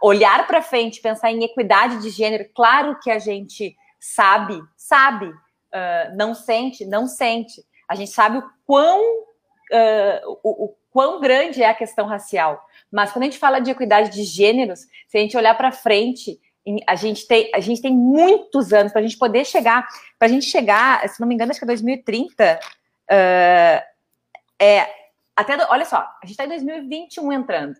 olhar 0.00 0.46
para 0.46 0.62
frente, 0.62 1.00
pensar 1.00 1.32
em 1.32 1.42
equidade 1.42 2.00
de 2.00 2.10
gênero, 2.10 2.48
claro 2.54 2.96
que 3.00 3.10
a 3.10 3.18
gente 3.18 3.74
sabe, 3.98 4.62
sabe, 4.76 5.26
uh, 5.26 6.16
não 6.16 6.32
sente, 6.32 6.84
não 6.84 7.08
sente. 7.08 7.60
A 7.88 7.96
gente 7.96 8.12
sabe 8.12 8.38
o 8.38 8.44
quão, 8.64 9.00
uh, 9.02 10.38
o, 10.44 10.66
o, 10.66 10.76
quão 10.92 11.20
grande 11.20 11.60
é 11.60 11.68
a 11.68 11.74
questão 11.74 12.06
racial. 12.06 12.64
Mas 12.88 13.10
quando 13.10 13.24
a 13.24 13.26
gente 13.26 13.38
fala 13.38 13.58
de 13.58 13.72
equidade 13.72 14.10
de 14.10 14.22
gêneros, 14.22 14.80
se 15.08 15.18
a 15.18 15.20
gente 15.20 15.36
olhar 15.36 15.56
para 15.56 15.72
frente, 15.72 16.38
a 16.86 16.94
gente 16.94 17.26
tem, 17.26 17.50
a 17.54 17.60
gente 17.60 17.80
tem 17.80 17.94
muitos 17.94 18.72
anos 18.72 18.92
para 18.92 19.00
a 19.00 19.04
gente 19.04 19.18
poder 19.18 19.44
chegar, 19.44 19.86
para 20.18 20.28
a 20.28 20.30
gente 20.30 20.46
chegar, 20.46 21.08
se 21.08 21.20
não 21.20 21.26
me 21.26 21.34
engano, 21.34 21.50
acho 21.50 21.60
que 21.60 21.64
é 21.64 21.66
2030, 21.66 22.60
uh, 23.10 23.82
é 24.60 25.00
até, 25.34 25.56
olha 25.68 25.84
só, 25.84 25.98
a 25.98 26.26
gente 26.26 26.32
está 26.32 26.44
em 26.44 26.48
2021 26.48 27.32
entrando. 27.32 27.74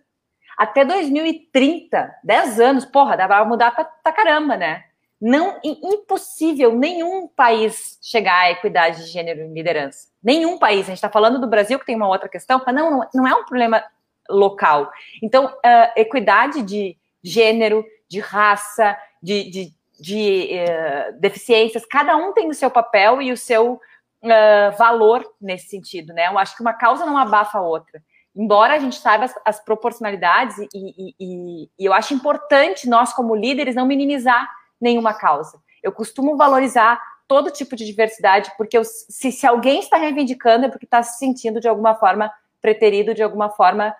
Até 0.57 0.83
2030, 0.83 2.19
10 2.23 2.59
anos, 2.59 2.85
porra, 2.85 3.15
dá 3.15 3.27
para 3.27 3.45
mudar 3.45 3.71
para 3.71 4.11
caramba, 4.11 4.57
né? 4.57 4.83
não 5.21 5.59
impossível 5.63 6.75
nenhum 6.75 7.27
país 7.27 7.99
chegar 8.01 8.45
à 8.45 8.51
equidade 8.51 9.05
de 9.05 9.11
gênero 9.11 9.41
em 9.41 9.53
liderança. 9.53 10.07
Nenhum 10.23 10.57
país. 10.57 10.81
A 10.81 10.85
gente 10.85 10.95
está 10.95 11.11
falando 11.11 11.39
do 11.39 11.45
Brasil, 11.45 11.77
que 11.77 11.85
tem 11.85 11.95
uma 11.95 12.07
outra 12.07 12.27
questão, 12.27 12.59
mas 12.65 12.73
não, 12.73 13.07
não 13.13 13.27
é 13.27 13.35
um 13.35 13.45
problema 13.45 13.83
local. 14.27 14.91
Então, 15.21 15.45
uh, 15.45 15.91
equidade 15.95 16.63
de 16.63 16.97
gênero, 17.23 17.85
de 18.11 18.19
raça, 18.19 18.97
de, 19.23 19.49
de, 19.49 19.73
de 19.97 20.49
uh, 20.51 21.19
deficiências, 21.21 21.85
cada 21.85 22.17
um 22.17 22.33
tem 22.33 22.49
o 22.49 22.53
seu 22.53 22.69
papel 22.69 23.21
e 23.21 23.31
o 23.31 23.37
seu 23.37 23.75
uh, 23.75 24.77
valor 24.77 25.25
nesse 25.39 25.69
sentido, 25.69 26.13
né? 26.13 26.27
Eu 26.27 26.37
acho 26.37 26.53
que 26.53 26.61
uma 26.61 26.73
causa 26.73 27.05
não 27.05 27.17
abafa 27.17 27.59
a 27.59 27.61
outra. 27.61 28.03
Embora 28.35 28.73
a 28.73 28.79
gente 28.79 28.97
saiba 28.97 29.23
as, 29.23 29.33
as 29.45 29.63
proporcionalidades, 29.63 30.57
e, 30.57 30.67
e, 30.73 31.15
e, 31.17 31.69
e 31.79 31.85
eu 31.85 31.93
acho 31.93 32.13
importante 32.13 32.89
nós, 32.89 33.13
como 33.13 33.33
líderes, 33.33 33.75
não 33.75 33.85
minimizar 33.85 34.45
nenhuma 34.79 35.13
causa. 35.13 35.57
Eu 35.81 35.93
costumo 35.93 36.35
valorizar 36.35 37.01
todo 37.29 37.49
tipo 37.49 37.77
de 37.77 37.85
diversidade, 37.85 38.51
porque 38.57 38.77
eu, 38.77 38.83
se, 38.83 39.31
se 39.31 39.47
alguém 39.47 39.79
está 39.79 39.95
reivindicando 39.95 40.65
é 40.65 40.69
porque 40.69 40.85
está 40.85 41.01
se 41.01 41.17
sentindo 41.17 41.61
de 41.61 41.69
alguma 41.69 41.95
forma 41.95 42.29
preterido, 42.61 43.13
de 43.13 43.23
alguma 43.23 43.49
forma 43.49 43.95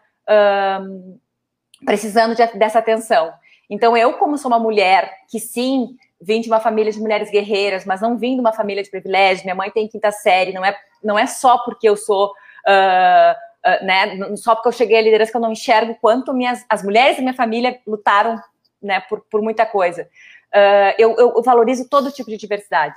precisando 1.85 2.35
de, 2.35 2.45
dessa 2.57 2.79
atenção. 2.79 3.33
Então, 3.72 3.98
eu, 3.98 4.14
como 4.14 4.38
sou 4.38 4.52
uma 4.52 4.60
mulher 4.60 5.11
que 5.30 5.39
sim 5.39 5.95
vim 6.22 6.41
de 6.41 6.48
uma 6.48 6.60
família 6.60 6.91
de 6.91 6.99
mulheres 6.99 7.31
guerreiras, 7.31 7.85
mas 7.85 8.02
não 8.02 8.18
vim 8.18 8.35
de 8.35 8.41
uma 8.41 8.53
família 8.53 8.84
de 8.84 8.91
privilégio, 8.91 9.43
minha 9.43 9.56
mãe 9.56 9.72
tem 9.72 9.88
quinta 9.88 10.11
série, 10.11 10.53
não 10.53 10.64
é, 10.64 10.77
não 11.03 11.18
é 11.18 11.26
só 11.26 11.57
porque 11.60 11.89
eu 11.89 11.98
sou. 11.98 12.27
Uh, 12.68 13.34
uh, 13.65 13.85
né, 13.85 14.35
só 14.35 14.53
porque 14.53 14.68
eu 14.68 14.73
cheguei 14.73 14.98
à 14.98 15.02
liderança 15.02 15.31
que 15.31 15.38
eu 15.38 15.41
não 15.41 15.52
enxergo 15.52 15.98
quanto 15.99 16.31
minhas, 16.31 16.64
as 16.69 16.84
mulheres 16.84 17.15
da 17.15 17.23
minha 17.23 17.34
família 17.34 17.80
lutaram 17.88 18.39
né, 18.80 18.99
por, 18.99 19.22
por 19.31 19.41
muita 19.41 19.65
coisa 19.65 20.07
uh, 20.52 20.93
eu, 20.98 21.15
eu, 21.18 21.41
valorizo 21.41 21.88
todo 21.89 22.11
tipo 22.11 22.30
de 22.30 22.38
diversidade. 22.38 22.95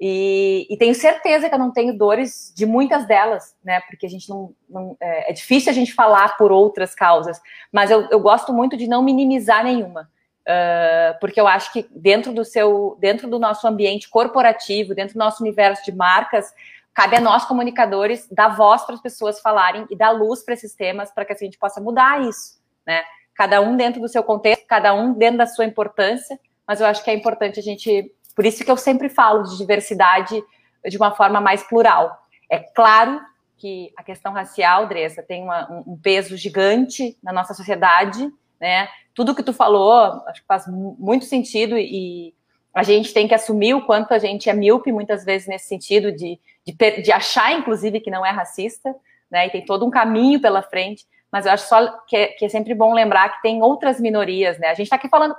E, 0.00 0.66
e, 0.68 0.76
tenho 0.76 0.94
certeza 0.94 1.48
que 1.48 1.54
eu 1.54 1.58
não 1.58 1.72
tenho 1.72 1.96
dores 1.96 2.52
de 2.54 2.66
muitas 2.66 3.06
delas, 3.06 3.54
né? 3.64 3.80
Porque 3.88 4.06
a 4.06 4.08
gente 4.08 4.28
não. 4.28 4.52
não 4.68 4.96
é, 5.00 5.30
é, 5.30 5.32
difícil 5.32 5.70
a 5.70 5.74
gente 5.74 5.94
falar 5.94 6.36
por 6.36 6.50
outras 6.50 6.94
causas, 6.94 7.40
mas 7.72 7.90
eu, 7.90 8.08
eu 8.10 8.18
gosto 8.18 8.52
muito 8.52 8.76
de 8.76 8.88
não 8.88 9.02
minimizar 9.02 9.62
nenhuma. 9.64 10.10
Uh, 10.46 11.18
porque 11.20 11.40
eu 11.40 11.46
acho 11.46 11.72
que 11.72 11.86
dentro 11.90 12.32
do 12.32 12.44
seu, 12.44 12.98
dentro 13.00 13.28
do 13.30 13.38
nosso 13.38 13.66
ambiente 13.66 14.10
corporativo, 14.10 14.94
dentro 14.94 15.14
do 15.14 15.18
nosso 15.18 15.42
universo 15.42 15.82
de 15.84 15.92
marcas, 15.92 16.52
cabe 16.92 17.16
a 17.16 17.20
nós, 17.20 17.46
comunicadores, 17.46 18.28
dar 18.30 18.48
voz 18.48 18.84
para 18.84 18.94
as 18.94 19.00
pessoas 19.00 19.40
falarem 19.40 19.86
e 19.90 19.96
dar 19.96 20.10
luz 20.10 20.42
para 20.42 20.54
esses 20.54 20.74
temas 20.74 21.10
para 21.10 21.24
que 21.24 21.32
a 21.32 21.36
gente 21.36 21.58
possa 21.58 21.80
mudar 21.80 22.22
isso, 22.22 22.60
né? 22.86 23.02
Cada 23.34 23.60
um 23.60 23.76
dentro 23.76 24.00
do 24.00 24.08
seu 24.08 24.22
contexto, 24.22 24.66
cada 24.66 24.92
um 24.94 25.14
dentro 25.14 25.38
da 25.38 25.46
sua 25.46 25.64
importância, 25.64 26.38
mas 26.66 26.80
eu 26.80 26.86
acho 26.86 27.02
que 27.02 27.10
é 27.10 27.14
importante 27.14 27.58
a 27.58 27.62
gente. 27.62 28.12
Por 28.34 28.44
isso 28.44 28.64
que 28.64 28.70
eu 28.70 28.76
sempre 28.76 29.08
falo 29.08 29.42
de 29.44 29.56
diversidade 29.56 30.42
de 30.84 30.96
uma 30.96 31.12
forma 31.12 31.40
mais 31.40 31.62
plural. 31.62 32.16
É 32.50 32.58
claro 32.58 33.20
que 33.56 33.92
a 33.96 34.02
questão 34.02 34.32
racial, 34.32 34.86
Dressa, 34.86 35.22
tem 35.22 35.42
uma, 35.42 35.70
um 35.86 35.96
peso 35.96 36.36
gigante 36.36 37.16
na 37.22 37.32
nossa 37.32 37.54
sociedade, 37.54 38.30
né? 38.60 38.88
Tudo 39.14 39.34
que 39.34 39.42
tu 39.42 39.52
falou, 39.52 40.22
acho 40.26 40.40
que 40.40 40.46
faz 40.46 40.66
muito 40.66 41.24
sentido 41.24 41.78
e 41.78 42.34
a 42.74 42.82
gente 42.82 43.14
tem 43.14 43.28
que 43.28 43.34
assumir 43.34 43.74
o 43.74 43.86
quanto 43.86 44.12
a 44.12 44.18
gente 44.18 44.50
é 44.50 44.52
míope 44.52 44.90
muitas 44.90 45.24
vezes 45.24 45.46
nesse 45.46 45.68
sentido 45.68 46.10
de, 46.10 46.40
de, 46.66 47.02
de 47.02 47.12
achar, 47.12 47.52
inclusive, 47.52 48.00
que 48.00 48.10
não 48.10 48.26
é 48.26 48.30
racista, 48.30 48.94
né? 49.30 49.46
E 49.46 49.50
tem 49.50 49.64
todo 49.64 49.86
um 49.86 49.90
caminho 49.90 50.40
pela 50.40 50.62
frente. 50.62 51.06
Mas 51.30 51.46
eu 51.46 51.52
acho 51.52 51.68
só 51.68 51.98
que 52.06 52.16
é, 52.16 52.26
que 52.28 52.44
é 52.44 52.48
sempre 52.48 52.74
bom 52.74 52.92
lembrar 52.92 53.28
que 53.28 53.42
tem 53.42 53.62
outras 53.62 54.00
minorias, 54.00 54.58
né? 54.58 54.68
A 54.68 54.74
gente 54.74 54.86
está 54.86 54.96
aqui 54.96 55.08
falando, 55.08 55.34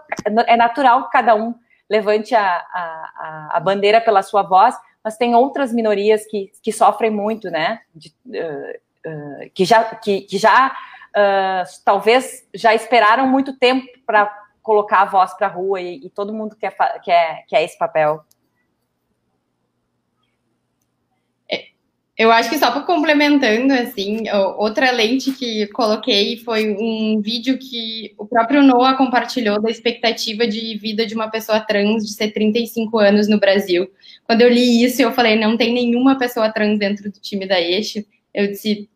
é 0.47 0.55
natural 0.55 1.05
que 1.05 1.11
cada 1.11 1.35
um 1.35 1.53
levante 1.89 2.33
a, 2.35 2.41
a, 2.43 3.49
a 3.53 3.59
bandeira 3.59 4.01
pela 4.01 4.23
sua 4.23 4.41
voz, 4.41 4.75
mas 5.03 5.17
tem 5.17 5.35
outras 5.35 5.71
minorias 5.71 6.25
que, 6.25 6.51
que 6.61 6.71
sofrem 6.71 7.11
muito, 7.11 7.49
né? 7.49 7.81
De, 7.93 8.13
uh, 8.27 9.09
uh, 9.09 9.49
que 9.53 9.63
já, 9.63 9.83
que, 9.95 10.21
que 10.21 10.37
já 10.37 10.75
uh, 11.15 11.81
talvez 11.85 12.47
já 12.53 12.73
esperaram 12.73 13.27
muito 13.27 13.57
tempo 13.57 13.87
para 14.05 14.25
colocar 14.63 15.01
a 15.01 15.05
voz 15.05 15.33
para 15.35 15.45
a 15.45 15.49
rua 15.49 15.79
e, 15.79 16.05
e, 16.05 16.09
todo 16.09 16.33
mundo 16.33 16.55
quer, 16.55 16.75
quer, 17.03 17.45
quer 17.47 17.63
esse 17.63 17.77
papel. 17.77 18.23
Eu 22.17 22.31
acho 22.31 22.49
que 22.49 22.57
só 22.57 22.71
para 22.71 22.83
complementando, 22.83 23.73
assim, 23.73 24.23
outra 24.57 24.89
lente 24.91 25.33
que 25.33 25.67
coloquei 25.67 26.37
foi 26.37 26.73
um 26.73 27.19
vídeo 27.21 27.57
que 27.57 28.13
o 28.17 28.25
próprio 28.25 28.63
Noah 28.63 28.95
compartilhou 28.95 29.61
da 29.61 29.69
expectativa 29.69 30.47
de 30.47 30.77
vida 30.77 31.05
de 31.05 31.13
uma 31.13 31.29
pessoa 31.29 31.59
trans 31.59 32.05
de 32.05 32.13
ser 32.13 32.31
35 32.31 32.97
anos 32.99 33.27
no 33.27 33.37
Brasil. 33.37 33.89
Quando 34.25 34.41
eu 34.41 34.49
li 34.49 34.81
isso, 34.83 35.01
eu 35.01 35.11
falei, 35.11 35.35
não 35.35 35.57
tem 35.57 35.73
nenhuma 35.73 36.17
pessoa 36.17 36.49
trans 36.49 36.79
dentro 36.79 37.11
do 37.11 37.19
time 37.19 37.45
da 37.45 37.59
Eixo. 37.59 38.03
Eu 38.33 38.47
disse, 38.47 38.89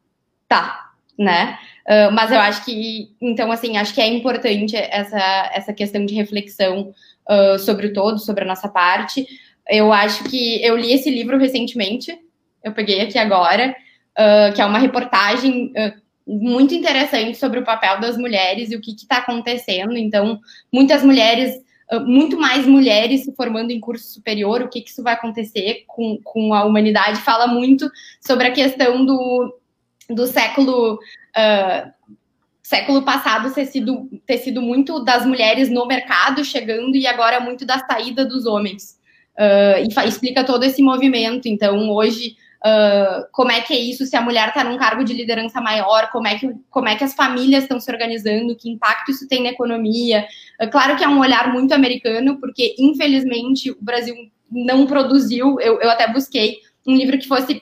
tá, 0.48 0.92
né? 1.18 1.60
Uh, 1.86 2.12
mas 2.14 2.32
eu 2.32 2.40
acho 2.40 2.64
que, 2.64 3.12
então, 3.20 3.52
assim, 3.52 3.76
acho 3.76 3.94
que 3.94 4.00
é 4.00 4.08
importante 4.08 4.78
essa, 4.78 5.52
essa 5.54 5.74
questão 5.74 6.06
de 6.06 6.16
reflexão 6.16 6.94
uh, 7.30 7.60
sobre 7.60 7.88
o 7.88 7.94
todo, 7.94 8.18
sobre 8.18 8.46
a 8.46 8.48
nossa 8.48 8.70
parte. 8.70 9.28
Eu 9.68 9.92
acho 9.92 10.24
que 10.24 10.64
eu 10.64 10.78
li 10.78 10.94
esse 10.94 11.10
livro 11.10 11.38
recentemente, 11.38 12.18
eu 12.64 12.72
peguei 12.74 13.02
aqui 13.02 13.18
agora, 13.18 13.76
uh, 14.18 14.54
que 14.54 14.62
é 14.62 14.66
uma 14.66 14.80
reportagem 14.80 15.72
muito 16.28 16.76
interessante 16.76 17.38
sobre 17.38 17.60
o 17.60 17.66
papel 17.66 18.00
das 18.00 18.16
mulheres 18.16 18.70
e 18.70 18.76
o 18.76 18.82
que 18.82 18.92
está 18.92 19.18
acontecendo. 19.18 19.98
Então, 19.98 20.40
muitas 20.72 21.04
mulheres, 21.04 21.56
muito 22.06 22.40
mais 22.40 22.68
mulheres 22.68 23.24
se 23.24 23.34
formando 23.36 23.72
em 23.72 23.80
curso 23.80 24.14
superior, 24.14 24.62
o 24.62 24.70
que, 24.70 24.82
que 24.82 24.92
isso 24.92 25.02
vai 25.02 25.16
acontecer 25.16 25.86
com, 25.88 26.20
com 26.24 26.54
a 26.54 26.64
humanidade, 26.66 27.22
fala 27.22 27.48
muito 27.48 27.90
sobre 28.22 28.46
a 28.46 28.52
questão 28.52 29.04
do, 29.04 29.60
do 30.08 30.28
século 30.28 30.94
uh, 30.96 31.92
século 32.70 33.02
passado 33.02 33.52
ter 33.52 33.66
sido, 33.66 34.08
ter 34.28 34.38
sido 34.38 34.62
muito 34.62 35.04
das 35.04 35.26
mulheres 35.26 35.72
no 35.72 35.88
mercado 35.88 36.46
chegando 36.46 36.96
e 36.96 37.08
agora 37.08 37.40
muito 37.40 37.66
da 37.66 37.80
saída 37.80 38.24
dos 38.24 38.46
homens. 38.46 39.00
Uh, 39.36 39.90
e 39.90 40.08
explica 40.08 40.44
todo 40.44 40.64
esse 40.64 40.80
movimento. 40.84 41.48
Então, 41.48 41.90
hoje, 41.90 42.36
uh, 42.66 43.28
como 43.32 43.52
é 43.52 43.62
que 43.62 43.74
é 43.74 43.80
isso? 43.80 44.06
Se 44.06 44.16
a 44.16 44.22
mulher 44.22 44.50
está 44.50 44.64
num 44.64 44.78
cargo 44.78 45.04
de 45.04 45.14
liderança 45.14 45.62
maior, 45.62 46.10
como 46.12 46.28
é 46.28 46.38
que, 46.38 46.50
como 46.70 46.88
é 46.88 46.96
que 46.96 47.04
as 47.04 47.14
famílias 47.14 47.64
estão 47.64 47.80
se 47.80 47.92
organizando, 47.92 48.56
que 48.56 48.70
impacto 48.70 49.12
isso 49.12 49.28
tem 49.28 49.44
na 49.44 49.50
economia. 49.50 50.26
Uh, 50.62 50.70
claro 50.70 50.96
que 50.96 51.04
é 51.04 51.08
um 51.08 51.20
olhar 51.20 51.52
muito 51.52 51.74
americano, 51.74 52.40
porque, 52.40 52.76
infelizmente, 52.78 53.72
o 53.72 53.78
Brasil 53.82 54.16
não 54.52 54.86
produziu. 54.86 55.60
Eu, 55.60 55.80
eu 55.82 55.90
até 55.90 56.12
busquei 56.12 56.58
um 56.86 56.96
livro 56.96 57.18
que 57.18 57.28
fosse 57.28 57.62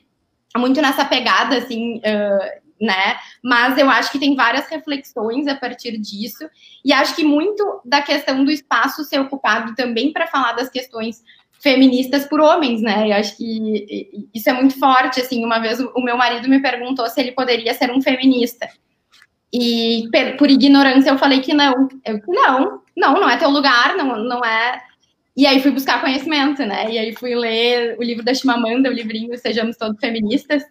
muito 0.56 0.82
nessa 0.82 1.06
pegada, 1.06 1.58
assim, 1.58 1.98
uh, 1.98 2.68
né? 2.80 3.18
Mas 3.44 3.78
eu 3.78 3.90
acho 3.90 4.12
que 4.12 4.20
tem 4.20 4.36
várias 4.36 4.68
reflexões 4.68 5.48
a 5.48 5.56
partir 5.56 5.98
disso, 5.98 6.48
e 6.86 6.94
acho 6.94 7.16
que 7.16 7.24
muito 7.24 7.82
da 7.84 8.02
questão 8.02 8.44
do 8.44 8.52
espaço 8.52 9.04
ser 9.04 9.20
ocupado 9.20 9.76
também 9.76 10.14
para 10.14 10.28
falar 10.28 10.54
das 10.54 10.70
questões 10.70 11.24
feministas 11.60 12.26
por 12.26 12.40
homens, 12.40 12.82
né? 12.82 13.10
Eu 13.10 13.16
acho 13.16 13.36
que 13.38 14.30
isso 14.34 14.50
é 14.50 14.54
muito 14.54 14.78
forte, 14.80 15.22
assim, 15.22 15.44
uma 15.44 15.60
vez 15.60 15.80
o 15.80 16.02
meu 16.02 16.18
marido 16.18 16.48
me 16.48 16.62
perguntou 16.62 17.08
se 17.08 17.20
ele 17.20 17.32
poderia 17.32 17.74
ser 17.74 17.92
um 17.92 18.02
feminista. 18.02 18.68
E 19.52 20.10
por 20.38 20.50
ignorância 20.50 21.10
eu 21.10 21.18
falei 21.18 21.40
que 21.40 21.54
não. 21.54 21.88
Eu, 22.06 22.22
não, 22.28 22.82
não, 22.96 23.14
não 23.14 23.30
é 23.30 23.38
teu 23.38 23.50
lugar, 23.50 23.96
não, 23.96 24.18
não 24.24 24.44
é. 24.44 24.82
E 25.36 25.46
aí 25.46 25.62
fui 25.62 25.72
buscar 25.72 26.02
conhecimento, 26.02 26.66
né? 26.66 26.92
E 26.92 26.98
aí 26.98 27.16
fui 27.16 27.36
ler 27.36 27.98
o 28.00 28.04
livro 28.04 28.24
da 28.24 28.34
Chimamanda, 28.34 28.90
o 28.90 28.94
livrinho 28.94 29.38
Sejamos 29.38 29.78
Todos 29.78 30.00
Feministas. 30.00 30.64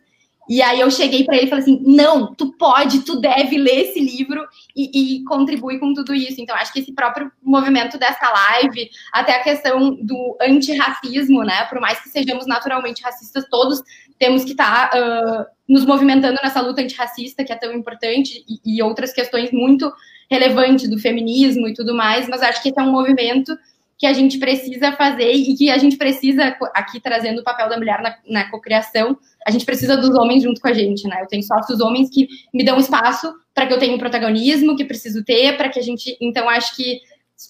E 0.48 0.62
aí 0.62 0.81
eu 0.81 0.90
cheguei 0.90 1.24
para 1.24 1.36
ele 1.36 1.47
e 1.47 1.48
falei 1.48 1.62
assim: 1.62 1.82
não, 1.85 2.35
tu 2.35 2.52
pode, 2.52 3.01
tu 3.01 3.20
deve 3.20 3.59
ler 3.59 3.89
esse 3.89 4.01
livro 4.01 4.47
e, 4.74 5.18
e 5.18 5.24
contribuir 5.24 5.81
com 5.81 5.93
tudo 5.93 6.14
isso. 6.14 6.40
Então, 6.40 6.55
acho 6.56 6.73
que 6.73 6.81
esse 6.81 6.93
próprio 6.93 7.31
movimento 7.43 7.98
dessa 7.98 8.31
live, 8.31 8.89
até 9.12 9.36
a 9.36 9.43
questão 9.43 9.94
do 9.94 10.36
antirracismo, 10.40 11.43
né? 11.43 11.64
Por 11.64 11.81
mais 11.81 12.01
que 12.01 12.09
sejamos 12.09 12.47
naturalmente 12.47 13.02
racistas, 13.02 13.44
todos 13.51 13.82
temos 14.18 14.44
que 14.44 14.52
estar 14.52 14.90
tá, 14.90 14.98
uh, 14.98 15.47
nos 15.68 15.85
movimentando 15.85 16.39
nessa 16.43 16.60
luta 16.60 16.81
antirracista, 16.81 17.44
que 17.44 17.52
é 17.52 17.56
tão 17.56 17.73
importante, 17.73 18.44
e, 18.48 18.77
e 18.77 18.82
outras 18.82 19.12
questões 19.12 19.51
muito 19.51 19.93
relevantes 20.31 20.89
do 20.89 20.98
feminismo 20.98 21.68
e 21.68 21.74
tudo 21.74 21.94
mais, 21.94 22.28
mas 22.28 22.43
acho 22.43 22.62
que 22.62 22.70
esse 22.70 22.78
é 22.78 22.82
um 22.82 22.90
movimento 22.90 23.56
que 23.98 24.06
a 24.06 24.12
gente 24.12 24.39
precisa 24.39 24.93
fazer 24.93 25.32
e 25.32 25.55
que 25.55 25.70
a 25.70 25.78
gente 25.78 25.97
precisa, 25.97 26.56
aqui 26.74 27.01
trazendo 27.01 27.40
o 27.40 27.44
papel 27.44 27.68
da 27.68 27.78
mulher 27.78 28.02
na, 28.02 28.16
na 28.28 28.51
cocriação, 28.51 29.16
a 29.47 29.51
gente 29.51 29.64
precisa 29.64 29.97
dos 29.97 30.10
homens 30.10 30.43
junto 30.43 30.60
com 30.60 30.68
a 30.68 30.73
gente, 30.73 31.09
né? 31.09 31.23
Eu 31.23 31.27
tenho 31.27 31.43
sócios 31.43 31.81
homens 31.81 32.10
que 32.10 32.28
me 32.52 32.62
dão 32.62 32.78
espaço 32.78 33.32
para 33.55 33.66
que 33.66 33.73
eu 33.73 33.78
tenha 33.78 33.97
o 33.97 33.98
protagonismo 33.98 34.77
que 34.77 34.85
preciso 34.85 35.24
ter, 35.24 35.56
para 35.56 35.70
que 35.70 35.78
a 35.78 35.82
gente. 35.82 36.14
Então, 36.20 36.48
acho 36.48 36.77
que, 36.77 37.01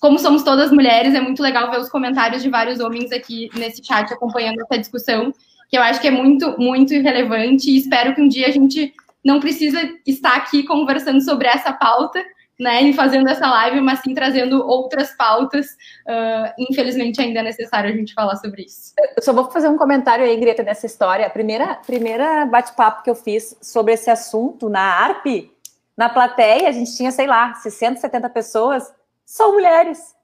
como 0.01 0.19
somos 0.21 0.45
todas 0.45 0.71
mulheres, 0.71 1.15
é 1.15 1.21
muito 1.21 1.43
legal 1.43 1.69
ver 1.69 1.81
os 1.81 1.89
comentários 1.89 2.43
de 2.43 2.49
vários 2.49 2.79
homens 2.79 3.11
aqui 3.11 3.51
nesse 3.55 3.85
chat 3.85 4.13
acompanhando 4.13 4.61
essa 4.61 4.79
discussão, 4.79 5.33
que 5.69 5.77
eu 5.77 5.83
acho 5.83 6.01
que 6.01 6.07
é 6.07 6.13
muito, 6.13 6.57
muito 6.61 6.93
relevante 6.93 7.71
e 7.71 7.79
espero 7.79 8.15
que 8.15 8.23
um 8.23 8.29
dia 8.29 8.47
a 8.47 8.53
gente 8.53 8.95
não 9.25 9.41
precisa 9.41 9.81
estar 10.07 10.37
aqui 10.37 10.63
conversando 10.63 11.21
sobre 11.21 11.49
essa 11.49 11.73
pauta, 11.73 12.23
né, 12.59 12.83
e 12.83 12.93
fazendo 12.95 13.29
essa 13.29 13.47
live, 13.49 13.81
mas 13.81 14.01
sim 14.01 14.15
trazendo 14.15 14.67
outras 14.67 15.15
pautas. 15.17 15.67
Uh, 16.07 16.53
infelizmente, 16.59 17.21
ainda 17.21 17.41
é 17.41 17.43
necessário 17.43 17.91
a 17.91 17.97
gente 17.97 18.15
falar 18.15 18.37
sobre 18.37 18.63
isso. 18.63 18.95
Eu 19.17 19.23
só 19.23 19.33
vou 19.33 19.51
fazer 19.51 19.69
um 19.69 19.77
comentário 19.77 20.25
aí, 20.25 20.37
Greta, 20.37 20.63
nessa 20.63 20.87
história. 20.87 21.27
A 21.27 21.31
primeira, 21.31 21.75
primeira 21.87 22.47
bate-papo 22.47 23.03
que 23.03 23.11
eu 23.11 23.15
fiz 23.15 23.57
sobre 23.61 23.93
esse 23.93 24.11
assunto 24.11 24.69
na 24.69 24.81
ARP, 24.81 25.51
na 25.97 26.09
plateia, 26.09 26.69
a 26.69 26.73
gente 26.73 26.95
tinha, 26.95 27.11
sei 27.11 27.27
lá, 27.27 27.55
60, 27.55 28.01
70 28.01 28.29
pessoas, 28.31 28.93
só 29.25 29.53
mulheres. 29.53 30.15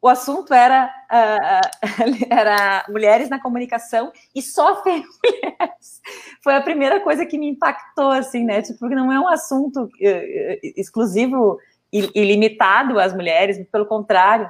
O 0.00 0.08
assunto 0.08 0.54
era, 0.54 0.88
uh, 1.10 2.26
era 2.30 2.84
mulheres 2.88 3.28
na 3.28 3.40
comunicação 3.40 4.12
e 4.32 4.40
só 4.40 4.80
mulheres. 4.86 6.00
Foi 6.42 6.54
a 6.54 6.60
primeira 6.60 7.00
coisa 7.00 7.26
que 7.26 7.36
me 7.36 7.48
impactou, 7.48 8.10
assim, 8.10 8.44
né? 8.44 8.62
Tipo, 8.62 8.78
porque 8.78 8.94
não 8.94 9.12
é 9.12 9.18
um 9.18 9.28
assunto 9.28 9.84
uh, 9.84 10.58
exclusivo 10.76 11.58
ilimitado 11.92 12.98
às 12.98 13.14
mulheres, 13.14 13.66
pelo 13.70 13.86
contrário. 13.86 14.48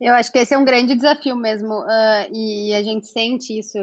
Eu 0.00 0.14
acho 0.14 0.30
que 0.30 0.38
esse 0.38 0.54
é 0.54 0.58
um 0.58 0.64
grande 0.64 0.94
desafio 0.94 1.34
mesmo, 1.34 1.80
uh, 1.80 2.32
e 2.32 2.72
a 2.72 2.82
gente 2.82 3.08
sente 3.08 3.58
isso 3.58 3.78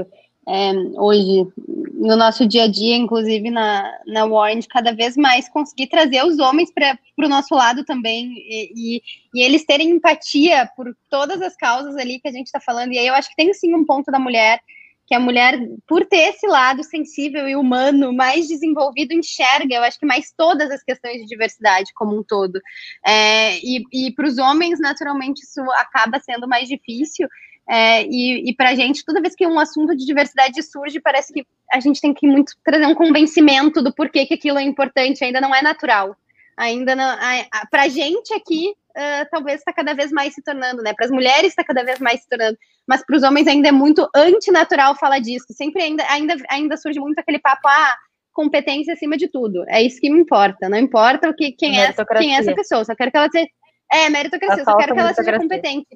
é, 0.48 0.72
hoje 0.98 1.48
no 1.94 2.16
nosso 2.16 2.48
dia 2.48 2.66
a 2.66 2.68
dia, 2.68 2.96
inclusive 2.96 3.50
na, 3.50 3.92
na 4.06 4.26
Warren, 4.26 4.62
cada 4.70 4.94
vez 4.94 5.18
mais 5.18 5.50
conseguir 5.50 5.88
trazer 5.88 6.24
os 6.24 6.38
homens 6.38 6.72
para 6.72 6.98
o 7.18 7.28
nosso 7.28 7.56
lado 7.56 7.84
também 7.84 8.34
e, 8.38 8.72
e, 8.76 9.02
e, 9.34 9.42
eles 9.42 9.66
terem 9.66 9.90
empatia 9.90 10.70
por 10.76 10.96
todas 11.10 11.42
as 11.42 11.56
causas 11.56 11.96
ali 11.98 12.20
que 12.20 12.28
a 12.28 12.32
gente 12.32 12.46
está 12.46 12.60
falando. 12.60 12.94
E 12.94 13.00
aí 13.00 13.08
eu 13.08 13.16
acho 13.16 13.30
que 13.30 13.36
tem 13.36 13.52
sim 13.54 13.74
um 13.74 13.84
ponto 13.84 14.12
da 14.12 14.20
mulher 14.20 14.60
que 15.08 15.14
a 15.14 15.20
mulher, 15.20 15.60
por 15.88 16.06
ter 16.06 16.30
esse 16.30 16.48
lado 16.48 16.84
sensível 16.84 17.48
e 17.48 17.56
humano 17.56 18.12
mais 18.12 18.48
desenvolvido, 18.48 19.14
enxerga, 19.14 19.76
eu 19.76 19.84
acho 19.84 20.00
que 20.00 20.06
mais 20.06 20.34
todas 20.36 20.72
as 20.72 20.84
questões 20.84 21.22
de 21.22 21.28
diversidade 21.28 21.92
como 21.96 22.18
um 22.18 22.24
todo. 22.24 22.60
É, 23.06 23.58
e 23.60 23.84
e 23.92 24.12
para 24.14 24.28
os 24.28 24.38
homens, 24.38 24.80
naturalmente, 24.80 25.44
isso 25.44 25.62
acaba 25.74 26.20
sendo 26.20 26.48
mais 26.48 26.68
difícil. 26.68 27.28
É, 27.68 28.04
e, 28.04 28.50
e 28.50 28.56
para 28.56 28.70
a 28.70 28.76
gente, 28.76 29.04
toda 29.04 29.22
vez 29.22 29.36
que 29.36 29.46
um 29.48 29.60
assunto 29.60 29.96
de 29.96 30.06
diversidade 30.06 30.62
surge, 30.62 31.00
parece 31.00 31.34
que 31.34 31.46
a 31.72 31.80
gente 31.80 32.00
tem 32.00 32.14
que 32.14 32.28
muito 32.28 32.54
trazer 32.64 32.86
um 32.86 32.94
convencimento 32.94 33.82
do 33.82 33.94
porquê 33.94 34.26
que 34.26 34.36
aquilo 34.36 34.60
é 34.60 34.64
importante, 34.64 35.24
ainda 35.24 35.42
não 35.42 35.54
é 35.54 35.62
natural. 35.62 36.16
Ainda 36.58 36.96
não. 36.96 37.18
Para 37.70 37.84
a 37.84 37.88
gente 37.88 38.34
aqui, 38.34 38.74
uh, 38.96 39.28
talvez 39.32 39.60
está 39.60 39.74
cada 39.74 39.94
vez 39.94 40.12
mais 40.12 40.34
se 40.34 40.42
tornando, 40.42 40.82
né? 40.82 40.94
Para 40.94 41.06
as 41.06 41.12
mulheres 41.12 41.50
está 41.50 41.64
cada 41.64 41.84
vez 41.84 42.00
mais 42.00 42.22
se 42.22 42.30
tornando, 42.30 42.58
mas 42.88 43.06
para 43.06 43.18
os 43.18 43.24
homens 43.24 43.48
ainda 43.48 43.70
é 43.70 43.72
muito 43.72 44.08
antinatural 44.16 44.96
falar 44.96 45.20
disso. 45.20 45.46
Sempre 45.52 45.84
ainda, 45.84 46.04
ainda, 46.10 46.36
ainda 46.50 46.78
surge 46.78 47.00
muito 47.00 47.20
aquele 47.20 47.40
papo, 47.40 47.68
ah, 47.68 47.96
competência 48.34 48.94
acima 48.94 49.18
de 49.18 49.28
tudo. 49.28 49.64
É 49.68 49.82
isso 49.82 50.00
que 50.00 50.10
me 50.10 50.20
importa. 50.20 50.70
Não 50.70 50.78
importa 50.78 51.30
o 51.30 51.36
que, 51.36 51.52
quem, 51.52 51.80
é, 51.80 51.94
quem 52.18 52.36
é 52.36 52.40
essa 52.40 52.54
pessoa, 52.54 52.84
só 52.86 52.96
quero 52.96 53.12
que 53.12 53.18
ela 53.18 53.30
seja. 53.30 53.48
É, 53.92 54.10
meritocracia, 54.10 54.64
só 54.64 54.76
quero 54.78 54.94
que 54.94 55.00
ela 55.00 55.14
seja 55.14 55.38
competente. 55.38 55.88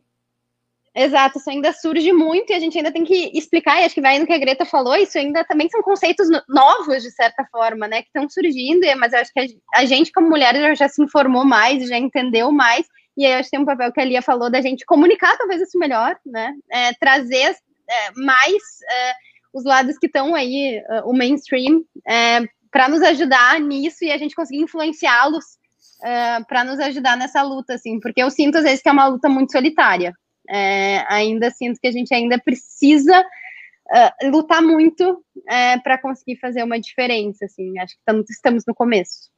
Exato, 1.02 1.40
isso 1.40 1.50
ainda 1.50 1.72
surge 1.72 2.12
muito 2.12 2.52
e 2.52 2.54
a 2.54 2.60
gente 2.60 2.78
ainda 2.78 2.92
tem 2.92 3.06
que 3.06 3.32
explicar, 3.34 3.80
e 3.80 3.86
acho 3.86 3.96
que 3.96 4.02
vai 4.02 4.20
no 4.20 4.26
que 4.26 4.34
a 4.34 4.38
Greta 4.38 4.66
falou, 4.66 4.98
isso 4.98 5.18
ainda 5.18 5.46
também 5.46 5.70
são 5.70 5.82
conceitos 5.82 6.28
novos, 6.50 7.02
de 7.02 7.10
certa 7.12 7.46
forma, 7.50 7.88
né, 7.88 8.02
que 8.02 8.10
estão 8.10 8.30
surgindo, 8.30 8.86
mas 8.98 9.14
eu 9.14 9.20
acho 9.20 9.32
que 9.32 9.58
a, 9.76 9.86
gente, 9.86 10.12
como 10.12 10.28
mulher, 10.28 10.76
já, 10.76 10.90
se 10.90 11.02
informou 11.02 11.46
mais, 11.46 11.88
já 11.88 11.98
entendeu 11.98 12.52
mais, 12.52 12.86
e 13.16 13.26
aí 13.26 13.32
acho 13.36 13.46
que 13.46 13.52
tem 13.52 13.62
um 13.62 13.66
papel 13.66 13.94
que 13.94 14.02
a 14.02 14.04
Lia 14.04 14.22
falou 14.22 14.52
da 14.52 14.60
gente 14.60 14.86
comunicar 14.86 15.38
talvez 15.38 15.62
isso 15.62 15.80
melhor, 15.80 16.18
né, 16.26 16.54
é, 16.70 16.94
trazer 16.96 17.56
é, 17.90 18.12
mais 18.18 18.62
é, 18.92 19.14
os 19.54 19.64
lados 19.64 19.98
que 19.98 20.08
estão 20.08 20.36
aí, 20.36 20.84
uh, 20.90 21.10
o 21.10 21.16
mainstream, 21.16 21.82
é, 22.06 22.42
para 22.70 22.90
nos 22.90 23.02
ajudar 23.04 23.58
nisso 23.62 24.04
e 24.04 24.12
a 24.12 24.18
gente 24.18 24.36
conseguir 24.36 24.64
influenciá-los 24.64 25.46
uh, 25.46 26.46
para 26.46 26.66
nos 26.66 26.78
ajudar 26.78 27.16
nessa 27.16 27.42
luta, 27.42 27.76
assim, 27.76 28.02
porque 28.02 28.22
eu 28.22 28.30
sinto 28.30 28.58
às 28.58 28.66
vezes 28.66 28.82
que 28.82 28.90
é 28.90 28.92
uma 28.92 29.08
luta 29.08 29.30
muito 29.30 29.54
solitária, 29.54 30.14
é, 30.50 31.06
ainda 31.08 31.52
sinto 31.52 31.80
que 31.80 31.88
a 31.88 31.92
gente 31.92 32.14
ainda 32.14 32.40
precisa 32.40 33.22
uh, 33.22 34.30
lutar 34.30 34.62
muito 34.62 35.24
é, 35.48 35.78
para 35.80 35.98
conseguir 35.98 36.38
fazer 36.38 36.64
uma 36.64 36.80
diferença. 36.80 37.46
Assim, 37.46 37.78
acho 37.80 37.94
que 37.94 38.00
estamos, 38.00 38.30
estamos 38.30 38.64
no 38.68 38.74
começo. 38.74 39.30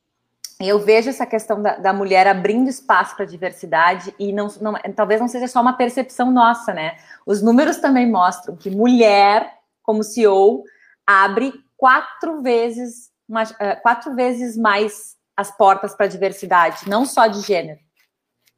Eu 0.59 0.79
vejo 0.79 1.09
essa 1.09 1.25
questão 1.25 1.61
da, 1.61 1.77
da 1.77 1.91
mulher 1.91 2.27
abrindo 2.27 2.69
espaço 2.69 3.15
para 3.15 3.25
a 3.25 3.27
diversidade 3.27 4.13
e 4.19 4.31
não, 4.31 4.47
não, 4.61 4.73
talvez 4.95 5.19
não 5.19 5.27
seja 5.27 5.47
só 5.47 5.59
uma 5.59 5.73
percepção 5.73 6.31
nossa, 6.31 6.73
né? 6.73 6.97
Os 7.25 7.41
números 7.41 7.77
também 7.77 8.09
mostram 8.09 8.55
que 8.55 8.69
mulher, 8.69 9.51
como 9.81 10.03
CEO, 10.03 10.63
abre 11.05 11.51
quatro 11.75 12.41
vezes, 12.43 13.09
mais, 13.27 13.51
uh, 13.51 13.81
quatro 13.81 14.15
vezes 14.15 14.55
mais 14.55 15.15
as 15.35 15.55
portas 15.57 15.95
para 15.95 16.05
a 16.05 16.09
diversidade, 16.09 16.87
não 16.87 17.05
só 17.05 17.25
de 17.25 17.41
gênero. 17.41 17.79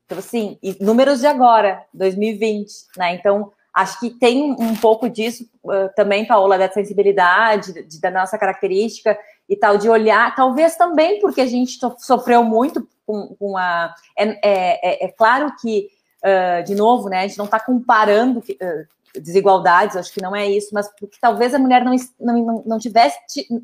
Então, 0.05 0.17
assim, 0.17 0.57
números 0.79 1.19
de 1.19 1.27
agora, 1.27 1.83
2020, 1.93 2.71
né? 2.97 3.15
Então, 3.15 3.51
acho 3.73 3.99
que 3.99 4.11
tem 4.11 4.51
um 4.51 4.75
pouco 4.75 5.09
disso 5.09 5.49
uh, 5.63 5.89
também, 5.95 6.25
Paola, 6.25 6.57
da 6.57 6.71
sensibilidade, 6.71 7.87
de, 7.87 7.99
da 7.99 8.11
nossa 8.11 8.37
característica 8.37 9.17
e 9.49 9.55
tal, 9.55 9.77
de 9.77 9.89
olhar, 9.89 10.35
talvez 10.35 10.75
também 10.75 11.19
porque 11.19 11.41
a 11.41 11.45
gente 11.45 11.79
sofreu 11.97 12.43
muito 12.43 12.87
com, 13.05 13.35
com 13.39 13.57
a. 13.57 13.93
É, 14.17 14.25
é, 14.25 15.03
é, 15.03 15.05
é 15.05 15.07
claro 15.11 15.53
que, 15.59 15.89
uh, 16.23 16.63
de 16.63 16.75
novo, 16.75 17.09
né, 17.09 17.19
a 17.19 17.27
gente 17.27 17.37
não 17.37 17.45
está 17.45 17.59
comparando 17.59 18.39
uh, 18.39 19.19
desigualdades, 19.19 19.95
acho 19.95 20.13
que 20.13 20.21
não 20.21 20.35
é 20.35 20.47
isso, 20.47 20.69
mas 20.73 20.87
porque 20.99 21.17
talvez 21.19 21.53
a 21.53 21.59
mulher 21.59 21.83
não, 21.83 21.95
não, 22.19 22.63
não 22.65 22.79
tivesse, 22.79 23.17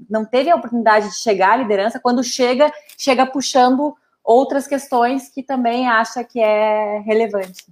não 0.10 0.26
teve 0.26 0.50
a 0.50 0.56
oportunidade 0.56 1.10
de 1.10 1.16
chegar 1.16 1.54
à 1.54 1.58
liderança, 1.58 2.00
quando 2.00 2.24
chega, 2.24 2.72
chega 2.98 3.26
puxando 3.26 3.96
outras 4.24 4.68
questões 4.68 5.30
que 5.30 5.44
também 5.44 5.88
acha 5.88 6.24
que 6.24 6.40
é 6.40 7.00
relevante. 7.00 7.66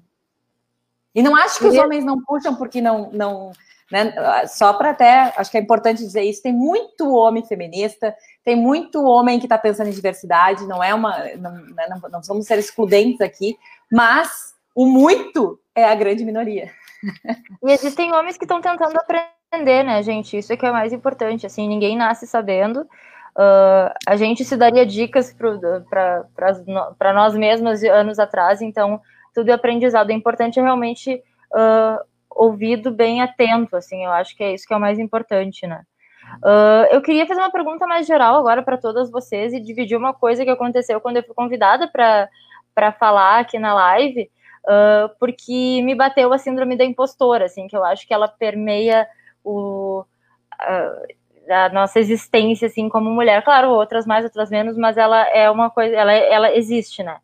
E 1.14 1.22
não 1.22 1.36
acho 1.36 1.60
que 1.60 1.68
os 1.68 1.78
homens 1.78 2.06
não 2.06 2.22
puxam 2.22 2.56
porque 2.56 2.80
não, 2.80 3.12
não 3.12 3.52
né? 3.92 4.14
Só 4.48 4.74
para 4.74 4.92
até, 4.92 5.34
acho 5.38 5.50
que 5.50 5.58
é 5.58 5.62
importante 5.62 6.04
dizer 6.04 6.22
isso, 6.24 6.44
tem 6.44 6.54
muito 6.54 7.14
homem 7.14 7.46
feminista, 7.46 8.14
tem 8.44 8.56
muito 8.56 9.04
homem 9.04 9.40
que 9.40 9.46
está 9.46 9.58
pensando 9.58 9.88
em 9.88 9.94
diversidade, 9.94 10.68
não 10.68 10.84
é 10.84 10.94
uma, 10.94 11.18
não, 11.38 11.54
né, 11.54 11.88
não, 11.90 12.10
não 12.10 12.24
somos 12.24 12.46
ser 12.46 12.60
excludentes 12.60 13.22
aqui, 13.22 13.58
mas 13.92 14.54
o 14.76 14.86
muito 14.86 15.60
é 15.74 15.86
a 15.86 15.96
grande 15.96 16.26
minoria. 16.26 16.72
E 17.64 17.72
existem 17.72 18.12
homens 18.14 18.38
que 18.38 18.46
estão 18.46 18.62
tentando 18.62 18.98
aprender, 18.98 19.84
né, 19.84 20.02
gente? 20.04 20.38
Isso 20.38 20.52
é 20.52 20.58
que 20.58 20.66
é 20.66 20.72
mais 20.72 20.94
importante. 20.94 21.46
Assim, 21.46 21.68
ninguém 21.68 21.96
nasce 21.96 22.28
sabendo. 22.28 22.88
Uh, 23.38 23.94
a 24.08 24.16
gente 24.16 24.44
se 24.44 24.58
daria 24.58 24.84
dicas 24.84 25.32
para 25.32 27.14
nós 27.14 27.36
mesmas 27.36 27.84
anos 27.84 28.18
atrás, 28.18 28.64
então 28.64 29.00
tudo 29.32 29.50
é 29.50 29.54
aprendizado. 29.54 30.10
O 30.10 30.12
importante 30.12 30.60
é 30.60 30.64
realmente 30.64 31.22
uh, 31.54 32.04
ouvido 32.32 32.90
bem 32.90 33.22
atento, 33.22 33.76
assim, 33.76 34.04
eu 34.04 34.12
acho 34.12 34.36
que 34.36 34.44
é 34.44 34.56
isso 34.56 34.66
que 34.68 34.74
é 34.74 34.78
o 34.78 34.80
mais 34.80 34.98
importante, 34.98 35.68
né? 35.68 35.84
Uh, 36.44 36.92
eu 36.92 37.00
queria 37.00 37.28
fazer 37.28 37.40
uma 37.40 37.52
pergunta 37.52 37.86
mais 37.86 38.08
geral 38.08 38.38
agora 38.38 38.64
para 38.64 38.76
todas 38.76 39.12
vocês 39.12 39.54
e 39.54 39.60
dividir 39.60 39.96
uma 39.96 40.16
coisa 40.16 40.44
que 40.44 40.50
aconteceu 40.50 41.00
quando 41.00 41.18
eu 41.18 41.24
fui 41.24 41.36
convidada 41.36 41.88
para 41.88 42.92
falar 42.94 43.40
aqui 43.40 43.60
na 43.60 43.74
live, 43.74 44.32
porque 45.20 45.82
me 45.84 45.94
bateu 45.94 46.34
a 46.34 46.38
síndrome 46.40 46.76
da 46.76 46.84
impostora, 46.84 47.46
assim, 47.46 47.68
que 47.68 47.78
eu 47.78 47.86
acho 47.86 48.06
que 48.06 48.14
ela 48.14 48.28
permeia 48.28 49.08
o, 49.44 50.04
da 51.48 51.70
nossa 51.70 52.00
existência 52.00 52.68
assim 52.68 52.90
como 52.90 53.10
mulher. 53.10 53.44
Claro, 53.44 53.70
outras 53.72 54.06
mais, 54.06 54.24
outras 54.26 54.50
menos, 54.50 54.78
mas 54.78 54.98
ela 54.98 55.24
é 55.30 55.50
uma 55.50 55.70
coisa, 55.70 55.96
ela, 55.96 56.14
ela 56.14 56.56
existe, 56.56 57.04
né? 57.04 57.18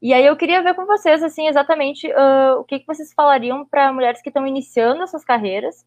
E 0.00 0.14
aí 0.14 0.24
eu 0.24 0.36
queria 0.36 0.62
ver 0.62 0.74
com 0.74 0.86
vocês 0.86 1.22
assim 1.24 1.48
exatamente 1.48 2.06
uh, 2.06 2.60
o 2.60 2.64
que, 2.64 2.78
que 2.78 2.86
vocês 2.86 3.12
falariam 3.12 3.64
para 3.66 3.92
mulheres 3.92 4.22
que 4.22 4.28
estão 4.28 4.46
iniciando 4.46 5.02
essas 5.02 5.24
carreiras, 5.24 5.84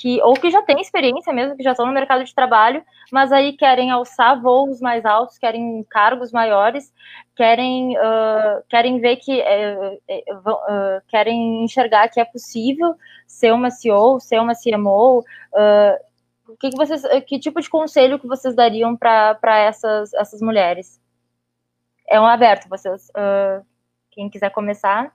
que 0.00 0.22
ou 0.22 0.32
que 0.32 0.50
já 0.50 0.62
têm 0.62 0.80
experiência 0.80 1.34
mesmo, 1.34 1.54
que 1.54 1.62
já 1.62 1.72
estão 1.72 1.84
no 1.84 1.92
mercado 1.92 2.24
de 2.24 2.34
trabalho, 2.34 2.82
mas 3.12 3.30
aí 3.30 3.52
querem 3.52 3.90
alçar 3.90 4.40
voos 4.40 4.80
mais 4.80 5.04
altos, 5.04 5.36
querem 5.36 5.84
cargos 5.90 6.32
maiores, 6.32 6.94
querem 7.36 7.94
uh, 7.98 8.62
querem 8.70 8.98
ver 9.00 9.16
que 9.16 9.38
uh, 9.38 11.02
querem 11.08 11.62
enxergar 11.62 12.08
que 12.08 12.20
é 12.20 12.24
possível 12.24 12.94
ser 13.26 13.52
uma 13.52 13.70
CEO, 13.70 14.18
ser 14.18 14.40
uma 14.40 14.54
CMO 14.54 15.22
que, 16.58 16.70
que 16.70 16.76
vocês, 16.76 17.02
que 17.26 17.38
tipo 17.38 17.60
de 17.60 17.68
conselho 17.68 18.18
que 18.18 18.26
vocês 18.26 18.54
dariam 18.54 18.96
para 18.96 19.58
essas, 19.58 20.12
essas 20.14 20.40
mulheres? 20.40 21.00
É 22.08 22.20
um 22.20 22.26
aberto, 22.26 22.68
vocês. 22.68 23.08
Uh, 23.10 23.64
quem 24.10 24.28
quiser 24.28 24.50
começar. 24.50 25.14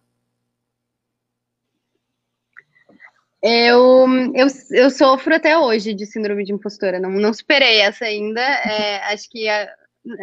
Eu, 3.42 4.08
eu, 4.34 4.48
eu 4.72 4.90
sofro 4.90 5.36
até 5.36 5.58
hoje 5.58 5.94
de 5.94 6.06
síndrome 6.06 6.44
de 6.44 6.52
impostora, 6.52 7.00
não, 7.00 7.12
não 7.12 7.34
superei 7.34 7.82
essa 7.82 8.06
ainda. 8.06 8.42
É, 8.42 8.98
acho 9.14 9.30
que 9.30 9.48
a, 9.48 9.74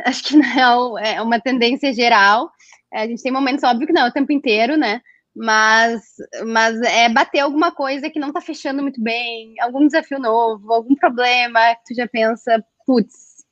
acho 0.05 0.25
que 0.25 0.37
na 0.37 0.47
real 0.47 0.99
é 0.99 1.23
uma 1.23 1.41
tendência 1.41 1.93
geral. 1.93 2.51
É, 2.93 3.03
a 3.03 3.07
gente 3.07 3.23
tem 3.23 3.33
momentos, 3.33 3.65
óbvio 3.65 3.87
que 3.87 3.93
não, 3.93 4.09
o 4.09 4.13
tempo 4.13 4.33
inteiro, 4.33 4.77
né? 4.77 5.01
Mas, 5.35 6.03
mas 6.47 6.81
é 6.83 7.09
bater 7.09 7.41
alguma 7.41 7.73
coisa 7.73 8.09
que 8.09 8.21
não 8.21 8.33
tá 8.33 8.41
fechando 8.41 8.83
muito 8.83 9.03
bem, 9.03 9.55
algum 9.61 9.87
desafio 9.87 10.19
novo, 10.19 10.73
algum 10.73 10.95
problema 10.95 11.75
que 11.75 11.95
tu 11.95 11.97
já 11.97 12.07
pensa, 12.07 12.65
putz, 12.87 13.45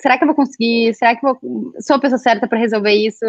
será 0.00 0.16
que 0.16 0.24
eu 0.24 0.28
vou 0.28 0.36
conseguir? 0.36 0.94
Será 0.94 1.14
que 1.14 1.26
eu 1.26 1.38
vou, 1.40 1.72
sou 1.80 1.96
a 1.96 2.00
pessoa 2.00 2.18
certa 2.18 2.48
para 2.48 2.58
resolver 2.58 2.92
isso? 2.92 3.24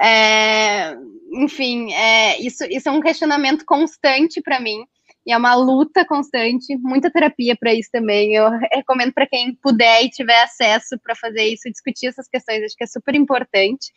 É, 0.00 0.96
enfim, 1.34 1.92
é, 1.92 2.40
isso, 2.40 2.64
isso 2.64 2.88
é 2.88 2.92
um 2.92 3.00
questionamento 3.00 3.64
constante 3.66 4.40
para 4.40 4.58
mim 4.58 4.84
e 5.26 5.32
é 5.32 5.36
uma 5.36 5.54
luta 5.54 6.04
constante, 6.04 6.76
muita 6.78 7.10
terapia 7.10 7.56
para 7.56 7.74
isso 7.74 7.90
também. 7.92 8.34
Eu 8.34 8.50
recomendo 8.72 9.12
para 9.12 9.26
quem 9.26 9.54
puder 9.56 10.02
e 10.02 10.10
tiver 10.10 10.42
acesso 10.42 10.98
para 11.02 11.14
fazer 11.14 11.44
isso, 11.44 11.70
discutir 11.70 12.06
essas 12.06 12.28
questões, 12.28 12.64
acho 12.64 12.76
que 12.76 12.84
é 12.84 12.86
super 12.86 13.14
importante 13.14 13.92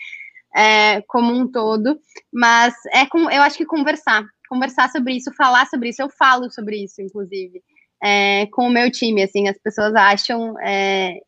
é, 0.55 1.01
como 1.07 1.33
um 1.33 1.47
todo, 1.51 1.99
mas 2.31 2.73
é 2.93 3.05
com, 3.05 3.29
eu 3.29 3.41
acho 3.41 3.57
que 3.57 3.65
conversar, 3.65 4.25
conversar 4.47 4.89
sobre 4.89 5.13
isso, 5.13 5.33
falar 5.33 5.65
sobre 5.67 5.89
isso, 5.89 6.01
eu 6.01 6.09
falo 6.09 6.49
sobre 6.49 6.83
isso, 6.83 7.01
inclusive, 7.01 7.61
é, 8.01 8.45
com 8.47 8.67
o 8.67 8.71
meu 8.71 8.89
time, 8.89 9.23
assim, 9.23 9.49
as 9.49 9.57
pessoas 9.57 9.93
acham, 9.95 10.55
é, 10.61 11.19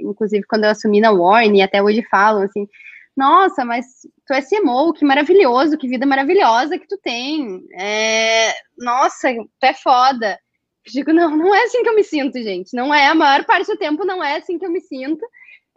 inclusive 0.00 0.44
quando 0.48 0.64
eu 0.64 0.70
assumi 0.70 1.00
na 1.00 1.10
Warner, 1.10 1.64
até 1.64 1.82
hoje 1.82 2.02
falam, 2.10 2.42
assim, 2.42 2.66
nossa, 3.14 3.64
mas 3.64 3.84
tu 4.26 4.32
é 4.32 4.40
CMO, 4.40 4.94
que 4.94 5.04
maravilhoso, 5.04 5.76
que 5.76 5.88
vida 5.88 6.06
maravilhosa 6.06 6.78
que 6.78 6.88
tu 6.88 6.96
tem, 6.96 7.62
é, 7.78 8.54
nossa, 8.78 9.30
tu 9.32 9.64
é 9.64 9.74
foda, 9.74 10.38
eu 10.86 10.92
digo, 10.92 11.12
não, 11.12 11.36
não 11.36 11.54
é 11.54 11.64
assim 11.64 11.82
que 11.82 11.88
eu 11.90 11.94
me 11.94 12.04
sinto, 12.04 12.42
gente, 12.42 12.74
não 12.74 12.94
é, 12.94 13.08
a 13.08 13.14
maior 13.14 13.44
parte 13.44 13.66
do 13.66 13.76
tempo 13.76 14.06
não 14.06 14.24
é 14.24 14.36
assim 14.36 14.58
que 14.58 14.64
eu 14.64 14.70
me 14.70 14.80
sinto, 14.80 15.26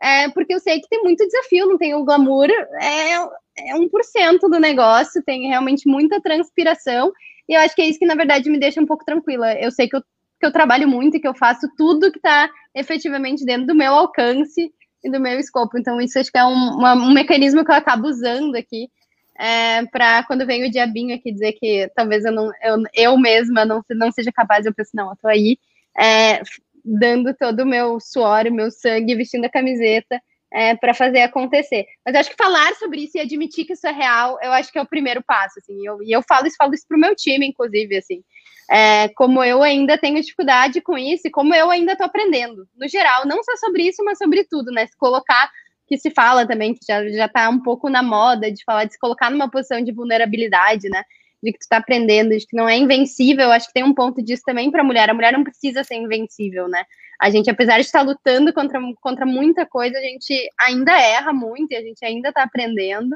é, 0.01 0.29
porque 0.29 0.53
eu 0.53 0.59
sei 0.59 0.79
que 0.79 0.89
tem 0.89 1.01
muito 1.01 1.25
desafio, 1.25 1.67
não 1.67 1.77
tem 1.77 1.93
o 1.95 2.03
glamour, 2.03 2.49
é, 2.49 3.13
é 3.13 3.75
1% 3.75 4.39
do 4.41 4.59
negócio, 4.59 5.23
tem 5.23 5.47
realmente 5.47 5.87
muita 5.87 6.21
transpiração, 6.21 7.11
e 7.47 7.53
eu 7.53 7.61
acho 7.61 7.75
que 7.75 7.81
é 7.81 7.87
isso 7.87 7.99
que, 7.99 8.05
na 8.05 8.15
verdade, 8.15 8.49
me 8.49 8.59
deixa 8.59 8.81
um 8.81 8.85
pouco 8.85 9.05
tranquila. 9.05 9.53
Eu 9.53 9.71
sei 9.71 9.87
que 9.87 9.95
eu, 9.95 10.01
que 10.01 10.45
eu 10.45 10.51
trabalho 10.51 10.87
muito 10.87 11.17
e 11.17 11.19
que 11.19 11.27
eu 11.27 11.35
faço 11.35 11.67
tudo 11.77 12.11
que 12.11 12.17
está 12.17 12.49
efetivamente 12.73 13.45
dentro 13.45 13.67
do 13.67 13.75
meu 13.75 13.93
alcance 13.93 14.71
e 15.03 15.11
do 15.11 15.19
meu 15.19 15.37
escopo, 15.39 15.77
então 15.77 15.99
isso 15.99 16.17
acho 16.17 16.31
que 16.31 16.37
é 16.37 16.45
um, 16.45 16.77
uma, 16.77 16.93
um 16.93 17.11
mecanismo 17.11 17.65
que 17.65 17.71
eu 17.71 17.75
acabo 17.75 18.07
usando 18.07 18.55
aqui, 18.55 18.89
é, 19.37 19.85
para 19.87 20.23
quando 20.23 20.45
vem 20.45 20.65
o 20.65 20.71
diabinho 20.71 21.15
aqui 21.15 21.31
dizer 21.31 21.53
que 21.53 21.89
talvez 21.95 22.23
eu 22.23 22.31
não 22.31 22.51
eu, 22.61 22.77
eu 22.93 23.17
mesma 23.17 23.65
não, 23.65 23.83
não 23.89 24.11
seja 24.11 24.31
capaz, 24.31 24.65
eu 24.65 24.73
penso, 24.73 24.91
não, 24.93 25.09
eu 25.09 25.17
tô 25.21 25.27
aí 25.27 25.57
é, 25.97 26.41
dando 26.83 27.33
todo 27.33 27.61
o 27.61 27.65
meu 27.65 27.99
suor, 27.99 28.47
o 28.47 28.53
meu 28.53 28.69
sangue, 28.71 29.15
vestindo 29.15 29.45
a 29.45 29.49
camiseta, 29.49 30.21
é, 30.53 30.75
para 30.75 30.93
fazer 30.93 31.21
acontecer. 31.21 31.85
Mas 32.05 32.15
acho 32.15 32.29
que 32.29 32.35
falar 32.35 32.73
sobre 32.75 33.01
isso 33.01 33.17
e 33.17 33.21
admitir 33.21 33.65
que 33.65 33.73
isso 33.73 33.87
é 33.87 33.91
real, 33.91 34.37
eu 34.41 34.51
acho 34.51 34.71
que 34.71 34.77
é 34.77 34.81
o 34.81 34.87
primeiro 34.87 35.23
passo, 35.23 35.59
assim. 35.59 35.85
Eu, 35.85 36.01
e 36.03 36.11
eu 36.11 36.21
falo 36.21 36.45
isso, 36.45 36.55
falo 36.57 36.73
isso 36.73 36.85
pro 36.87 36.99
meu 36.99 37.15
time, 37.15 37.47
inclusive, 37.47 37.97
assim. 37.97 38.23
É, 38.69 39.09
como 39.09 39.43
eu 39.43 39.61
ainda 39.63 39.97
tenho 39.97 40.21
dificuldade 40.21 40.79
com 40.79 40.97
isso 40.97 41.27
e 41.27 41.31
como 41.31 41.53
eu 41.53 41.69
ainda 41.69 41.93
estou 41.93 42.05
aprendendo. 42.05 42.67
No 42.77 42.87
geral, 42.87 43.25
não 43.25 43.43
só 43.43 43.57
sobre 43.57 43.83
isso, 43.83 44.03
mas 44.05 44.17
sobre 44.17 44.43
tudo, 44.45 44.71
né? 44.71 44.85
Se 44.85 44.95
colocar, 44.95 45.49
que 45.87 45.97
se 45.97 46.11
fala 46.11 46.47
também, 46.47 46.73
que 46.73 46.85
já, 46.87 47.05
já 47.09 47.27
tá 47.27 47.49
um 47.49 47.61
pouco 47.61 47.89
na 47.89 48.03
moda 48.03 48.51
de 48.51 48.63
falar 48.63 48.85
de 48.85 48.93
se 48.93 48.99
colocar 48.99 49.29
numa 49.31 49.49
posição 49.49 49.81
de 49.83 49.91
vulnerabilidade, 49.91 50.87
né? 50.89 51.03
De 51.43 51.51
que 51.51 51.59
tu 51.59 51.67
tá 51.67 51.77
aprendendo, 51.77 52.29
de 52.29 52.47
que 52.47 52.55
não 52.55 52.69
é 52.69 52.77
invencível. 52.77 53.51
Acho 53.51 53.67
que 53.67 53.73
tem 53.73 53.83
um 53.83 53.93
ponto 53.93 54.23
disso 54.23 54.43
também 54.45 54.71
para 54.71 54.81
a 54.81 54.85
mulher. 54.85 55.09
A 55.09 55.13
mulher 55.13 55.33
não 55.33 55.43
precisa 55.43 55.83
ser 55.83 55.95
invencível, 55.95 56.69
né? 56.69 56.85
A 57.19 57.29
gente, 57.29 57.49
apesar 57.49 57.75
de 57.75 57.85
estar 57.85 58.01
lutando 58.01 58.53
contra, 58.53 58.79
contra 59.01 59.25
muita 59.25 59.65
coisa, 59.65 59.97
a 59.97 60.01
gente 60.01 60.33
ainda 60.59 60.97
erra 60.97 61.33
muito 61.33 61.71
e 61.73 61.75
a 61.75 61.81
gente 61.81 62.03
ainda 62.03 62.29
está 62.29 62.43
aprendendo. 62.43 63.15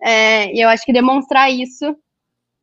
É, 0.00 0.54
e 0.54 0.60
eu 0.60 0.68
acho 0.68 0.84
que 0.84 0.92
demonstrar 0.92 1.50
isso 1.50 1.96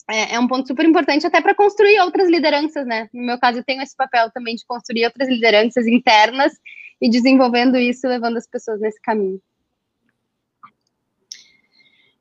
é, 0.09 0.35
é 0.35 0.39
um 0.39 0.47
ponto 0.47 0.67
super 0.67 0.85
importante 0.85 1.25
até 1.25 1.41
para 1.41 1.55
construir 1.55 1.99
outras 2.01 2.29
lideranças, 2.29 2.85
né? 2.85 3.09
No 3.13 3.23
meu 3.23 3.39
caso, 3.39 3.59
eu 3.59 3.63
tenho 3.63 3.81
esse 3.81 3.95
papel 3.95 4.29
também 4.31 4.55
de 4.55 4.65
construir 4.65 5.05
outras 5.05 5.29
lideranças 5.29 5.87
internas 5.87 6.53
e 7.01 7.09
desenvolvendo 7.09 7.77
isso, 7.77 8.07
levando 8.07 8.37
as 8.37 8.47
pessoas 8.47 8.79
nesse 8.79 9.01
caminho. 9.01 9.41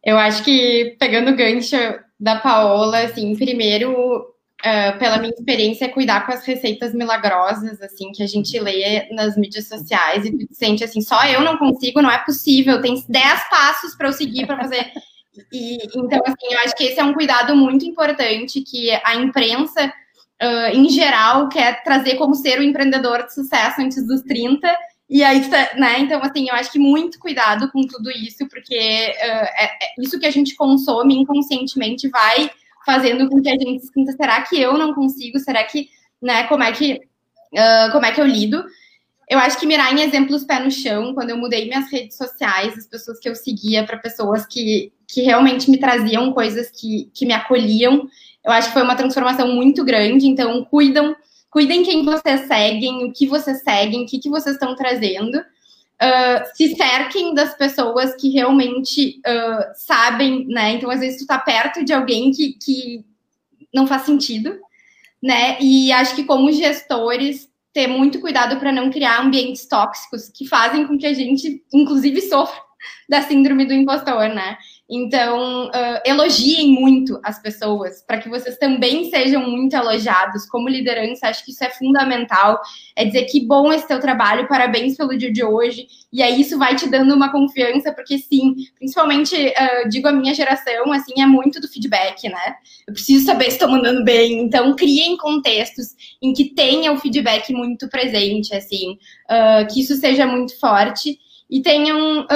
Eu 0.03 0.17
acho 0.17 0.43
que, 0.45 0.97
pegando 0.99 1.31
o 1.31 1.37
gancho 1.37 1.77
da 2.21 2.37
Paola, 2.37 3.01
assim, 3.01 3.35
primeiro, 3.35 4.19
uh, 4.21 4.99
pela 4.99 5.19
minha 5.19 5.33
experiência, 5.33 5.87
é 5.87 5.89
cuidar 5.89 6.27
com 6.27 6.33
as 6.33 6.45
receitas 6.45 6.93
milagrosas, 6.93 7.81
assim, 7.81 8.13
que 8.13 8.23
a 8.23 8.27
gente 8.27 8.59
lê 8.61 9.09
nas 9.11 9.37
mídias 9.37 9.67
sociais 9.67 10.27
e 10.27 10.49
sente 10.53 10.85
assim, 10.85 11.01
só 11.01 11.25
eu 11.27 11.41
não 11.41 11.57
consigo, 11.57 12.03
não 12.03 12.11
é 12.11 12.19
possível, 12.19 12.81
tem 12.83 13.03
10 13.09 13.49
passos 13.49 13.95
para 13.95 14.09
eu 14.09 14.13
seguir 14.13 14.47
para 14.47 14.59
fazer 14.59 14.93
e, 15.53 15.79
então, 15.87 16.21
assim, 16.27 16.53
eu 16.53 16.59
acho 16.61 16.77
que 16.77 16.85
esse 16.85 17.01
é 17.01 17.05
um 17.05 17.15
cuidado 17.15 17.55
muito 17.55 17.85
importante 17.85 18.61
que 18.63 18.91
a 19.05 19.15
imprensa, 19.15 19.87
uh, 20.43 20.77
em 20.77 20.89
geral, 20.89 21.49
quer 21.49 21.83
trazer 21.83 22.17
como 22.17 22.35
ser 22.35 22.59
o 22.59 22.63
empreendedor 22.63 23.25
de 23.25 23.35
sucesso 23.35 23.81
antes 23.81 24.07
dos 24.07 24.23
30. 24.23 24.69
E 25.11 25.25
aí, 25.25 25.51
tá, 25.51 25.71
né? 25.77 25.99
Então, 25.99 26.23
assim, 26.23 26.49
eu 26.49 26.55
acho 26.55 26.71
que 26.71 26.79
muito 26.79 27.19
cuidado 27.19 27.69
com 27.73 27.85
tudo 27.85 28.09
isso, 28.13 28.49
porque 28.49 28.77
uh, 28.77 29.45
é, 29.59 29.65
é 29.65 29.95
isso 29.99 30.21
que 30.21 30.27
a 30.27 30.31
gente 30.31 30.55
consome 30.55 31.17
inconscientemente 31.17 32.09
vai 32.09 32.49
fazendo 32.87 33.29
com 33.29 33.43
que 33.43 33.51
a 33.51 33.59
gente 33.59 33.81
se 33.81 33.93
sinta, 33.93 34.13
será 34.13 34.41
que 34.43 34.61
eu 34.61 34.79
não 34.79 34.95
consigo? 34.95 35.37
Será 35.41 35.65
que, 35.65 35.89
né, 36.23 36.45
como 36.45 36.63
é 36.63 36.71
que, 36.71 36.95
uh, 36.95 37.91
como 37.91 38.07
é 38.07 38.13
que 38.13 38.21
eu 38.21 38.27
lido? 38.27 38.65
Eu 39.29 39.41
acho 39.41 39.59
que 39.59 39.67
mirar 39.67 39.93
em 39.93 40.01
exemplos 40.01 40.45
pé 40.45 40.61
no 40.61 40.71
chão, 40.71 41.13
quando 41.13 41.31
eu 41.31 41.37
mudei 41.37 41.67
minhas 41.67 41.91
redes 41.91 42.17
sociais, 42.17 42.79
as 42.79 42.87
pessoas 42.87 43.19
que 43.19 43.29
eu 43.29 43.35
seguia 43.35 43.85
para 43.85 43.99
pessoas 43.99 44.47
que, 44.47 44.93
que 45.09 45.23
realmente 45.23 45.69
me 45.71 45.79
traziam 45.79 46.33
coisas 46.33 46.71
que, 46.71 47.11
que 47.13 47.27
me 47.27 47.33
acolhiam, 47.33 48.09
eu 48.45 48.53
acho 48.53 48.69
que 48.69 48.75
foi 48.75 48.83
uma 48.83 48.97
transformação 48.97 49.53
muito 49.55 49.85
grande. 49.85 50.29
Então, 50.29 50.65
cuidam, 50.65 51.17
cuidem 51.51 51.83
quem 51.83 52.05
vocês 52.05 52.47
seguem, 52.47 53.05
o 53.05 53.13
que 53.13 53.27
vocês 53.27 53.63
seguem, 53.63 54.05
o 54.05 54.07
que, 54.07 54.19
que 54.19 54.31
vocês 54.31 54.55
estão 54.55 54.75
trazendo. 54.75 55.37
Uh, 55.39 56.57
se 56.57 56.75
cerquem 56.77 57.35
das 57.35 57.55
pessoas 57.55 58.15
que 58.15 58.31
realmente 58.31 59.21
uh, 59.27 59.65
sabem, 59.75 60.47
né? 60.47 60.73
Então, 60.73 60.91
às 60.91 61.01
vezes, 61.01 61.21
tu 61.21 61.27
tá 61.27 61.39
perto 61.39 61.85
de 61.85 61.93
alguém 61.93 62.31
que, 62.31 62.55
que 62.55 63.05
não 63.75 63.87
faz 63.87 64.03
sentido, 64.03 64.59
né? 65.23 65.59
E 65.61 65.93
acho 65.93 66.15
que 66.15 66.25
como 66.25 66.51
gestores, 66.51 67.51
ter 67.73 67.87
muito 67.87 68.21
cuidado 68.21 68.59
para 68.59 68.73
não 68.73 68.91
criar 68.91 69.21
ambientes 69.21 69.67
tóxicos 69.67 70.29
que 70.29 70.47
fazem 70.47 70.87
com 70.87 70.99
que 70.99 71.07
a 71.07 71.13
gente, 71.13 71.63
inclusive, 71.73 72.21
sofra 72.23 72.59
da 73.09 73.23
síndrome 73.23 73.67
do 73.67 73.75
impostor, 73.75 74.29
né? 74.29 74.57
Então, 74.91 75.69
uh, 75.69 76.01
elogiem 76.05 76.73
muito 76.73 77.21
as 77.23 77.41
pessoas, 77.41 78.03
para 78.05 78.19
que 78.19 78.29
vocês 78.29 78.59
também 78.59 79.09
sejam 79.09 79.49
muito 79.49 79.77
elogiados. 79.77 80.47
Como 80.47 80.69
liderança, 80.69 81.29
acho 81.29 81.45
que 81.45 81.53
isso 81.53 81.63
é 81.63 81.71
fundamental. 81.71 82.61
É 82.97 83.05
dizer 83.05 83.27
que 83.27 83.47
bom 83.47 83.73
esse 83.73 83.87
teu 83.87 84.01
trabalho, 84.01 84.49
parabéns 84.49 84.97
pelo 84.97 85.17
dia 85.17 85.33
de 85.33 85.45
hoje. 85.45 85.87
E 86.13 86.21
aí 86.21 86.41
isso 86.41 86.59
vai 86.59 86.75
te 86.75 86.89
dando 86.89 87.15
uma 87.15 87.31
confiança, 87.31 87.93
porque 87.93 88.19
sim, 88.19 88.57
principalmente, 88.77 89.37
uh, 89.37 89.89
digo 89.89 90.09
a 90.09 90.13
minha 90.13 90.35
geração, 90.35 90.93
assim, 90.93 91.23
é 91.23 91.27
muito 91.27 91.61
do 91.61 91.69
feedback, 91.69 92.29
né? 92.29 92.57
Eu 92.85 92.93
preciso 92.93 93.25
saber 93.27 93.45
se 93.45 93.51
estou 93.53 93.69
mandando 93.69 94.03
bem. 94.03 94.41
Então, 94.41 94.75
criem 94.75 95.17
contextos 95.17 95.95
em 96.21 96.33
que 96.33 96.47
tenha 96.53 96.91
o 96.91 96.99
feedback 96.99 97.53
muito 97.53 97.89
presente, 97.89 98.53
assim, 98.57 98.99
uh, 99.31 99.73
que 99.73 99.83
isso 99.83 99.95
seja 99.95 100.27
muito 100.27 100.59
forte. 100.59 101.17
E 101.49 101.63
tenham 101.63 102.27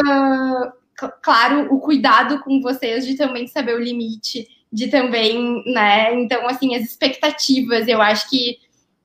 claro, 1.23 1.73
o 1.75 1.81
cuidado 1.81 2.41
com 2.41 2.61
vocês 2.61 3.07
de 3.07 3.17
também 3.17 3.47
saber 3.47 3.75
o 3.75 3.83
limite, 3.83 4.47
de 4.73 4.89
também, 4.89 5.63
né? 5.67 6.15
Então, 6.15 6.47
assim, 6.49 6.75
as 6.75 6.83
expectativas, 6.83 7.87
eu 7.87 8.03
acho 8.03 8.29
que 8.29 8.59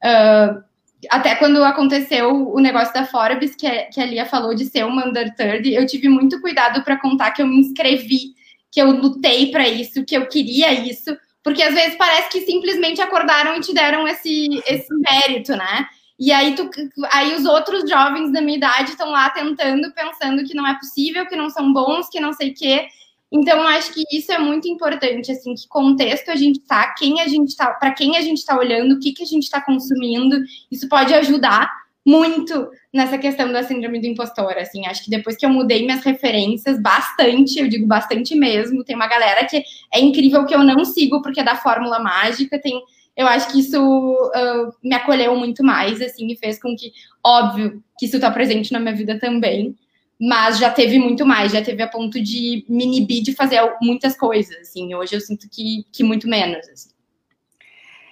uh, 0.03 0.64
até 1.10 1.36
quando 1.36 1.64
aconteceu 1.64 2.49
o 2.53 2.60
negócio 2.60 2.94
da 2.94 3.06
Forbes, 3.06 3.56
que, 3.56 3.70
que 3.86 4.02
a 4.02 4.06
Lia 4.06 4.26
falou 4.26 4.53
de 4.53 4.66
ser 4.66 4.86
uma 4.86 5.07
under 5.07 5.34
third, 5.36 5.72
eu 5.72 5.86
tive 5.86 6.10
muito 6.10 6.41
cuidado 6.41 6.84
para 6.84 6.99
contar 6.99 7.32
que 7.32 7.41
eu 7.41 7.48
me 7.48 7.57
inscrevi, 7.57 8.34
que 8.72 8.82
eu 8.82 8.91
lutei 8.91 9.52
para 9.52 9.68
isso, 9.68 10.03
que 10.03 10.18
eu 10.18 10.28
queria 10.28 10.74
isso, 10.74 11.16
porque 11.44 11.64
às 11.64 11.74
vezes 11.74 11.95
parece 11.95 12.30
que 12.30 12.41
simplesmente 12.41 13.02
acordaram 13.02 13.56
e 13.56 13.61
te 13.61 13.74
deram 13.74 14.07
esse, 14.07 14.61
esse 14.68 14.94
mérito, 14.94 15.56
né? 15.56 15.88
E 16.20 16.34
aí, 16.34 16.54
tu, 16.54 16.70
aí 17.12 17.34
os 17.34 17.46
outros 17.46 17.90
jovens 17.90 18.32
da 18.34 18.41
minha 18.41 18.58
idade 18.58 18.91
estão 18.91 19.10
lá 19.10 19.30
tentando, 19.30 19.91
pensando 19.94 20.44
que 20.44 20.54
não 20.54 20.68
é 20.68 20.76
possível, 20.78 21.26
que 21.26 21.36
não 21.36 21.50
são 21.50 21.72
bons, 21.72 22.10
que 22.10 22.20
não 22.20 22.34
sei 22.34 22.50
o 22.50 22.54
quê. 22.54 22.88
Então, 23.32 23.62
acho 23.62 23.94
que 23.94 24.04
isso 24.12 24.32
é 24.32 24.40
muito 24.40 24.68
importante, 24.68 25.32
assim, 25.32 25.54
que 25.54 25.68
contexto 25.68 26.30
a 26.30 26.36
gente 26.36 26.60
tá, 26.62 26.94
quem 26.96 27.22
a 27.22 27.28
gente 27.28 27.56
tá, 27.56 27.72
para 27.74 27.91
quem 27.91 28.18
a 28.18 28.22
gente 28.22 28.40
está 28.40 28.58
olhando, 28.58 28.96
o 28.96 29.00
que, 29.00 29.14
que 29.14 29.24
a 29.24 29.26
gente 29.26 29.44
está 29.44 29.62
consumindo. 29.62 30.41
Isso 30.70 30.90
pode 30.90 31.14
ajudar 31.14 31.72
muito 32.06 32.68
nessa 32.91 33.18
questão 33.18 33.52
da 33.52 33.62
síndrome 33.62 34.02
do 34.02 34.08
impostor, 34.08 34.58
assim, 34.58 34.86
acho 34.88 35.04
que 35.04 35.12
depois 35.12 35.38
que 35.38 35.46
eu 35.46 35.50
mudei 35.50 35.86
minhas 35.86 36.04
referências 36.04 36.82
bastante, 36.82 37.60
eu 37.60 37.68
digo 37.68 37.86
bastante 37.86 38.36
mesmo, 38.36 38.84
tem 38.84 38.96
uma 38.96 39.08
galera 39.08 39.46
que 39.46 39.64
é 39.94 40.00
incrível 40.00 40.44
que 40.46 40.56
eu 40.56 40.64
não 40.64 40.84
sigo 40.84 41.22
porque 41.22 41.40
é 41.40 41.44
da 41.44 41.56
fórmula 41.56 42.00
mágica, 42.00 42.60
tem 42.60 42.82
eu 43.20 43.28
acho 43.28 43.52
que 43.52 43.60
isso 43.60 43.78
uh, 43.78 44.74
me 44.82 44.96
acolheu 44.96 45.36
muito 45.36 45.62
mais, 45.62 46.02
assim, 46.02 46.32
e 46.32 46.38
fez 46.38 46.58
com 46.58 46.74
que, 46.74 46.94
óbvio, 47.22 47.84
que 47.98 48.06
isso 48.06 48.16
está 48.16 48.32
presente 48.32 48.72
na 48.72 48.80
minha 48.80 48.96
vida 48.96 49.20
também, 49.20 49.76
mas 50.18 50.58
já 50.58 50.72
teve 50.72 50.98
muito 50.98 51.26
mais, 51.26 51.52
já 51.52 51.62
teve 51.62 51.84
a 51.84 51.88
ponto 51.88 52.24
de 52.24 52.64
me 52.70 52.86
inibir 52.86 53.22
de 53.22 53.36
fazer 53.36 53.62
muitas 53.82 54.16
coisas, 54.16 54.56
assim, 54.60 54.96
hoje 54.96 55.18
eu 55.18 55.20
sinto 55.20 55.50
que, 55.52 55.86
que 55.91 56.02
muito 56.02 56.30
menos, 56.30 56.66
assim. 56.70 56.91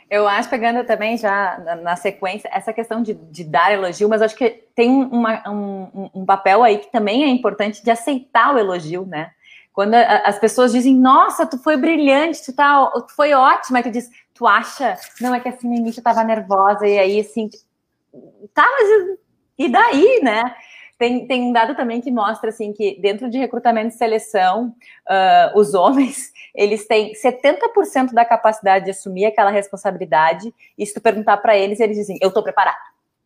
Eu 0.09 0.27
acho, 0.27 0.49
pegando 0.49 0.85
também 0.85 1.17
já 1.17 1.57
na, 1.81 1.95
sequência, 1.95 2.49
essa 2.53 2.73
questão 2.73 3.01
de, 3.01 3.13
de, 3.13 3.45
dar 3.45 3.71
elogio, 3.71 4.09
mas 4.09 4.21
acho 4.21 4.35
que 4.35 4.61
tem 4.75 4.89
uma, 4.89 5.49
um, 5.49 6.09
um, 6.15 6.25
papel 6.25 6.63
aí 6.63 6.79
que 6.79 6.91
também 6.91 7.23
é 7.23 7.27
importante 7.27 7.81
de 7.81 7.91
aceitar 7.91 8.53
o 8.53 8.57
elogio, 8.57 9.05
né? 9.05 9.31
Quando 9.77 9.93
as 9.93 10.39
pessoas 10.39 10.71
dizem, 10.71 10.95
nossa, 10.95 11.45
tu 11.45 11.59
foi 11.59 11.77
brilhante, 11.77 12.43
tu, 12.43 12.51
tá, 12.51 12.83
tu 13.07 13.15
foi 13.15 13.33
ótima, 13.33 13.83
tu 13.83 13.91
diz, 13.91 14.09
tu 14.37 14.45
acha? 14.45 14.97
Não, 15.19 15.33
é 15.33 15.39
que 15.39 15.49
assim, 15.49 15.67
no 15.67 15.75
início 15.75 15.99
eu 15.99 16.03
tava 16.03 16.23
nervosa, 16.23 16.87
e 16.87 16.97
aí 16.99 17.19
assim, 17.19 17.49
tá, 18.53 18.63
mas 18.63 19.17
e 19.57 19.67
daí, 19.67 20.19
né? 20.21 20.55
Tem, 20.97 21.27
tem 21.27 21.43
um 21.43 21.53
dado 21.53 21.75
também 21.75 22.01
que 22.01 22.11
mostra 22.11 22.49
assim 22.49 22.73
que 22.73 22.99
dentro 22.99 23.29
de 23.29 23.37
recrutamento 23.37 23.93
e 23.93 23.97
seleção, 23.97 24.75
uh, 25.07 25.57
os 25.57 25.73
homens 25.73 26.31
eles 26.55 26.87
têm 26.87 27.13
70% 27.13 28.13
da 28.13 28.25
capacidade 28.25 28.85
de 28.85 28.91
assumir 28.91 29.25
aquela 29.25 29.51
responsabilidade, 29.51 30.53
e 30.77 30.85
se 30.85 30.93
tu 30.93 31.01
perguntar 31.01 31.37
para 31.37 31.57
eles, 31.57 31.79
eles 31.79 31.97
dizem, 31.97 32.17
eu 32.21 32.31
tô 32.31 32.43
preparado, 32.43 32.77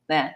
né? 0.08 0.34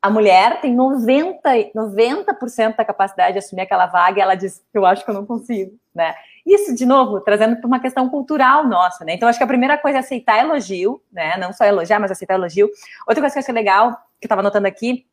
A 0.00 0.08
mulher 0.08 0.60
tem 0.60 0.76
90%, 0.76 1.72
90 1.74 2.72
da 2.76 2.84
capacidade 2.84 3.32
de 3.32 3.38
assumir 3.40 3.62
aquela 3.62 3.86
vaga 3.86 4.18
e 4.18 4.22
ela 4.22 4.36
diz, 4.36 4.62
eu 4.72 4.86
acho 4.86 5.04
que 5.04 5.10
eu 5.10 5.14
não 5.14 5.26
consigo, 5.26 5.76
né? 5.92 6.14
Isso, 6.48 6.74
de 6.74 6.86
novo, 6.86 7.20
trazendo 7.20 7.56
para 7.56 7.66
uma 7.66 7.78
questão 7.78 8.08
cultural 8.08 8.66
nossa, 8.66 9.04
né? 9.04 9.12
Então, 9.12 9.28
acho 9.28 9.38
que 9.38 9.44
a 9.44 9.48
primeira 9.48 9.76
coisa 9.76 9.98
é 9.98 10.00
aceitar 10.00 10.38
elogio, 10.38 10.98
né? 11.12 11.36
Não 11.36 11.52
só 11.52 11.66
elogiar, 11.66 12.00
mas 12.00 12.10
aceitar 12.10 12.36
elogio. 12.36 12.70
Outra 13.06 13.22
coisa 13.22 13.34
que 13.34 13.38
eu 13.38 13.42
achei 13.42 13.54
legal, 13.54 13.92
que 14.18 14.24
eu 14.24 14.28
estava 14.28 14.42
notando 14.42 14.66
aqui, 14.66 15.04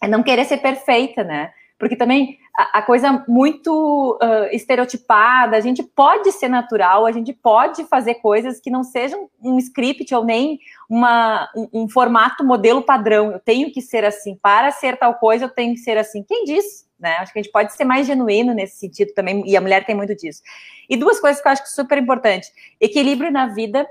é 0.00 0.06
não 0.06 0.22
querer 0.22 0.44
ser 0.44 0.58
perfeita, 0.58 1.24
né? 1.24 1.50
Porque 1.80 1.96
também 1.96 2.38
a, 2.56 2.78
a 2.78 2.82
coisa 2.82 3.24
muito 3.26 4.18
uh, 4.22 4.54
estereotipada, 4.54 5.56
a 5.56 5.60
gente 5.60 5.82
pode 5.82 6.30
ser 6.30 6.48
natural, 6.48 7.06
a 7.06 7.12
gente 7.12 7.32
pode 7.32 7.84
fazer 7.86 8.14
coisas 8.16 8.60
que 8.60 8.70
não 8.70 8.84
sejam 8.84 9.28
um 9.42 9.58
script 9.58 10.14
ou 10.14 10.24
nem 10.24 10.60
uma, 10.88 11.50
um, 11.56 11.82
um 11.82 11.88
formato 11.88 12.44
modelo 12.44 12.82
padrão. 12.82 13.32
Eu 13.32 13.40
tenho 13.40 13.72
que 13.72 13.82
ser 13.82 14.04
assim. 14.04 14.36
Para 14.40 14.70
ser 14.70 14.96
tal 14.96 15.14
coisa, 15.14 15.46
eu 15.46 15.50
tenho 15.50 15.74
que 15.74 15.80
ser 15.80 15.98
assim. 15.98 16.22
Quem 16.22 16.44
disse? 16.44 16.87
Né? 16.98 17.16
Acho 17.18 17.32
que 17.32 17.38
a 17.38 17.42
gente 17.42 17.52
pode 17.52 17.72
ser 17.72 17.84
mais 17.84 18.06
genuíno 18.06 18.52
nesse 18.52 18.76
sentido 18.78 19.12
também, 19.14 19.42
e 19.46 19.56
a 19.56 19.60
mulher 19.60 19.84
tem 19.86 19.94
muito 19.94 20.14
disso. 20.14 20.42
E 20.88 20.96
duas 20.96 21.20
coisas 21.20 21.40
que 21.40 21.48
eu 21.48 21.52
acho 21.52 21.62
que 21.62 21.70
super 21.70 21.98
importante: 21.98 22.48
equilíbrio 22.80 23.30
na 23.30 23.46
vida 23.46 23.86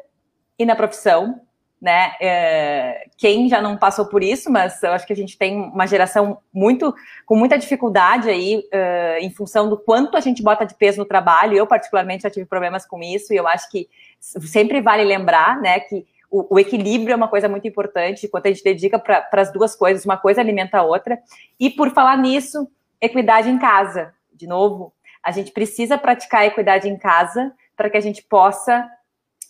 e 0.58 0.66
na 0.66 0.76
profissão. 0.76 1.42
né? 1.80 2.14
É, 2.20 3.06
quem 3.18 3.48
já 3.48 3.62
não 3.62 3.78
passou 3.78 4.08
por 4.08 4.24
isso, 4.24 4.52
mas 4.52 4.82
eu 4.82 4.92
acho 4.92 5.06
que 5.06 5.14
a 5.14 5.16
gente 5.16 5.38
tem 5.38 5.56
uma 5.56 5.86
geração 5.86 6.40
muito 6.52 6.94
com 7.26 7.36
muita 7.36 7.58
dificuldade 7.58 8.30
aí 8.30 8.58
uh, 8.58 9.20
em 9.20 9.30
função 9.30 9.70
do 9.70 9.78
quanto 9.78 10.18
a 10.18 10.20
gente 10.20 10.42
bota 10.42 10.66
de 10.66 10.74
peso 10.74 10.98
no 10.98 11.06
trabalho. 11.06 11.56
Eu 11.56 11.68
particularmente 11.68 12.24
já 12.24 12.30
tive 12.32 12.48
problemas 12.48 12.86
com 12.86 13.02
isso 13.02 13.32
e 13.32 13.38
eu 13.38 13.48
acho 13.48 13.70
que 13.70 13.88
sempre 14.20 14.82
vale 14.82 15.04
lembrar, 15.04 15.62
né, 15.62 15.80
que 15.80 16.06
o, 16.30 16.56
o 16.56 16.60
equilíbrio 16.60 17.14
é 17.14 17.16
uma 17.16 17.28
coisa 17.28 17.48
muito 17.48 17.68
importante. 17.68 18.28
Quando 18.28 18.48
a 18.48 18.50
gente 18.50 18.64
dedica 18.64 19.00
para 19.00 19.28
as 19.34 19.52
duas 19.52 19.76
coisas, 19.76 20.04
uma 20.04 20.18
coisa 20.18 20.42
alimenta 20.42 20.80
a 20.80 20.84
outra. 20.84 21.20
E 21.60 21.70
por 21.70 21.92
falar 21.92 22.18
nisso, 22.18 22.68
equidade 23.02 23.50
em 23.50 23.58
casa, 23.58 24.14
de 24.34 24.48
novo, 24.48 24.94
a 25.24 25.32
gente 25.32 25.52
precisa 25.52 25.98
praticar 25.98 26.46
equidade 26.46 26.88
em 26.88 26.98
casa 26.98 27.52
para 27.76 27.90
que 27.90 27.98
a 27.98 28.02
gente 28.02 28.24
possa 28.24 28.90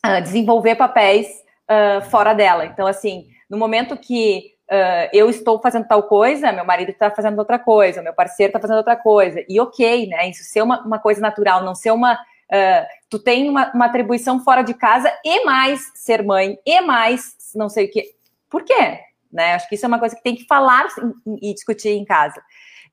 uh, 0.05 0.21
desenvolver 0.21 0.75
papéis 0.75 1.27
uh, 1.69 2.01
fora 2.09 2.33
dela. 2.33 2.65
Então, 2.65 2.87
assim, 2.87 3.27
no 3.49 3.57
momento 3.57 3.95
que 3.95 4.53
uh, 4.71 5.09
eu 5.13 5.29
estou 5.29 5.61
fazendo 5.61 5.87
tal 5.87 6.03
coisa, 6.03 6.51
meu 6.51 6.65
marido 6.65 6.89
está 6.89 7.11
fazendo 7.11 7.37
outra 7.37 7.59
coisa, 7.59 8.01
meu 8.01 8.13
parceiro 8.13 8.49
está 8.49 8.59
fazendo 8.59 8.77
outra 8.77 8.95
coisa, 8.95 9.43
e 9.47 9.59
ok, 9.59 10.07
né? 10.07 10.29
Isso 10.29 10.43
ser 10.43 10.61
uma, 10.61 10.81
uma 10.81 10.99
coisa 10.99 11.21
natural, 11.21 11.63
não 11.63 11.75
ser 11.75 11.91
uma. 11.91 12.17
Tu 13.09 13.19
tem 13.19 13.49
uma, 13.49 13.73
uma, 13.73 13.87
atribuição 13.87 14.39
fora 14.39 14.61
de 14.61 14.73
casa 14.73 15.11
e 15.21 15.43
mais 15.43 15.81
ser 15.93 16.23
mãe, 16.23 16.57
e 16.65 16.79
mais 16.79 17.35
não 17.53 17.67
sei 17.67 17.87
o 17.87 17.91
que. 17.91 18.15
Por 18.49 18.63
quê? 18.63 19.01
Né? 19.29 19.53
Acho 19.53 19.67
que 19.67 19.75
isso 19.75 19.85
é 19.85 19.87
uma 19.87 19.99
coisa 19.99 20.15
que 20.15 20.23
tem 20.23 20.33
que 20.33 20.45
falar 20.45 20.87
e 21.41 21.53
discutir 21.53 21.89
em 21.89 22.05
casa. 22.05 22.41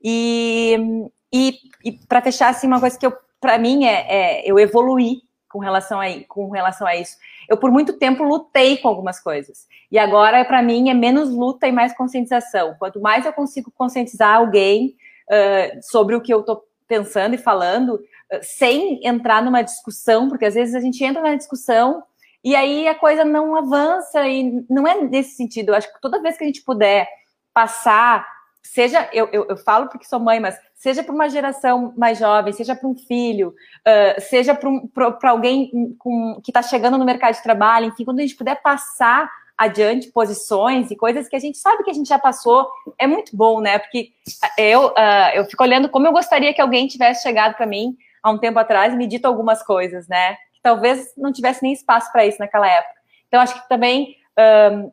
E, 0.05 1.09
e, 1.33 1.59
e 1.83 1.93
para 1.93 2.21
fechar, 2.21 2.51
assim, 2.51 2.67
uma 2.67 2.79
coisa 2.79 2.99
que 2.99 3.11
para 3.41 3.59
mim 3.59 3.87
é, 3.87 4.43
é 4.43 4.51
eu 4.51 4.59
evoluir 4.59 5.23
com 5.49 5.61
relação 5.61 6.01
a, 6.01 6.07
com 6.29 6.51
relação 6.51 6.87
a 6.87 6.97
isso. 6.97 7.17
Eu, 7.49 7.57
por 7.57 7.71
muito 7.71 7.93
tempo, 7.95 8.25
lutei 8.25 8.77
com 8.77 8.89
algumas 8.89 9.21
coisas. 9.21 9.67
E 9.91 9.99
agora, 9.99 10.45
para 10.45 10.63
mim, 10.63 10.91
é 10.91 10.95
menos 10.95 11.31
luta 11.31 11.67
e 11.69 11.73
mais 11.73 11.97
conscientização. 11.97 12.75
Quanto 12.79 13.01
mais 13.01 13.25
eu 13.25 13.33
consigo 13.33 13.71
conscientizar 13.71 14.37
alguém 14.37 14.97
uh, 15.29 15.81
sobre 15.81 16.17
o 16.17 16.21
que 16.21 16.35
eu 16.35 16.41
estou 16.41 16.65
pensando 16.89 17.35
e 17.35 17.39
falando, 17.39 17.95
uh, 17.95 18.39
sem 18.43 19.01
entrar 19.07 19.43
numa 19.43 19.63
discussão, 19.63 20.29
porque 20.29 20.45
às 20.45 20.55
vezes 20.55 20.75
a 20.75 20.81
gente 20.81 21.03
entra 21.05 21.23
na 21.23 21.37
discussão 21.37 22.03
e 22.43 22.55
aí 22.55 22.87
a 22.87 22.95
coisa 22.95 23.25
não 23.25 23.57
avança, 23.57 24.29
e 24.29 24.65
não 24.69 24.87
é 24.87 25.01
nesse 25.01 25.37
sentido. 25.37 25.71
Eu 25.71 25.77
acho 25.77 25.91
que 25.91 26.01
toda 26.01 26.21
vez 26.21 26.37
que 26.37 26.45
a 26.45 26.47
gente 26.47 26.63
puder 26.63 27.09
passar, 27.55 28.27
seja, 28.67 29.09
eu, 29.13 29.29
eu, 29.33 29.47
eu 29.49 29.57
falo 29.57 29.89
porque 29.89 30.07
sou 30.07 30.19
mãe, 30.19 30.41
mas 30.41 30.59
seja 30.75 31.03
para 31.03 31.15
uma 31.15 31.29
geração 31.29 31.93
mais 31.97 32.19
jovem, 32.19 32.53
seja 32.53 32.75
para 32.75 32.89
um 32.89 32.97
filho, 32.97 33.55
uh, 33.87 34.21
seja 34.21 34.55
para 34.55 34.69
um, 34.69 34.89
alguém 35.23 35.71
com, 35.99 36.41
que 36.43 36.51
está 36.51 36.63
chegando 36.63 36.99
no 36.99 37.05
mercado 37.05 37.35
de 37.35 37.43
trabalho, 37.43 37.87
enfim, 37.87 38.05
quando 38.05 38.19
a 38.19 38.23
gente 38.23 38.37
puder 38.37 38.61
passar 38.63 39.31
adiante 39.57 40.11
posições 40.11 40.91
e 40.91 40.97
coisas 40.97 41.29
que 41.29 41.37
a 41.37 41.39
gente 41.39 41.59
sabe 41.59 41.85
que 41.85 41.91
a 41.91 41.95
gente 41.95 42.09
já 42.09 42.19
passou, 42.19 42.69
é 42.99 43.07
muito 43.07 43.37
bom, 43.37 43.61
né? 43.61 43.79
Porque 43.79 44.11
eu, 44.59 44.89
uh, 44.89 45.31
eu 45.35 45.45
fico 45.45 45.63
olhando 45.63 45.89
como 45.89 46.07
eu 46.07 46.13
gostaria 46.13 46.53
que 46.53 46.61
alguém 46.61 46.89
tivesse 46.89 47.23
chegado 47.23 47.55
para 47.55 47.67
mim 47.67 47.97
há 48.23 48.31
um 48.31 48.39
tempo 48.39 48.59
atrás 48.59 48.93
e 48.93 48.97
me 48.97 49.07
dito 49.07 49.27
algumas 49.27 49.63
coisas, 49.63 50.09
né? 50.09 50.35
Que 50.53 50.61
talvez 50.63 51.13
não 51.17 51.33
tivesse 51.33 51.63
nem 51.63 51.73
espaço 51.73 52.11
para 52.11 52.27
isso 52.27 52.39
naquela 52.41 52.69
época. 52.69 52.95
Então, 53.29 53.41
acho 53.41 53.55
que 53.55 53.69
também 53.69 54.17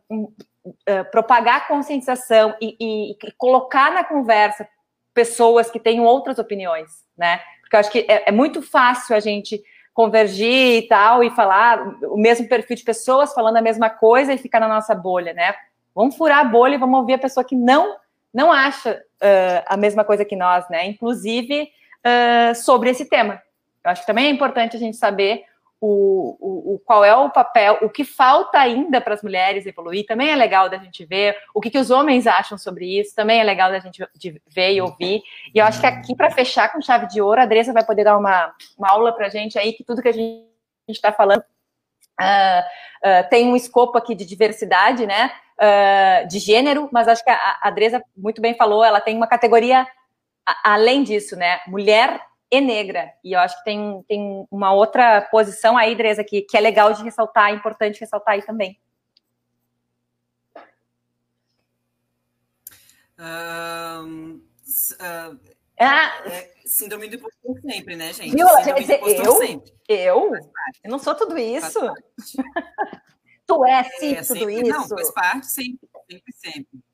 um, 0.10 0.31
uh, 0.65 1.09
propagar 1.11 1.67
conscientização 1.67 2.55
e, 2.61 2.75
e, 2.79 3.11
e 3.11 3.31
colocar 3.38 3.91
na 3.91 4.03
conversa 4.03 4.67
pessoas 5.13 5.69
que 5.69 5.79
têm 5.79 5.99
outras 6.01 6.39
opiniões, 6.39 6.89
né? 7.17 7.41
Porque 7.61 7.75
eu 7.75 7.79
acho 7.79 7.91
que 7.91 8.05
é, 8.07 8.29
é, 8.29 8.31
muito 8.31 8.61
fácil 8.61 9.15
a 9.15 9.19
gente 9.19 9.61
convergir 9.93 10.83
e 10.83 10.88
tal 10.88 11.23
e 11.23 11.29
falar 11.31 11.81
o 12.03 12.17
mesmo 12.17 12.47
perfil 12.47 12.75
de 12.75 12.83
pessoas 12.83 13.33
falando 13.33 13.57
a 13.57 13.61
mesma 13.61 13.89
coisa 13.89 14.33
e 14.33 14.38
ficar 14.38 14.59
na 14.59 14.67
nossa 14.67 14.95
bolha, 14.95 15.33
né? 15.33 15.53
Vamos 15.93 16.15
furar 16.15 16.39
a 16.39 16.45
bolha 16.45 16.75
e 16.75 16.77
vamos 16.77 16.99
ouvir 16.99 17.13
a 17.13 17.19
pessoa 17.19 17.43
que 17.43 17.55
não 17.55 17.99
não 18.33 18.49
acha 18.49 18.93
uh, 18.93 19.63
a 19.67 19.75
mesma 19.75 20.05
coisa 20.05 20.23
que 20.23 20.38
nós, 20.38 20.67
né? 20.69 20.85
Inclusive 20.88 21.69
uh, 22.05 22.55
sobre 22.55 22.89
esse 22.89 23.05
tema. 23.05 23.41
Eu 23.83 23.91
acho 23.91 24.01
que 24.01 24.07
também 24.07 24.27
é 24.27 24.29
importante 24.29 24.77
a 24.77 24.79
gente 24.79 24.95
saber 24.95 25.43
o, 25.84 26.38
o, 26.40 26.76
o, 26.76 26.80
qual 26.80 27.03
é 27.03 27.16
o 27.16 27.32
papel, 27.32 27.80
o 27.82 27.90
que 27.90 28.03
falta 28.03 28.60
ainda 28.60 29.02
para 29.02 29.16
as 29.16 29.24
mulheres 29.24 29.66
evoluir, 29.66 30.06
também 30.06 30.30
é 30.30 30.36
legal 30.36 30.70
da 30.70 30.78
gente 30.78 31.03
ver, 31.03 31.36
o 31.56 31.60
que, 31.60 31.72
que 31.72 31.80
os 31.80 31.90
homens 31.90 32.28
acham 32.28 32.56
sobre 32.56 32.99
isso, 32.99 33.16
também 33.16 33.40
é 33.40 33.44
legal 33.44 33.72
da 33.72 33.80
gente 33.80 34.08
ver 34.48 34.74
e 34.74 34.82
ouvir. 34.82 35.24
E 35.53 35.58
eu 35.58 35.66
acho 35.66 35.82
que 35.82 35.88
aqui, 35.88 36.16
para 36.16 36.30
fechar 36.30 36.72
com 36.72 36.80
chave 36.80 37.08
de 37.08 37.20
ouro, 37.20 37.41
a 37.41 37.45
Adresa 37.45 37.74
vai 37.74 37.84
poder 37.84 38.03
dar 38.03 38.16
uma, 38.16 38.53
uma 38.78 38.91
aula 38.91 39.12
para 39.12 39.26
a 39.26 39.30
gente 39.30 39.58
aí, 39.58 39.74
que 39.74 39.84
tudo 39.84 40.03
que 40.03 40.08
a 40.08 40.14
gente 40.14 40.45
está 40.88 41.12
falando 41.12 41.41
uh, 41.41 42.62
uh, 43.03 43.30
tem 43.32 43.48
um 43.48 43.56
escopo 43.56 43.98
aqui 43.98 44.14
de 44.14 44.24
diversidade, 44.24 45.08
né? 45.08 45.32
Uh, 45.60 46.28
de 46.28 46.38
gênero, 46.38 46.90
mas 46.91 47.08
acho 47.08 47.24
que 47.24 47.30
a, 47.30 47.60
a 47.64 47.74
muito 48.16 48.40
bem 48.40 48.56
falou, 48.56 48.84
ela 48.84 49.02
tem 49.02 49.18
uma 49.18 49.28
categoria 49.28 49.88
além 50.64 51.03
disso, 51.03 51.36
né? 51.36 51.60
Mulher 51.68 52.20
e 52.52 52.60
negra. 52.60 53.14
E 53.23 53.32
eu 53.32 53.40
acho 53.40 53.57
que 53.57 53.64
tem, 53.64 54.03
tem 54.07 54.45
uma 54.52 54.73
outra 54.73 55.22
posição 55.22 55.78
aí, 55.78 55.95
Dresa, 55.95 56.23
que, 56.23 56.41
que 56.41 56.57
é 56.57 56.60
legal 56.60 56.94
de 56.94 57.02
ressaltar, 57.02 57.49
é 57.49 57.56
importante 57.56 58.02
ressaltar 58.02 58.34
aí 58.34 58.41
também. 58.41 58.78
Um, 63.18 64.41
uh, 64.99 65.40
ah. 65.80 66.23
é, 66.26 66.52
síndrome 66.65 67.07
do 67.07 67.15
impostor 67.15 67.61
sempre, 67.61 67.95
né, 67.95 68.11
gente? 68.11 68.36
Viu? 68.36 68.48
Síndrome 68.48 68.82
dizer, 68.82 68.99
eu? 69.03 69.34
Sempre. 69.38 69.73
Eu? 69.88 70.32
Eu 70.84 70.91
não 70.91 70.99
sou 70.99 71.15
tudo 71.15 71.38
isso. 71.38 71.80
tu 73.48 73.65
é, 73.65 73.84
sim, 73.84 74.14
é, 74.14 74.22
tudo 74.23 74.40
sempre, 74.40 74.61
isso. 74.61 74.69
Não, 74.69 74.88
faz 74.88 75.11
parte, 75.11 75.48
sempre, 75.48 75.90
sempre, 76.10 76.34
sempre. 76.34 76.90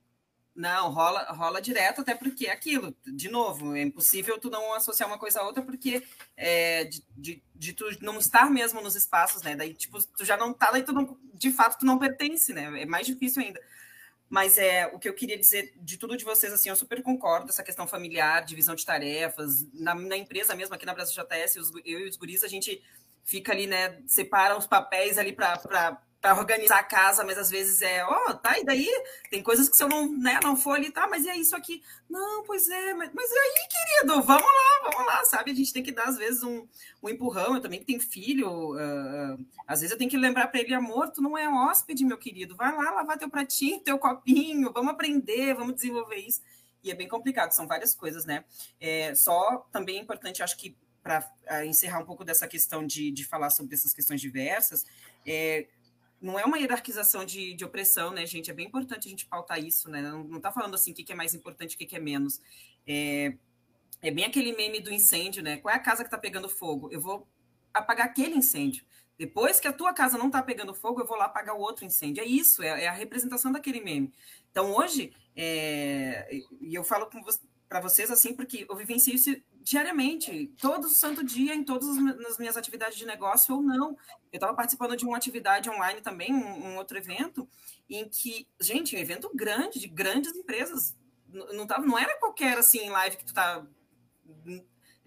Não, 0.58 0.92
rola, 0.92 1.24
rola 1.34 1.62
direto, 1.62 2.02
até 2.02 2.16
porque 2.16 2.48
é 2.48 2.52
aquilo, 2.52 2.98
de 3.06 3.30
novo, 3.30 3.76
é 3.76 3.84
impossível 3.84 4.40
tu 4.40 4.50
não 4.50 4.74
associar 4.74 5.08
uma 5.08 5.20
coisa 5.20 5.40
a 5.40 5.44
outra, 5.44 5.62
porque 5.62 6.02
é, 6.36 6.84
de, 6.86 7.06
de, 7.16 7.44
de, 7.54 7.74
tu 7.74 7.86
não 8.02 8.18
estar 8.18 8.50
mesmo 8.50 8.82
nos 8.82 8.96
espaços, 8.96 9.44
né? 9.44 9.56
Daí, 9.56 9.76
tipo, 9.76 10.02
tu 10.18 10.26
já 10.26 10.36
não 10.36 10.52
tá, 10.52 10.72
daí 10.72 10.82
tu 10.82 10.92
não, 10.92 11.16
de 11.32 11.52
fato, 11.52 11.78
tu 11.78 11.86
não 11.86 12.00
pertence, 12.00 12.54
né? 12.54 12.82
É 12.82 12.88
mais 12.88 13.06
difícil 13.06 13.44
ainda. 13.44 13.62
Mas 14.28 14.58
é 14.58 14.88
o 14.88 14.98
que 14.98 15.08
eu 15.08 15.14
queria 15.14 15.38
dizer 15.38 15.76
de 15.78 15.96
tudo 15.96 16.18
de 16.18 16.26
vocês, 16.26 16.52
assim, 16.52 16.70
eu 16.70 16.76
super 16.76 17.04
concordo, 17.04 17.50
essa 17.50 17.62
questão 17.62 17.86
familiar, 17.86 18.44
divisão 18.44 18.74
de 18.74 18.84
tarefas, 18.84 19.64
na, 19.74 19.94
na 19.94 20.18
empresa 20.18 20.56
mesmo, 20.56 20.74
aqui 20.74 20.88
na 20.88 20.94
Brasil 20.96 21.14
JS, 21.14 21.56
eu 21.86 22.00
e 22.00 22.10
os 22.10 22.18
guris, 22.18 22.44
a 22.44 22.48
gente 22.48 22.84
fica 23.24 23.52
ali, 23.52 23.68
né, 23.68 24.02
separa 24.08 24.58
os 24.58 24.66
papéis 24.66 25.20
ali 25.20 25.34
para 25.34 26.02
para 26.22 26.38
organizar 26.38 26.80
a 26.80 26.84
casa, 26.84 27.24
mas 27.24 27.38
às 27.38 27.50
vezes 27.50 27.82
é, 27.82 28.04
ó, 28.04 28.26
oh, 28.30 28.34
tá, 28.34 28.58
e 28.58 28.64
daí 28.64 28.88
tem 29.30 29.44
coisas 29.44 29.70
que 29.70 29.78
se 29.78 29.84
eu 29.84 29.88
não, 29.88 30.12
né, 30.18 30.40
não 30.44 30.56
for 30.56 30.72
ali, 30.72 30.92
tá, 30.92 31.08
mas 31.08 31.26
e 31.26 31.30
é 31.30 31.38
isso 31.38 31.56
aqui? 31.56 31.84
Não, 32.10 32.44
pois 32.44 32.68
é, 32.68 32.94
mas, 32.94 33.12
mas 33.14 33.30
e 33.30 33.38
aí, 33.38 33.68
querido, 33.70 34.22
vamos 34.24 34.44
lá, 34.44 34.92
vamos 34.92 35.06
lá, 35.06 35.24
sabe? 35.26 35.52
A 35.52 35.54
gente 35.54 35.72
tem 35.72 35.84
que 35.84 35.92
dar, 35.92 36.06
às 36.06 36.18
vezes, 36.18 36.42
um, 36.42 36.68
um 37.04 37.10
empurrão, 37.10 37.56
eu 37.56 37.62
também 37.62 37.80
que 37.80 37.86
tenho 37.86 38.00
filho, 38.00 38.74
uh, 38.74 39.46
às 39.68 39.82
vezes 39.82 39.92
eu 39.92 39.98
tenho 39.98 40.10
que 40.10 40.18
lembrar 40.18 40.48
para 40.48 40.60
ele, 40.60 40.74
amor, 40.74 41.12
tu 41.12 41.22
não 41.22 41.38
é 41.38 41.48
hóspede, 41.48 42.04
meu 42.04 42.18
querido, 42.18 42.56
vai 42.56 42.76
lá 42.76 42.92
lavar 42.92 43.18
teu 43.18 43.30
pratinho, 43.30 43.80
teu 43.80 44.00
copinho, 44.00 44.72
vamos 44.74 44.92
aprender, 44.92 45.54
vamos 45.54 45.76
desenvolver 45.76 46.18
isso. 46.18 46.42
E 46.84 46.90
é 46.90 46.96
bem 46.96 47.08
complicado, 47.08 47.52
são 47.52 47.68
várias 47.68 47.94
coisas, 47.94 48.26
né? 48.26 48.44
É, 48.80 49.14
só 49.14 49.68
também 49.72 49.98
é 49.98 50.02
importante, 50.02 50.42
acho 50.42 50.58
que 50.58 50.76
para 51.04 51.66
encerrar 51.66 52.00
um 52.00 52.06
pouco 52.06 52.26
dessa 52.26 52.46
questão 52.48 52.86
de, 52.86 53.12
de 53.12 53.24
falar 53.24 53.50
sobre 53.50 53.74
essas 53.74 53.94
questões 53.94 54.20
diversas, 54.20 54.86
é, 55.26 55.68
não 56.22 56.38
é 56.38 56.46
uma 56.46 56.58
hierarquização 56.58 57.24
de, 57.24 57.54
de 57.54 57.64
opressão, 57.64 58.12
né, 58.12 58.26
gente? 58.26 58.50
É 58.50 58.54
bem 58.54 58.66
importante 58.66 59.08
a 59.08 59.10
gente 59.10 59.26
pautar 59.26 59.64
isso, 59.64 59.90
né? 59.90 60.02
Não, 60.02 60.38
está 60.38 60.52
falando 60.52 60.76
assim 60.76 60.92
o 60.92 60.94
que, 60.94 61.04
que, 61.04 61.12
é 61.12 61.16
mais 61.16 61.34
importante, 61.34 61.76
o 61.76 61.78
que, 61.78 61.86
que 61.86 61.96
é 61.96 62.00
menos. 62.00 62.42
É, 62.86 63.34
é 64.02 64.12
bem 64.12 64.26
aquele 64.26 64.56
meme 64.56 64.80
do 64.80 64.92
incêndio, 64.92 65.44
né? 65.44 65.58
Qual 65.58 65.74
é 65.74 65.78
a 65.78 65.82
casa 65.82 66.04
que 66.04 66.08
está 66.08 66.18
pegando 66.18 66.50
fogo? 66.50 66.90
Eu 66.92 67.00
vou 67.00 67.28
apagar 67.74 68.08
aquele 68.08 68.36
incêndio. 68.36 68.84
Depois 69.18 69.60
que 69.60 69.68
a 69.68 69.74
tua 69.74 69.94
casa 69.94 70.18
não 70.18 70.28
está 70.28 70.42
pegando 70.42 70.74
fogo, 70.74 71.02
eu 71.02 71.08
vou 71.08 71.18
lá 71.18 71.26
apagar 71.26 71.56
o 71.56 71.60
outro 71.60 71.86
incêndio. 71.86 72.22
É 72.22 72.26
isso, 72.26 72.62
é, 72.62 72.84
é 72.84 72.88
a 72.88 72.94
representação 72.94 73.52
daquele 73.52 73.82
meme. 73.82 74.12
Então, 74.52 74.76
hoje, 74.76 75.14
é, 75.36 76.28
e 76.62 76.74
eu 76.74 76.84
falo 76.84 77.08
para 77.68 77.82
vocês 77.82 78.10
assim, 78.10 78.34
porque 78.34 78.66
eu 78.70 78.76
vivencio 78.76 79.14
isso 79.14 79.36
diariamente, 79.62 80.54
todo 80.62 80.88
santo 80.88 81.24
dia, 81.24 81.54
em 81.54 81.64
todas 81.64 81.90
as 82.30 82.38
minhas 82.38 82.56
atividades 82.56 82.98
de 82.98 83.06
negócio 83.06 83.54
ou 83.56 83.62
não. 83.62 83.90
Eu 84.32 84.38
estava 84.38 84.54
participando 84.54 84.96
de 84.96 85.06
uma 85.06 85.18
atividade 85.18 85.70
online 85.70 86.00
também, 86.02 86.34
um, 86.34 86.68
um, 86.68 86.78
outro 86.78 86.98
evento, 86.98 87.48
em 87.90 88.08
que, 88.08 88.48
gente, 88.62 88.96
um 88.96 89.00
evento 89.00 89.30
grande, 89.36 89.80
de 89.80 89.88
grandes 89.88 90.34
empresas. 90.34 90.96
Não, 91.28 91.68
tava, 91.68 91.86
não 91.86 91.98
era 91.98 92.18
qualquer 92.18 92.58
assim 92.58 92.90
live 92.90 93.18
que 93.18 93.26
tu 93.26 93.34
tá 93.34 93.66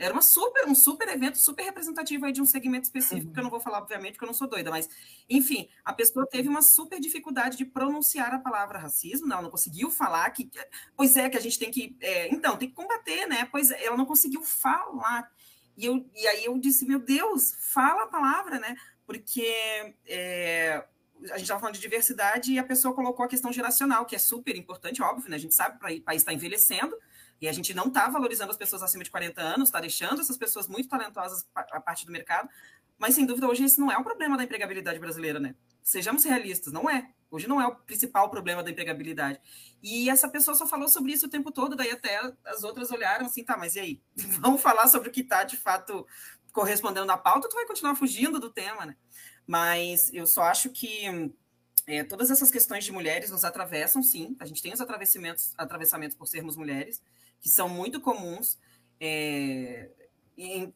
era 0.01 0.14
uma 0.14 0.22
super, 0.22 0.66
um 0.66 0.74
super 0.74 1.06
evento, 1.09 1.39
super 1.39 1.62
representativo 1.62 2.24
aí 2.24 2.32
de 2.32 2.40
um 2.40 2.47
segmento 2.47 2.85
específico, 2.85 3.28
uhum. 3.28 3.32
que 3.35 3.39
eu 3.39 3.43
não 3.44 3.51
vou 3.51 3.60
falar, 3.60 3.78
obviamente, 3.78 4.12
porque 4.12 4.24
eu 4.24 4.28
não 4.28 4.35
sou 4.35 4.48
doida, 4.48 4.70
mas, 4.70 4.89
enfim, 5.28 5.68
a 5.85 5.93
pessoa 5.93 6.27
teve 6.27 6.48
uma 6.48 6.62
super 6.62 6.98
dificuldade 6.98 7.59
de 7.59 7.66
pronunciar 7.66 8.32
a 8.32 8.39
palavra 8.39 8.78
racismo, 8.78 9.27
não, 9.27 9.35
ela 9.35 9.43
não 9.43 9.51
conseguiu 9.51 9.90
falar 9.90 10.31
que, 10.31 10.51
pois 10.97 11.16
é, 11.16 11.28
que 11.28 11.36
a 11.36 11.40
gente 11.40 11.59
tem 11.59 11.70
que, 11.70 11.94
é, 12.01 12.35
então, 12.35 12.56
tem 12.56 12.68
que 12.68 12.74
combater, 12.74 13.27
né? 13.27 13.47
Pois 13.52 13.70
é, 13.70 13.85
ela 13.85 13.97
não 13.97 14.06
conseguiu 14.06 14.43
falar. 14.43 15.31
E, 15.77 15.85
eu, 15.85 16.09
e 16.14 16.27
aí 16.27 16.47
eu 16.47 16.59
disse, 16.59 16.86
meu 16.86 16.98
Deus, 16.98 17.55
fala 17.60 18.05
a 18.05 18.06
palavra, 18.06 18.59
né? 18.59 18.74
Porque 19.06 19.44
é, 20.06 20.82
a 21.24 21.36
gente 21.36 21.43
estava 21.43 21.60
falando 21.60 21.74
de 21.74 21.81
diversidade 21.81 22.52
e 22.52 22.59
a 22.59 22.64
pessoa 22.64 22.94
colocou 22.94 23.24
a 23.24 23.28
questão 23.28 23.52
geracional, 23.52 24.06
que 24.06 24.16
é 24.16 24.18
super 24.18 24.56
importante, 24.56 25.02
óbvio, 25.02 25.28
né? 25.28 25.36
A 25.36 25.40
gente 25.40 25.55
sabe 25.55 25.78
que 25.78 25.98
o 25.98 26.02
país 26.02 26.22
está 26.22 26.32
envelhecendo 26.32 26.97
e 27.40 27.48
a 27.48 27.52
gente 27.52 27.72
não 27.72 27.86
está 27.86 28.08
valorizando 28.08 28.50
as 28.50 28.56
pessoas 28.56 28.82
acima 28.82 29.02
de 29.02 29.10
40 29.10 29.40
anos, 29.40 29.68
está 29.68 29.80
deixando 29.80 30.20
essas 30.20 30.36
pessoas 30.36 30.68
muito 30.68 30.88
talentosas 30.88 31.46
a 31.54 31.80
parte 31.80 32.04
do 32.04 32.12
mercado, 32.12 32.48
mas 32.98 33.14
sem 33.14 33.24
dúvida 33.24 33.48
hoje 33.48 33.64
esse 33.64 33.80
não 33.80 33.90
é 33.90 33.96
o 33.96 34.04
problema 34.04 34.36
da 34.36 34.44
empregabilidade 34.44 34.98
brasileira, 34.98 35.40
né? 35.40 35.54
Sejamos 35.82 36.24
realistas, 36.24 36.72
não 36.72 36.88
é. 36.88 37.10
Hoje 37.30 37.48
não 37.48 37.60
é 37.60 37.66
o 37.66 37.74
principal 37.74 38.28
problema 38.28 38.62
da 38.62 38.70
empregabilidade. 38.70 39.40
E 39.82 40.10
essa 40.10 40.28
pessoa 40.28 40.54
só 40.54 40.66
falou 40.66 40.88
sobre 40.88 41.12
isso 41.12 41.26
o 41.26 41.30
tempo 41.30 41.50
todo, 41.50 41.74
daí 41.74 41.90
até 41.90 42.20
as 42.44 42.62
outras 42.62 42.90
olharam 42.90 43.24
assim, 43.24 43.42
tá, 43.42 43.56
mas 43.56 43.76
e 43.76 43.80
aí? 43.80 44.02
Vamos 44.40 44.60
falar 44.60 44.86
sobre 44.88 45.08
o 45.08 45.12
que 45.12 45.22
está 45.22 45.44
de 45.44 45.56
fato 45.56 46.06
correspondendo 46.52 47.06
na 47.06 47.16
pauta, 47.16 47.48
tu 47.48 47.54
vai 47.54 47.64
continuar 47.64 47.94
fugindo 47.94 48.38
do 48.38 48.50
tema, 48.50 48.84
né? 48.84 48.96
Mas 49.46 50.12
eu 50.12 50.26
só 50.26 50.42
acho 50.42 50.70
que 50.70 51.32
é, 51.86 52.04
todas 52.04 52.30
essas 52.30 52.50
questões 52.50 52.84
de 52.84 52.92
mulheres 52.92 53.30
nos 53.30 53.44
atravessam, 53.44 54.02
sim. 54.02 54.36
A 54.38 54.46
gente 54.46 54.60
tem 54.60 54.72
os 54.72 54.80
atravessamentos, 54.80 55.54
atravessamentos 55.56 56.16
por 56.16 56.26
sermos 56.26 56.56
mulheres, 56.56 57.02
que 57.40 57.48
são 57.48 57.68
muito 57.68 58.00
comuns. 58.00 58.58
É, 59.00 59.90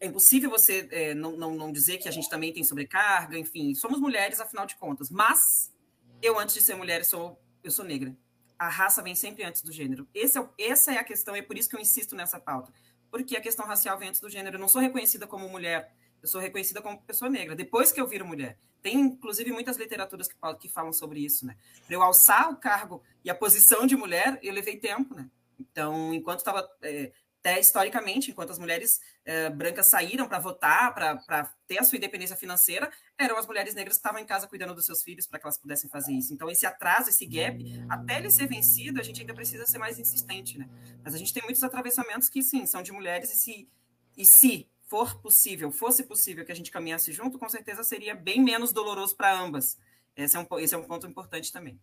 é 0.01 0.07
impossível 0.07 0.51
você 0.51 0.89
é, 0.91 1.15
não, 1.15 1.37
não, 1.37 1.55
não 1.55 1.73
dizer 1.73 1.99
que 1.99 2.09
a 2.09 2.11
gente 2.11 2.29
também 2.29 2.53
tem 2.53 2.63
sobrecarga, 2.63 3.39
enfim, 3.39 3.75
somos 3.75 3.99
mulheres, 3.99 4.41
afinal 4.41 4.67
de 4.67 4.77
contas. 4.77 5.11
Mas 5.11 5.73
eu, 6.21 6.39
antes 6.39 6.55
de 6.55 6.61
ser 6.61 6.75
mulher, 6.75 7.05
sou, 7.05 7.41
eu 7.63 7.71
sou 7.71 7.85
negra. 7.85 8.15
A 8.59 8.69
raça 8.69 9.03
vem 9.03 9.15
sempre 9.15 9.43
antes 9.45 9.63
do 9.63 9.73
gênero. 9.73 10.09
Esse 10.15 10.39
é, 10.39 10.49
essa 10.59 10.93
é 10.93 10.99
a 10.99 11.05
questão, 11.05 11.35
e 11.35 11.41
é 11.41 11.43
por 11.43 11.57
isso 11.57 11.69
que 11.69 11.77
eu 11.77 11.81
insisto 11.81 12.15
nessa 12.15 12.39
pauta. 12.39 12.73
Porque 13.11 13.37
a 13.37 13.41
questão 13.41 13.67
racial 13.67 13.99
vem 13.99 14.09
antes 14.09 14.21
do 14.21 14.29
gênero. 14.29 14.57
Eu 14.57 14.61
não 14.61 14.69
sou 14.69 14.81
reconhecida 14.81 15.27
como 15.27 15.49
mulher, 15.49 15.95
eu 16.23 16.29
sou 16.29 16.41
reconhecida 16.41 16.83
como 16.83 17.01
pessoa 17.03 17.31
negra, 17.31 17.55
depois 17.55 17.93
que 17.93 18.01
eu 18.01 18.07
viro 18.07 18.27
mulher. 18.27 18.59
Tem, 18.83 19.01
inclusive, 19.01 19.51
muitas 19.51 19.79
literaturas 19.79 20.29
que, 20.29 20.35
que 20.61 20.69
falam 20.69 20.93
sobre 20.93 21.21
isso, 21.21 21.47
né? 21.47 21.57
Para 21.87 21.95
eu 21.97 22.03
alçar 22.03 22.51
o 22.51 22.57
cargo 22.57 23.03
e 23.25 23.31
a 23.31 23.35
posição 23.35 23.87
de 23.87 23.97
mulher, 23.97 24.39
eu 24.43 24.53
levei 24.53 24.77
tempo, 24.77 25.15
né? 25.15 25.31
Então, 25.59 26.13
enquanto 26.15 26.39
estava 26.39 26.69
é, 26.83 27.13
até 27.45 27.61
historicamente, 27.61 28.31
enquanto 28.31 28.53
as 28.53 28.59
mulheres 28.59 29.03
eh, 29.23 29.51
brancas 29.51 29.87
saíram 29.87 30.27
para 30.27 30.39
votar, 30.39 30.95
para 30.95 31.55
ter 31.67 31.79
a 31.79 31.85
sua 31.85 31.99
independência 31.99 32.35
financeira, 32.35 32.91
eram 33.19 33.37
as 33.37 33.47
mulheres 33.47 33.75
negras 33.75 33.97
que 33.97 33.99
estavam 33.99 34.19
em 34.19 34.25
casa 34.25 34.49
cuidando 34.49 34.75
dos 34.75 34.87
seus 34.87 35.03
filhos 35.03 35.27
para 35.27 35.39
que 35.39 35.45
elas 35.45 35.59
pudessem 35.59 35.91
fazer 35.91 36.15
isso. 36.15 36.33
Então, 36.33 36.49
esse 36.49 36.65
atraso, 36.65 37.11
esse 37.11 37.27
gap, 37.27 37.63
até 37.91 38.17
ele 38.17 38.31
ser 38.31 38.49
vencido, 38.49 38.99
a 38.99 39.03
gente 39.03 39.21
ainda 39.21 39.35
precisa 39.35 39.67
ser 39.67 39.77
mais 39.77 39.99
insistente, 39.99 40.57
né? 40.57 40.67
Mas 41.05 41.15
a 41.15 41.19
gente 41.19 41.35
tem 41.35 41.43
muitos 41.43 41.63
atravessamentos 41.63 42.31
que, 42.31 42.43
sim, 42.43 42.65
são 42.65 42.83
de 42.83 42.93
mulheres 42.93 43.31
e 43.31 43.37
se, 43.37 43.69
e 44.17 44.25
se 44.25 44.67
for 44.87 45.21
possível, 45.21 45.71
fosse 45.71 46.03
possível 46.05 46.47
que 46.47 46.53
a 46.53 46.57
gente 46.57 46.71
caminhasse 46.71 47.13
junto, 47.13 47.39
com 47.39 47.49
certeza 47.51 47.85
seria 47.85 48.15
bem 48.15 48.43
menos 48.43 48.73
doloroso 48.73 49.15
para 49.15 49.39
ambas. 49.39 49.79
Esse 50.17 50.35
é, 50.35 50.41
um, 50.41 50.47
esse 50.59 50.75
é 50.75 50.79
um 50.79 50.85
ponto 50.85 51.07
importante 51.07 51.53
também. 51.53 51.79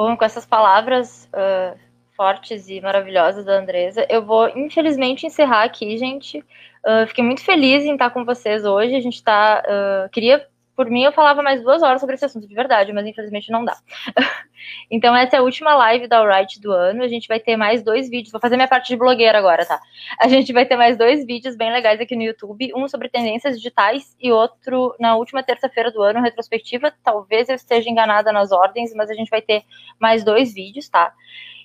Bom, 0.00 0.16
com 0.16 0.24
essas 0.24 0.46
palavras, 0.46 1.28
uh 1.34 1.90
fortes 2.20 2.68
e 2.68 2.82
maravilhosas 2.82 3.46
da 3.46 3.58
Andresa. 3.58 4.06
Eu 4.10 4.22
vou, 4.22 4.46
infelizmente, 4.50 5.26
encerrar 5.26 5.62
aqui, 5.62 5.96
gente. 5.96 6.44
Uh, 6.84 7.06
fiquei 7.06 7.24
muito 7.24 7.42
feliz 7.42 7.82
em 7.82 7.94
estar 7.94 8.10
com 8.10 8.26
vocês 8.26 8.62
hoje. 8.62 8.94
A 8.94 9.00
gente 9.00 9.22
tá. 9.22 9.62
Uh, 9.66 10.08
queria, 10.10 10.46
por 10.80 10.88
mim, 10.88 11.02
eu 11.02 11.12
falava 11.12 11.42
mais 11.42 11.62
duas 11.62 11.82
horas 11.82 12.00
sobre 12.00 12.14
esse 12.14 12.24
assunto 12.24 12.48
de 12.48 12.54
verdade, 12.54 12.90
mas 12.90 13.06
infelizmente 13.06 13.52
não 13.52 13.66
dá. 13.66 13.76
então, 14.90 15.14
essa 15.14 15.36
é 15.36 15.38
a 15.38 15.42
última 15.42 15.74
live 15.74 16.08
da 16.08 16.20
Alright 16.20 16.58
do 16.58 16.72
ano. 16.72 17.04
A 17.04 17.06
gente 17.06 17.28
vai 17.28 17.38
ter 17.38 17.54
mais 17.54 17.82
dois 17.82 18.08
vídeos. 18.08 18.32
Vou 18.32 18.40
fazer 18.40 18.56
minha 18.56 18.66
parte 18.66 18.88
de 18.88 18.96
blogueira 18.96 19.36
agora, 19.36 19.66
tá? 19.66 19.78
A 20.18 20.26
gente 20.26 20.54
vai 20.54 20.64
ter 20.64 20.76
mais 20.76 20.96
dois 20.96 21.26
vídeos 21.26 21.54
bem 21.54 21.70
legais 21.70 22.00
aqui 22.00 22.16
no 22.16 22.22
YouTube. 22.22 22.72
Um 22.74 22.88
sobre 22.88 23.10
tendências 23.10 23.58
digitais 23.58 24.16
e 24.18 24.32
outro 24.32 24.96
na 24.98 25.16
última 25.16 25.42
terça-feira 25.42 25.90
do 25.90 26.00
ano, 26.00 26.22
retrospectiva. 26.22 26.90
Talvez 27.04 27.50
eu 27.50 27.56
esteja 27.56 27.90
enganada 27.90 28.32
nas 28.32 28.50
ordens, 28.50 28.94
mas 28.94 29.10
a 29.10 29.14
gente 29.14 29.28
vai 29.28 29.42
ter 29.42 29.64
mais 29.98 30.24
dois 30.24 30.54
vídeos, 30.54 30.88
tá? 30.88 31.12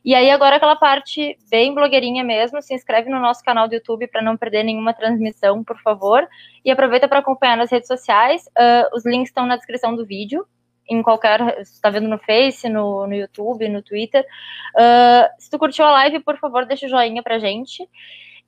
E 0.05 0.13
aí, 0.13 0.29
agora 0.29 0.57
aquela 0.57 0.75
parte 0.75 1.35
bem 1.49 1.73
blogueirinha 1.73 2.23
mesmo, 2.23 2.61
se 2.61 2.75
inscreve 2.75 3.09
no 3.09 3.19
nosso 3.19 3.43
canal 3.43 3.67
do 3.67 3.73
YouTube 3.73 4.05
para 4.05 4.21
não 4.21 4.37
perder 4.37 4.61
nenhuma 4.63 4.93
transmissão, 4.93 5.63
por 5.63 5.81
favor. 5.81 6.27
E 6.63 6.69
aproveita 6.69 7.07
para 7.07 7.17
acompanhar 7.17 7.57
nas 7.57 7.71
redes 7.71 7.87
sociais. 7.87 8.45
Uh, 8.49 8.95
os 8.95 9.03
links 9.03 9.29
estão 9.29 9.47
na 9.47 9.55
descrição 9.55 9.95
do 9.95 10.05
vídeo. 10.05 10.45
Em 10.87 11.01
qualquer. 11.01 11.59
Está 11.59 11.89
vendo 11.89 12.07
no 12.07 12.19
Face, 12.19 12.69
no, 12.69 13.07
no 13.07 13.15
YouTube, 13.15 13.67
no 13.67 13.81
Twitter. 13.81 14.23
Uh, 14.75 15.41
se 15.41 15.49
tu 15.49 15.57
curtiu 15.57 15.83
a 15.83 15.91
live, 15.93 16.19
por 16.19 16.37
favor, 16.37 16.67
deixa 16.67 16.85
o 16.85 16.89
joinha 16.89 17.23
pra 17.23 17.39
gente. 17.39 17.89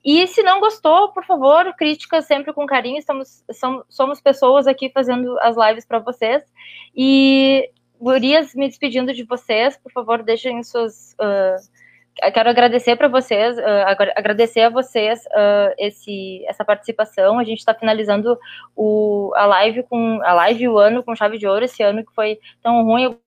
E 0.05 0.27
se 0.27 0.43
não 0.43 0.59
gostou, 0.59 1.11
por 1.11 1.25
favor, 1.25 1.73
críticas 1.75 2.25
sempre 2.25 2.53
com 2.53 2.67
carinho. 2.67 2.99
Estamos, 2.99 3.43
somos, 3.51 3.83
somos 3.89 4.21
pessoas 4.21 4.67
aqui 4.67 4.91
fazendo 4.91 5.35
as 5.39 5.57
lives 5.57 5.87
para 5.87 5.97
vocês. 5.97 6.43
E 6.95 7.67
Gurias, 7.99 8.53
me 8.53 8.67
despedindo 8.67 9.13
de 9.13 9.23
vocês, 9.23 9.75
por 9.77 9.91
favor, 9.91 10.21
deixem 10.21 10.63
suas. 10.63 11.13
Uh, 11.13 12.31
quero 12.31 12.49
agradecer 12.49 12.95
para 12.95 13.07
vocês, 13.07 13.57
uh, 13.57 14.11
agradecer 14.15 14.61
a 14.61 14.69
vocês 14.69 15.19
uh, 15.25 15.73
esse, 15.77 16.45
essa 16.47 16.63
participação. 16.63 17.39
A 17.39 17.43
gente 17.43 17.59
está 17.59 17.73
finalizando 17.73 18.37
o, 18.75 19.31
a 19.35 19.45
live 19.45 19.83
com 19.83 20.21
a 20.23 20.33
live 20.33 20.69
o 20.69 20.77
ano 20.77 21.03
com 21.03 21.15
chave 21.15 21.37
de 21.37 21.47
ouro 21.47 21.65
esse 21.65 21.81
ano 21.81 22.05
que 22.05 22.13
foi 22.13 22.39
tão 22.61 22.83
ruim. 22.83 23.17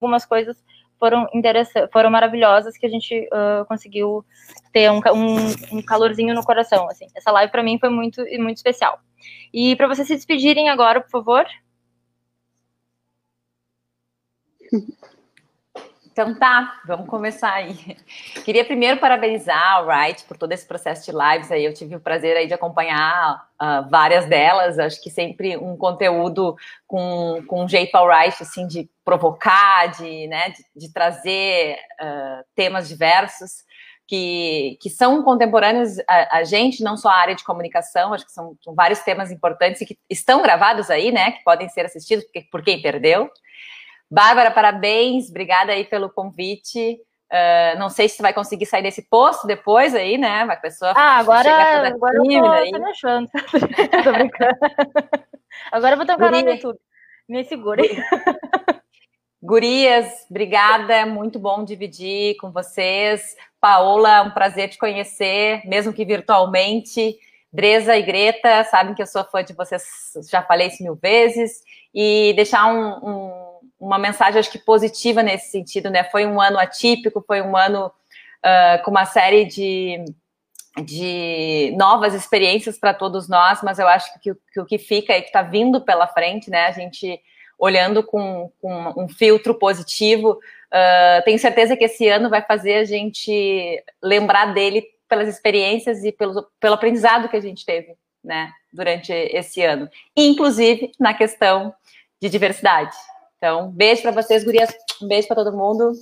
Algumas 0.00 0.24
coisas 0.24 0.56
foram 0.98 1.26
foram 1.92 2.10
maravilhosas 2.10 2.76
que 2.76 2.86
a 2.86 2.88
gente 2.88 3.28
conseguiu 3.68 4.24
ter 4.72 4.90
um, 4.90 4.98
um, 4.98 5.78
um, 5.78 5.82
calorzinho 5.82 6.34
no 6.34 6.44
coração. 6.44 6.88
Assim, 6.88 7.06
essa 7.16 7.32
live 7.32 7.50
para 7.50 7.62
mim 7.62 7.78
foi 7.78 7.88
muito 7.88 8.22
muito 8.38 8.58
especial. 8.58 8.98
E 9.52 9.74
para 9.76 9.88
vocês 9.88 10.06
se 10.06 10.14
despedirem 10.14 10.68
agora, 10.68 11.00
por 11.00 11.10
favor. 11.10 11.46
Então 16.12 16.34
tá, 16.34 16.80
vamos 16.84 17.08
começar 17.08 17.52
aí. 17.52 17.96
Queria 18.44 18.64
primeiro 18.64 18.98
parabenizar 18.98 19.76
a 19.76 19.80
Wright 19.80 20.24
por 20.24 20.36
todo 20.36 20.52
esse 20.52 20.66
processo 20.66 21.10
de 21.10 21.16
lives 21.16 21.50
aí. 21.50 21.64
Eu 21.64 21.72
tive 21.72 21.96
o 21.96 22.00
prazer 22.00 22.36
aí 22.36 22.46
de 22.46 22.52
acompanhar 22.52 23.46
uh, 23.54 23.88
várias 23.88 24.26
delas. 24.26 24.78
Acho 24.78 25.00
que 25.00 25.08
sempre 25.08 25.56
um 25.56 25.76
conteúdo 25.76 26.56
com, 26.86 27.42
com 27.46 27.64
um 27.64 27.68
jeito 27.68 27.94
alright, 27.94 28.42
assim, 28.42 28.66
de 28.66 28.90
provocar, 29.04 29.86
de, 29.86 30.26
né, 30.26 30.50
de, 30.50 30.64
de 30.76 30.92
trazer 30.92 31.76
uh, 32.00 32.44
temas 32.54 32.88
diversos. 32.88 33.64
Que, 34.06 34.76
que, 34.82 34.90
são 34.90 35.22
contemporâneos 35.22 36.00
a, 36.00 36.38
a, 36.38 36.44
gente, 36.44 36.82
não 36.82 36.96
só 36.96 37.08
a 37.08 37.16
área 37.16 37.34
de 37.36 37.44
comunicação, 37.44 38.12
acho 38.12 38.26
que 38.26 38.32
são, 38.32 38.56
são, 38.60 38.74
vários 38.74 38.98
temas 38.98 39.30
importantes 39.30 39.80
e 39.80 39.86
que 39.86 39.96
estão 40.10 40.42
gravados 40.42 40.90
aí, 40.90 41.12
né, 41.12 41.30
que 41.30 41.44
podem 41.44 41.68
ser 41.68 41.86
assistidos 41.86 42.24
por 42.50 42.60
quem 42.60 42.82
perdeu. 42.82 43.30
Bárbara, 44.10 44.50
parabéns, 44.50 45.30
obrigada 45.30 45.72
aí 45.72 45.84
pelo 45.84 46.10
convite. 46.10 46.98
Uh, 47.32 47.78
não 47.78 47.88
sei 47.88 48.08
se 48.08 48.16
você 48.16 48.22
vai 48.22 48.32
conseguir 48.32 48.66
sair 48.66 48.82
desse 48.82 49.02
posto 49.02 49.46
depois 49.46 49.94
aí, 49.94 50.18
né? 50.18 50.42
A 50.42 50.56
pessoa 50.56 50.92
ah, 50.96 51.18
agora, 51.18 51.86
agora 51.86 52.16
eu 52.16 52.40
tô, 52.40 52.50
aí. 52.50 52.70
tô 52.72 52.78
me 52.80 52.90
achando. 52.90 53.28
tô 54.02 54.12
brincando. 54.12 54.58
Agora 55.70 55.92
eu 55.92 55.96
vou 55.96 56.06
ter 56.06 56.14
um 56.14 56.18
canal 56.18 56.42
no 56.42 56.50
YouTube. 56.50 56.78
Me 57.28 57.44
segure. 57.44 57.82
Gurias, 59.40 60.26
obrigada, 60.28 61.06
muito 61.06 61.38
bom 61.38 61.64
dividir 61.64 62.36
com 62.38 62.50
vocês. 62.50 63.36
Paola, 63.60 64.22
um 64.22 64.32
prazer 64.32 64.68
te 64.68 64.76
conhecer, 64.76 65.62
mesmo 65.64 65.92
que 65.92 66.04
virtualmente. 66.04 67.16
Dresa 67.52 67.96
e 67.96 68.02
Greta, 68.02 68.64
sabem 68.64 68.94
que 68.94 69.02
eu 69.02 69.06
sou 69.06 69.24
fã 69.24 69.42
de 69.42 69.52
vocês, 69.52 69.82
já 70.30 70.42
falei 70.42 70.66
isso 70.66 70.82
mil 70.82 70.96
vezes. 70.96 71.62
E 71.94 72.32
deixar 72.34 72.66
um, 72.66 73.08
um 73.08 73.49
uma 73.80 73.98
mensagem, 73.98 74.38
acho 74.38 74.50
que 74.50 74.58
positiva 74.58 75.22
nesse 75.22 75.50
sentido, 75.50 75.88
né? 75.88 76.04
Foi 76.04 76.26
um 76.26 76.40
ano 76.40 76.58
atípico, 76.58 77.24
foi 77.26 77.40
um 77.40 77.56
ano 77.56 77.86
uh, 77.86 78.82
com 78.84 78.90
uma 78.90 79.06
série 79.06 79.46
de, 79.46 80.04
de 80.84 81.74
novas 81.78 82.12
experiências 82.12 82.78
para 82.78 82.92
todos 82.92 83.26
nós, 83.26 83.62
mas 83.62 83.78
eu 83.78 83.88
acho 83.88 84.12
que, 84.20 84.34
que 84.52 84.60
o 84.60 84.66
que 84.66 84.78
fica 84.78 85.16
e 85.16 85.22
que 85.22 85.28
está 85.28 85.42
vindo 85.42 85.80
pela 85.80 86.06
frente, 86.06 86.50
né? 86.50 86.66
A 86.66 86.72
gente 86.72 87.18
olhando 87.58 88.02
com, 88.02 88.50
com 88.60 88.94
um 88.96 89.08
filtro 89.08 89.54
positivo, 89.54 90.32
uh, 90.32 91.24
tenho 91.24 91.38
certeza 91.38 91.76
que 91.76 91.84
esse 91.84 92.08
ano 92.08 92.28
vai 92.28 92.42
fazer 92.42 92.74
a 92.74 92.84
gente 92.84 93.82
lembrar 94.02 94.52
dele 94.52 94.84
pelas 95.08 95.28
experiências 95.28 96.04
e 96.04 96.12
pelo, 96.12 96.46
pelo 96.60 96.74
aprendizado 96.74 97.28
que 97.28 97.36
a 97.36 97.40
gente 97.40 97.64
teve, 97.64 97.94
né? 98.22 98.50
Durante 98.72 99.12
esse 99.12 99.62
ano, 99.62 99.88
inclusive 100.16 100.92
na 100.98 101.12
questão 101.12 101.74
de 102.20 102.28
diversidade. 102.28 102.94
Então, 103.42 103.70
beijo 103.70 104.02
para 104.02 104.10
vocês, 104.10 104.44
gurias. 104.44 104.68
Um 105.00 105.08
beijo 105.08 105.26
para 105.26 105.42
todo 105.42 105.56
mundo. 105.56 105.92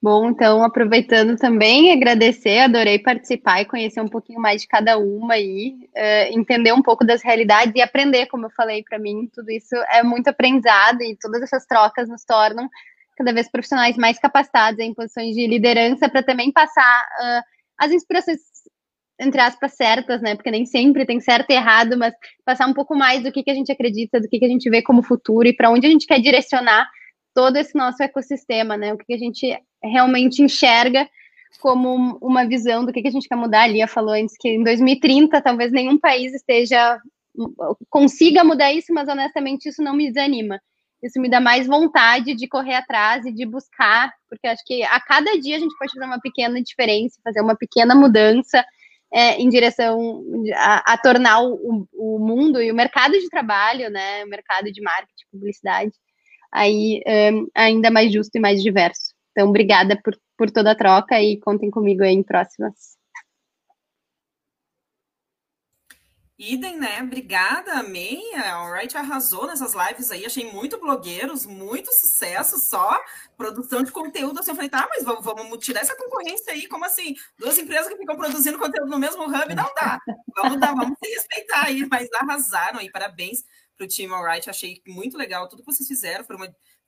Bom, 0.00 0.30
então, 0.30 0.64
aproveitando 0.64 1.36
também, 1.36 1.92
agradecer, 1.92 2.60
adorei 2.60 2.98
participar 2.98 3.60
e 3.60 3.66
conhecer 3.66 4.00
um 4.00 4.08
pouquinho 4.08 4.40
mais 4.40 4.62
de 4.62 4.68
cada 4.68 4.96
uma 4.98 5.36
e 5.38 5.74
uh, 5.94 6.36
entender 6.36 6.72
um 6.72 6.82
pouco 6.82 7.04
das 7.04 7.22
realidades 7.22 7.74
e 7.76 7.82
aprender, 7.82 8.26
como 8.26 8.46
eu 8.46 8.50
falei, 8.56 8.82
para 8.82 8.98
mim, 8.98 9.30
tudo 9.32 9.50
isso 9.50 9.76
é 9.92 10.02
muito 10.02 10.28
aprendizado 10.28 11.02
e 11.02 11.16
todas 11.20 11.42
essas 11.42 11.66
trocas 11.66 12.08
nos 12.08 12.24
tornam 12.24 12.68
cada 13.18 13.34
vez 13.34 13.50
profissionais 13.50 13.96
mais 13.98 14.18
capacitados 14.18 14.80
em 14.80 14.94
posições 14.94 15.36
de 15.36 15.46
liderança 15.46 16.08
para 16.08 16.22
também 16.22 16.50
passar 16.50 17.04
uh, 17.20 17.42
as 17.78 17.92
inspirações 17.92 18.40
entre 19.22 19.40
aspas, 19.40 19.74
certas, 19.74 20.20
né? 20.20 20.34
Porque 20.34 20.50
nem 20.50 20.66
sempre 20.66 21.06
tem 21.06 21.20
certo 21.20 21.50
e 21.50 21.54
errado, 21.54 21.96
mas 21.96 22.14
passar 22.44 22.66
um 22.66 22.74
pouco 22.74 22.94
mais 22.94 23.22
do 23.22 23.32
que, 23.32 23.42
que 23.42 23.50
a 23.50 23.54
gente 23.54 23.70
acredita, 23.70 24.20
do 24.20 24.28
que, 24.28 24.38
que 24.38 24.44
a 24.44 24.48
gente 24.48 24.68
vê 24.68 24.82
como 24.82 25.02
futuro 25.02 25.48
e 25.48 25.54
para 25.54 25.70
onde 25.70 25.86
a 25.86 25.90
gente 25.90 26.06
quer 26.06 26.20
direcionar 26.20 26.88
todo 27.34 27.56
esse 27.56 27.74
nosso 27.76 28.02
ecossistema, 28.02 28.76
né? 28.76 28.92
O 28.92 28.98
que, 28.98 29.06
que 29.06 29.14
a 29.14 29.18
gente 29.18 29.58
realmente 29.82 30.42
enxerga 30.42 31.08
como 31.60 32.18
uma 32.20 32.46
visão 32.46 32.84
do 32.84 32.92
que, 32.92 33.02
que 33.02 33.08
a 33.08 33.12
gente 33.12 33.28
quer 33.28 33.36
mudar. 33.36 33.62
A 33.62 33.66
Lia 33.66 33.86
falou 33.86 34.14
antes 34.14 34.36
que 34.38 34.48
em 34.48 34.64
2030 34.64 35.40
talvez 35.40 35.70
nenhum 35.72 35.98
país 35.98 36.32
esteja 36.34 36.98
consiga 37.88 38.44
mudar 38.44 38.72
isso, 38.72 38.92
mas 38.92 39.08
honestamente 39.08 39.68
isso 39.68 39.82
não 39.82 39.94
me 39.94 40.08
desanima. 40.08 40.60
Isso 41.02 41.20
me 41.20 41.28
dá 41.28 41.40
mais 41.40 41.66
vontade 41.66 42.34
de 42.34 42.46
correr 42.46 42.74
atrás 42.74 43.24
e 43.24 43.32
de 43.32 43.44
buscar, 43.44 44.12
porque 44.28 44.46
acho 44.46 44.62
que 44.64 44.84
a 44.84 45.00
cada 45.00 45.38
dia 45.40 45.56
a 45.56 45.58
gente 45.58 45.76
pode 45.76 45.92
fazer 45.92 46.04
uma 46.04 46.20
pequena 46.20 46.62
diferença, 46.62 47.20
fazer 47.24 47.40
uma 47.40 47.56
pequena 47.56 47.94
mudança 47.94 48.64
é, 49.12 49.40
em 49.40 49.48
direção 49.48 50.24
a, 50.54 50.94
a 50.94 50.98
tornar 50.98 51.42
o, 51.42 51.86
o, 51.92 52.18
mundo 52.18 52.60
e 52.60 52.72
o 52.72 52.74
mercado 52.74 53.12
de 53.12 53.28
trabalho, 53.28 53.90
né, 53.90 54.24
o 54.24 54.28
mercado 54.28 54.72
de 54.72 54.80
marketing, 54.80 55.24
publicidade, 55.30 55.92
aí 56.50 57.02
um, 57.32 57.46
ainda 57.54 57.90
mais 57.90 58.12
justo 58.12 58.36
e 58.36 58.40
mais 58.40 58.62
diverso. 58.62 59.12
Então, 59.32 59.48
obrigada 59.48 60.00
por, 60.02 60.18
por 60.36 60.50
toda 60.50 60.72
a 60.72 60.74
troca 60.74 61.20
e 61.20 61.38
contem 61.40 61.70
comigo 61.70 62.02
aí 62.02 62.14
em 62.14 62.22
próximas. 62.22 62.96
Idem, 66.44 66.76
né? 66.76 67.00
Obrigada, 67.00 67.74
amei. 67.74 68.34
A 68.34 68.54
Alright 68.54 68.96
arrasou 68.96 69.46
nessas 69.46 69.74
lives 69.74 70.10
aí. 70.10 70.26
Achei 70.26 70.50
muito 70.50 70.76
blogueiros, 70.76 71.46
muito 71.46 71.92
sucesso, 71.92 72.58
só 72.58 73.00
produção 73.36 73.84
de 73.84 73.92
conteúdo. 73.92 74.40
Assim, 74.40 74.50
eu 74.50 74.56
falei, 74.56 74.68
tá, 74.68 74.88
mas 74.90 75.04
vamos, 75.04 75.24
vamos 75.24 75.58
tirar 75.64 75.82
essa 75.82 75.94
concorrência 75.94 76.52
aí. 76.52 76.66
Como 76.66 76.84
assim? 76.84 77.14
Duas 77.38 77.56
empresas 77.56 77.86
que 77.86 77.96
ficam 77.96 78.16
produzindo 78.16 78.58
conteúdo 78.58 78.90
no 78.90 78.98
mesmo 78.98 79.22
hub, 79.22 79.54
não 79.54 79.72
dá. 79.72 80.00
Vamos 80.34 80.58
dar, 80.58 80.74
vamos 80.74 80.98
se 81.00 81.14
respeitar 81.14 81.66
aí. 81.66 81.86
Mas 81.88 82.08
arrasaram 82.12 82.80
aí. 82.80 82.90
Parabéns 82.90 83.44
para 83.76 83.84
o 83.84 83.88
time 83.88 84.12
Alright. 84.12 84.50
Achei 84.50 84.82
muito 84.84 85.16
legal 85.16 85.48
tudo 85.48 85.62
que 85.62 85.72
vocês 85.72 85.86
fizeram. 85.86 86.24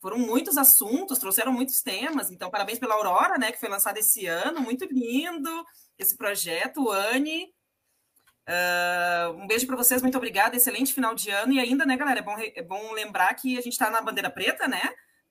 Foram, 0.01 0.19
muitos 0.19 0.59
assuntos, 0.59 1.21
trouxeram 1.21 1.53
muitos 1.53 1.81
temas. 1.81 2.29
Então, 2.33 2.51
parabéns 2.51 2.81
pela 2.81 2.97
Aurora, 2.97 3.39
né? 3.39 3.53
Que 3.53 3.61
foi 3.61 3.69
lançada 3.69 4.01
esse 4.01 4.27
ano. 4.27 4.61
Muito 4.61 4.85
lindo 4.85 5.65
esse 5.97 6.17
projeto, 6.17 6.91
Anne. 6.91 7.55
Uh, 8.47 9.33
um 9.43 9.47
beijo 9.47 9.67
para 9.67 9.77
vocês, 9.77 10.03
muito 10.03 10.19
obrigada, 10.19 10.57
excelente 10.57 10.93
final 10.93 11.15
de 11.15 11.31
ano. 11.31 11.53
E 11.53 11.61
ainda, 11.61 11.87
né, 11.87 11.97
galera, 11.97 12.21
é 12.21 12.23
bom, 12.23 12.37
é 12.39 12.63
bom 12.63 12.93
lembrar 12.93 13.33
que 13.35 13.57
a 13.57 13.61
gente 13.61 13.73
está 13.73 13.91
na 13.91 14.03
bandeira 14.03 14.31
preta, 14.31 14.69
né? 14.69 14.83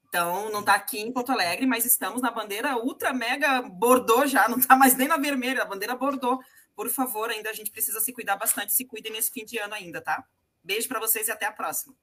Então, 0.08 0.52
não 0.52 0.60
está 0.60 0.76
aqui 0.76 1.00
em 1.00 1.12
Porto 1.12 1.32
Alegre, 1.32 1.66
mas 1.66 1.86
estamos 1.86 2.22
na 2.22 2.32
bandeira 2.32 2.78
ultra 2.78 3.14
mega 3.14 3.62
Bordeaux 3.62 4.30
já, 4.30 4.48
não 4.50 4.58
está 4.58 4.76
mais 4.76 4.96
nem 4.96 5.08
na 5.08 5.18
vermelha, 5.18 5.62
a 5.62 5.66
bandeira 5.66 5.96
Bordeaux. 5.96 6.44
Por 6.76 6.90
favor, 6.90 7.30
ainda 7.30 7.50
a 7.50 7.54
gente 7.54 7.70
precisa 7.70 8.00
se 8.00 8.12
cuidar 8.12 8.36
bastante, 8.36 8.74
se 8.74 8.86
cuidem 8.86 9.12
nesse 9.12 9.32
fim 9.32 9.46
de 9.46 9.60
ano 9.60 9.76
ainda, 9.76 10.02
tá? 10.02 10.24
Beijo 10.64 10.88
para 10.88 11.00
vocês 11.00 11.28
e 11.28 11.32
até 11.32 11.46
a 11.46 11.52
próxima. 11.52 11.94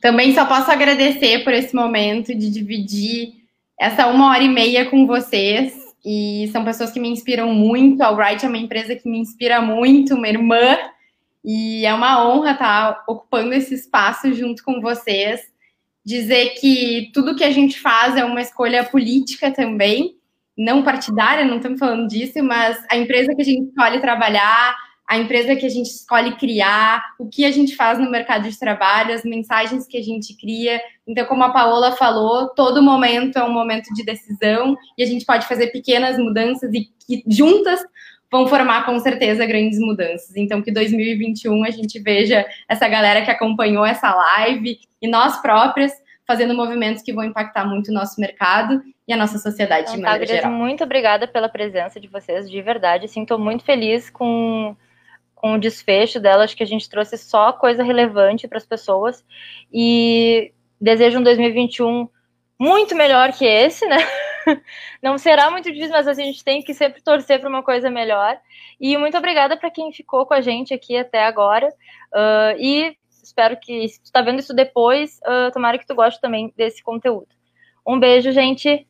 Também 0.00 0.34
só 0.34 0.46
posso 0.46 0.70
agradecer 0.70 1.44
por 1.44 1.52
esse 1.52 1.74
momento 1.74 2.34
de 2.34 2.50
dividir 2.50 3.44
essa 3.78 4.06
uma 4.06 4.30
hora 4.30 4.42
e 4.42 4.48
meia 4.48 4.88
com 4.90 5.06
vocês 5.06 5.83
e 6.04 6.48
são 6.52 6.64
pessoas 6.64 6.90
que 6.90 7.00
me 7.00 7.08
inspiram 7.08 7.52
muito. 7.52 8.02
A 8.02 8.10
Wright 8.10 8.44
é 8.44 8.48
uma 8.48 8.58
empresa 8.58 8.94
que 8.94 9.08
me 9.08 9.18
inspira 9.18 9.60
muito, 9.62 10.14
uma 10.14 10.28
irmã, 10.28 10.76
e 11.44 11.86
é 11.86 11.94
uma 11.94 12.26
honra 12.26 12.52
estar 12.52 13.04
ocupando 13.08 13.54
esse 13.54 13.74
espaço 13.74 14.32
junto 14.34 14.62
com 14.62 14.80
vocês. 14.80 15.40
Dizer 16.04 16.50
que 16.60 17.10
tudo 17.14 17.34
que 17.34 17.44
a 17.44 17.50
gente 17.50 17.80
faz 17.80 18.16
é 18.16 18.24
uma 18.24 18.42
escolha 18.42 18.84
política 18.84 19.50
também, 19.50 20.16
não 20.56 20.82
partidária, 20.82 21.44
não 21.44 21.56
estamos 21.56 21.78
falando 21.78 22.06
disso, 22.06 22.42
mas 22.42 22.82
a 22.90 22.96
empresa 22.96 23.34
que 23.34 23.40
a 23.40 23.44
gente 23.44 23.68
escolhe 23.68 24.00
trabalhar, 24.00 24.76
a 25.06 25.18
empresa 25.18 25.54
que 25.54 25.66
a 25.66 25.70
gente 25.70 25.86
escolhe 25.86 26.36
criar, 26.36 27.02
o 27.18 27.28
que 27.28 27.44
a 27.44 27.50
gente 27.50 27.76
faz 27.76 27.98
no 27.98 28.10
mercado 28.10 28.48
de 28.48 28.58
trabalho, 28.58 29.14
as 29.14 29.22
mensagens 29.22 29.86
que 29.86 29.98
a 29.98 30.02
gente 30.02 30.34
cria. 30.36 30.80
Então, 31.06 31.26
como 31.26 31.44
a 31.44 31.50
Paola 31.50 31.92
falou, 31.92 32.48
todo 32.48 32.82
momento 32.82 33.38
é 33.38 33.44
um 33.44 33.52
momento 33.52 33.92
de 33.92 34.04
decisão 34.04 34.76
e 34.96 35.02
a 35.02 35.06
gente 35.06 35.26
pode 35.26 35.46
fazer 35.46 35.68
pequenas 35.68 36.18
mudanças 36.18 36.72
e 36.72 36.88
que 37.06 37.22
juntas 37.26 37.80
vão 38.30 38.48
formar 38.48 38.86
com 38.86 38.98
certeza 38.98 39.44
grandes 39.46 39.78
mudanças. 39.78 40.34
Então, 40.36 40.62
que 40.62 40.72
2021 40.72 41.64
a 41.64 41.70
gente 41.70 42.00
veja 42.00 42.44
essa 42.68 42.88
galera 42.88 43.22
que 43.22 43.30
acompanhou 43.30 43.84
essa 43.84 44.12
live 44.14 44.78
e 45.00 45.06
nós 45.06 45.40
próprias 45.40 45.92
fazendo 46.26 46.54
movimentos 46.54 47.02
que 47.02 47.12
vão 47.12 47.24
impactar 47.24 47.66
muito 47.66 47.90
o 47.90 47.94
nosso 47.94 48.18
mercado 48.18 48.82
e 49.06 49.12
a 49.12 49.16
nossa 49.16 49.38
sociedade 49.38 49.82
então, 49.82 49.96
de 49.96 50.02
maneira 50.02 50.26
tá, 50.26 50.34
geral. 50.34 50.50
Muito 50.50 50.82
obrigada 50.82 51.28
pela 51.28 51.48
presença 51.48 52.00
de 52.00 52.08
vocês, 52.08 52.50
de 52.50 52.62
verdade. 52.62 53.04
Estou 53.04 53.38
muito 53.38 53.62
feliz 53.62 54.08
com 54.08 54.74
com 55.44 55.56
o 55.56 55.60
desfecho 55.60 56.18
dela, 56.18 56.44
acho 56.44 56.56
que 56.56 56.62
a 56.62 56.66
gente 56.66 56.88
trouxe 56.88 57.18
só 57.18 57.52
coisa 57.52 57.82
relevante 57.82 58.48
para 58.48 58.56
as 58.56 58.64
pessoas 58.64 59.22
e 59.70 60.50
desejo 60.80 61.18
um 61.18 61.22
2021 61.22 62.08
muito 62.58 62.96
melhor 62.96 63.30
que 63.30 63.44
esse, 63.44 63.84
né? 63.84 63.98
Não 65.02 65.18
será 65.18 65.50
muito 65.50 65.70
difícil, 65.70 65.92
mas 65.92 66.08
a 66.08 66.14
gente 66.14 66.42
tem 66.42 66.62
que 66.62 66.72
sempre 66.72 67.02
torcer 67.02 67.40
para 67.40 67.50
uma 67.50 67.62
coisa 67.62 67.90
melhor. 67.90 68.40
E 68.80 68.96
muito 68.96 69.18
obrigada 69.18 69.54
para 69.54 69.70
quem 69.70 69.92
ficou 69.92 70.24
com 70.24 70.32
a 70.32 70.40
gente 70.40 70.72
aqui 70.72 70.96
até 70.96 71.26
agora. 71.26 71.68
Uh, 71.68 72.56
e 72.58 72.96
espero 73.22 73.58
que, 73.60 73.86
se 73.86 74.00
tu 74.00 74.06
está 74.06 74.22
vendo 74.22 74.38
isso 74.38 74.54
depois, 74.54 75.20
uh, 75.26 75.52
tomara 75.52 75.76
que 75.76 75.86
tu 75.86 75.94
goste 75.94 76.22
também 76.22 76.54
desse 76.56 76.82
conteúdo. 76.82 77.28
Um 77.86 78.00
beijo, 78.00 78.32
gente. 78.32 78.88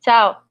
Tchau. 0.00 0.47